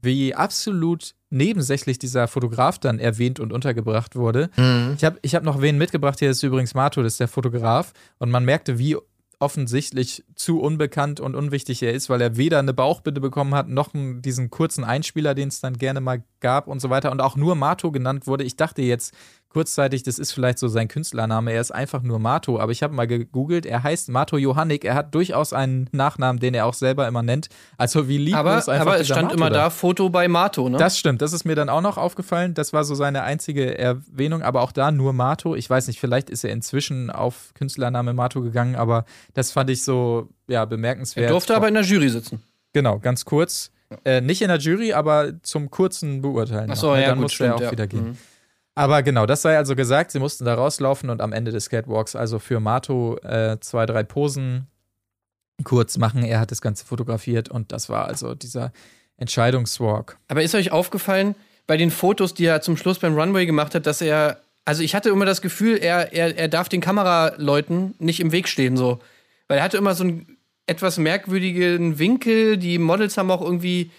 wie 0.00 0.34
absolut 0.34 1.14
nebensächlich 1.30 1.98
dieser 1.98 2.28
Fotograf 2.28 2.78
dann 2.78 3.00
erwähnt 3.00 3.40
und 3.40 3.52
untergebracht 3.52 4.14
wurde. 4.14 4.48
Ich 4.96 5.04
habe 5.04 5.18
ich 5.22 5.34
hab 5.34 5.42
noch 5.42 5.60
wen 5.60 5.76
mitgebracht, 5.76 6.20
hier 6.20 6.30
ist 6.30 6.42
übrigens 6.44 6.74
Mato, 6.74 7.02
das 7.02 7.14
ist 7.14 7.20
der 7.20 7.26
Fotograf. 7.26 7.92
Und 8.18 8.30
man 8.30 8.44
merkte, 8.44 8.78
wie 8.78 8.96
offensichtlich 9.40 10.24
zu 10.34 10.60
unbekannt 10.60 11.20
und 11.20 11.36
unwichtig 11.36 11.82
er 11.82 11.92
ist, 11.92 12.10
weil 12.10 12.20
er 12.20 12.36
weder 12.36 12.58
eine 12.58 12.74
Bauchbinde 12.74 13.20
bekommen 13.20 13.54
hat, 13.54 13.68
noch 13.68 13.90
diesen 13.94 14.50
kurzen 14.50 14.82
Einspieler, 14.82 15.34
den 15.34 15.48
es 15.48 15.60
dann 15.60 15.78
gerne 15.78 16.00
mal 16.00 16.24
gab 16.40 16.66
und 16.66 16.80
so 16.80 16.90
weiter. 16.90 17.12
Und 17.12 17.20
auch 17.20 17.36
nur 17.36 17.54
Mato 17.54 17.92
genannt 17.92 18.26
wurde. 18.26 18.44
Ich 18.44 18.56
dachte 18.56 18.82
jetzt 18.82 19.14
kurzzeitig, 19.48 20.02
das 20.02 20.18
ist 20.18 20.32
vielleicht 20.32 20.58
so 20.58 20.68
sein 20.68 20.88
Künstlername. 20.88 21.52
Er 21.52 21.60
ist 21.60 21.70
einfach 21.70 22.02
nur 22.02 22.18
Mato. 22.18 22.60
Aber 22.60 22.72
ich 22.72 22.82
habe 22.82 22.94
mal 22.94 23.06
gegoogelt, 23.06 23.66
er 23.66 23.82
heißt 23.82 24.10
Mato 24.10 24.36
Johannik. 24.36 24.84
Er 24.84 24.94
hat 24.94 25.14
durchaus 25.14 25.52
einen 25.52 25.88
Nachnamen, 25.92 26.38
den 26.40 26.54
er 26.54 26.66
auch 26.66 26.74
selber 26.74 27.08
immer 27.08 27.22
nennt. 27.22 27.48
Also 27.76 28.08
wie 28.08 28.18
lieb 28.18 28.36
Aber, 28.36 28.58
ist 28.58 28.68
einfach 28.68 28.86
aber 28.86 29.00
es 29.00 29.06
stand 29.06 29.28
Mato 29.28 29.36
immer 29.36 29.50
da, 29.50 29.70
Foto 29.70 30.10
bei 30.10 30.28
Mato, 30.28 30.68
ne? 30.68 30.76
das 30.76 30.98
stimmt, 30.98 31.22
das 31.22 31.32
ist 31.32 31.44
mir 31.44 31.54
dann 31.54 31.68
auch 31.68 31.80
noch 31.80 31.96
aufgefallen. 31.96 32.54
Das 32.54 32.72
war 32.72 32.84
so 32.84 32.94
seine 32.94 33.22
einzige 33.22 33.78
Erwähnung, 33.78 34.42
aber 34.42 34.62
auch 34.62 34.72
da 34.72 34.90
nur 34.90 35.12
Mato. 35.12 35.54
Ich 35.54 35.68
weiß 35.68 35.86
nicht, 35.86 35.98
vielleicht 35.98 36.30
ist 36.30 36.44
er 36.44 36.50
inzwischen 36.50 37.10
auf 37.10 37.52
Künstlername 37.54 38.12
Mato 38.12 38.42
gegangen, 38.42 38.76
aber 38.76 39.04
das 39.34 39.50
fand 39.50 39.70
ich 39.70 39.82
so 39.82 40.28
ja, 40.46 40.64
bemerkenswert. 40.64 41.26
er 41.26 41.30
durfte 41.30 41.56
aber 41.56 41.68
in 41.68 41.74
der 41.74 41.84
Jury 41.84 42.08
sitzen. 42.08 42.42
Genau, 42.72 42.98
ganz 42.98 43.24
kurz. 43.24 43.70
Äh, 44.04 44.20
nicht 44.20 44.42
in 44.42 44.48
der 44.48 44.58
Jury, 44.58 44.92
aber 44.92 45.42
zum 45.42 45.70
kurzen 45.70 46.20
Beurteilen. 46.20 46.70
Ach 46.70 46.76
so, 46.76 46.88
noch, 46.88 46.96
ne? 46.96 47.02
ja, 47.02 47.08
Dann 47.08 47.18
gut, 47.18 47.22
musste 47.22 47.44
er 47.44 47.48
stimmt, 47.48 47.60
auch 47.60 47.64
ja. 47.64 47.72
wieder 47.72 47.86
gehen. 47.86 48.08
Mhm. 48.10 48.18
Aber 48.78 49.02
genau, 49.02 49.26
das 49.26 49.42
sei 49.42 49.56
also 49.56 49.74
gesagt, 49.74 50.12
sie 50.12 50.20
mussten 50.20 50.44
da 50.44 50.54
rauslaufen 50.54 51.10
und 51.10 51.20
am 51.20 51.32
Ende 51.32 51.50
des 51.50 51.68
Catwalks 51.68 52.14
also 52.14 52.38
für 52.38 52.60
Mato 52.60 53.16
äh, 53.24 53.58
zwei, 53.58 53.86
drei 53.86 54.04
Posen 54.04 54.68
kurz 55.64 55.98
machen. 55.98 56.22
Er 56.22 56.38
hat 56.38 56.52
das 56.52 56.60
Ganze 56.60 56.86
fotografiert 56.86 57.48
und 57.48 57.72
das 57.72 57.88
war 57.88 58.06
also 58.06 58.36
dieser 58.36 58.70
Entscheidungswalk. 59.16 60.18
Aber 60.28 60.44
ist 60.44 60.54
euch 60.54 60.70
aufgefallen, 60.70 61.34
bei 61.66 61.76
den 61.76 61.90
Fotos, 61.90 62.34
die 62.34 62.44
er 62.44 62.60
zum 62.60 62.76
Schluss 62.76 63.00
beim 63.00 63.18
Runway 63.18 63.46
gemacht 63.46 63.74
hat, 63.74 63.84
dass 63.84 64.00
er, 64.00 64.42
also 64.64 64.84
ich 64.84 64.94
hatte 64.94 65.08
immer 65.08 65.26
das 65.26 65.42
Gefühl, 65.42 65.78
er, 65.78 66.12
er, 66.12 66.38
er 66.38 66.46
darf 66.46 66.68
den 66.68 66.80
Kameraleuten 66.80 67.96
nicht 67.98 68.20
im 68.20 68.30
Weg 68.30 68.46
stehen, 68.46 68.76
so. 68.76 69.00
Weil 69.48 69.58
er 69.58 69.64
hatte 69.64 69.76
immer 69.76 69.96
so 69.96 70.04
einen 70.04 70.38
etwas 70.66 70.98
merkwürdigen 70.98 71.98
Winkel, 71.98 72.56
die 72.56 72.78
Models 72.78 73.18
haben 73.18 73.32
auch 73.32 73.42
irgendwie, 73.42 73.90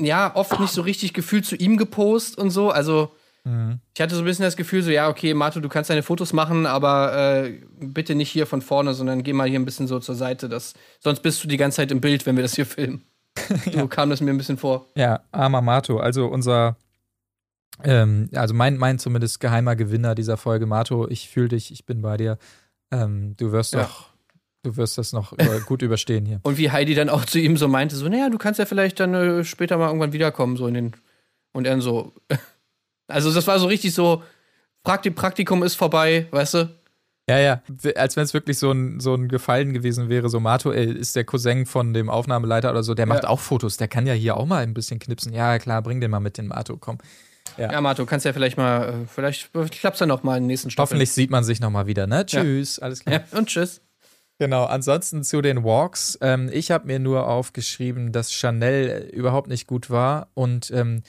ja, 0.00 0.34
oft 0.34 0.58
nicht 0.60 0.72
so 0.72 0.80
richtig 0.80 1.12
gefühlt 1.12 1.44
zu 1.44 1.56
ihm 1.56 1.76
gepost 1.76 2.38
und 2.38 2.48
so, 2.48 2.70
also. 2.70 3.14
Ich 3.94 4.00
hatte 4.00 4.14
so 4.14 4.20
ein 4.22 4.24
bisschen 4.24 4.44
das 4.44 4.56
Gefühl, 4.56 4.82
so, 4.82 4.90
ja, 4.92 5.08
okay, 5.08 5.34
Mato, 5.34 5.58
du 5.58 5.68
kannst 5.68 5.90
deine 5.90 6.04
Fotos 6.04 6.32
machen, 6.32 6.64
aber 6.64 7.44
äh, 7.44 7.60
bitte 7.80 8.14
nicht 8.14 8.30
hier 8.30 8.46
von 8.46 8.62
vorne, 8.62 8.94
sondern 8.94 9.24
geh 9.24 9.32
mal 9.32 9.48
hier 9.48 9.58
ein 9.58 9.64
bisschen 9.64 9.88
so 9.88 9.98
zur 9.98 10.14
Seite. 10.14 10.48
Das, 10.48 10.74
sonst 11.00 11.20
bist 11.20 11.42
du 11.42 11.48
die 11.48 11.56
ganze 11.56 11.76
Zeit 11.76 11.90
im 11.90 12.00
Bild, 12.00 12.24
wenn 12.24 12.36
wir 12.36 12.42
das 12.42 12.54
hier 12.54 12.66
filmen. 12.66 13.02
So 13.72 13.88
kam 13.88 14.10
das 14.10 14.20
mir 14.20 14.30
ein 14.30 14.38
bisschen 14.38 14.58
vor. 14.58 14.86
Ja, 14.94 15.20
armer 15.32 15.60
Mato, 15.62 15.98
also 15.98 16.26
unser, 16.26 16.76
ähm, 17.82 18.28
also 18.34 18.54
mein, 18.54 18.76
mein 18.76 18.98
zumindest 18.98 19.40
geheimer 19.40 19.74
Gewinner 19.74 20.14
dieser 20.14 20.36
Folge, 20.36 20.66
Mato, 20.66 21.08
ich 21.08 21.28
fühle 21.28 21.48
dich, 21.48 21.72
ich 21.72 21.84
bin 21.84 22.02
bei 22.02 22.16
dir. 22.16 22.38
Ähm, 22.92 23.34
du 23.38 23.50
wirst 23.50 23.74
Ja. 23.74 23.84
doch, 23.84 24.10
du 24.62 24.76
wirst 24.76 24.98
das 24.98 25.12
noch 25.12 25.34
gut 25.66 25.82
überstehen 25.82 26.26
hier. 26.26 26.40
Und 26.42 26.58
wie 26.58 26.70
Heidi 26.70 26.94
dann 26.94 27.08
auch 27.08 27.24
zu 27.24 27.40
ihm 27.40 27.56
so 27.56 27.66
meinte, 27.68 27.96
so, 27.96 28.08
naja, 28.08 28.28
du 28.30 28.38
kannst 28.38 28.58
ja 28.60 28.66
vielleicht 28.66 29.00
dann 29.00 29.14
äh, 29.14 29.44
später 29.44 29.78
mal 29.78 29.88
irgendwann 29.88 30.12
wiederkommen, 30.12 30.56
so 30.56 30.66
in 30.66 30.74
den. 30.74 30.92
Und 31.54 31.66
er 31.66 31.72
dann 31.72 31.80
so. 31.80 32.12
Also, 33.08 33.32
das 33.32 33.46
war 33.46 33.58
so 33.58 33.66
richtig 33.66 33.94
so, 33.94 34.22
Prakti 34.84 35.10
Praktikum 35.10 35.62
ist 35.62 35.74
vorbei, 35.74 36.26
weißt 36.30 36.54
du? 36.54 36.70
Ja, 37.28 37.38
ja, 37.38 37.62
als 37.94 38.16
wenn 38.16 38.24
es 38.24 38.34
wirklich 38.34 38.58
so 38.58 38.72
ein, 38.72 38.98
so 38.98 39.14
ein 39.14 39.28
Gefallen 39.28 39.72
gewesen 39.72 40.08
wäre. 40.08 40.28
So, 40.28 40.40
Mato 40.40 40.72
ey, 40.72 40.92
ist 40.92 41.14
der 41.14 41.24
Cousin 41.24 41.66
von 41.66 41.94
dem 41.94 42.10
Aufnahmeleiter 42.10 42.70
oder 42.70 42.82
so, 42.82 42.94
der 42.94 43.06
macht 43.06 43.22
Ja. 43.22 43.28
auch 43.28 43.38
Fotos, 43.38 43.76
der 43.76 43.86
kann 43.86 44.06
ja 44.06 44.12
hier 44.12 44.36
auch 44.36 44.44
mal 44.46 44.62
ein 44.62 44.74
bisschen 44.74 44.98
knipsen. 44.98 45.32
Ja, 45.32 45.58
klar, 45.58 45.82
bring 45.82 46.00
den 46.00 46.10
mal 46.10 46.18
mit, 46.20 46.36
den 46.36 46.48
Mato, 46.48 46.76
komm. 46.76 46.98
Ja, 47.58 47.80
Mato, 47.80 48.06
kannst 48.06 48.26
ja 48.26 48.32
vielleicht 48.32 48.56
mal, 48.56 48.88
äh, 48.88 49.06
vielleicht 49.06 49.50
klappt's 49.52 50.00
ja 50.00 50.06
noch 50.06 50.22
mal 50.22 50.36
in 50.36 50.44
den 50.44 50.46
nächsten 50.48 50.70
Staffeln. 50.70 50.96
Hoffentlich 50.96 51.12
sieht 51.12 51.30
man 51.30 51.44
sich 51.44 51.60
nochmal 51.60 51.86
wieder, 51.86 52.06
ne? 52.06 52.24
Tschüss, 52.26 52.78
alles 52.78 53.00
klar. 53.04 53.20
Ja, 53.30 53.38
und 53.38 53.48
tschüss. 53.48 53.82
Genau, 54.38 54.64
ansonsten 54.64 55.22
zu 55.22 55.42
den 55.42 55.62
Walks. 55.62 56.18
Ähm, 56.20 56.50
ich 56.52 56.70
habe 56.70 56.86
mir 56.86 56.98
nur 56.98 57.28
aufgeschrieben, 57.28 58.10
dass 58.10 58.32
Chanel 58.32 58.88
äh, 58.88 59.14
überhaupt 59.14 59.48
nicht 59.48 59.66
gut 59.68 59.90
war. 59.90 60.28
Und 60.34 60.70
ähm, 60.72 61.02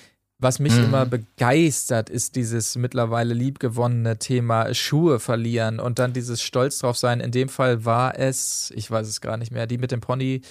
was 0.44 0.60
mich 0.60 0.78
immer 0.78 1.06
begeistert, 1.06 2.10
ist 2.10 2.36
dieses 2.36 2.76
mittlerweile 2.76 3.34
liebgewonnene 3.34 4.20
Thema 4.20 4.74
Schuhe 4.74 5.20
verlieren 5.20 5.80
und 5.80 6.00
dann 6.00 6.14
dieses 6.14 6.42
Stolz 6.42 6.80
drauf 6.80 6.98
sein. 6.98 7.20
In 7.20 7.32
dem 7.32 7.50
Fall 7.50 7.86
war 7.86 8.20
es, 8.20 8.72
ich 8.76 8.92
weiß 8.92 9.08
es 9.08 9.22
gar 9.22 9.38
nicht 9.38 9.52
mehr, 9.52 9.66
die 9.66 9.78
mit 9.78 9.92
dem 9.92 10.02
Pony, 10.02 10.42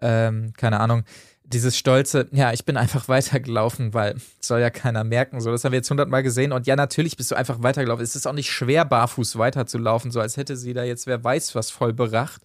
ähm, 0.00 0.52
keine 0.56 0.80
Ahnung, 0.80 1.04
dieses 1.44 1.78
stolze, 1.78 2.28
ja, 2.32 2.52
ich 2.52 2.64
bin 2.64 2.76
einfach 2.76 3.08
weitergelaufen, 3.08 3.94
weil 3.94 4.16
soll 4.40 4.60
ja 4.60 4.70
keiner 4.70 5.04
merken. 5.04 5.40
So, 5.40 5.50
das 5.50 5.64
haben 5.64 5.72
wir 5.72 5.78
jetzt 5.78 5.90
hundertmal 5.90 6.22
gesehen. 6.22 6.52
Und 6.52 6.66
ja, 6.66 6.76
natürlich 6.76 7.16
bist 7.16 7.30
du 7.30 7.36
einfach 7.36 7.62
weitergelaufen. 7.62 8.02
Es 8.02 8.16
ist 8.16 8.26
auch 8.26 8.32
nicht 8.32 8.50
schwer, 8.50 8.84
barfuß 8.84 9.38
weiterzulaufen, 9.38 10.10
so 10.10 10.20
als 10.20 10.36
hätte 10.36 10.56
sie 10.56 10.74
da 10.74 10.84
jetzt 10.84 11.06
wer 11.06 11.22
weiß 11.22 11.54
was 11.54 11.70
vollbracht. 11.70 12.42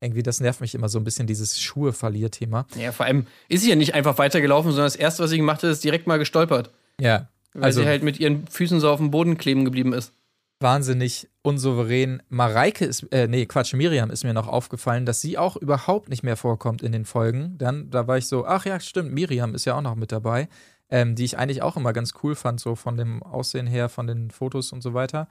Irgendwie, 0.00 0.22
das 0.22 0.40
nervt 0.40 0.60
mich 0.60 0.74
immer 0.74 0.88
so 0.88 0.98
ein 0.98 1.04
bisschen, 1.04 1.26
dieses 1.26 1.60
Schuhe-Verlier-Thema. 1.60 2.66
Ja, 2.78 2.92
vor 2.92 3.06
allem 3.06 3.26
ist 3.48 3.62
sie 3.62 3.70
ja 3.70 3.76
nicht 3.76 3.94
einfach 3.94 4.18
weitergelaufen, 4.18 4.70
sondern 4.72 4.86
das 4.86 4.96
erste, 4.96 5.22
was 5.22 5.30
sie 5.30 5.38
gemacht 5.38 5.62
hat, 5.62 5.70
ist 5.70 5.84
direkt 5.84 6.06
mal 6.06 6.18
gestolpert. 6.18 6.70
Ja, 7.00 7.28
Weil 7.54 7.64
also 7.64 7.80
sie 7.82 7.86
halt 7.86 8.02
mit 8.02 8.20
ihren 8.20 8.46
Füßen 8.46 8.80
so 8.80 8.90
auf 8.90 8.98
dem 8.98 9.10
Boden 9.10 9.38
kleben 9.38 9.64
geblieben 9.64 9.92
ist. 9.92 10.12
wahnsinnig 10.60 11.28
unsouverän. 11.42 12.22
Mareike 12.28 12.84
ist, 12.84 13.02
äh, 13.12 13.28
nee, 13.28 13.44
Quatsch, 13.46 13.74
Miriam 13.74 14.10
ist 14.10 14.24
mir 14.24 14.32
noch 14.32 14.48
aufgefallen, 14.48 15.04
dass 15.04 15.20
sie 15.20 15.36
auch 15.36 15.56
überhaupt 15.56 16.08
nicht 16.08 16.22
mehr 16.22 16.36
vorkommt 16.36 16.82
in 16.82 16.92
den 16.92 17.04
Folgen. 17.04 17.56
Dann, 17.58 17.90
da 17.90 18.06
war 18.06 18.16
ich 18.16 18.26
so, 18.28 18.46
ach 18.46 18.64
ja, 18.64 18.80
stimmt, 18.80 19.12
Miriam 19.12 19.54
ist 19.54 19.64
ja 19.66 19.74
auch 19.76 19.82
noch 19.82 19.94
mit 19.94 20.10
dabei, 20.12 20.48
ähm, 20.90 21.14
die 21.16 21.24
ich 21.24 21.36
eigentlich 21.38 21.60
auch 21.62 21.76
immer 21.76 21.92
ganz 21.92 22.14
cool 22.22 22.34
fand, 22.34 22.60
so 22.60 22.76
von 22.76 22.96
dem 22.96 23.22
Aussehen 23.22 23.66
her, 23.66 23.88
von 23.88 24.06
den 24.06 24.30
Fotos 24.30 24.72
und 24.72 24.82
so 24.82 24.94
weiter. 24.94 25.28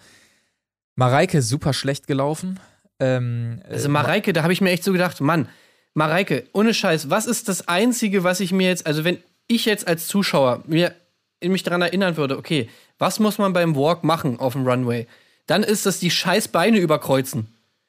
Mareike 0.96 1.42
super 1.42 1.74
schlecht 1.74 2.06
gelaufen. 2.06 2.60
Ähm, 3.00 3.62
Also 3.70 3.88
äh, 3.88 3.92
Mareike, 3.92 4.34
da 4.34 4.44
habe 4.44 4.54
ich 4.54 4.62
mir 4.62 4.72
echt 4.72 4.84
so 4.84 4.92
gedacht, 4.92 5.22
Mann, 5.22 5.48
Mareike, 5.94 6.48
ohne 6.54 6.74
Scheiß, 6.74 7.10
was 7.10 7.26
ist 7.26 7.48
das 7.50 7.68
Einzige, 7.68 8.24
was 8.24 8.40
ich 8.40 8.52
mir 8.52 8.68
jetzt, 8.68 8.86
also 8.88 9.04
wenn 9.04 9.18
ich 9.48 9.66
jetzt 9.66 9.88
als 9.88 10.08
Zuschauer 10.08 10.64
mir 10.68 10.94
mich 11.44 11.64
daran 11.64 11.82
erinnern 11.82 12.18
würde, 12.18 12.38
okay, 12.38 12.70
was 12.98 13.20
muss 13.20 13.38
man 13.38 13.54
beim 13.54 13.76
Walk 13.76 14.04
machen 14.04 14.40
auf 14.40 14.54
dem 14.54 14.66
Runway? 14.68 15.08
Dann 15.46 15.62
ist 15.64 15.86
das 15.86 16.00
die 16.00 16.10
scheiß 16.12 16.48
Beine 16.48 16.78
überkreuzen. 16.80 17.48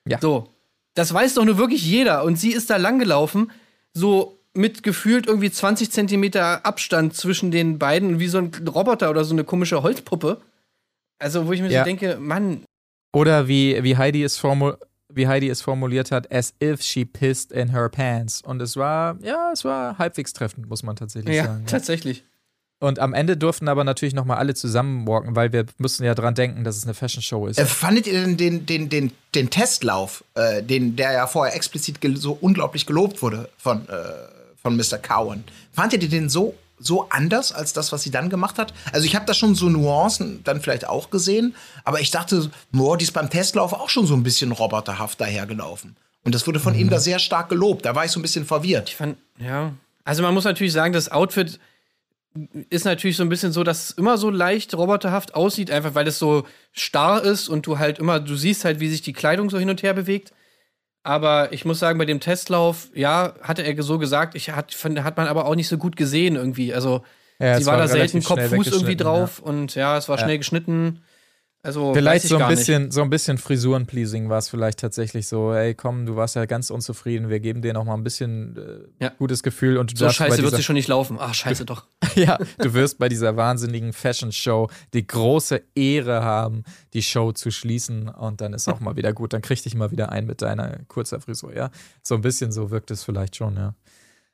Ja. 0.08 0.18
So. 0.20 0.48
Das 0.94 1.12
weiß 1.14 1.34
doch 1.34 1.44
nur 1.44 1.58
wirklich 1.58 1.84
jeder. 1.84 2.24
Und 2.24 2.36
sie 2.36 2.52
ist 2.52 2.70
da 2.70 2.76
langgelaufen, 2.76 3.50
so 3.92 4.38
mit 4.54 4.82
gefühlt 4.82 5.26
irgendwie 5.26 5.50
20 5.50 5.90
Zentimeter 5.90 6.64
Abstand 6.66 7.14
zwischen 7.14 7.50
den 7.50 7.78
beiden, 7.78 8.18
wie 8.20 8.28
so 8.28 8.38
ein 8.38 8.52
Roboter 8.68 9.10
oder 9.10 9.24
so 9.24 9.34
eine 9.34 9.44
komische 9.44 9.82
Holzpuppe. 9.82 10.40
Also, 11.18 11.46
wo 11.46 11.52
ich 11.52 11.60
mir 11.60 11.70
Ja. 11.70 11.80
so 11.80 11.84
denke, 11.84 12.16
Mann, 12.20 12.64
Oder 13.12 13.46
wie, 13.48 13.82
wie, 13.84 13.96
Heidi 13.96 14.22
es 14.24 14.36
formu 14.36 14.72
wie 15.14 15.28
Heidi 15.28 15.48
es 15.48 15.62
formuliert 15.62 16.10
hat, 16.10 16.32
as 16.32 16.54
if 16.62 16.82
she 16.82 17.04
pissed 17.04 17.52
in 17.52 17.70
her 17.70 17.88
pants. 17.88 18.42
Und 18.42 18.60
es 18.60 18.76
war, 18.76 19.16
ja, 19.22 19.50
es 19.52 19.64
war 19.64 19.98
halbwegs 19.98 20.32
treffend, 20.32 20.68
muss 20.68 20.82
man 20.82 20.96
tatsächlich 20.96 21.36
ja, 21.36 21.44
sagen. 21.44 21.60
Ja. 21.60 21.70
tatsächlich. 21.70 22.24
Und 22.80 22.98
am 22.98 23.14
Ende 23.14 23.36
durften 23.36 23.68
aber 23.68 23.84
natürlich 23.84 24.14
nochmal 24.14 24.36
alle 24.36 24.54
zusammen 24.54 25.06
walken, 25.06 25.36
weil 25.36 25.52
wir 25.52 25.64
mussten 25.78 26.04
ja 26.04 26.14
dran 26.14 26.34
denken, 26.34 26.64
dass 26.64 26.76
es 26.76 26.84
eine 26.84 26.92
Fashion 26.92 27.22
Show 27.22 27.46
ist. 27.46 27.58
Äh, 27.58 27.64
fandet 27.64 28.06
ihr 28.06 28.20
denn 28.20 28.36
den, 28.36 28.66
den, 28.66 28.88
den, 28.88 29.12
den 29.34 29.48
Testlauf, 29.48 30.22
äh, 30.34 30.62
den, 30.62 30.96
der 30.96 31.12
ja 31.12 31.26
vorher 31.26 31.56
explizit 31.56 31.98
so 32.16 32.36
unglaublich 32.38 32.84
gelobt 32.84 33.22
wurde 33.22 33.48
von, 33.56 33.88
äh, 33.88 34.02
von 34.60 34.76
Mr. 34.76 34.98
Cowan, 34.98 35.44
fandet 35.72 36.02
ihr 36.02 36.08
den 36.10 36.28
so, 36.28 36.54
so 36.78 37.08
anders 37.10 37.52
als 37.52 37.72
das, 37.72 37.92
was 37.92 38.02
sie 38.02 38.10
dann 38.10 38.30
gemacht 38.30 38.58
hat? 38.58 38.74
Also 38.92 39.06
ich 39.06 39.14
habe 39.14 39.26
da 39.26 39.34
schon 39.34 39.54
so 39.54 39.68
Nuancen 39.68 40.42
dann 40.44 40.60
vielleicht 40.60 40.88
auch 40.88 41.10
gesehen, 41.10 41.54
aber 41.84 42.00
ich 42.00 42.10
dachte, 42.10 42.50
boah, 42.72 42.96
die 42.96 43.04
ist 43.04 43.12
beim 43.12 43.30
Testlauf 43.30 43.72
auch 43.72 43.88
schon 43.88 44.06
so 44.06 44.14
ein 44.14 44.22
bisschen 44.22 44.52
roboterhaft 44.52 45.20
dahergelaufen. 45.20 45.96
Und 46.24 46.34
das 46.34 46.46
wurde 46.46 46.60
von 46.60 46.74
mhm. 46.74 46.80
ihm 46.80 46.90
da 46.90 46.98
sehr 46.98 47.18
stark 47.18 47.48
gelobt. 47.48 47.84
Da 47.84 47.94
war 47.94 48.04
ich 48.04 48.10
so 48.10 48.18
ein 48.18 48.22
bisschen 48.22 48.44
verwirrt. 48.44 48.88
Ich 48.88 48.96
fand, 48.96 49.16
ja. 49.38 49.72
Also 50.04 50.22
man 50.22 50.34
muss 50.34 50.44
natürlich 50.44 50.72
sagen, 50.72 50.92
das 50.92 51.10
Outfit 51.10 51.58
ist 52.68 52.84
natürlich 52.84 53.16
so 53.16 53.22
ein 53.22 53.28
bisschen 53.28 53.52
so, 53.52 53.62
dass 53.62 53.84
es 53.84 53.90
immer 53.92 54.18
so 54.18 54.28
leicht 54.28 54.74
roboterhaft 54.74 55.34
aussieht, 55.34 55.70
einfach 55.70 55.94
weil 55.94 56.08
es 56.08 56.18
so 56.18 56.44
starr 56.72 57.22
ist 57.22 57.48
und 57.48 57.66
du 57.66 57.78
halt 57.78 57.98
immer, 58.00 58.18
du 58.18 58.34
siehst 58.34 58.64
halt, 58.64 58.80
wie 58.80 58.88
sich 58.88 59.02
die 59.02 59.12
Kleidung 59.12 59.50
so 59.50 59.58
hin 59.58 59.70
und 59.70 59.82
her 59.82 59.94
bewegt. 59.94 60.32
Aber 61.04 61.52
ich 61.52 61.66
muss 61.66 61.78
sagen, 61.78 61.98
bei 61.98 62.06
dem 62.06 62.18
Testlauf, 62.18 62.88
ja, 62.94 63.34
hatte 63.42 63.62
er 63.62 63.80
so 63.82 63.98
gesagt, 63.98 64.34
ich 64.34 64.50
hat, 64.50 64.74
hat 64.74 65.16
man 65.18 65.28
aber 65.28 65.44
auch 65.44 65.54
nicht 65.54 65.68
so 65.68 65.76
gut 65.76 65.96
gesehen 65.96 66.34
irgendwie. 66.34 66.72
Also 66.72 67.02
ja, 67.38 67.58
sie 67.58 67.66
war, 67.66 67.74
war 67.74 67.82
da 67.82 67.88
selten 67.88 68.22
Kopf, 68.22 68.48
Fuß 68.48 68.68
irgendwie 68.68 68.96
drauf 68.96 69.42
ja. 69.44 69.50
und 69.50 69.74
ja, 69.74 69.98
es 69.98 70.08
war 70.08 70.18
schnell 70.18 70.38
geschnitten. 70.38 71.02
Also 71.64 71.94
vielleicht 71.94 72.28
so 72.28 72.36
ein 72.36 72.46
bisschen, 72.48 72.82
nicht. 72.84 72.92
so 72.92 73.00
ein 73.00 73.08
bisschen 73.08 73.38
Frisuren-pleasing 73.38 74.28
war 74.28 74.36
es 74.36 74.50
vielleicht 74.50 74.80
tatsächlich 74.80 75.26
so. 75.26 75.54
Ey, 75.54 75.74
komm, 75.74 76.04
du 76.04 76.14
warst 76.14 76.36
ja 76.36 76.44
ganz 76.44 76.68
unzufrieden. 76.68 77.30
Wir 77.30 77.40
geben 77.40 77.62
dir 77.62 77.72
noch 77.72 77.84
mal 77.84 77.94
ein 77.94 78.04
bisschen 78.04 78.54
äh, 79.00 79.04
ja. 79.04 79.08
gutes 79.16 79.42
Gefühl 79.42 79.78
und 79.78 79.92
du 79.92 79.96
so 79.96 80.10
scheiße 80.10 80.42
wird 80.42 80.54
sie 80.54 80.62
schon 80.62 80.74
nicht 80.74 80.88
laufen. 80.88 81.16
Ach 81.18 81.32
scheiße 81.32 81.64
doch. 81.64 81.86
ja, 82.16 82.38
du 82.58 82.74
wirst 82.74 82.98
bei 82.98 83.08
dieser 83.08 83.38
wahnsinnigen 83.38 83.94
Fashion 83.94 84.30
Show 84.30 84.68
die 84.92 85.06
große 85.06 85.62
Ehre 85.74 86.22
haben, 86.22 86.64
die 86.92 87.02
Show 87.02 87.32
zu 87.32 87.50
schließen 87.50 88.10
und 88.10 88.42
dann 88.42 88.52
ist 88.52 88.68
auch 88.68 88.80
mal 88.80 88.96
wieder 88.96 89.14
gut. 89.14 89.32
Dann 89.32 89.40
krieg 89.40 89.62
dich 89.62 89.74
mal 89.74 89.90
wieder 89.90 90.12
ein 90.12 90.26
mit 90.26 90.42
deiner 90.42 90.80
kurzer 90.88 91.22
Frisur. 91.22 91.56
Ja, 91.56 91.70
so 92.02 92.14
ein 92.14 92.20
bisschen 92.20 92.52
so 92.52 92.70
wirkt 92.70 92.90
es 92.90 93.04
vielleicht 93.04 93.36
schon. 93.36 93.56
Ja, 93.56 93.74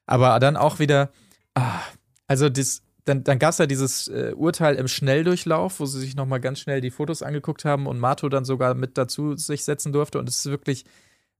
aber 0.05 0.41
dann 0.41 0.57
auch 0.57 0.81
wieder. 0.81 1.11
Ah, 1.55 1.79
also 2.27 2.49
das 2.49 2.83
dann, 3.11 3.25
dann 3.25 3.39
gab 3.39 3.51
es 3.51 3.59
ja 3.59 3.67
dieses 3.67 4.09
äh, 4.09 4.33
Urteil 4.37 4.77
im 4.77 4.87
Schnelldurchlauf, 4.87 5.81
wo 5.81 5.87
sie 5.87 5.99
sich 5.99 6.15
nochmal 6.15 6.41
ganz 6.41 6.61
schnell 6.61 6.81
die 6.81 6.91
Fotos 6.91 7.23
angeguckt 7.23 7.65
haben 7.65 7.87
und 7.87 7.99
Mato 7.99 8.29
dann 8.29 8.45
sogar 8.45 8.75
mit 8.75 8.97
dazu 8.97 9.37
sich 9.37 9.65
setzen 9.65 9.93
durfte. 9.93 10.19
Und 10.19 10.29
es 10.29 10.39
ist 10.39 10.47
wirklich, 10.47 10.85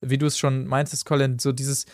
wie 0.01 0.19
du 0.19 0.27
es 0.27 0.37
schon 0.37 0.67
meintest, 0.67 1.07
Colin, 1.07 1.39
so 1.39 1.53
dieses 1.53 1.87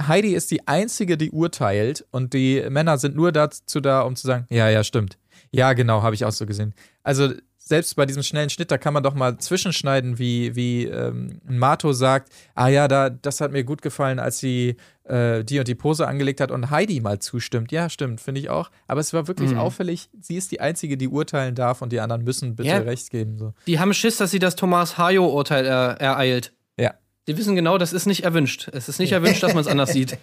Heidi 0.00 0.34
ist 0.34 0.50
die 0.50 0.66
Einzige, 0.66 1.16
die 1.16 1.30
urteilt 1.30 2.04
und 2.10 2.34
die 2.34 2.64
Männer 2.68 2.98
sind 2.98 3.14
nur 3.14 3.32
dazu 3.32 3.80
da, 3.80 4.02
um 4.02 4.16
zu 4.16 4.26
sagen, 4.26 4.46
ja, 4.50 4.68
ja, 4.68 4.82
stimmt. 4.82 5.18
Ja, 5.52 5.72
genau, 5.72 6.02
habe 6.02 6.14
ich 6.14 6.24
auch 6.24 6.32
so 6.32 6.46
gesehen. 6.46 6.74
Also 7.02 7.32
selbst 7.58 7.94
bei 7.94 8.06
diesem 8.06 8.22
schnellen 8.22 8.50
Schnitt, 8.50 8.70
da 8.70 8.78
kann 8.78 8.94
man 8.94 9.02
doch 9.02 9.14
mal 9.14 9.38
zwischenschneiden, 9.38 10.18
wie, 10.18 10.56
wie 10.56 10.86
ähm, 10.86 11.40
Mato 11.44 11.92
sagt, 11.92 12.32
ah 12.54 12.68
ja, 12.68 12.88
da, 12.88 13.10
das 13.10 13.40
hat 13.40 13.52
mir 13.52 13.62
gut 13.62 13.82
gefallen, 13.82 14.18
als 14.18 14.38
sie 14.38 14.76
äh, 15.10 15.44
die 15.44 15.58
und 15.58 15.68
die 15.68 15.74
Pose 15.74 16.06
angelegt 16.06 16.40
hat 16.40 16.50
und 16.50 16.70
Heidi 16.70 17.00
mal 17.00 17.18
zustimmt. 17.18 17.72
Ja, 17.72 17.90
stimmt, 17.90 18.20
finde 18.20 18.40
ich 18.40 18.48
auch. 18.48 18.70
Aber 18.86 19.00
es 19.00 19.12
war 19.12 19.26
wirklich 19.26 19.50
mhm. 19.50 19.58
auffällig, 19.58 20.08
sie 20.20 20.36
ist 20.36 20.52
die 20.52 20.60
Einzige, 20.60 20.96
die 20.96 21.08
urteilen 21.08 21.54
darf 21.54 21.82
und 21.82 21.92
die 21.92 22.00
anderen 22.00 22.22
müssen 22.22 22.56
bitte 22.56 22.68
ja. 22.68 22.78
recht 22.78 23.10
geben. 23.10 23.36
So. 23.36 23.52
Die 23.66 23.78
haben 23.78 23.92
Schiss, 23.92 24.16
dass 24.18 24.30
sie 24.30 24.38
das 24.38 24.56
Thomas 24.56 24.98
Hayo-Urteil 24.98 25.66
er, 25.66 26.00
ereilt. 26.00 26.52
Ja. 26.78 26.94
Die 27.26 27.36
wissen 27.36 27.56
genau, 27.56 27.76
das 27.76 27.92
ist 27.92 28.06
nicht 28.06 28.24
erwünscht. 28.24 28.68
Es 28.72 28.88
ist 28.88 28.98
nicht 28.98 29.12
erwünscht, 29.12 29.42
dass 29.42 29.54
man 29.54 29.62
es 29.62 29.66
anders 29.66 29.92
sieht. 29.92 30.16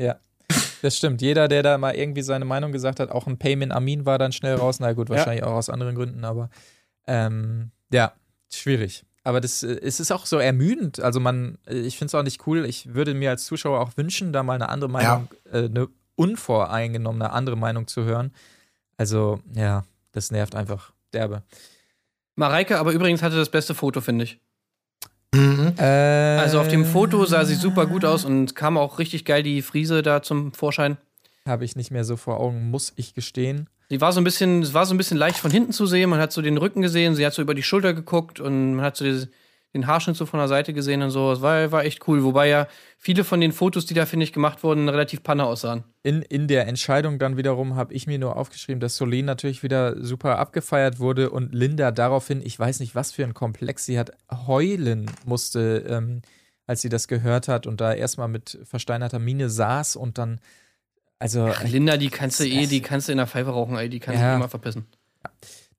Ja. 0.00 0.16
Das 0.82 0.98
stimmt. 0.98 1.22
Jeder, 1.22 1.48
der 1.48 1.62
da 1.62 1.78
mal 1.78 1.94
irgendwie 1.94 2.22
seine 2.22 2.44
Meinung 2.44 2.72
gesagt 2.72 3.00
hat, 3.00 3.10
auch 3.10 3.26
ein 3.26 3.38
Payment 3.38 3.72
Amin 3.72 4.04
war 4.04 4.18
dann 4.18 4.32
schnell 4.32 4.56
raus. 4.56 4.80
Na 4.80 4.92
gut, 4.92 5.08
wahrscheinlich 5.08 5.44
ja. 5.44 5.46
auch 5.46 5.54
aus 5.54 5.70
anderen 5.70 5.94
Gründen, 5.94 6.24
aber 6.24 6.50
ähm, 7.06 7.70
ja, 7.90 8.12
schwierig. 8.52 9.04
Aber 9.24 9.40
das, 9.40 9.62
äh, 9.62 9.80
es 9.82 9.98
ist 9.98 10.12
auch 10.12 10.26
so 10.26 10.38
ermüdend. 10.38 11.00
Also 11.00 11.18
man, 11.18 11.58
äh, 11.66 11.78
ich 11.78 11.98
finde 11.98 12.08
es 12.08 12.14
auch 12.14 12.22
nicht 12.22 12.46
cool. 12.46 12.64
Ich 12.66 12.94
würde 12.94 13.14
mir 13.14 13.30
als 13.30 13.46
Zuschauer 13.46 13.80
auch 13.80 13.96
wünschen, 13.96 14.32
da 14.32 14.42
mal 14.42 14.54
eine 14.54 14.68
andere 14.68 14.90
Meinung, 14.90 15.28
ja. 15.46 15.60
äh, 15.60 15.64
eine 15.64 15.88
unvoreingenommene 16.16 17.32
andere 17.32 17.56
Meinung 17.56 17.88
zu 17.88 18.04
hören. 18.04 18.32
Also 18.96 19.40
ja, 19.54 19.84
das 20.12 20.30
nervt 20.30 20.54
einfach 20.54 20.92
derbe. 21.12 21.42
Mareike 22.36 22.78
aber 22.78 22.92
übrigens 22.92 23.22
hatte 23.22 23.36
das 23.36 23.48
beste 23.48 23.74
Foto, 23.74 24.00
finde 24.00 24.24
ich. 24.24 24.38
Mhm. 25.34 25.74
Äh, 25.78 25.82
also 25.82 26.60
auf 26.60 26.68
dem 26.68 26.84
Foto 26.84 27.24
sah 27.24 27.44
sie 27.44 27.56
super 27.56 27.86
gut 27.86 28.04
aus 28.04 28.24
und 28.24 28.54
kam 28.54 28.76
auch 28.76 28.98
richtig 28.98 29.24
geil 29.24 29.42
die 29.42 29.62
Friese 29.62 30.02
da 30.02 30.22
zum 30.22 30.52
Vorschein. 30.52 30.96
Habe 31.46 31.64
ich 31.64 31.76
nicht 31.76 31.90
mehr 31.90 32.04
so 32.04 32.16
vor 32.16 32.40
Augen, 32.40 32.70
muss 32.70 32.92
ich 32.96 33.14
gestehen. 33.14 33.68
Sie 33.94 34.00
war 34.00 34.10
so 34.10 34.20
ein 34.20 34.24
bisschen, 34.24 34.60
es 34.62 34.74
war 34.74 34.86
so 34.86 34.92
ein 34.92 34.96
bisschen 34.96 35.18
leicht 35.18 35.38
von 35.38 35.52
hinten 35.52 35.70
zu 35.70 35.86
sehen. 35.86 36.10
Man 36.10 36.18
hat 36.18 36.32
so 36.32 36.42
den 36.42 36.56
Rücken 36.56 36.82
gesehen, 36.82 37.14
sie 37.14 37.24
hat 37.24 37.32
so 37.32 37.42
über 37.42 37.54
die 37.54 37.62
Schulter 37.62 37.94
geguckt 37.94 38.40
und 38.40 38.74
man 38.74 38.84
hat 38.84 38.96
so 38.96 39.04
dieses, 39.04 39.28
den 39.72 39.86
Haarschnitt 39.86 40.16
so 40.16 40.26
von 40.26 40.40
der 40.40 40.48
Seite 40.48 40.74
gesehen 40.74 41.00
und 41.00 41.10
so. 41.10 41.30
Es 41.30 41.42
war, 41.42 41.70
war 41.70 41.84
echt 41.84 42.08
cool. 42.08 42.24
Wobei 42.24 42.48
ja 42.48 42.66
viele 42.98 43.22
von 43.22 43.40
den 43.40 43.52
Fotos, 43.52 43.86
die 43.86 43.94
da, 43.94 44.04
finde 44.04 44.24
ich, 44.24 44.32
gemacht 44.32 44.64
wurden, 44.64 44.88
relativ 44.88 45.22
panne 45.22 45.44
aussahen. 45.44 45.84
In, 46.02 46.22
in 46.22 46.48
der 46.48 46.66
Entscheidung 46.66 47.20
dann 47.20 47.36
wiederum 47.36 47.76
habe 47.76 47.94
ich 47.94 48.08
mir 48.08 48.18
nur 48.18 48.34
aufgeschrieben, 48.34 48.80
dass 48.80 48.96
Solene 48.96 49.26
natürlich 49.26 49.62
wieder 49.62 50.02
super 50.02 50.40
abgefeiert 50.40 50.98
wurde 50.98 51.30
und 51.30 51.54
Linda 51.54 51.92
daraufhin, 51.92 52.42
ich 52.44 52.58
weiß 52.58 52.80
nicht, 52.80 52.96
was 52.96 53.12
für 53.12 53.22
ein 53.22 53.32
Komplex 53.32 53.84
sie 53.84 53.96
hat, 53.96 54.10
heulen 54.48 55.08
musste, 55.24 55.84
ähm, 55.88 56.22
als 56.66 56.82
sie 56.82 56.88
das 56.88 57.06
gehört 57.06 57.46
hat 57.46 57.68
und 57.68 57.80
da 57.80 57.94
erstmal 57.94 58.26
mit 58.26 58.58
versteinerter 58.64 59.20
Miene 59.20 59.48
saß 59.48 59.94
und 59.94 60.18
dann. 60.18 60.40
Also, 61.18 61.46
Ach, 61.46 61.64
Linda, 61.64 61.96
die 61.96 62.10
kannst 62.10 62.40
du 62.40 62.44
eh, 62.44 62.66
die 62.66 62.82
kannst 62.82 63.08
du 63.08 63.12
in 63.12 63.18
der 63.18 63.26
Pfeife 63.26 63.50
rauchen, 63.50 63.76
ey, 63.76 63.88
die 63.88 64.00
kannst 64.00 64.20
du 64.20 64.24
ja. 64.24 64.36
immer 64.36 64.48
verpissen. 64.48 64.86
Ja. 65.24 65.30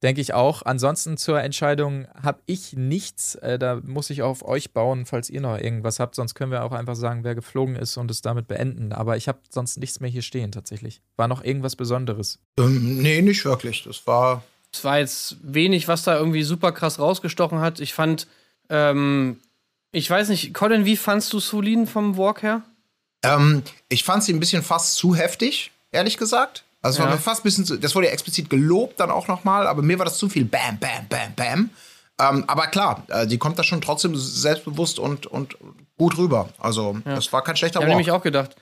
Denke 0.03 0.21
ich 0.21 0.33
auch. 0.33 0.61
Ansonsten 0.63 1.17
zur 1.17 1.41
Entscheidung 1.41 2.07
habe 2.21 2.39
ich 2.45 2.73
nichts. 2.73 3.35
Äh, 3.35 3.57
da 3.57 3.79
muss 3.83 4.09
ich 4.09 4.21
auf 4.21 4.45
euch 4.45 4.71
bauen, 4.71 5.05
falls 5.05 5.29
ihr 5.29 5.41
noch 5.41 5.57
irgendwas 5.57 5.99
habt. 5.99 6.15
Sonst 6.15 6.35
können 6.35 6.51
wir 6.51 6.63
auch 6.63 6.73
einfach 6.73 6.95
sagen, 6.95 7.23
wer 7.23 7.33
geflogen 7.33 7.75
ist 7.75 7.97
und 7.97 8.11
es 8.11 8.21
damit 8.21 8.47
beenden. 8.47 8.91
Aber 8.91 9.17
ich 9.17 9.27
habe 9.27 9.39
sonst 9.49 9.77
nichts 9.77 10.01
mehr 10.01 10.09
hier 10.09 10.21
stehen 10.21 10.51
tatsächlich. 10.51 11.01
War 11.15 11.27
noch 11.27 11.43
irgendwas 11.43 11.75
Besonderes? 11.75 12.39
Ähm, 12.59 13.01
nee, 13.01 13.21
nicht 13.21 13.45
wirklich. 13.45 13.83
Das 13.83 14.05
war. 14.05 14.43
Es 14.71 14.83
war 14.83 14.99
jetzt 14.99 15.37
wenig, 15.41 15.87
was 15.87 16.03
da 16.03 16.17
irgendwie 16.17 16.43
super 16.43 16.71
krass 16.71 16.99
rausgestochen 16.99 17.59
hat. 17.59 17.79
Ich 17.79 17.93
fand, 17.93 18.27
ähm, 18.69 19.39
ich 19.91 20.09
weiß 20.09 20.29
nicht, 20.29 20.53
Colin, 20.53 20.85
wie 20.85 20.97
fandst 20.97 21.31
du 21.31 21.39
Sulin 21.39 21.87
vom 21.87 22.17
Walk 22.17 22.43
her? 22.43 22.63
Ähm, 23.25 23.63
ich 23.89 24.03
fand 24.03 24.23
sie 24.23 24.33
ein 24.33 24.39
bisschen 24.39 24.63
fast 24.63 24.95
zu 24.95 25.15
heftig, 25.15 25.71
ehrlich 25.91 26.17
gesagt. 26.17 26.63
Also 26.81 26.99
es 26.99 27.05
war 27.05 27.11
mir 27.11 27.19
fast 27.19 27.41
ein 27.41 27.43
bisschen 27.43 27.65
zu, 27.65 27.77
das 27.77 27.95
wurde 27.95 28.07
ja 28.07 28.13
explizit 28.13 28.49
gelobt 28.49 28.99
dann 28.99 29.09
auch 29.09 29.27
nochmal, 29.27 29.65
aber 29.65 29.81
mir 29.81 29.97
war 29.97 30.05
das 30.05 30.17
zu 30.17 30.29
viel 30.29 30.45
Bam, 30.45 30.77
Bam, 30.79 31.07
Bam, 31.09 31.33
Bam. 31.35 31.69
Ähm, 32.19 32.43
aber 32.47 32.67
klar, 32.67 33.03
äh, 33.09 33.27
die 33.27 33.37
kommt 33.37 33.57
da 33.57 33.63
schon 33.63 33.81
trotzdem 33.81 34.15
selbstbewusst 34.15 34.99
und, 34.99 35.25
und 35.25 35.57
gut 35.97 36.17
rüber. 36.17 36.49
Also 36.59 36.97
ja. 37.05 37.15
das 37.15 37.33
war 37.33 37.43
kein 37.43 37.57
schlechter 37.57 37.79
Walk. 37.79 37.87
Ich 37.87 37.91
habe 37.91 37.97
nämlich 37.97 38.11
auch 38.11 38.23
gedacht. 38.23 38.55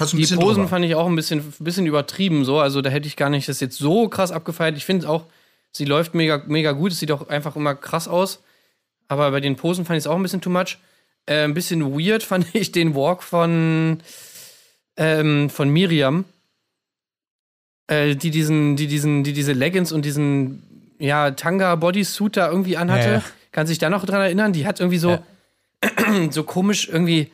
Die 0.00 0.26
Posen 0.26 0.38
drüber. 0.38 0.68
fand 0.68 0.84
ich 0.84 0.94
auch 0.94 1.06
ein 1.06 1.14
bisschen, 1.14 1.52
bisschen 1.58 1.86
übertrieben 1.86 2.44
so. 2.44 2.58
Also 2.58 2.82
da 2.82 2.90
hätte 2.90 3.06
ich 3.06 3.16
gar 3.16 3.30
nicht 3.30 3.48
das 3.48 3.60
jetzt 3.60 3.78
so 3.78 4.08
krass 4.08 4.32
abgefeiert. 4.32 4.76
Ich 4.76 4.84
finde 4.84 5.08
auch, 5.08 5.24
sie 5.70 5.84
läuft 5.84 6.14
mega, 6.14 6.42
mega 6.46 6.72
gut. 6.72 6.92
Es 6.92 6.98
sieht 6.98 7.12
auch 7.12 7.28
einfach 7.28 7.56
immer 7.56 7.74
krass 7.74 8.08
aus. 8.08 8.40
Aber 9.06 9.30
bei 9.30 9.40
den 9.40 9.56
Posen 9.56 9.84
fand 9.84 9.98
ich 9.98 10.04
es 10.04 10.06
auch 10.06 10.16
ein 10.16 10.22
bisschen 10.22 10.40
too 10.40 10.50
much. 10.50 10.78
Äh, 11.26 11.44
ein 11.44 11.54
bisschen 11.54 11.82
weird 11.98 12.22
fand 12.24 12.46
ich 12.54 12.72
den 12.72 12.94
Walk 12.94 13.22
von, 13.22 13.98
ähm, 14.96 15.50
von 15.50 15.68
Miriam 15.70 16.24
äh, 17.86 18.16
die 18.16 18.30
diesen, 18.30 18.76
die 18.76 18.86
diesen, 18.86 19.24
die 19.24 19.32
diese 19.32 19.52
Leggings 19.52 19.92
und 19.92 20.04
diesen 20.04 20.62
ja, 20.98 21.32
Tanga-Bodysuit 21.32 22.36
da 22.36 22.48
irgendwie 22.48 22.76
anhatte. 22.76 23.06
Ja, 23.06 23.14
ja. 23.14 23.24
Kann 23.52 23.66
sich 23.66 23.78
da 23.78 23.90
noch 23.90 24.04
dran 24.04 24.20
erinnern? 24.20 24.52
Die 24.52 24.66
hat 24.66 24.80
irgendwie 24.80 24.98
so, 24.98 25.10
ja. 25.10 25.22
so 26.30 26.44
komisch 26.44 26.88
irgendwie 26.88 27.30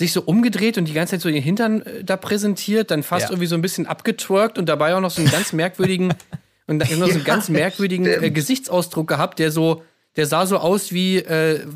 sich 0.00 0.12
so 0.12 0.22
umgedreht 0.22 0.78
und 0.78 0.86
die 0.86 0.92
ganze 0.92 1.12
Zeit 1.12 1.22
so 1.22 1.28
ihren 1.28 1.42
Hintern 1.42 1.82
äh, 1.82 2.04
da 2.04 2.16
präsentiert, 2.16 2.90
dann 2.90 3.02
fast 3.02 3.30
irgendwie 3.30 3.46
so 3.46 3.56
ein 3.56 3.62
bisschen 3.62 3.86
abgetwerkt 3.86 4.58
und 4.58 4.68
dabei 4.68 4.94
auch 4.94 5.00
noch 5.00 5.10
so 5.10 5.20
einen 5.20 5.30
ganz 5.30 5.52
merkwürdigen 5.52 6.14
und 6.66 6.78
noch 6.78 7.06
so 7.08 7.14
einen 7.14 7.24
ganz 7.24 7.48
merkwürdigen 7.48 8.06
äh, 8.06 8.30
Gesichtsausdruck 8.30 9.08
gehabt, 9.08 9.38
der 9.38 9.50
so, 9.50 9.82
der 10.16 10.26
sah 10.26 10.46
so 10.46 10.58
aus 10.58 10.92
wie 10.92 11.18
äh, 11.18 11.66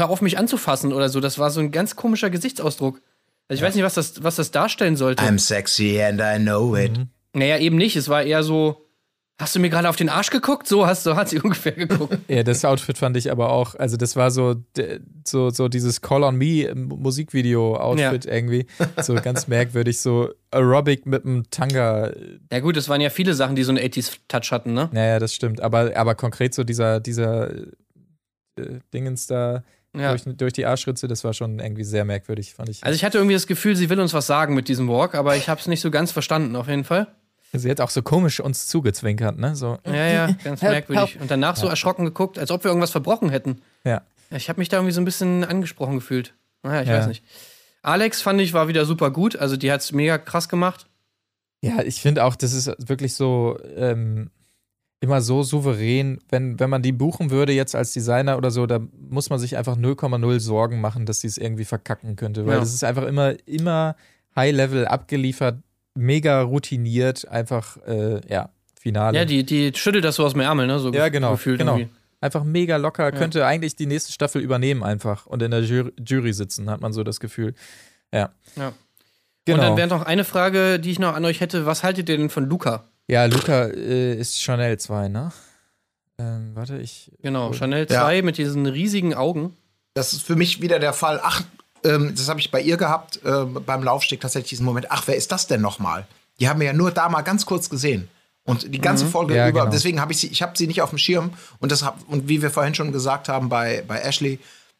hör 0.00 0.10
auf 0.10 0.20
mich 0.20 0.38
anzufassen 0.38 0.92
oder 0.92 1.08
so. 1.08 1.20
Das 1.20 1.38
war 1.38 1.50
so 1.50 1.60
ein 1.60 1.70
ganz 1.70 1.94
komischer 1.94 2.30
Gesichtsausdruck. 2.30 3.00
Also 3.48 3.58
ich 3.58 3.60
ja. 3.60 3.66
weiß 3.66 3.74
nicht, 3.74 3.84
was 3.84 3.94
das, 3.94 4.22
was 4.22 4.36
das 4.36 4.50
darstellen 4.50 4.96
sollte. 4.96 5.22
I'm 5.22 5.38
sexy 5.38 6.00
and 6.00 6.20
I 6.20 6.38
know 6.38 6.76
it. 6.76 6.96
Mhm. 6.96 7.08
Naja, 7.32 7.58
eben 7.58 7.76
nicht. 7.76 7.96
Es 7.96 8.08
war 8.08 8.22
eher 8.22 8.42
so, 8.42 8.86
hast 9.40 9.56
du 9.56 9.60
mir 9.60 9.70
gerade 9.70 9.88
auf 9.88 9.96
den 9.96 10.08
Arsch 10.08 10.30
geguckt? 10.30 10.68
So 10.68 10.86
hast 10.86 11.02
so 11.02 11.16
hat 11.16 11.28
sie 11.28 11.40
ungefähr 11.42 11.72
geguckt. 11.72 12.16
ja, 12.28 12.42
das 12.42 12.64
Outfit 12.64 12.98
fand 12.98 13.16
ich 13.16 13.30
aber 13.30 13.50
auch, 13.50 13.74
also 13.74 13.96
das 13.96 14.14
war 14.14 14.30
so, 14.30 14.56
so, 15.26 15.50
so 15.50 15.68
dieses 15.68 16.00
Call 16.00 16.22
on 16.22 16.36
Me 16.36 16.72
Musikvideo-Outfit 16.74 18.26
ja. 18.26 18.32
irgendwie. 18.32 18.66
So 19.02 19.14
ganz 19.14 19.48
merkwürdig, 19.48 20.00
so 20.00 20.30
Aerobic 20.50 21.06
mit 21.06 21.24
einem 21.24 21.50
Tanga. 21.50 22.12
Ja 22.52 22.60
gut, 22.60 22.76
es 22.76 22.88
waren 22.88 23.00
ja 23.00 23.10
viele 23.10 23.34
Sachen, 23.34 23.56
die 23.56 23.64
so 23.64 23.72
einen 23.72 23.84
80s-Touch 23.84 24.52
hatten, 24.52 24.74
ne? 24.74 24.90
Naja, 24.92 25.18
das 25.18 25.34
stimmt. 25.34 25.60
Aber, 25.60 25.96
aber 25.96 26.14
konkret 26.14 26.54
so 26.54 26.62
dieser, 26.62 27.00
dieser 27.00 27.50
äh, 27.50 28.78
Dingens 28.92 29.26
da 29.26 29.64
ja. 29.96 30.10
durch, 30.10 30.24
durch, 30.36 30.52
die 30.52 30.66
Arschritze, 30.66 31.08
das 31.08 31.24
war 31.24 31.32
schon 31.34 31.58
irgendwie 31.58 31.84
sehr 31.84 32.04
merkwürdig, 32.04 32.54
fand 32.54 32.68
ich. 32.68 32.84
Also 32.84 32.94
ich 32.94 33.04
hatte 33.04 33.18
irgendwie 33.18 33.34
das 33.34 33.46
Gefühl, 33.46 33.76
sie 33.76 33.88
will 33.90 34.00
uns 34.00 34.14
was 34.14 34.26
sagen 34.26 34.54
mit 34.54 34.68
diesem 34.68 34.88
Walk, 34.88 35.14
aber 35.14 35.36
ich 35.36 35.48
habe 35.48 35.60
es 35.60 35.66
nicht 35.66 35.80
so 35.80 35.90
ganz 35.90 36.12
verstanden, 36.12 36.56
auf 36.56 36.68
jeden 36.68 36.84
Fall. 36.84 37.08
Sie 37.52 37.68
hat 37.68 37.80
auch 37.80 37.90
so 37.90 38.00
komisch 38.02 38.38
uns 38.38 38.68
zugezwinkert, 38.68 39.36
ne? 39.38 39.56
So. 39.56 39.78
Ja, 39.84 39.92
ja, 40.06 40.26
ganz 40.44 40.62
Help, 40.62 40.72
merkwürdig. 40.72 41.10
help. 41.14 41.22
Und 41.22 41.30
danach 41.30 41.56
so 41.56 41.66
erschrocken 41.66 42.04
geguckt, 42.04 42.38
als 42.38 42.50
ob 42.52 42.62
wir 42.62 42.68
irgendwas 42.70 42.92
verbrochen 42.92 43.30
hätten. 43.30 43.60
Ja. 43.84 44.02
Ich 44.30 44.48
habe 44.48 44.60
mich 44.60 44.68
da 44.68 44.76
irgendwie 44.76 44.92
so 44.92 45.00
ein 45.00 45.04
bisschen 45.04 45.42
angesprochen 45.42 45.96
gefühlt. 45.96 46.34
Naja, 46.62 46.82
ich 46.82 46.88
Ja. 46.88 46.98
weiß 46.98 47.08
nicht. 47.08 47.24
Alex 47.82 48.22
fand 48.22 48.40
ich 48.40 48.52
war 48.52 48.68
wieder 48.68 48.84
super 48.84 49.10
gut. 49.10 49.34
Also 49.34 49.56
die 49.56 49.72
hat's 49.72 49.90
mega 49.90 50.18
krass 50.18 50.48
gemacht. 50.48 50.86
Ja, 51.62 51.82
ich 51.82 52.00
finde 52.00 52.24
auch, 52.24 52.36
das 52.36 52.52
ist 52.52 52.70
wirklich 52.88 53.14
so 53.14 53.58
ähm, 53.76 54.30
immer 55.00 55.22
so 55.22 55.42
souverän, 55.42 56.18
wenn, 56.28 56.60
wenn 56.60 56.68
man 56.70 56.82
die 56.82 56.92
buchen 56.92 57.30
würde 57.30 57.52
jetzt 57.52 57.74
als 57.74 57.92
Designer 57.92 58.36
oder 58.36 58.50
so, 58.50 58.66
da 58.66 58.80
muss 59.08 59.30
man 59.30 59.38
sich 59.38 59.56
einfach 59.56 59.76
0,0 59.76 60.40
Sorgen 60.40 60.80
machen, 60.80 61.06
dass 61.06 61.20
sie 61.20 61.26
es 61.26 61.38
irgendwie 61.38 61.64
verkacken 61.64 62.16
könnte, 62.16 62.44
weil 62.46 62.54
Ja. 62.54 62.60
das 62.60 62.74
ist 62.74 62.84
einfach 62.84 63.04
immer, 63.04 63.34
immer 63.46 63.96
High-Level 64.36 64.86
abgeliefert, 64.86 65.58
mega 65.94 66.42
routiniert, 66.42 67.26
einfach, 67.28 67.78
äh, 67.86 68.20
ja, 68.28 68.50
Finale. 68.78 69.16
Ja, 69.18 69.24
die, 69.24 69.44
die 69.44 69.72
schüttelt 69.74 70.04
das 70.04 70.16
so 70.16 70.24
aus 70.24 70.32
dem 70.32 70.40
Ärmel, 70.40 70.66
ne? 70.66 70.78
So 70.78 70.92
Ja, 70.92 71.08
genau, 71.08 71.32
gefühlt 71.32 71.58
genau. 71.58 71.76
irgendwie. 71.78 71.94
Einfach 72.22 72.44
mega 72.44 72.76
locker, 72.76 73.12
könnte 73.12 73.46
eigentlich 73.46 73.76
die 73.76 73.86
nächste 73.86 74.12
Staffel 74.12 74.42
übernehmen 74.42 74.82
einfach 74.82 75.24
und 75.26 75.42
in 75.42 75.50
der 75.50 75.60
Jury, 75.62 75.90
Jury 76.06 76.34
sitzen, 76.34 76.68
hat 76.68 76.82
man 76.82 76.92
so 76.92 77.02
das 77.02 77.18
Gefühl. 77.20 77.54
Ja. 78.12 78.30
Ja. 78.56 78.72
Genau. 79.46 79.56
Und 79.58 79.64
dann 79.64 79.76
wäre 79.78 79.88
noch 79.88 80.02
eine 80.02 80.24
Frage, 80.24 80.78
die 80.78 80.90
ich 80.90 80.98
noch 80.98 81.14
an 81.14 81.24
euch 81.24 81.40
hätte. 81.40 81.64
Was 81.64 81.82
haltet 81.82 82.10
ihr 82.10 82.18
denn 82.18 82.28
von 82.28 82.44
Luca? 82.44 82.84
Ja, 83.10 83.24
Luca 83.26 83.64
äh, 83.66 84.14
ist 84.14 84.40
Chanel 84.40 84.78
2, 84.78 85.08
ne? 85.08 85.32
Ähm, 86.18 86.50
warte, 86.54 86.78
ich. 86.78 87.10
Genau, 87.22 87.52
Chanel 87.52 87.86
Ja. 87.90 88.02
2 88.02 88.22
mit 88.22 88.38
diesen 88.38 88.66
riesigen 88.66 89.14
Augen. 89.14 89.56
Das 89.94 90.12
ist 90.12 90.22
für 90.22 90.36
mich 90.36 90.60
wieder 90.60 90.78
der 90.78 90.92
Fall. 90.92 91.20
Ach, 91.22 91.42
ähm, 91.84 92.12
das 92.14 92.28
habe 92.28 92.40
ich 92.40 92.50
bei 92.50 92.60
ihr 92.60 92.76
gehabt, 92.76 93.20
ähm, 93.24 93.62
beim 93.66 93.82
Laufsteg 93.82 94.20
tatsächlich 94.20 94.50
diesen 94.50 94.66
Moment. 94.66 94.86
Ach, 94.90 95.02
wer 95.06 95.16
ist 95.16 95.32
das 95.32 95.46
denn 95.46 95.60
nochmal? 95.60 96.06
Die 96.38 96.48
haben 96.48 96.60
wir 96.60 96.66
ja 96.68 96.72
nur 96.72 96.90
da 96.90 97.08
mal 97.08 97.22
ganz 97.22 97.46
kurz 97.46 97.68
gesehen. 97.70 98.08
Und 98.44 98.72
die 98.74 98.80
ganze 98.80 99.06
Folge 99.06 99.36
Ja, 99.36 99.48
über, 99.48 99.60
genau. 99.60 99.72
deswegen 99.72 100.00
habe 100.00 100.12
ich 100.12 100.18
sie, 100.18 100.28
ich 100.28 100.40
habe 100.42 100.56
sie 100.56 100.66
nicht 100.66 100.80
auf 100.82 100.90
dem 100.90 100.98
Schirm. 100.98 101.30
Und 101.58 101.70
das 101.72 101.82
hab, 101.82 102.06
und 102.08 102.28
wie 102.28 102.40
wir 102.42 102.50
vorhin 102.50 102.74
schon 102.74 102.90
gesagt 102.92 103.28
haben 103.28 103.48
bei, 103.48 103.84
bei 103.86 103.98
Ashley, 104.00 104.38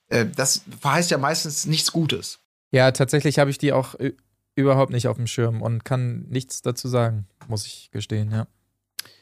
äh, 0.09 0.27
das 0.35 0.63
verheißt 0.81 1.11
ja 1.11 1.19
meistens 1.19 1.67
nichts 1.67 1.93
Gutes. 1.93 2.39
Ja, 2.73 2.91
tatsächlich 2.93 3.39
habe 3.39 3.51
ich 3.51 3.59
die 3.59 3.73
auch 3.73 3.95
ü- 3.99 4.15
überhaupt 4.61 4.93
nicht 4.93 5.09
auf 5.09 5.17
dem 5.17 5.27
Schirm 5.27 5.63
und 5.63 5.85
kann 5.85 6.27
nichts 6.29 6.63
dazu 6.63 6.89
sagen, 6.89 7.27
muss 7.49 7.67
ich 7.67 7.91
gestehen, 7.91 8.31
ja. 8.31 8.47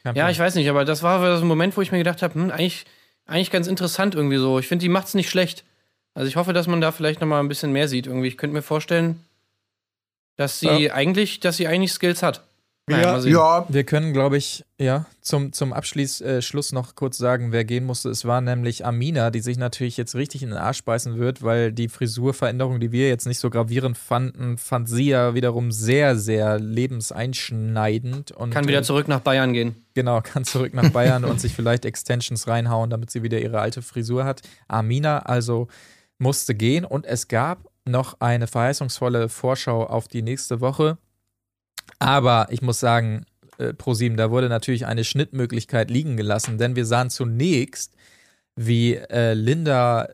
Kein 0.03 0.15
Ja, 0.15 0.23
Plan. 0.23 0.31
ich 0.31 0.39
weiß 0.39 0.55
nicht, 0.55 0.69
aber 0.69 0.85
das 0.85 1.03
war 1.03 1.37
so 1.37 1.43
ein 1.43 1.47
Moment, 1.47 1.75
wo 1.75 1.81
ich 1.81 1.91
mir 1.91 1.97
gedacht 1.97 2.21
habe, 2.21 2.33
hm, 2.35 2.51
eigentlich, 2.51 2.85
eigentlich 3.25 3.51
ganz 3.51 3.67
interessant 3.67 4.15
irgendwie 4.15 4.37
so. 4.37 4.59
Ich 4.59 4.67
finde, 4.67 4.83
die 4.83 4.89
macht's 4.89 5.13
nicht 5.13 5.29
schlecht. 5.29 5.65
Also 6.13 6.27
ich 6.27 6.35
hoffe, 6.35 6.53
dass 6.53 6.67
man 6.67 6.81
da 6.81 6.91
vielleicht 6.91 7.21
noch 7.21 7.27
mal 7.27 7.39
ein 7.39 7.47
bisschen 7.47 7.71
mehr 7.71 7.87
sieht 7.87 8.07
irgendwie. 8.07 8.27
Ich 8.27 8.37
könnte 8.37 8.53
mir 8.53 8.61
vorstellen, 8.61 9.23
dass 10.35 10.59
sie 10.59 10.91
eigentlich, 10.91 11.39
dass 11.39 11.57
sie 11.57 11.67
eigentlich 11.67 11.91
Skills 11.91 12.23
hat. 12.23 12.47
Sehen. 13.21 13.31
Ja, 13.33 13.65
Wir 13.69 13.83
können, 13.83 14.13
glaube 14.13 14.37
ich, 14.37 14.65
ja, 14.79 15.05
zum, 15.21 15.53
zum 15.53 15.73
Abschluss 15.73 16.21
äh, 16.21 16.41
Schluss 16.41 16.71
noch 16.71 16.95
kurz 16.95 17.17
sagen, 17.17 17.51
wer 17.51 17.65
gehen 17.65 17.85
musste. 17.85 18.09
Es 18.09 18.25
war 18.25 18.41
nämlich 18.41 18.85
Amina, 18.85 19.31
die 19.31 19.41
sich 19.41 19.57
natürlich 19.57 19.97
jetzt 19.97 20.15
richtig 20.15 20.43
in 20.43 20.49
den 20.49 20.57
Arsch 20.57 20.83
beißen 20.83 21.17
wird, 21.17 21.43
weil 21.43 21.71
die 21.71 21.89
Frisurveränderung, 21.89 22.79
die 22.79 22.91
wir 22.91 23.07
jetzt 23.07 23.27
nicht 23.27 23.39
so 23.39 23.49
gravierend 23.49 23.97
fanden, 23.97 24.57
fand 24.57 24.89
sie 24.89 25.09
ja 25.09 25.33
wiederum 25.35 25.71
sehr, 25.71 26.15
sehr 26.15 26.59
lebenseinschneidend. 26.59 28.31
Und, 28.31 28.51
Kann 28.51 28.67
wieder 28.67 28.83
zurück 28.83 29.07
nach 29.07 29.21
Bayern 29.21 29.53
gehen. 29.53 29.75
Genau, 29.93 30.21
kann 30.21 30.45
zurück 30.45 30.73
nach 30.73 30.89
Bayern 30.89 31.25
und 31.25 31.41
sich 31.41 31.53
vielleicht 31.53 31.85
Extensions 31.85 32.47
reinhauen, 32.47 32.89
damit 32.89 33.11
sie 33.11 33.23
wieder 33.23 33.39
ihre 33.39 33.59
alte 33.59 33.81
Frisur 33.81 34.25
hat. 34.25 34.41
Amina 34.67 35.19
also 35.19 35.67
musste 36.19 36.55
gehen 36.55 36.85
und 36.85 37.05
es 37.05 37.27
gab 37.27 37.69
noch 37.85 38.19
eine 38.19 38.47
verheißungsvolle 38.47 39.29
Vorschau 39.29 39.85
auf 39.85 40.07
die 40.07 40.21
nächste 40.21 40.61
Woche. 40.61 40.97
Aber 41.97 42.47
ich 42.51 42.61
muss 42.61 42.79
sagen, 42.79 43.25
äh, 43.57 43.73
ProSieben, 43.73 44.17
da 44.17 44.31
wurde 44.31 44.49
natürlich 44.49 44.85
eine 44.85 45.03
Schnittmöglichkeit 45.03 45.89
liegen 45.89 46.17
gelassen, 46.17 46.57
denn 46.57 46.75
wir 46.75 46.85
sahen 46.85 47.09
zunächst, 47.09 47.93
wie 48.55 48.95
äh, 48.95 49.33
Linda 49.33 50.09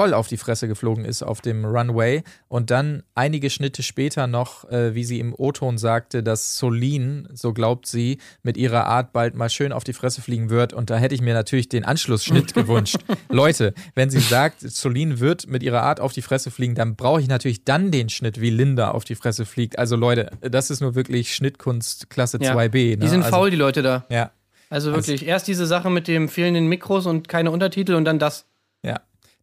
voll 0.00 0.14
auf 0.14 0.28
die 0.28 0.38
Fresse 0.38 0.66
geflogen 0.66 1.04
ist 1.04 1.22
auf 1.22 1.42
dem 1.42 1.66
Runway 1.66 2.22
und 2.48 2.70
dann 2.70 3.02
einige 3.14 3.50
Schnitte 3.50 3.82
später 3.82 4.26
noch, 4.26 4.64
äh, 4.70 4.94
wie 4.94 5.04
sie 5.04 5.20
im 5.20 5.34
O-Ton 5.36 5.76
sagte, 5.76 6.22
dass 6.22 6.56
Solin, 6.56 7.28
so 7.34 7.52
glaubt 7.52 7.84
sie, 7.84 8.16
mit 8.42 8.56
ihrer 8.56 8.86
Art 8.86 9.12
bald 9.12 9.34
mal 9.34 9.50
schön 9.50 9.72
auf 9.72 9.84
die 9.84 9.92
Fresse 9.92 10.22
fliegen 10.22 10.48
wird 10.48 10.72
und 10.72 10.88
da 10.88 10.96
hätte 10.96 11.14
ich 11.14 11.20
mir 11.20 11.34
natürlich 11.34 11.68
den 11.68 11.84
Anschlussschnitt 11.84 12.54
gewünscht. 12.60 12.96
Leute, 13.28 13.74
wenn 13.94 14.08
sie 14.08 14.20
sagt, 14.20 14.60
Solin 14.60 15.20
wird 15.20 15.48
mit 15.48 15.62
ihrer 15.62 15.82
Art 15.82 16.00
auf 16.00 16.14
die 16.14 16.22
Fresse 16.22 16.50
fliegen, 16.50 16.74
dann 16.74 16.96
brauche 16.96 17.20
ich 17.20 17.28
natürlich 17.28 17.64
dann 17.64 17.90
den 17.90 18.08
Schnitt, 18.08 18.40
wie 18.40 18.48
Linda 18.48 18.92
auf 18.92 19.04
die 19.04 19.16
Fresse 19.16 19.44
fliegt. 19.44 19.78
Also 19.78 19.96
Leute, 19.96 20.30
das 20.40 20.70
ist 20.70 20.80
nur 20.80 20.94
wirklich 20.94 21.34
Schnittkunst 21.34 22.08
Klasse 22.08 22.38
Ja. 22.40 22.54
2b. 22.54 22.92
Ne? 22.92 22.96
Die 22.96 23.08
sind 23.08 23.22
also, 23.22 23.36
faul, 23.36 23.50
die 23.50 23.56
Leute 23.58 23.82
da. 23.82 24.06
Ja, 24.08 24.30
Also 24.70 24.94
wirklich, 24.94 25.26
erst 25.26 25.46
diese 25.46 25.66
Sache 25.66 25.90
mit 25.90 26.08
dem 26.08 26.30
fehlenden 26.30 26.68
Mikros 26.68 27.04
und 27.04 27.28
keine 27.28 27.50
Untertitel 27.50 27.92
und 27.92 28.06
dann 28.06 28.18
das. 28.18 28.46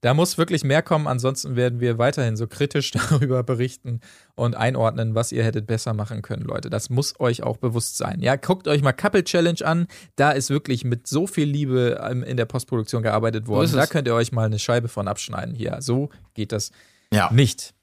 Da 0.01 0.13
muss 0.13 0.37
wirklich 0.37 0.63
mehr 0.63 0.81
kommen, 0.81 1.07
ansonsten 1.07 1.55
werden 1.55 1.79
wir 1.79 1.97
weiterhin 1.97 2.37
so 2.37 2.47
kritisch 2.47 2.91
darüber 3.09 3.43
berichten 3.43 4.01
und 4.35 4.55
einordnen, 4.55 5.15
was 5.15 5.31
ihr 5.31 5.43
hättet 5.43 5.67
besser 5.67 5.93
machen 5.93 6.21
können, 6.21 6.43
Leute. 6.43 6.69
Das 6.69 6.89
muss 6.89 7.19
euch 7.19 7.43
auch 7.43 7.57
bewusst 7.57 7.97
sein. 7.97 8.19
Ja, 8.21 8.35
guckt 8.35 8.67
euch 8.67 8.81
mal 8.81 8.93
Couple 8.93 9.23
Challenge 9.23 9.65
an. 9.65 9.87
Da 10.15 10.31
ist 10.31 10.49
wirklich 10.49 10.83
mit 10.83 11.07
so 11.07 11.27
viel 11.27 11.47
Liebe 11.47 11.99
ähm, 12.09 12.23
in 12.23 12.37
der 12.37 12.45
Postproduktion 12.45 13.03
gearbeitet 13.03 13.47
worden. 13.47 13.71
Da 13.73 13.87
könnt 13.87 14.07
ihr 14.07 14.15
euch 14.15 14.31
mal 14.31 14.45
eine 14.45 14.59
Scheibe 14.59 14.87
von 14.87 15.07
abschneiden. 15.07 15.55
Hier, 15.55 15.77
so 15.81 16.09
geht 16.33 16.51
das 16.51 16.71
ja. 17.11 17.31
nicht. 17.31 17.73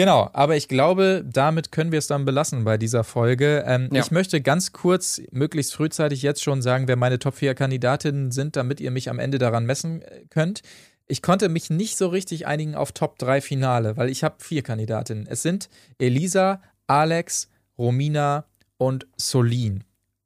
Genau, 0.00 0.30
aber 0.32 0.56
ich 0.56 0.66
glaube, 0.66 1.22
damit 1.30 1.72
können 1.72 1.92
wir 1.92 1.98
es 1.98 2.06
dann 2.06 2.24
belassen 2.24 2.64
bei 2.64 2.78
dieser 2.78 3.04
Folge. 3.04 3.64
Ähm, 3.66 3.90
Ja. 3.92 4.00
Ich 4.00 4.10
möchte 4.10 4.40
ganz 4.40 4.72
kurz, 4.72 5.20
möglichst 5.30 5.74
frühzeitig 5.74 6.22
jetzt 6.22 6.42
schon 6.42 6.62
sagen, 6.62 6.88
wer 6.88 6.96
meine 6.96 7.18
Top 7.18 7.34
4 7.34 7.54
Kandidatinnen 7.54 8.30
sind, 8.30 8.56
damit 8.56 8.80
ihr 8.80 8.90
mich 8.92 9.10
am 9.10 9.18
Ende 9.18 9.36
daran 9.36 9.66
messen 9.66 10.00
äh, 10.00 10.22
könnt. 10.30 10.62
Ich 11.10 11.22
konnte 11.22 11.48
mich 11.48 11.70
nicht 11.70 11.96
so 11.96 12.06
richtig 12.06 12.46
einigen 12.46 12.76
auf 12.76 12.92
Top 12.92 13.18
3 13.18 13.40
Finale, 13.40 13.96
weil 13.96 14.08
ich 14.10 14.22
habe 14.22 14.36
vier 14.38 14.62
Kandidatinnen. 14.62 15.26
Es 15.26 15.42
sind 15.42 15.68
Elisa, 15.98 16.62
Alex, 16.86 17.48
Romina 17.76 18.44
und 18.78 19.08
Solin. 19.16 19.82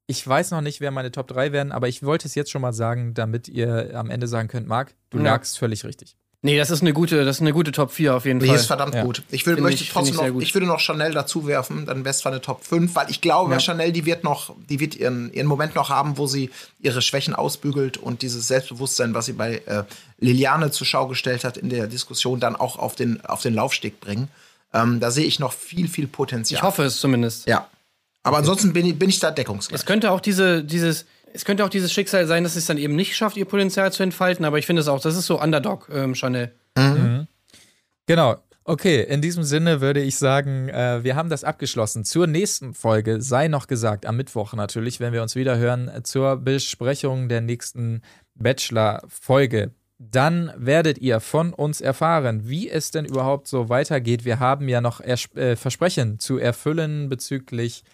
Ich 0.07 0.27
weiß 0.29 0.51
noch 0.51 0.61
nicht, 0.61 0.83
wer 0.83 0.91
meine 0.91 1.11
Top 1.11 1.27
3 1.29 1.53
werden, 1.53 1.73
aber 1.73 1.89
ich 1.89 2.03
wollte 2.03 2.29
es 2.29 2.35
jetzt 2.35 2.51
schon 2.51 2.61
mal 2.61 2.75
sagen, 2.75 3.15
damit 3.15 3.49
ihr 3.49 3.93
am 3.99 4.11
Ende 4.11 4.29
sagen 4.29 4.49
könnt, 4.49 4.69
Marc, 4.69 4.95
du 5.09 5.17
Ja. 5.17 5.25
lagst 5.25 5.59
völlig 5.59 5.85
richtig. 5.85 6.19
Nee, 6.47 6.59
das 6.59 6.69
ist 6.69 6.83
eine 6.83 6.93
gute, 6.93 7.25
das 7.25 7.37
ist 7.37 7.41
eine 7.41 7.55
gute 7.55 7.73
Top 7.73 7.91
4 7.91 8.15
auf 8.15 8.27
jeden 8.27 8.39
Die 8.39 8.47
Fall. 8.47 8.57
ist 8.57 8.67
verdammt 8.67 8.95
Ja. 8.95 9.03
gut. 9.03 9.23
Ich 9.31 9.47
würde, 9.47 9.63
möchte 9.63 9.83
ich- 9.83 9.89
trotzdem 9.91 10.17
noch, 10.17 10.41
ich 10.43 10.53
würde 10.55 10.67
noch 10.67 10.79
Chanel 10.79 11.13
dazu 11.13 11.47
werfen, 11.47 11.87
dann 11.87 11.99
wäre 12.05 12.11
es 12.11 12.19
zwar 12.19 12.33
eine 12.33 12.43
Top 12.43 12.63
5, 12.63 12.95
weil 12.95 13.11
ich 13.11 13.23
glaube, 13.23 13.53
Ja. 13.55 13.61
Chanel, 13.61 13.93
die 13.93 14.05
wird 14.05 14.25
noch, 14.25 14.55
die 14.69 14.79
wird 14.79 14.95
ihren, 14.95 15.33
ihren 15.33 15.47
Moment 15.47 15.75
noch 15.75 15.89
haben, 15.89 16.19
wo 16.19 16.27
sie 16.27 16.51
ihre 16.81 17.01
Schwächen 17.01 17.35
ausbügelt 17.35 17.97
und 17.97 18.21
dieses 18.21 18.47
Selbstbewusstsein, 18.47 19.15
was 19.15 19.25
sie 19.25 19.33
bei 19.33 19.63
äh, 19.65 19.85
Liliane 20.19 20.71
zur 20.71 20.87
Schau 20.87 21.07
gestellt 21.09 21.45
hat 21.45 21.57
in 21.57 21.71
der 21.71 21.87
Diskussion, 21.87 22.41
dann 22.41 22.57
auch 22.57 22.79
auf 22.79 22.95
den, 22.95 23.25
auf 23.25 23.41
den 23.41 23.55
Laufsteg 23.55 23.99
bringen. 24.01 24.29
Ähm, 24.75 25.01
da 25.01 25.11
sehe 25.11 25.25
ich 25.25 25.39
noch 25.39 25.55
viel, 25.55 25.89
viel 25.89 26.07
Potenzial. 26.09 26.59
ich 26.59 26.63
hoffe 26.63 26.83
es 26.85 27.01
zumindest. 27.01 27.47
Ja. 27.49 27.69
Aber 28.23 28.37
ansonsten 28.37 28.75
bin 28.75 28.85
ich, 28.85 28.99
bin 28.99 29.09
ich 29.09 29.19
da 29.19 29.31
deckungsgleich. 29.31 29.81
Es 29.81 29.87
könnte 29.87 30.11
auch 30.11 30.21
diese, 30.21 30.63
dieses, 30.63 31.07
es 31.35 31.45
könnte 31.45 31.65
auch 31.65 31.69
dieses 31.69 31.93
Schicksal 31.93 32.27
sein, 32.27 32.45
dass 32.45 32.55
es 32.55 32.67
dann 32.67 32.79
eben 32.79 32.95
nicht 32.95 33.17
schafft, 33.17 33.37
ihr 33.37 33.45
Potenzial 33.45 33.93
zu 33.93 34.03
entfalten, 34.05 34.45
aber 34.45 34.59
ich 34.59 34.67
finde 34.67 34.81
es 34.81 34.89
auch, 34.89 35.01
das 35.01 35.17
ist 35.17 35.27
so 35.27 35.41
Underdog, 35.41 35.89
ähm, 35.93 36.15
Chanel. 36.15 36.53
Genau. 38.07 38.37
Okay, 38.67 39.03
in 39.03 39.21
diesem 39.21 39.43
Sinne 39.43 39.83
würde 39.83 40.01
ich 40.01 40.17
sagen, 40.17 40.71
äh, 40.71 41.05
wir 41.05 41.17
haben 41.17 41.29
das 41.29 41.45
abgeschlossen. 41.45 42.05
Zur 42.05 42.27
nächsten 42.27 42.73
Folge 42.73 43.21
sei 43.21 43.49
noch 43.49 43.67
gesagt, 43.67 44.07
am 44.07 44.17
Mittwoch 44.17 44.55
natürlich, 44.55 45.01
wenn 45.01 45.13
wir 45.13 45.23
uns 45.23 45.35
wieder 45.35 45.59
hören, 45.59 45.89
äh, 45.89 46.03
zur 46.03 46.37
Besprechung 46.37 47.29
der 47.29 47.43
nächsten 47.43 48.01
Bachelor-Folge. 48.37 49.73
Dann 49.99 50.51
werdet 50.57 50.99
ihr 50.99 51.21
von 51.21 51.53
uns 51.53 51.83
erfahren, 51.83 52.49
wie 52.49 52.71
es 52.71 52.91
denn 52.91 53.05
überhaupt 53.05 53.49
so 53.49 53.69
weitergeht. 53.69 54.25
Wir 54.25 54.39
haben 54.39 54.69
ja 54.69 54.81
noch 54.81 55.01
Ers 55.01 55.27
äh, 55.35 55.57
Versprechen 55.57 56.19
zu 56.19 56.39
erfüllen 56.39 57.11
bezüglich 57.11 57.85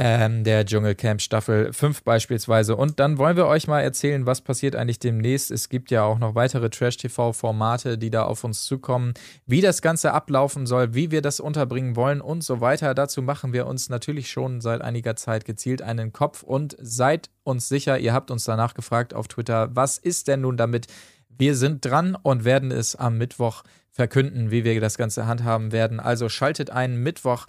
ähm, 0.00 0.44
der 0.44 0.64
Dschungelcamp 0.64 1.20
Staffel 1.20 1.72
5 1.72 2.04
beispielsweise. 2.04 2.76
Und 2.76 3.00
dann 3.00 3.18
wollen 3.18 3.36
wir 3.36 3.48
euch 3.48 3.66
mal 3.66 3.80
erzählen, 3.80 4.26
was 4.26 4.40
passiert 4.40 4.76
eigentlich 4.76 5.00
demnächst. 5.00 5.50
Es 5.50 5.68
gibt 5.68 5.90
ja 5.90 6.04
auch 6.04 6.20
noch 6.20 6.36
weitere 6.36 6.70
Trash-TV-Formate, 6.70 7.98
die 7.98 8.10
da 8.10 8.22
auf 8.22 8.44
uns 8.44 8.64
zukommen, 8.64 9.14
wie 9.44 9.60
das 9.60 9.82
Ganze 9.82 10.12
ablaufen 10.12 10.66
soll, 10.66 10.94
wie 10.94 11.10
wir 11.10 11.20
das 11.20 11.40
unterbringen 11.40 11.96
wollen 11.96 12.20
und 12.20 12.44
so 12.44 12.60
weiter. 12.60 12.94
Dazu 12.94 13.22
machen 13.22 13.52
wir 13.52 13.66
uns 13.66 13.88
natürlich 13.88 14.30
schon 14.30 14.60
seit 14.60 14.82
einiger 14.82 15.16
Zeit 15.16 15.44
gezielt 15.44 15.82
einen 15.82 16.12
Kopf 16.12 16.44
und 16.44 16.76
seid 16.80 17.30
uns 17.42 17.68
sicher, 17.68 17.98
ihr 17.98 18.12
habt 18.12 18.30
uns 18.30 18.44
danach 18.44 18.74
gefragt 18.74 19.14
auf 19.14 19.26
Twitter, 19.26 19.74
was 19.74 19.98
ist 19.98 20.28
denn 20.28 20.42
nun 20.42 20.56
damit? 20.56 20.86
Wir 21.28 21.56
sind 21.56 21.84
dran 21.84 22.14
und 22.14 22.44
werden 22.44 22.70
es 22.70 22.94
am 22.94 23.18
Mittwoch 23.18 23.64
verkünden, 23.90 24.52
wie 24.52 24.62
wir 24.62 24.80
das 24.80 24.96
Ganze 24.96 25.26
handhaben 25.26 25.72
werden. 25.72 25.98
Also 25.98 26.28
schaltet 26.28 26.70
einen 26.70 27.02
Mittwoch. 27.02 27.46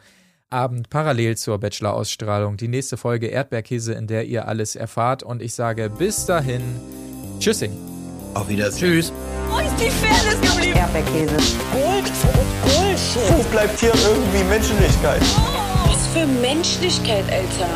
Abend 0.52 0.90
parallel 0.90 1.38
zur 1.38 1.60
Bachelor-Ausstrahlung. 1.60 2.58
Die 2.58 2.68
nächste 2.68 2.98
Folge 2.98 3.28
Erdbeerkäse, 3.28 3.94
in 3.94 4.08
der 4.08 4.26
ihr 4.26 4.48
alles 4.48 4.76
erfahrt. 4.76 5.22
Und 5.22 5.42
ich 5.42 5.54
sage 5.54 5.90
bis 5.90 6.26
dahin. 6.26 6.62
Tschüssing. 7.40 7.72
Auf 8.34 8.50
Wiedersehen. 8.50 8.94
Tschüss. 8.94 9.14
Wo 9.50 9.60
ist 9.60 9.76
die 9.80 9.90
Fairness 9.90 10.42
geblieben? 10.42 10.78
Erdbeerkäse. 10.78 11.36
Gold, 11.72 12.12
Bullshit. 12.64 13.38
Wo 13.38 13.44
bleibt 13.52 13.80
hier 13.80 13.94
irgendwie 13.94 14.44
Menschlichkeit? 14.50 15.22
Was 15.86 16.08
für 16.08 16.26
Menschlichkeit, 16.26 17.26
Alter. 17.32 17.70